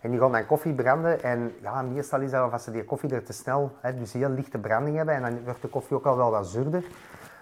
En 0.00 0.10
die 0.10 0.20
gaan 0.20 0.32
dan 0.32 0.46
koffie 0.46 0.74
branden. 0.74 1.22
En 1.22 1.52
ja, 1.60 1.82
meestal 1.82 2.20
is 2.20 2.30
dat 2.30 2.52
of 2.52 2.60
ze 2.60 2.70
die 2.70 2.84
koffie 2.84 3.14
er 3.14 3.24
te 3.24 3.32
snel, 3.32 3.72
hè, 3.80 3.98
dus 3.98 4.12
heel 4.12 4.30
lichte 4.30 4.58
branding 4.58 4.96
hebben. 4.96 5.14
En 5.14 5.22
dan 5.22 5.44
wordt 5.44 5.62
de 5.62 5.68
koffie 5.68 5.96
ook 5.96 6.06
al 6.06 6.16
wel 6.16 6.30
wat 6.30 6.46
zuurder. 6.46 6.84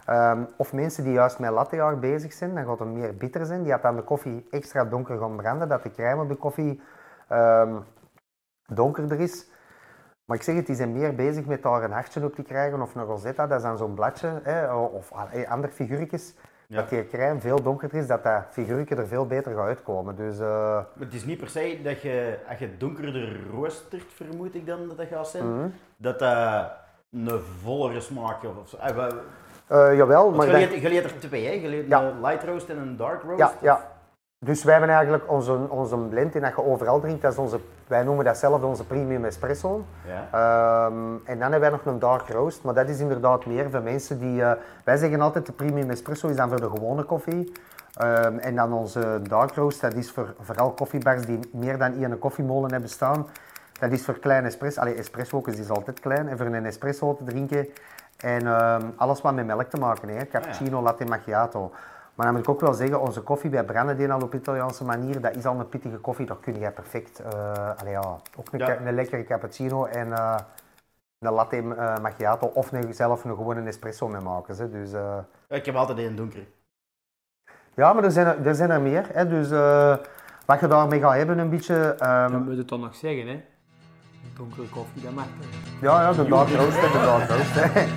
Ehm, 0.06 0.44
of 0.56 0.72
mensen 0.72 1.04
die 1.04 1.12
juist 1.12 1.38
met 1.38 1.50
latte 1.50 1.80
art 1.80 2.00
bezig 2.00 2.32
zijn, 2.32 2.54
dan 2.54 2.64
gaat 2.64 2.78
het 2.78 2.88
meer 2.88 3.14
bitter 3.16 3.46
zijn. 3.46 3.62
Die 3.62 3.72
gaat 3.72 3.82
dan 3.82 3.96
de 3.96 4.02
koffie 4.02 4.46
extra 4.50 4.84
donker 4.84 5.18
gaan 5.18 5.36
branden, 5.36 5.68
dat 5.68 5.82
de 5.82 5.90
crème 5.90 6.22
op 6.22 6.28
de 6.28 6.34
koffie 6.36 6.80
ehm, 7.28 7.74
donkerder 8.66 9.20
is. 9.20 9.46
Maar 10.24 10.36
ik 10.36 10.42
zeg 10.42 10.54
het, 10.56 10.66
die 10.66 10.74
zijn 10.76 10.92
meer 10.92 11.14
bezig 11.14 11.44
met 11.46 11.62
daar 11.62 11.82
een 11.82 11.92
hartje 11.92 12.24
op 12.24 12.34
te 12.34 12.42
krijgen 12.42 12.82
of 12.82 12.94
een 12.94 13.04
rosetta, 13.04 13.46
dat 13.46 13.56
is 13.58 13.62
dan 13.64 13.78
zo'n 13.78 13.94
bladje, 13.94 14.40
hè, 14.42 14.74
of 14.74 15.12
ah, 15.12 15.50
andere 15.50 15.72
figuurtjes. 15.72 16.34
Ja. 16.68 16.76
Dat 16.76 16.88
die 16.88 17.06
crème 17.06 17.40
veel 17.40 17.62
donkerder 17.62 17.98
is, 17.98 18.06
dat 18.06 18.22
dat 18.22 18.44
figuurtje 18.50 18.94
er 18.96 19.06
veel 19.06 19.26
beter 19.26 19.54
gaat 19.54 19.66
uitkomen. 19.66 20.16
Dus 20.16 20.38
eh, 20.38 20.46
Maar 20.74 20.86
het 20.98 21.14
is 21.14 21.24
niet 21.24 21.38
per 21.38 21.48
se 21.48 21.80
dat 21.82 22.00
je, 22.02 22.38
als 22.48 22.58
je 22.58 22.76
donkerder 22.76 23.46
roostert, 23.50 24.12
vermoed 24.12 24.54
ik 24.54 24.66
dan 24.66 24.88
dat 24.88 24.96
dat 24.96 25.06
gaat 25.06 25.28
zijn, 25.28 25.56
Mhm. 25.58 25.68
dat 25.96 26.18
dat 26.18 26.70
een 27.12 27.40
vollere 27.62 28.00
smaak 28.00 28.44
of 28.44 28.68
zo. 28.68 28.76
Eh, 29.66 29.96
jawel, 29.96 30.30
maar 30.30 30.46
je 30.46 30.88
leert, 30.88 31.04
er 31.04 31.18
twee, 31.18 31.46
hè? 31.46 31.52
Je 31.52 31.68
leert 31.68 31.86
Ja. 31.88 32.02
een 32.02 32.20
light 32.20 32.44
roast 32.44 32.68
en 32.68 32.78
een 32.78 32.96
dark 32.96 33.22
roast. 33.22 33.38
Ja, 33.38 33.46
of- 33.46 33.56
ja. 33.60 33.94
Dus 34.38 34.64
wij 34.64 34.72
hebben 34.72 34.90
eigenlijk 34.94 35.30
onze, 35.30 35.58
onze 35.68 35.96
blend 35.96 36.32
die 36.32 36.40
dat 36.40 36.50
je 36.56 36.64
overal 36.64 37.00
drinkt, 37.00 37.22
dat 37.22 37.32
is 37.32 37.38
onze, 37.38 37.58
wij 37.86 38.02
noemen 38.02 38.24
dat 38.24 38.36
zelf 38.38 38.62
onze 38.62 38.84
premium 38.86 39.24
espresso. 39.24 39.84
Ja. 40.06 40.28
Ehm, 40.32 40.94
en 41.24 41.38
dan 41.38 41.40
hebben 41.40 41.60
wij 41.60 41.70
nog 41.70 41.84
een 41.84 41.98
dark 41.98 42.28
roast, 42.28 42.62
maar 42.62 42.74
dat 42.74 42.88
is 42.88 43.00
inderdaad 43.00 43.46
meer 43.46 43.70
voor 43.70 43.82
mensen 43.82 44.18
die... 44.18 44.42
eh, 44.42 44.52
wij 44.84 44.96
zeggen 44.96 45.20
altijd 45.20 45.46
de 45.46 45.52
premium 45.52 45.90
espresso 45.90 46.28
is 46.28 46.36
dan 46.36 46.48
voor 46.48 46.60
de 46.60 46.70
gewone 46.70 47.02
koffie. 47.02 47.52
Ehm, 47.94 48.38
en 48.38 48.54
dan 48.56 48.72
onze 48.72 49.20
dark 49.22 49.54
roast, 49.54 49.80
dat 49.80 49.94
is 49.94 50.10
voor 50.10 50.34
vooral 50.40 50.70
koffiebars 50.72 51.26
die 51.26 51.38
meer 51.52 51.78
dan 51.78 51.92
één 52.02 52.18
koffiemolen 52.18 52.70
hebben 52.70 52.90
staan. 52.90 53.26
Dat 53.80 53.90
is 53.92 54.04
voor 54.04 54.18
kleine 54.18 54.46
espresso. 54.46 54.80
Allee, 54.80 54.94
espresso 54.94 55.42
is 55.44 55.70
altijd 55.70 56.00
klein. 56.00 56.28
En 56.28 56.36
voor 56.36 56.46
een 56.46 56.66
espresso 56.66 57.14
te 57.16 57.24
drinken. 57.24 57.68
En 58.16 58.46
ehm, 58.46 58.82
alles 58.96 59.20
wat 59.20 59.34
met 59.34 59.46
melk 59.46 59.68
te 59.70 59.76
maken 59.80 60.08
heeft. 60.08 60.28
Cappuccino, 60.28 60.82
latte 60.82 61.04
macchiato. 61.04 61.72
Maar 62.14 62.26
dan 62.26 62.34
moet 62.34 62.44
ik 62.44 62.50
ook 62.50 62.60
wel 62.60 62.74
zeggen, 62.74 63.00
onze 63.00 63.20
koffie 63.20 63.50
bij 63.50 63.64
branden 63.64 63.96
die 63.96 64.12
al 64.12 64.20
op 64.20 64.34
Italiaanse 64.34 64.84
manier, 64.84 65.20
dat 65.20 65.36
is 65.36 65.46
al 65.46 65.60
een 65.60 65.68
pittige 65.68 65.96
koffie, 65.98 66.26
dat 66.26 66.40
kun 66.40 66.58
je 66.60 66.70
perfect. 66.70 67.18
eh 67.18 67.70
allee, 67.76 67.92
ja, 67.92 68.00
ook 68.38 68.52
een, 68.52 68.58
Ja. 68.58 68.66
ca- 68.66 68.80
een 68.86 68.94
lekkere 68.94 69.24
cappuccino 69.24 69.84
en 69.84 70.12
eh, 70.12 70.36
een 71.18 71.32
latte 71.32 71.56
eh, 71.56 71.96
macchiato 72.02 72.46
of 72.46 72.72
een, 72.72 72.94
zelf 72.94 73.24
een 73.24 73.36
gewone 73.36 73.62
espresso 73.66 74.08
mee 74.08 74.20
maken. 74.20 74.54
Ze. 74.54 74.70
Dus, 74.70 74.92
eh, 74.92 75.18
Ik 75.48 75.66
heb 75.66 75.74
altijd 75.74 75.98
een 75.98 76.16
donker. 76.16 76.46
ja, 77.74 77.92
maar 77.92 78.04
er 78.04 78.10
zijn 78.10 78.26
er, 78.26 78.46
er, 78.46 78.54
zijn 78.54 78.70
er 78.70 78.80
meer. 78.80 79.06
Hè. 79.12 79.28
Dus 79.28 79.50
eh, 79.50 79.96
wat 80.46 80.60
je 80.60 80.66
daarmee 80.66 81.00
gaat 81.00 81.14
hebben, 81.14 81.38
een 81.38 81.50
beetje. 81.50 81.94
ehm, 81.98 82.30
Dan 82.32 82.42
moet 82.42 82.52
je 82.52 82.58
het 82.58 82.68
dan 82.68 82.80
nog 82.80 82.94
zeggen, 82.94 83.26
hè. 83.28 83.44
Donkere 84.36 84.68
koffie, 84.68 85.02
dat 85.02 85.12
mag 85.12 85.24
toch. 85.24 85.80
ja, 85.80 86.00
ja, 86.00 86.12
de 86.12 86.28
dark 86.28 86.48
roast, 86.48 86.80
de 86.80 86.90
dark 86.92 87.30
roast. 87.30 87.88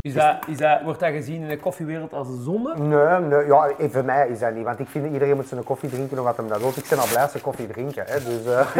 Is 0.00 0.14
dat, 0.14 0.36
is 0.46 0.56
dat, 0.58 0.82
wordt 0.82 1.00
dat 1.00 1.10
gezien 1.10 1.42
in 1.42 1.48
de 1.48 1.58
koffiewereld 1.58 2.12
als 2.12 2.28
een 2.28 2.42
zonde? 2.42 2.74
Nee, 2.76 3.20
nee 3.20 3.46
ja, 3.46 3.68
eh, 3.78 3.90
voor 3.90 4.04
mij 4.04 4.28
is 4.28 4.38
dat 4.38 4.54
niet. 4.54 4.64
Want 4.64 4.78
ik 4.78 4.88
vind 4.88 5.12
iedereen 5.12 5.36
moet 5.36 5.48
zijn 5.48 5.64
koffie 5.64 5.90
drinken 5.90 6.18
of 6.18 6.24
wat 6.24 6.36
hem 6.36 6.48
dat 6.48 6.58
wil. 6.58 6.72
Ik 6.76 6.88
ben 6.88 6.98
al 6.98 7.06
blij 7.06 7.22
als 7.22 7.32
ze 7.32 7.40
koffie 7.40 7.66
drinken. 7.66 8.04
Hè. 8.06 8.18
Dus, 8.24 8.44
eh, 8.46 8.76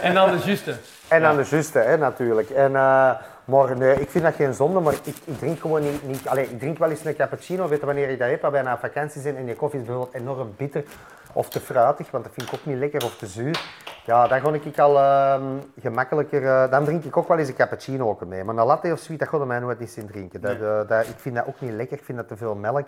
En 0.08 0.14
dan 0.14 0.30
de 0.30 0.42
juiste. 0.44 0.74
En 1.08 1.24
aan 1.24 1.36
de 1.36 1.46
juiste, 1.50 1.78
hè, 1.78 1.96
natuurlijk. 1.96 2.50
En, 2.50 2.76
eh, 2.76 3.10
maar 3.44 3.78
nee, 3.78 4.00
ik 4.00 4.10
vind 4.10 4.24
dat 4.24 4.34
geen 4.34 4.54
zonde, 4.54 4.80
maar 4.80 4.92
ik, 4.92 5.16
ik 5.24 5.38
drink 5.38 5.60
gewoon 5.60 5.82
niet... 5.82 6.06
niet 6.06 6.28
allee, 6.28 6.44
ik 6.44 6.58
drink 6.58 6.78
wel 6.78 6.90
eens 6.90 7.04
een 7.04 7.16
cappuccino, 7.16 7.68
weet 7.68 7.80
je 7.80 7.86
wanneer 7.86 8.08
ik 8.08 8.18
dat 8.18 8.28
heb, 8.28 8.44
als 8.44 8.52
wij 8.52 8.62
naar 8.62 8.78
vakantie 8.78 9.20
zijn 9.20 9.36
en 9.36 9.46
je 9.46 9.54
koffie 9.54 9.80
is 9.80 9.86
bijvoorbeeld 9.86 10.14
enorm 10.22 10.54
bitter 10.56 10.84
of 11.32 11.48
te 11.48 11.60
fruitig, 11.60 12.10
want 12.10 12.24
dat 12.24 12.32
vind 12.32 12.48
ik 12.48 12.54
ook 12.54 12.66
niet 12.66 12.78
lekker, 12.78 13.04
of 13.04 13.16
te 13.16 13.26
zuur. 13.26 13.60
Ja, 14.08 14.26
dan 14.28 14.40
ga 14.40 14.52
ik 14.52 14.78
al 14.78 14.98
ehm, 14.98 15.58
gemakkelijker... 15.80 16.44
eh, 16.46 16.70
dan 16.70 16.84
drink 16.84 17.04
ik 17.04 17.16
ook 17.16 17.28
wel 17.28 17.38
eens 17.38 17.48
een 17.48 17.54
cappuccino 17.54 18.08
ook 18.08 18.24
mee. 18.26 18.44
Maar 18.44 18.56
een 18.56 18.66
latte 18.66 18.92
of 18.92 18.98
zoiets, 18.98 19.24
dat 19.24 19.28
ga 19.34 19.38
ik 19.40 19.44
mij 19.48 19.58
nooit 19.58 19.80
eens 19.80 19.96
in 19.96 20.06
drinken. 20.06 20.40
Dat, 20.40 20.58
Nee. 20.58 20.68
eh, 20.68 20.88
dat, 20.88 21.06
ik 21.08 21.18
vind 21.18 21.34
dat 21.34 21.46
ook 21.46 21.60
niet 21.60 21.72
lekker, 21.72 21.98
ik 21.98 22.04
vind 22.04 22.18
dat 22.18 22.28
te 22.28 22.36
veel 22.36 22.54
melk. 22.54 22.86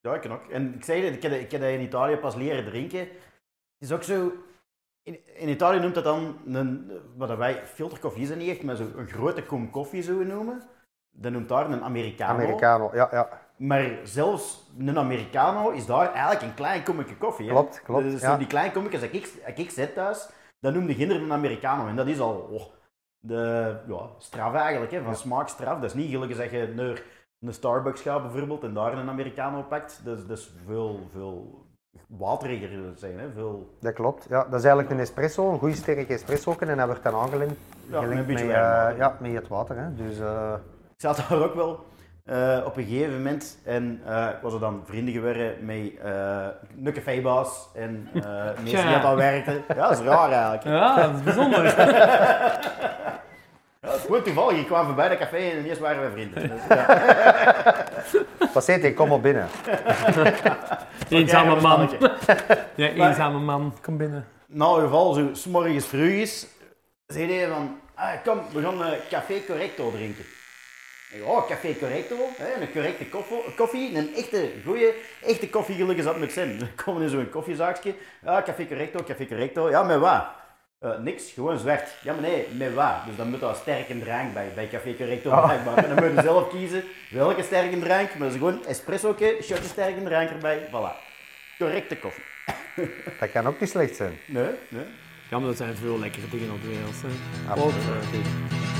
Ja, 0.00 0.14
ik 0.14 0.20
kan 0.20 0.32
ook. 0.32 0.48
En 0.50 0.74
ik 0.74 0.84
het, 1.04 1.14
ik 1.14 1.22
heb, 1.22 1.32
dat- 1.32 1.40
ik 1.40 1.50
heb 1.50 1.60
dat 1.60 1.70
in 1.70 1.80
Italië 1.80 2.16
pas 2.16 2.34
leren 2.34 2.64
drinken. 2.64 2.98
Het 2.98 3.08
is 3.88 3.92
ook 3.92 4.02
zo... 4.02 4.32
In, 5.02 5.18
in 5.34 5.48
Italië 5.48 5.78
noemt 5.80 5.94
dat 5.94 6.04
dan, 6.04 6.38
een, 6.46 6.90
wat 7.16 7.36
wij 7.36 7.66
filterkoffie 7.66 8.22
is 8.22 8.28
dat 8.28 8.38
niet 8.38 8.50
echt, 8.50 8.62
maar 8.62 8.76
zo 8.76 8.84
een 8.96 9.08
grote 9.08 9.42
kom 9.42 9.70
koffie 9.70 10.02
zo 10.02 10.12
noemen. 10.12 10.62
Dat 11.10 11.32
noemt 11.32 11.48
daar 11.48 11.70
een 11.70 11.82
Americano. 11.82 12.32
Americano, 12.32 12.90
ja, 12.92 13.08
ja. 13.10 13.28
Maar 13.58 13.90
zelfs 14.04 14.70
een 14.78 14.98
Americano 14.98 15.70
is 15.70 15.86
daar 15.86 16.12
eigenlijk 16.12 16.42
een 16.42 16.54
klein 16.54 16.82
kommetje 16.82 17.16
koffie. 17.16 17.46
Hè? 17.46 17.52
Klopt, 17.52 17.82
klopt, 17.82 18.02
Dus 18.02 18.20
ja. 18.20 18.36
die 18.36 18.46
kleine 18.46 18.72
kommetjes, 18.72 19.02
als 19.02 19.10
ik, 19.10 19.42
als 19.46 19.54
ik 19.56 19.70
zet 19.70 19.94
thuis, 19.94 20.28
dan 20.60 20.72
noemde 20.72 20.94
kinderen 20.94 21.22
een 21.22 21.32
Americano. 21.32 21.86
En 21.86 21.96
dat 21.96 22.06
is 22.06 22.20
al 22.20 22.48
oh, 22.50 22.62
de 23.18 23.76
ja, 23.88 24.08
straf 24.18 24.54
eigenlijk, 24.54 24.92
hè, 24.92 25.02
van 25.02 25.16
smaakstraf. 25.16 25.74
Dat 25.74 25.90
is 25.90 25.94
niet 25.94 26.10
gelukkig 26.10 26.38
dat 26.38 26.50
je 26.50 26.72
naar 26.76 27.02
een 27.40 27.52
Starbucks 27.52 28.00
gaat 28.00 28.22
bijvoorbeeld 28.22 28.62
en 28.62 28.74
daar 28.74 28.98
een 28.98 29.08
Americano 29.08 29.62
pakt. 29.62 30.00
Dat 30.04 30.18
is, 30.18 30.26
dat 30.26 30.38
is 30.38 30.52
veel, 30.66 31.08
veel 31.12 31.66
wateriger 32.06 32.92
zijn. 32.94 33.18
Hè? 33.18 33.30
Veel, 33.34 33.76
Dat 33.80 33.94
klopt. 33.94 34.26
Ja, 34.28 34.42
dat 34.44 34.58
is 34.58 34.64
eigenlijk 34.64 34.90
een 34.90 35.00
espresso, 35.00 35.52
een 35.52 35.58
goede 35.58 35.74
sterke 35.74 36.12
espresso. 36.14 36.56
En 36.58 36.76
dat 36.76 36.86
wordt 36.86 37.02
dan 37.02 37.14
aangelengd 37.14 37.54
Ja, 37.90 38.00
met 38.00 38.28
eh, 38.28 38.46
ja, 38.96 39.16
met 39.20 39.32
het 39.32 39.48
water. 39.48 39.76
Hè. 39.76 39.94
Dus, 39.94 40.18
eh, 40.18 40.54
Ik 40.94 41.00
zat 41.00 41.16
daar 41.16 41.42
ook 41.42 41.54
wel 41.54 41.84
eh, 42.28 42.58
op 42.66 42.76
een 42.76 42.84
gegeven 42.84 43.16
moment 43.16 43.58
en 43.64 44.00
eh, 44.06 44.26
ik 44.28 44.42
was 44.42 44.52
er 44.52 44.60
dan 44.60 44.82
vrienden 44.86 45.14
geworden 45.14 45.54
met 45.60 45.92
eh 46.02 46.46
een 46.84 46.92
cafébaas 46.92 47.68
en 47.74 48.08
eh 48.14 48.22
mensen 48.62 48.86
die 48.86 48.94
dat 48.94 49.04
al 49.04 49.16
werkten. 49.16 49.62
Ja, 49.68 49.88
dat 49.88 49.90
is 49.90 50.04
raar 50.06 50.30
eigenlijk. 50.32 50.64
Ja, 50.64 50.96
dat 50.96 51.14
is 51.14 51.22
bijzonder. 51.22 51.74
Ja, 53.82 53.90
gewoon 53.90 54.22
toevallig. 54.22 54.58
Ik 54.58 54.66
kwam 54.66 54.86
voorbij 54.86 55.08
dat 55.08 55.18
café 55.18 55.36
en 55.36 55.58
ineens 55.58 55.78
waren 55.78 56.02
we 56.02 56.10
vrienden. 56.10 56.48
Dus, 56.48 56.60
ja. 56.68 56.86
Passetti, 58.52 58.94
kom 58.94 59.12
op 59.12 59.22
binnen. 59.22 59.46
Eenzame 61.08 61.50
man. 61.50 61.62
mannetje. 61.62 62.14
Ja, 62.74 62.88
eenzame 62.88 63.38
man. 63.38 63.74
Kom 63.82 63.96
binnen. 63.96 64.26
Na 64.46 64.68
ieder 64.68 64.82
geval, 64.82 65.12
zo 65.12 65.28
s'morgens 65.32 65.86
vroeg 65.86 66.10
is, 66.10 66.46
zei 67.06 67.32
hij 67.32 67.48
van, 67.48 67.78
ah, 67.94 68.10
kom, 68.24 68.40
we 68.52 68.62
gaan 68.62 68.84
eh, 68.84 68.98
café 69.08 69.44
correcto 69.46 69.90
drinken. 69.90 70.24
Oh, 71.24 71.46
café 71.46 71.76
correcto, 71.78 72.16
hè, 72.36 72.60
een 72.60 72.72
correcte 72.72 73.08
koffie, 73.08 73.54
koffie, 73.56 73.96
een 73.96 74.14
echte, 74.14 74.50
goeie, 74.64 74.92
echte 75.22 75.48
koffie 75.48 75.76
gelukkig 75.76 76.04
dat 76.04 76.18
met 76.18 76.32
zijn. 76.32 76.58
Dan 76.58 76.68
komen 76.84 77.02
in 77.02 77.08
zo'n 77.08 77.30
koffiezaakje, 77.30 77.94
ja, 78.24 78.42
café 78.42 78.66
correcto, 78.66 79.04
café 79.04 79.26
correcto, 79.26 79.70
ja, 79.70 79.82
met 79.82 79.98
wat? 79.98 80.24
Eh, 80.78 80.98
niks, 80.98 81.32
gewoon 81.32 81.58
zwart. 81.58 81.88
Ja, 82.02 82.12
maar 82.12 82.22
nee, 82.22 82.46
met 82.56 82.74
wat? 82.74 82.94
Dus 83.06 83.16
dan 83.16 83.30
moet 83.30 83.40
daar 83.40 83.54
sterke 83.54 83.98
drank 83.98 84.32
bij, 84.34 84.50
bij 84.54 84.68
Café 84.68 84.96
Correcto 84.96 85.42
blijkbaar. 85.44 85.76
En 85.76 85.94
dan 85.94 86.04
moet 86.04 86.14
je 86.16 86.22
zelf 86.22 86.48
kiezen 86.48 86.84
welke 87.10 87.42
sterke 87.42 87.78
drank, 87.78 88.08
maar 88.08 88.18
dat 88.18 88.30
is 88.30 88.36
gewoon 88.36 88.66
espresso, 88.66 89.16
shotje 89.18 89.64
sterke 89.64 90.02
drank 90.02 90.30
erbij, 90.30 90.66
voilà. 90.66 91.06
Correcte 91.58 91.96
koffie. 91.96 92.24
Dat 93.20 93.30
kan 93.30 93.46
ook 93.46 93.60
niet 93.60 93.70
slecht 93.70 93.96
zijn. 93.96 94.18
Nee, 94.26 94.50
nee. 94.68 94.84
Ja, 95.30 95.38
maar 95.38 95.48
er 95.48 95.56
zijn 95.56 95.76
veel 95.76 95.98
lekkere 95.98 96.28
dingen 96.28 96.50
op 96.52 96.62
de 96.62 96.68
wereld. 96.68 97.02
Hè. 97.02 98.77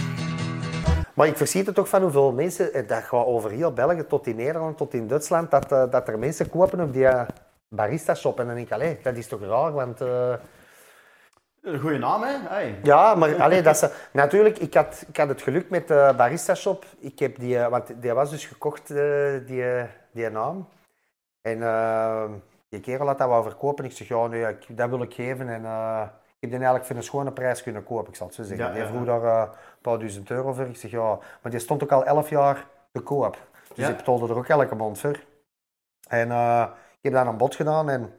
Maar 1.18 1.26
ik 1.26 1.36
verschiet 1.36 1.66
het 1.66 1.74
toch 1.74 1.88
van 1.88 2.02
hoeveel 2.02 2.32
mensen, 2.32 2.72
eh, 2.72 2.88
dat 2.88 3.02
gaat 3.02 3.26
over 3.26 3.50
heel 3.50 3.72
België 3.72 4.06
tot 4.06 4.26
in 4.26 4.36
Nederland, 4.36 4.76
tot 4.76 4.94
in 4.94 5.06
Duitsland, 5.06 5.50
dat, 5.50 5.72
eh, 5.72 5.90
dat 5.90 6.08
er 6.08 6.18
mensen 6.18 6.50
kopen 6.50 6.80
op 6.80 6.92
die 6.92 7.06
eh, 7.06 7.28
barista-shop. 7.68 8.40
En 8.40 8.46
dan 8.46 8.54
denk 8.54 8.66
ik, 8.66 8.72
allee, 8.72 8.98
dat 9.02 9.16
is 9.16 9.26
toch 9.26 9.40
raar, 9.40 9.72
want... 9.72 10.00
Een 11.62 11.80
goede 11.80 11.98
naam, 11.98 12.22
hè? 12.22 12.36
Hey. 12.48 12.78
Ja, 12.82 13.14
maar 13.14 13.42
allee, 13.42 13.62
dat 13.62 13.74
is, 13.74 13.88
natuurlijk, 14.12 14.58
ik 14.58 14.74
had, 14.74 15.04
ik 15.08 15.16
had 15.16 15.28
het 15.28 15.42
geluk 15.42 15.70
met 15.70 15.88
de 15.88 16.14
barista 16.16 16.54
shop. 16.54 16.84
Ik 16.98 17.18
heb 17.18 17.38
die, 17.38 17.58
want 17.58 17.92
die 18.00 18.12
was 18.12 18.30
dus 18.30 18.46
gekocht, 18.46 18.86
die, 19.46 19.64
die 20.10 20.30
naam. 20.30 20.68
En 21.42 21.58
die 22.68 22.80
kerel 22.80 23.06
had 23.06 23.18
dat 23.18 23.28
wou 23.28 23.42
verkopen. 23.42 23.84
Ik 23.84 23.92
zeg, 23.92 24.08
ja, 24.08 24.26
nee, 24.26 24.56
dat 24.68 24.88
wil 24.88 25.02
ik 25.02 25.14
geven. 25.14 25.48
En 25.48 25.62
ik 26.41 26.51
heb 26.51 26.51
die 26.51 26.59
eigenlijk 26.59 26.84
voor 26.84 26.97
een 26.97 27.03
schone 27.03 27.32
prijs 27.32 27.62
kunnen 27.62 27.84
kopen, 27.84 28.09
ik 28.09 28.16
zal 28.16 28.26
het 28.26 28.34
zo 28.36 28.43
zeggen. 28.43 28.66
Ja, 28.66 28.72
die 28.72 28.84
vroeg 28.84 29.05
daar 29.05 29.22
eh, 29.24 29.49
een 29.53 29.80
paar 29.82 29.99
duizend 29.99 30.30
euro 30.30 30.53
voor. 30.53 30.66
Ik 30.66 30.76
zeg, 30.76 30.91
ja, 30.91 31.18
maar 31.43 31.51
die 31.53 31.61
stond 31.61 31.82
ook 31.82 31.93
al 31.93 32.05
elf 32.05 32.28
jaar 32.30 32.66
te 32.93 33.01
koop. 33.01 33.36
Dus 33.74 33.89
ik 33.89 33.97
betaalde 33.97 34.28
er 34.28 34.36
ook 34.36 34.49
elke 34.49 34.74
maand 34.74 34.99
voor. 35.01 35.20
En 36.09 36.30
eh, 36.30 36.66
ik 36.97 36.99
heb 37.03 37.12
dan 37.12 37.26
een 37.28 37.36
bod 37.36 37.55
gedaan 37.55 37.89
en 37.91 38.12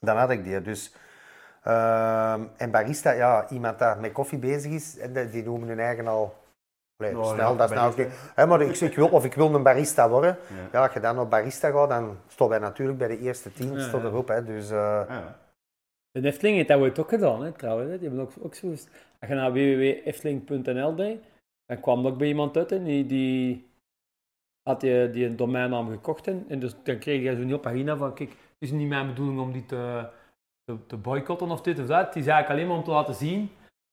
dan 0.00 0.16
had 0.16 0.30
ik 0.30 0.44
die. 0.44 0.62
Dus, 0.62 0.94
ehm, 1.62 2.40
en 2.56 2.70
barista, 2.70 3.10
ja, 3.10 3.48
iemand 3.48 3.78
dat 3.78 4.00
met 4.00 4.12
koffie 4.12 4.38
bezig 4.38 4.72
is, 4.72 4.98
en 4.98 5.12
die, 5.12 5.30
die 5.30 5.44
noemen 5.44 5.68
hun 5.68 5.80
eigen 5.80 6.06
al 6.06 6.36
allee, 6.98 7.18
Oh, 7.18 7.24
snel. 7.32 7.50
ja, 7.50 7.56
dat 7.56 7.70
is 7.70 7.76
nou 7.76 7.88
ook 7.90 7.96
barista. 7.96 8.02
niet- 8.22 8.32
hè, 8.34 8.46
maar 8.46 8.60
ik, 8.60 8.74
zeg, 8.76 8.88
ik 8.90 8.96
wil, 8.96 9.08
of 9.08 9.24
ik 9.24 9.34
wil 9.34 9.54
een 9.54 9.62
barista 9.62 10.08
worden. 10.08 10.38
Ja. 10.48 10.54
Ja, 10.72 10.82
als 10.84 10.92
je 10.92 11.00
dan 11.00 11.18
op 11.18 11.30
barista 11.30 11.70
gaat, 11.70 11.88
dan 11.88 12.18
stonden 12.28 12.60
wij 12.60 12.68
natuurlijk 12.68 12.98
bij 12.98 13.08
de 13.08 13.18
eerste 13.18 13.52
tien 13.52 13.78
Ja, 13.78 13.92
erop. 13.92 14.28
Hè, 14.28 14.44
dus, 14.44 14.70
eh, 14.70 15.00
Ja. 15.08 15.36
De 16.22 16.28
Efteling 16.28 16.56
heeft 16.56 16.68
dat 16.68 16.78
ooit 16.80 16.98
ook 16.98 17.08
gedaan, 17.08 17.42
hè, 17.44 17.52
trouwens. 17.52 17.90
hè. 17.90 17.98
Die 17.98 18.08
hebben 18.08 18.24
ook, 18.26 18.32
ook 18.40 18.54
zo... 18.54 18.70
Als 19.20 19.28
je 19.28 19.34
naar 19.34 19.52
www.efteling.nl 19.52 20.94
deed, 20.94 21.18
dan 21.66 21.80
kwam 21.80 22.04
er 22.04 22.12
ook 22.12 22.18
bij 22.18 22.28
iemand 22.28 22.56
uit 22.56 22.72
en 22.72 22.84
die, 22.84 23.06
die 23.06 23.66
had 24.62 24.80
die, 24.80 25.10
die 25.10 25.26
een 25.26 25.36
domeinnaam 25.36 25.90
gekocht. 25.90 26.26
En, 26.26 26.44
en 26.48 26.58
dus 26.58 26.74
dan 26.82 26.98
kreeg 26.98 27.22
je 27.22 27.48
zo'n 27.48 27.60
pagina 27.60 27.96
van, 27.96 28.14
kijk, 28.14 28.28
het 28.30 28.38
is 28.58 28.70
niet 28.70 28.88
mijn 28.88 29.06
bedoeling 29.06 29.40
om 29.40 29.52
die 29.52 29.66
te, 29.66 30.08
te, 30.64 30.76
te 30.86 30.96
boycotten 30.96 31.50
of 31.50 31.60
dit 31.60 31.78
of 31.78 31.86
dat. 31.86 32.06
Het 32.06 32.16
is 32.16 32.26
eigenlijk 32.26 32.50
alleen 32.50 32.66
maar 32.66 32.76
om 32.76 32.84
te 32.84 32.90
laten 32.90 33.14
zien 33.14 33.50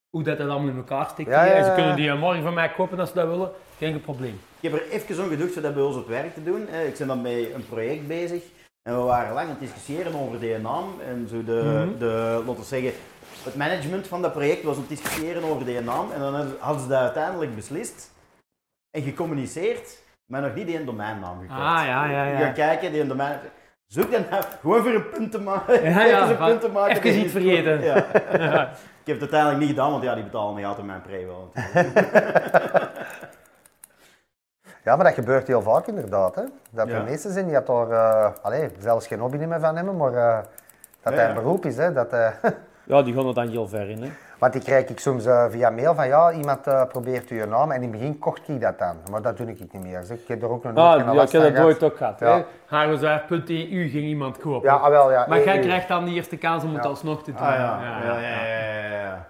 hoe 0.10 0.24
dat, 0.24 0.38
dat 0.38 0.50
allemaal 0.50 0.70
in 0.70 0.76
elkaar 0.78 1.10
steekt. 1.10 1.30
Ja, 1.30 1.64
ze 1.64 1.74
kunnen 1.76 1.96
die 1.96 2.14
morgen 2.14 2.44
van 2.44 2.54
mij 2.54 2.70
kopen 2.70 3.00
als 3.00 3.10
ze 3.10 3.16
dat 3.16 3.28
willen. 3.28 3.52
Geen 3.78 4.02
probleem. 4.02 4.40
Ik 4.60 4.72
heb 4.72 4.80
er 4.82 4.90
even 4.90 5.24
om 5.24 5.30
geducht 5.30 5.54
voor 5.54 5.62
dat 5.62 5.74
bij 5.74 5.84
ons 5.84 5.96
op 5.96 6.08
werk 6.08 6.34
te 6.34 6.44
doen. 6.44 6.68
Eh, 6.68 6.88
Ik 6.88 6.98
ben 6.98 7.08
dan 7.08 7.22
met 7.22 7.54
een 7.54 7.66
project 7.66 8.08
bezig. 8.08 8.44
En 8.84 8.96
we 8.98 9.02
waren 9.02 9.34
lang 9.34 9.46
aan 9.50 9.58
het 9.60 9.60
discussiëren 9.60 10.16
over 10.16 10.40
die 10.40 10.58
naam. 10.58 10.86
En 11.08 11.28
zo 11.30 11.44
de, 11.44 11.62
Mhm. 11.88 11.98
de, 12.00 12.42
laten 12.46 12.56
we 12.62 12.64
zeggen, 12.68 12.92
het 13.44 13.56
management 13.56 14.08
van 14.08 14.22
dat 14.22 14.32
project 14.34 14.64
was 14.64 14.76
aan 14.76 14.86
het 14.88 14.90
discussiëren 14.90 15.44
over 15.44 15.66
die 15.66 15.82
naam. 15.82 16.12
En 16.12 16.20
dan 16.20 16.34
hadden 16.60 16.82
ze 16.82 16.88
dat 16.88 17.00
uiteindelijk 17.00 17.56
beslist 17.56 18.12
en 18.92 19.02
gecommuniceerd, 19.04 20.02
maar 20.26 20.42
nog 20.42 20.54
niet 20.56 20.68
die 20.68 20.84
domeinnaam 20.84 21.40
gekocht. 21.42 21.60
Ah, 21.60 21.82
ja, 21.86 22.06
ja, 22.06 22.26
ja. 22.26 22.38
Je 22.40 22.44
gaat 22.46 22.54
kijken, 22.56 22.92
die 22.92 23.08
domein... 23.08 23.40
Zoek 23.88 24.12
dat 24.12 24.30
nou, 24.30 24.44
gewoon 24.62 24.82
voor 24.82 24.94
een 24.94 25.10
punt 25.10 25.32
te 25.32 25.40
maken. 25.42 25.84
Ja, 25.84 26.06
ja, 26.06 26.18
even 26.24 26.30
een 26.30 26.38
van- 26.38 26.48
punt 26.48 26.62
te 26.62 26.70
maken. 26.70 26.92
even 26.96 27.04
dat 27.04 27.14
iets 27.16 27.26
is- 27.26 27.32
vergeten. 27.32 27.82
Ja. 27.82 27.96
Ik 29.04 29.10
heb 29.10 29.20
het 29.22 29.34
uiteindelijk 29.34 29.60
niet 29.60 29.70
gedaan, 29.70 29.92
want 29.92 30.04
ja, 30.04 30.16
die 30.16 30.24
betalen 30.24 30.56
niet 30.56 30.66
altijd 30.66 30.86
mijn 30.88 31.02
pre 31.02 31.26
wel. 31.26 31.52
ja, 34.84 34.96
maar 34.96 35.06
dat 35.06 35.14
gebeurt 35.14 35.48
heel 35.48 35.62
vaak 35.62 35.88
inderdaad. 35.88 36.36
Hè. 36.36 36.44
Dat 36.70 36.88
Ja. 36.88 36.94
er 36.96 37.04
mensen 37.04 37.32
zijn 37.32 37.46
die 37.46 37.56
het 37.56 37.68
daar 37.68 37.90
eh, 37.90 38.32
allee, 38.42 38.70
zelfs 38.80 39.08
geen 39.08 39.20
hobby 39.20 39.38
meer 39.38 39.60
van 39.60 39.76
hebben, 39.76 39.98
maar 39.98 40.14
eh, 40.14 40.38
dat 41.04 41.14
Ja, 41.14 41.20
hij 41.20 41.28
een 41.30 41.34
beroep 41.36 41.66
is. 41.66 41.78
Hè, 41.78 41.94
dat, 41.94 42.14
eh, 42.14 42.28
Ja, 42.86 43.02
die 43.02 43.14
gaan 43.14 43.28
er 43.28 43.34
dan 43.34 43.48
heel 43.48 43.68
ver 43.68 43.90
in. 43.90 44.02
Hè. 44.04 44.10
Want 44.40 44.54
die 44.54 44.62
krijg 44.62 44.88
ik 44.90 45.00
soms 45.00 45.26
eh, 45.26 45.46
via 45.50 45.70
mail 45.70 45.96
van 45.96 46.08
ja, 46.08 46.32
iemand 46.32 46.68
eh, 46.68 46.86
probeert 46.86 47.30
uw 47.30 47.46
naam 47.46 47.72
en 47.72 47.76
in 47.76 47.82
het 47.82 47.92
begin 47.92 48.20
kocht 48.20 48.48
ik 48.50 48.62
dat 48.62 48.80
dan. 48.80 48.96
Maar 49.12 49.22
dat 49.22 49.38
doe 49.38 49.48
ik 49.48 49.60
niet 49.60 49.74
meer. 49.84 50.04
Zeg. 50.04 50.18
Ik 50.18 50.28
heb 50.28 50.42
er 50.42 50.50
ook 50.50 50.64
nog 50.64 50.74
nooit 50.74 50.88
Ah, 50.88 51.14
ja, 51.16 51.22
ik 51.22 51.32
heb 51.32 51.42
dat 51.42 51.52
gehad. 51.52 51.66
ooit 51.66 51.84
ook 51.84 51.98
gehad. 51.98 52.20
Ja. 52.20 52.36
hè. 52.36 52.44
Hagelzwaar.eu 52.66 53.90
ging 53.90 54.04
iemand 54.04 54.38
kopen. 54.38 54.70
Ja, 54.70 54.76
ah, 54.76 54.90
wel, 54.90 55.12
ja. 55.12 55.26
Maar 55.30 55.44
jij 55.44 55.56
EU. 55.58 55.62
krijgt 55.62 55.88
dan 55.88 56.06
de 56.06 56.12
eerste 56.12 56.38
kans 56.38 56.64
om 56.64 56.74
het 56.76 56.86
alsnog 56.86 57.24
te 57.24 57.32
doen. 57.32 57.42
Ah 57.42 57.56
ja, 57.56 57.80
ja, 58.04 58.20
ja, 58.20 59.26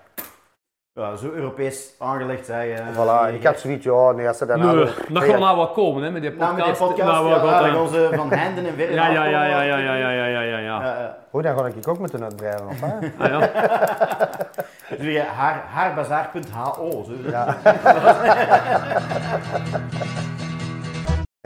ja. 0.94 1.16
zo 1.16 1.32
Europees 1.32 1.94
aangelegd 2.00 2.46
zijn. 2.46 2.70
eh, 2.72 2.88
Voilà, 2.96 3.34
ik 3.34 3.44
had 3.44 3.60
zoiets, 3.60 3.84
ja, 3.86 4.12
nee, 4.12 4.28
als 4.28 4.38
ze 4.38 4.46
dat 4.46 4.58
Nee, 4.58 4.66
nou... 4.66 4.89
dat 5.10 5.24
gaat 5.24 5.39
nou 5.39 5.58
wel 5.58 5.70
komen 5.72 6.04
hè, 6.04 6.12
met 6.12 6.22
die 6.22 6.32
Nou, 6.32 6.56
podcast. 6.56 6.68
met 6.68 6.78
die 6.78 6.88
podcast, 6.88 7.12
Nou, 7.12 7.30
ja, 7.30 7.39
wat 7.41 7.50
dan 7.60 7.74
gaan 7.74 7.88
ze 7.88 8.10
van 8.16 8.34
handen 8.34 8.66
en 8.66 8.74
verder 8.76 8.96
ja, 8.96 9.08
ja, 9.10 9.26
ja, 9.26 9.46
ja, 9.46 9.62
ja, 9.62 9.78
ja, 9.78 9.96
ja, 9.96 10.10
ja, 10.10 10.26
ja, 10.26 10.41
ja, 10.41 10.58
ja. 10.58 10.58
Ja, 10.82 11.00
ja. 11.02 11.18
Hoe, 11.30 11.41
dan 11.41 11.58
ga 11.58 11.66
ik 11.66 11.88
ook 11.88 12.00
moeten 12.00 12.24
uitbreiden, 12.24 12.68
of 12.68 12.80
hè? 12.82 12.94
Ah, 13.18 13.30
ja. 13.30 13.39
Dus 14.98 15.14
je 15.14 15.20
haar, 15.22 15.64
haarbazaar.ho. 15.68 17.04
Zo. 17.04 17.12
Ja. 17.30 17.58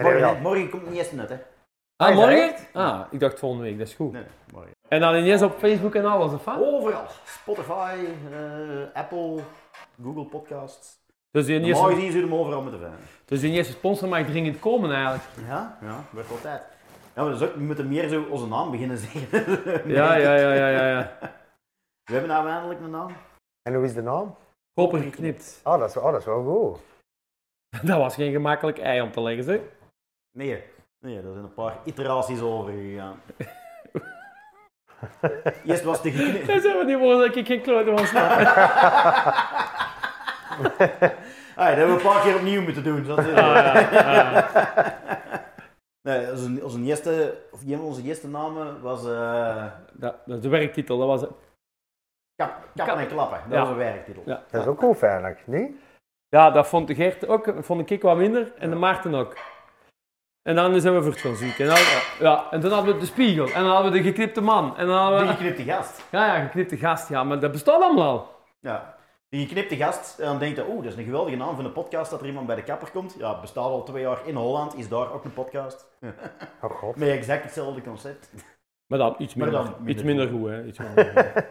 Morgen, 0.02 0.42
morgen 0.42 0.70
komt 0.70 0.90
niet 0.90 0.98
eens 1.00 1.12
net, 1.12 1.30
hè? 1.30 1.36
Ah, 1.96 2.16
morgen? 2.16 2.54
Ah, 2.74 3.00
ik 3.12 3.20
dacht 3.20 3.40
volgende 3.40 3.64
week, 3.64 3.78
dat 3.78 3.88
is 3.88 3.94
goed. 3.94 4.12
Nee, 4.12 4.24
morgen. 4.54 4.72
En 4.88 5.00
dan 5.00 5.16
ineens 5.16 5.42
op 5.42 5.58
Facebook 5.58 5.96
en 5.96 6.06
alles, 6.06 6.34
of 6.34 6.46
wat? 6.46 6.60
Overal. 6.60 7.06
Spotify, 7.26 7.96
eh, 8.32 9.02
Apple, 9.02 9.40
Google 10.04 10.26
Podcasts. 10.26 11.00
Dus 11.32 11.46
die 11.46 11.60
Normaal 11.60 11.80
eerste, 11.80 11.96
gezien 11.96 12.12
zullen 12.12 12.28
we 12.28 12.34
hem 12.34 12.44
overal 12.44 12.62
moeten 12.62 12.80
vinden. 12.80 13.00
dus 13.26 13.40
die 13.40 13.52
eerste 13.52 13.74
sponsor 13.74 14.10
mag 14.10 14.26
dringend 14.26 14.60
komen 14.60 14.92
eigenlijk. 14.92 15.24
Ja, 15.48 15.78
ja, 15.82 16.04
wordt 16.10 16.32
altijd. 16.32 16.62
Ja, 17.16 17.24
maar 17.24 17.32
dus 17.32 17.42
ook, 17.42 17.56
we 17.56 17.64
moeten 17.64 17.88
meer 17.88 18.08
zo 18.08 18.24
onze 18.30 18.48
naam 18.48 18.72
beginnen 18.72 18.98
zeggen. 18.98 19.28
Ja, 19.94 20.16
ja, 20.16 20.36
ja, 20.36 20.54
ja, 20.54 20.68
ja. 20.70 20.90
ja. 20.90 21.18
We 22.04 22.12
hebben 22.14 22.30
nou 22.30 22.48
eindelijk 22.48 22.80
een 22.80 22.90
naam. 22.90 23.12
En 23.62 23.74
hoe 23.74 23.86
is 23.86 23.94
de 23.94 24.02
naam? 24.02 24.36
Koper 24.74 25.00
geknipt. 25.00 25.62
Oh, 25.64 25.80
dat 25.80 25.90
is, 25.90 25.98
oh, 25.98 26.12
dat 26.12 26.20
is 26.20 26.26
wel 26.26 26.44
goed. 26.44 26.80
Dat 27.90 27.98
was 27.98 28.16
geen 28.16 28.32
gemakkelijk 28.32 28.78
ei 28.78 29.02
om 29.02 29.12
te 29.12 29.22
leggen, 29.22 29.44
zeg. 29.44 29.60
Nee, 30.38 30.64
nee, 31.00 31.22
daar 31.22 31.32
zijn 31.32 31.44
een 31.44 31.54
paar 31.54 31.78
iteraties 31.84 32.42
over 32.42 32.74
gegaan. 32.74 33.20
Eerst 35.66 35.84
was 35.84 36.02
de 36.02 36.12
geknipt. 36.12 36.48
Dat 36.54 36.62
zijn 36.62 36.78
we 36.78 36.84
niet 36.86 36.98
voor 36.98 37.14
dat 37.14 37.36
ik 37.36 37.48
geen 37.48 37.62
kloten 37.62 37.98
van 37.98 38.08
snap. 38.08 38.30
Ah, 41.56 41.66
dat 41.68 41.76
hebben 41.78 41.96
we 41.96 42.02
een 42.02 42.08
paar 42.14 42.22
keer 42.22 42.36
opnieuw 42.36 42.62
moeten 42.62 42.84
doen. 42.84 43.04
Dat 43.04 43.18
is, 43.20 43.26
Ah, 43.26 43.34
ja, 43.36 43.90
ja. 43.92 44.50
nee, 46.08 46.32
onze, 46.32 46.64
onze 46.64 46.82
eerste, 46.82 47.38
of 47.52 47.62
een 47.62 47.76
van 47.78 47.86
onze 47.86 48.04
eerste 48.04 48.28
namen 48.28 48.82
was 48.82 49.06
eh 49.06 49.66
Dat, 49.94 50.16
dat 50.26 50.36
is 50.38 50.42
de 50.42 50.50
werktitel, 50.50 50.98
dat 50.98 51.08
was 51.08 51.22
het. 51.22 51.30
kap, 52.36 52.52
Kappen 52.76 52.98
en 52.98 53.08
Klappen. 53.08 53.40
Dat 53.44 53.52
Ja. 53.52 53.60
was 53.60 53.70
een 53.70 53.76
werktitel. 53.78 54.24
Ja. 54.26 54.44
Dat 54.52 54.62
is 54.62 54.68
ook 54.68 54.80
goed 54.80 54.98
fijn, 54.98 55.38
niet? 55.46 55.72
Ja, 56.30 56.52
dat 56.52 56.68
vond 56.68 56.88
de 56.88 56.96
Gert 56.96 57.28
ook, 57.28 57.54
vond 57.60 57.90
ik 57.90 58.02
wat 58.02 58.18
minder 58.18 58.54
en 58.58 58.70
de 58.70 58.76
Maarten 58.76 59.16
ook. 59.16 59.38
En 60.48 60.56
dan 60.56 60.82
zijn 60.82 60.94
we 60.96 61.02
voor 61.02 61.12
het 61.12 61.20
gaan 61.22 61.36
zoeken. 61.36 61.66
En 61.66 61.68
dan, 61.70 61.78
ja, 62.20 62.48
en 62.52 62.60
toen 62.62 62.72
hadden 62.72 62.94
we 62.94 63.00
de 63.00 63.06
spiegel, 63.06 63.46
en 63.46 63.64
dan 63.64 63.72
hadden 63.72 63.92
we 63.92 63.98
de 63.98 64.04
geknipte 64.04 64.42
man. 64.42 64.78
En 64.78 64.88
dan 64.88 64.98
hadden 64.98 65.20
De 65.20 65.26
we... 65.26 65.32
geknipte 65.32 65.64
gast. 65.64 66.04
Ja, 66.12 66.26
ja, 66.36 66.44
geknipte 66.44 66.78
gast, 66.78 67.10
ja, 67.10 67.24
maar 67.24 67.40
dat 67.40 67.52
bestaat 67.52 67.82
allemaal 67.82 68.10
al. 68.20 68.28
Ja. 68.60 68.96
De 69.30 69.38
geknipte 69.38 69.76
gast, 69.76 70.20
en 70.20 70.26
dan 70.26 70.40
denkt 70.40 70.58
je, 70.58 70.66
oh, 70.66 70.76
dat 70.84 70.92
is 70.92 70.98
een 70.98 71.04
geweldige 71.04 71.38
naam 71.38 71.56
van 71.56 71.66
een 71.66 71.72
podcast 71.74 72.12
dat 72.12 72.22
er 72.22 72.28
iemand 72.28 72.48
bij 72.48 72.56
de 72.56 72.64
kapper 72.64 72.92
komt. 72.92 73.16
Ja, 73.18 73.40
bestaat 73.40 73.64
al 73.66 73.84
twee 73.84 74.02
jaar 74.02 74.18
in 74.26 74.36
Holland, 74.36 74.78
is 74.78 74.90
daar 74.90 75.14
ook 75.14 75.24
een 75.24 75.34
podcast. 75.34 75.88
Oh 76.62 76.72
god. 76.72 76.96
Met 76.96 77.10
exact 77.10 77.44
hetzelfde 77.44 77.82
concept. 77.82 78.30
Maar 78.88 79.00
dan 79.00 79.16
iets 79.18 79.36
Maar 79.36 79.48
minder, 79.48 79.66
dan 79.66 79.74
minder 79.84 79.94
iets 79.96 80.04
minder 80.04 80.28
goed, 80.30 80.48
hè. 80.50 80.64
Iets 80.64 80.80
minder 80.80 81.06
goed. 81.16 81.44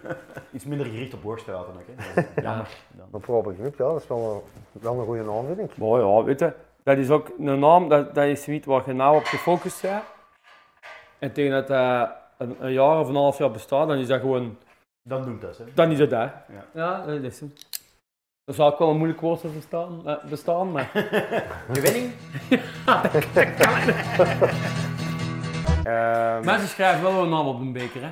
Iets 0.54 0.64
minder 0.64 0.86
gericht 0.86 1.14
op 1.14 1.22
woordstraten 1.22 1.72
ook, 1.74 1.86
hè. 1.96 2.14
Dat 2.14 2.24
is 2.36 2.42
jammer. 2.42 2.68
Dan. 2.90 3.06
Maar 3.10 3.20
proper 3.20 3.52
knip, 3.52 3.78
ja, 3.78 3.84
dat 3.88 4.00
is 4.02 4.06
wel, 4.08 4.44
een- 4.74 4.80
wel 4.82 4.98
een 4.98 5.04
goede 5.04 5.22
naam, 5.22 5.46
vind 5.46 5.58
ik. 5.70 5.76
Maar 5.76 6.00
ja, 6.00 6.22
weet 6.22 6.38
je, 6.38 6.52
dat 6.84 6.98
is 6.98 7.10
ook 7.10 7.30
een 7.38 7.58
naam, 7.58 7.88
dat, 7.88 8.14
dat 8.14 8.24
is 8.24 8.42
zoiets 8.42 8.66
waar 8.66 8.82
je 8.86 8.92
nou 8.92 9.16
op 9.16 9.24
gefocust 9.24 9.82
bent. 9.82 10.02
En 11.18 11.32
tegen 11.32 11.50
dat 11.50 11.66
dat 11.66 12.10
een, 12.38 12.56
een 12.60 12.72
jaar 12.72 12.98
of 13.00 13.08
een 13.08 13.14
half 13.14 13.38
jaar 13.38 13.50
bestaat, 13.50 13.88
dan 13.88 13.98
is 13.98 14.06
dat 14.06 14.20
gewoon, 14.20 14.58
Dan 15.02 15.24
doet 15.24 15.40
dat, 15.40 15.58
hè. 15.58 15.64
dan 15.74 15.90
is 15.90 15.98
het 15.98 16.10
dat. 16.10 16.30
Ja. 16.48 16.64
Ja, 16.74 17.06
dat 17.06 17.22
is 17.22 17.40
het. 17.40 17.68
Dat 18.44 18.54
zou 18.54 18.72
ook 18.72 18.78
wel 18.78 18.90
een 18.90 18.96
moeilijk 18.96 19.20
woord 19.20 19.54
bestaan, 19.54 20.08
eh, 20.08 20.24
bestaan 20.24 20.72
maar... 20.72 20.90
Gewinning? 21.72 22.12
Ehm, 25.84 26.44
Mensen 26.44 26.68
schrijven 26.68 27.02
wel 27.02 27.22
een 27.22 27.28
naam 27.28 27.46
op 27.46 27.60
een 27.60 27.72
beker, 27.72 28.02
hè. 28.02 28.08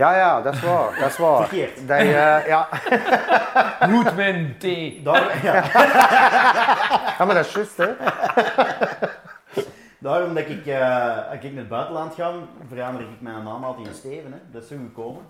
Ja, 0.00 0.16
ja, 0.16 0.40
dat 0.40 0.54
is 0.54 0.60
waar, 0.60 0.98
dat 0.98 1.10
is 1.10 1.16
waar. 1.16 1.46
Verkeerd. 1.46 1.88
Dat 1.88 2.00
je, 2.00 2.42
ja. 2.46 2.68
Goodman 3.80 4.54
T. 4.58 4.64
Daar, 5.04 5.38
ja. 5.46 5.54
ja, 7.18 7.24
maar 7.24 7.34
dat 7.34 7.46
is 7.46 7.52
juist, 7.52 7.76
hè. 7.76 7.88
Daarom 9.98 10.34
dat 10.34 10.48
ik, 10.48 10.66
eh, 10.66 11.30
als 11.30 11.38
ik 11.40 11.42
naar 11.42 11.58
het 11.58 11.68
buitenland 11.68 12.14
ga, 12.14 12.32
verander 12.68 13.02
ik 13.02 13.20
mijn 13.20 13.44
naam 13.44 13.64
altijd 13.64 13.86
in 13.86 13.94
Steven. 13.94 14.32
Hè. 14.32 14.38
Dat 14.52 14.62
is 14.62 14.68
zo 14.68 14.76
gekomen. 14.76 15.22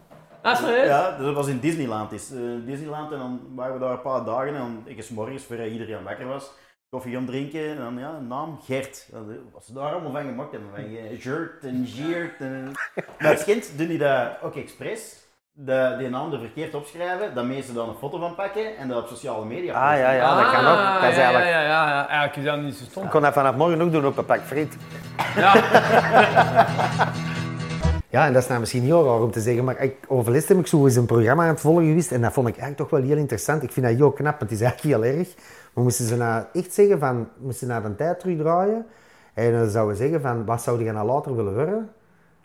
Ah, 0.43 0.57
serieus? 0.57 0.87
Ja, 0.87 1.16
dat 1.18 1.35
was 1.35 1.47
in 1.47 1.59
Disneyland. 1.59 2.12
Is, 2.12 2.31
eh, 2.33 2.41
Disneyland 2.64 3.12
en 3.12 3.18
dan 3.18 3.41
waren 3.55 3.75
we 3.75 3.81
daar 3.81 3.91
een 3.91 4.01
paar 4.01 4.25
dagen 4.25 4.49
en 4.49 4.55
dan, 4.55 4.83
ik 4.85 4.99
is 4.99 5.09
morgens, 5.09 5.45
voordat 5.45 5.66
iedereen 5.66 6.05
wakker 6.05 6.27
was, 6.27 6.51
koffie 6.91 7.14
gaan 7.14 7.26
drinken 7.26 7.70
en 7.70 7.76
dan 7.76 7.99
ja, 7.99 8.18
naam 8.28 8.59
Gert. 8.64 9.09
Dat, 9.11 9.22
eh, 9.28 9.34
Wat 9.53 9.64
ze 9.64 9.72
daar 9.72 9.93
allemaal 9.93 10.11
van 10.11 10.20
gemaakt 10.20 10.53
hebben, 10.53 10.70
van 10.74 10.84
uh, 10.84 11.20
Gert 11.20 11.64
en 11.64 11.86
Geert. 11.86 12.41
En... 12.41 12.72
Maar 13.18 13.30
als 13.30 13.45
kind 13.45 13.72
doen 13.76 13.86
die 13.86 13.99
dat 13.99 14.28
ook 14.43 14.57
expres. 14.57 15.16
de, 15.53 15.95
die 15.99 16.09
naam 16.09 16.32
er 16.32 16.38
verkeerd 16.38 16.74
opschrijven, 16.74 17.34
dat 17.34 17.45
mensen 17.45 17.74
dan 17.74 17.88
een 17.88 17.95
foto 17.95 18.18
van 18.18 18.34
pakken 18.34 18.76
en 18.76 18.88
dat 18.88 19.03
op 19.03 19.09
sociale 19.09 19.45
media 19.45 19.72
Ah 19.72 19.99
ja, 19.99 20.12
ja, 20.12 20.43
dat 20.43 20.53
kan 20.53 20.66
ook. 20.66 21.01
Dat 21.01 21.11
is 21.11 21.16
ja, 21.16 21.22
eigenlijk... 21.22 21.51
ja, 21.51 21.62
ja, 21.62 21.88
ja. 21.88 22.09
Eigenlijk 22.09 22.36
is 22.36 22.45
dat 22.45 22.61
niet 22.61 22.74
zo 22.74 22.84
stom. 22.84 23.05
Ik 23.05 23.11
kon 23.11 23.22
dat 23.22 23.32
vanaf 23.32 23.57
morgen 23.57 23.80
ook 23.80 23.93
doen 23.93 24.07
op 24.07 24.16
een 24.16 24.24
pak 24.24 24.41
friet. 24.41 24.76
Ja. 25.36 25.55
Ja, 28.11 28.26
en 28.26 28.32
dat 28.32 28.43
is 28.43 28.49
nou 28.49 28.61
misschien 28.61 28.82
heel 28.82 29.05
raar 29.05 29.22
om 29.22 29.30
te 29.30 29.41
zeggen, 29.41 29.64
maar 29.64 29.78
ik, 29.78 29.97
over 30.09 30.32
les 30.32 30.49
heb 30.49 30.59
ik 30.59 30.66
zo 30.66 30.84
eens 30.84 30.97
een 30.97 31.07
programma 31.07 31.43
aan 31.43 31.49
het 31.49 31.61
volgen 31.61 31.86
geweest 31.86 32.12
en 32.12 32.20
dat 32.20 32.32
vond 32.32 32.49
ik 32.49 32.57
eigenlijk 32.57 32.91
toch 32.91 33.01
wel 33.01 33.09
heel 33.09 33.18
interessant. 33.18 33.62
Ik 33.62 33.72
vind 33.72 33.86
dat 33.86 33.95
heel 33.95 34.11
knap, 34.11 34.38
want 34.38 34.51
het 34.51 34.61
is 34.61 34.61
eigenlijk 34.61 34.97
heel 34.97 35.18
erg. 35.18 35.28
Maar 35.73 35.85
moesten 35.85 36.07
ze 36.07 36.16
nou 36.16 36.45
echt 36.53 36.73
zeggen 36.73 36.99
van, 36.99 37.29
moesten 37.37 37.66
ze 37.66 37.73
naar 37.73 37.83
de 37.83 37.97
tijd 37.97 38.21
terugdraaien 38.21 38.87
en 39.35 39.53
dan 39.53 39.68
zouden 39.68 39.97
we 39.97 40.03
zeggen 40.03 40.21
van, 40.21 40.45
wat 40.45 40.62
zou 40.62 40.85
je 40.85 40.93
nou 40.93 41.07
later 41.07 41.37
willen 41.37 41.55
worden? 41.55 41.91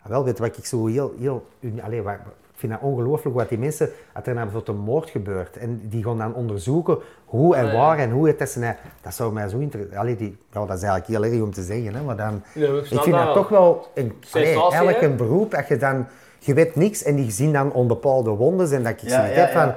Ah, 0.02 0.08
wel, 0.08 0.24
weet 0.24 0.38
wat 0.38 0.56
ik 0.56 0.64
zo 0.64 0.86
heel, 0.86 1.14
heel, 1.18 1.46
allee, 1.82 2.02
wat, 2.02 2.14
ik 2.14 2.62
vind 2.62 2.72
dat 2.72 2.80
ongelooflijk 2.80 3.36
wat 3.36 3.48
die 3.48 3.58
mensen, 3.58 3.90
dat 4.14 4.26
er 4.26 4.34
nou 4.34 4.46
bijvoorbeeld 4.46 4.78
een 4.78 4.84
moord 4.84 5.10
gebeurt 5.10 5.56
en 5.56 5.80
die 5.88 6.04
gaan 6.04 6.18
dan 6.18 6.34
onderzoeken 6.34 6.98
hoe 7.24 7.56
en 7.56 7.66
ja. 7.66 7.72
waar 7.72 7.98
en 7.98 8.10
hoe 8.10 8.26
het 8.26 8.40
is. 8.40 8.56
En, 8.56 8.76
dat 9.00 9.14
zou 9.14 9.32
mij 9.32 9.48
zo 9.48 9.58
interesseren. 9.58 10.16
Die, 10.16 10.36
ja, 10.52 10.66
dat 10.66 10.76
is 10.76 10.82
eigenlijk 10.82 11.06
heel 11.06 11.24
erg 11.32 11.42
om 11.42 11.52
te 11.52 11.62
zeggen, 11.62 11.94
hè, 11.94 12.02
maar 12.02 12.16
dan... 12.16 12.42
Ja, 12.54 12.68
ik 12.68 12.86
vind 12.86 13.04
dat 13.04 13.24
wel. 13.24 13.34
toch 13.34 13.48
wel 13.48 13.86
een, 13.94 14.12
allee, 14.32 14.60
eigenlijk 14.60 15.02
een 15.02 15.16
beroep 15.16 15.50
dat 15.50 15.68
je 15.68 15.76
dan, 15.76 16.06
je 16.38 16.54
weet 16.54 16.74
niks 16.74 17.02
en 17.02 17.16
die 17.16 17.30
zien 17.30 17.52
dan 17.52 17.72
onbepaalde 17.72 18.30
wondes 18.30 18.70
en 18.70 18.82
dat 18.82 18.92
ik 18.92 19.00
Ja, 19.00 19.08
zoiets 19.08 19.34
ja, 19.34 19.40
heb 19.40 19.50
van. 19.50 19.74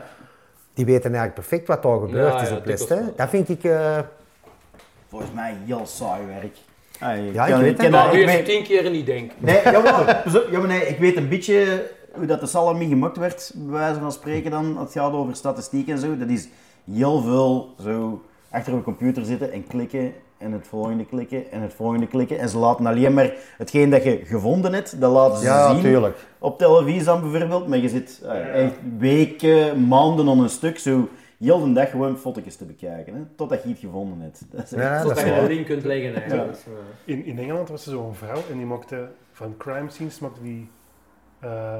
Die 0.73 0.85
weten 0.85 1.03
eigenlijk 1.03 1.33
perfect 1.33 1.67
wat 1.67 1.83
daar 1.83 1.99
gebeurd 1.99 2.33
Ja, 2.33 2.41
is 2.41 2.49
ja, 2.49 2.55
op 2.55 2.65
les. 2.65 2.89
hè. 2.89 2.99
Dat 3.15 3.29
vind 3.29 3.49
ik, 3.49 3.63
eh, 3.63 3.99
Volgens 5.09 5.31
mij 5.31 5.53
heel 5.65 5.85
saai 5.85 6.25
werk. 6.25 6.55
Ja, 6.99 7.45
ik 7.45 7.51
kan- 7.51 7.61
weet 7.61 7.81
het. 7.81 7.91
Maar 7.91 8.11
weet- 8.11 8.45
tien 8.45 8.63
keer 8.63 8.89
niet 8.89 9.05
denken. 9.05 9.35
Nee, 9.39 9.61
jawel. 9.63 10.05
Pas 10.23 10.35
op, 10.37 10.47
ja, 10.51 10.59
maar 10.59 10.67
nee, 10.67 10.87
ik 10.87 10.97
weet 10.97 11.17
een 11.17 11.29
beetje 11.29 11.87
hoe 12.15 12.25
dat 12.25 12.39
de 12.39 12.45
salami 12.45 12.87
gemaakt 12.87 13.17
werd, 13.17 13.51
bij 13.55 13.79
wijze 13.79 13.99
van 13.99 14.11
spreken 14.11 14.51
dan. 14.51 14.77
als 14.77 14.93
Het 14.93 15.03
gaat 15.03 15.11
over 15.13 15.35
statistiek 15.35 15.87
en 15.87 15.97
zo. 15.99 16.17
Dat 16.17 16.27
is 16.29 16.47
heel 16.91 17.21
veel 17.21 17.73
zo 17.81 18.21
achter 18.49 18.73
een 18.73 18.83
computer 18.83 19.25
zitten 19.25 19.51
en 19.51 19.67
klikken 19.67 20.13
en 20.39 20.51
het 20.51 20.67
volgende 20.67 21.05
klikken 21.05 21.51
en 21.51 21.61
het 21.61 21.73
volgende 21.73 22.07
klikken. 22.07 22.39
En 22.39 22.49
ze 22.49 22.57
laten 22.57 22.85
alleen 22.85 23.13
maar 23.13 23.33
hetgeen 23.57 23.89
dat 23.89 24.03
je 24.03 24.21
gevonden 24.23 24.73
hebt, 24.73 25.01
dat 25.01 25.11
laten 25.11 25.37
ze 25.37 25.45
ja, 25.45 25.73
zien. 25.73 25.81
tuurlijk. 25.81 26.17
Op 26.39 26.57
televisie 26.57 27.03
dan 27.03 27.21
bijvoorbeeld, 27.21 27.67
maar 27.67 27.77
je 27.77 27.89
zit 27.89 28.21
eh, 28.23 28.63
echt 28.63 28.75
weken, 28.97 29.87
maanden 29.87 30.29
aan 30.29 30.39
een 30.39 30.49
stuk 30.49 30.79
zo 30.79 31.09
heel 31.39 31.59
de 31.59 31.71
dag 31.71 31.89
gewoon 31.89 32.17
foto's 32.17 32.55
te 32.55 32.65
bekijken, 32.65 33.13
hè, 33.13 33.21
totdat 33.35 33.63
je 33.63 33.69
iets 33.69 33.79
gevonden 33.79 34.19
hebt. 34.19 34.45
Dat 34.51 34.63
is 34.63 34.69
Ja, 34.69 35.01
Totdat 35.01 35.19
je 35.19 35.31
een 35.31 35.47
link 35.47 35.65
kunt 35.65 35.83
leggen 35.83 36.15
eigenlijk. 36.15 36.57
In, 37.05 37.25
in 37.25 37.39
Engeland 37.39 37.69
was 37.69 37.85
er 37.85 37.91
zo'n 37.91 38.15
vrouw 38.15 38.41
en 38.51 38.57
die 38.57 38.65
maakte 38.65 39.07
van 39.31 39.57
crime 39.57 39.89
scenes 39.89 40.19
maakte 40.19 40.41
die 40.41 40.69
eh, 41.39 41.79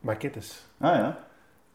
maquettes. 0.00 0.66
Ah 0.78 0.96
ja. 0.96 1.18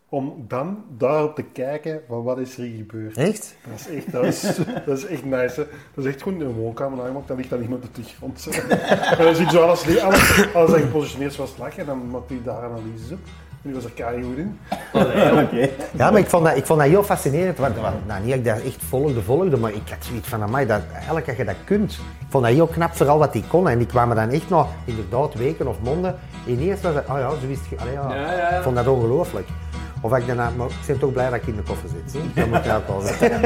Om 0.10 0.45
dan 0.47 0.84
daarop 0.97 1.36
te 1.36 1.43
kijken 1.43 2.01
van 2.07 2.24
wat 2.24 2.38
is 2.38 2.57
er 2.57 2.64
hier 2.64 2.78
gebeurd. 2.78 3.18
Echt? 3.18 3.55
Dat 3.70 3.80
is 3.80 3.95
echt, 3.95 4.12
dat 4.12 4.26
is, 4.26 4.41
dat 4.86 4.97
is 4.97 5.05
echt 5.05 5.26
nice. 5.26 5.60
Hè. 5.60 5.68
Dat 5.93 6.05
is 6.05 6.12
echt 6.12 6.22
gewoon 6.24 6.41
in 6.41 6.45
een 6.45 6.53
woonkamer 6.53 7.01
aangemaakt, 7.01 7.28
dan 7.28 7.38
ligt 7.38 7.49
dan 7.49 7.62
iemand 7.62 7.84
op 7.84 7.95
de 7.95 8.03
grond. 8.03 8.47
en 9.18 9.24
dan 9.24 9.36
zie 9.36 9.45
je 9.45 9.51
zo 9.51 9.62
alles, 9.62 9.99
alles, 10.01 10.53
alles 10.53 10.72
dat 10.72 10.80
gepositioneerd 10.80 11.30
is 11.30 11.36
zoals 11.36 11.49
het 11.49 11.60
lag 11.60 11.78
en 11.78 11.86
dan 11.86 12.10
maakt 12.10 12.30
hij 12.30 12.39
daar 12.43 12.64
analyses 12.64 13.12
op. 13.12 13.20
En 13.62 13.70
die 13.70 13.74
was 13.74 13.84
er 13.84 13.91
kei 13.91 14.24
goed 14.24 14.38
in. 14.38 14.60
Oké. 15.43 15.70
Ja, 15.97 16.12
maar 16.12 16.20
ik 16.20 16.28
vond 16.28 16.45
dat, 16.45 16.57
ik 16.57 16.66
vond 16.66 16.80
dat 16.80 16.89
heel 16.89 17.03
fascinerend. 17.03 17.57
Want, 17.57 17.76
want, 17.76 18.07
nou, 18.07 18.22
niet 18.24 18.30
dat 18.30 18.39
ik 18.39 18.45
dat 18.45 18.64
echt 18.64 18.84
volgde, 18.84 19.22
volgde, 19.22 19.57
maar 19.57 19.72
ik 19.72 19.89
had 19.89 20.05
zoiets 20.05 20.28
van, 20.28 20.41
amai, 20.41 20.66
dat, 20.66 20.82
eigenlijk 20.93 21.28
als 21.28 21.38
je 21.38 21.45
dat 21.45 21.55
kunt. 21.64 21.91
Ik 21.91 22.28
vond 22.30 22.43
dat 22.43 22.53
heel 22.53 22.68
knap, 22.68 22.95
vooral 22.95 23.18
wat 23.18 23.34
die 23.34 23.43
kon. 23.47 23.70
En 23.70 23.78
die 23.78 23.88
kwamen 23.88 24.16
dan 24.16 24.30
echt 24.30 24.49
na, 24.49 24.66
inderdaad, 24.86 25.34
weken 25.34 25.68
of 25.68 25.82
manden. 25.84 26.16
Ineens 26.45 26.82
was 26.82 26.95
het, 26.95 27.10
oh 27.10 27.18
ja, 27.18 27.30
zo 27.30 27.47
wist. 27.47 27.62
Ja, 27.70 28.16
ja, 28.16 28.16
ja. 28.16 28.49
Ik 28.49 28.64
vond 28.64 28.76
dat 28.76 28.88
ongelooflijk. 28.88 29.47
Of 30.02 30.18
ik 30.18 30.28
daarna, 30.28 30.52
maar 30.58 30.68
ik 30.68 30.74
ben 30.86 31.00
toch 31.00 31.12
blij 31.12 31.30
dat 31.30 31.39
ik 31.39 31.47
in 31.47 31.56
de 31.56 31.62
koffer 31.62 31.89
zit. 31.89 32.12
Zie? 32.12 32.32
Dat 32.36 32.47
moet 32.47 32.66
ik 32.66 32.72
ook 32.74 32.88
wel 32.88 33.02
zeggen. 33.02 33.41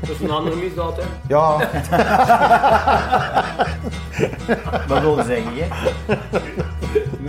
Dat 0.00 0.10
is 0.10 0.20
een 0.22 0.30
andere 0.30 0.56
misdaad, 0.56 0.96
hè. 0.96 1.02
Ja, 1.28 1.56
Wat 4.88 5.00
wil 5.00 5.16
je 5.16 5.22
zeggen, 5.24 5.52
hè? 5.56 5.66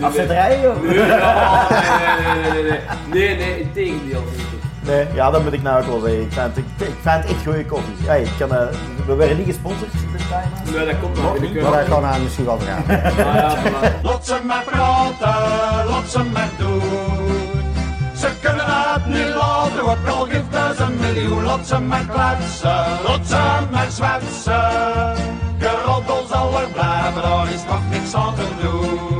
Afzetterijen? 0.05 0.71
of- 0.71 0.81
Nee, 0.81 0.95
ja, 1.05 1.67
nee, 1.69 2.51
nee, 2.51 2.51
nee, 2.51 2.63
nee, 2.63 2.79
nee, 3.11 3.13
nee, 3.35 3.35
nee, 3.37 3.59
integendeel. 3.61 4.23
Nee, 4.81 5.05
ja, 5.13 5.31
dat 5.31 5.43
moet 5.43 5.53
ik 5.53 5.61
nou 5.61 5.81
ook 5.81 5.87
wel 5.87 5.99
zeggen. 5.99 6.21
Ik 6.21 6.31
vind 6.31 6.55
het, 6.55 6.57
ik 6.87 6.93
vind 7.01 7.15
het 7.15 7.25
echt 7.25 7.43
goede 7.43 7.65
koffie. 7.65 7.93
Hey, 8.05 8.21
ik 8.21 8.31
kan, 8.39 8.53
eh, 8.55 8.67
we 9.05 9.15
werden 9.15 9.37
niet 9.37 9.45
gesponsord 9.45 9.91
dit 9.91 10.01
time. 10.29 10.77
Nee, 10.77 10.85
dat 10.85 10.95
komt 11.01 11.21
nog. 11.21 11.39
niet, 11.39 11.55
Ik, 11.55 11.61
maar 11.61 11.71
dat 11.71 11.87
kan 11.89 12.05
aan 12.05 12.23
misschien 12.23 12.45
wel 12.45 12.59
gaan. 12.59 12.83
ah, 12.87 13.35
ja, 13.35 13.55
voilà. 13.57 14.01
Lot 14.01 14.25
ze 14.25 14.35
maar 14.45 14.63
praten, 14.65 15.89
lot 15.89 16.09
ze 16.09 16.23
maar 16.23 16.49
doen. 16.57 17.26
Ze 18.19 18.31
kunnen 18.41 18.65
het 18.65 19.05
niet 19.05 19.35
laten, 19.35 19.85
wat 19.85 19.97
al 20.07 20.25
geeft 20.25 20.77
ze 20.77 20.83
een 20.83 20.99
miljoen. 20.99 21.43
Laat 21.43 21.67
ze 21.67 21.79
maar 21.79 22.05
kletsen, 22.05 22.85
laat 23.07 23.27
ze 23.27 23.67
maar 23.71 23.91
zwetsen. 23.91 25.15
Geroddel 25.59 26.25
zal 26.29 26.61
er 26.61 26.67
blijven, 26.67 27.21
daar 27.21 27.53
is 27.53 27.63
nog 27.63 27.81
niks 27.89 28.13
aan 28.13 28.35
te 28.35 28.47
doen. 28.61 29.16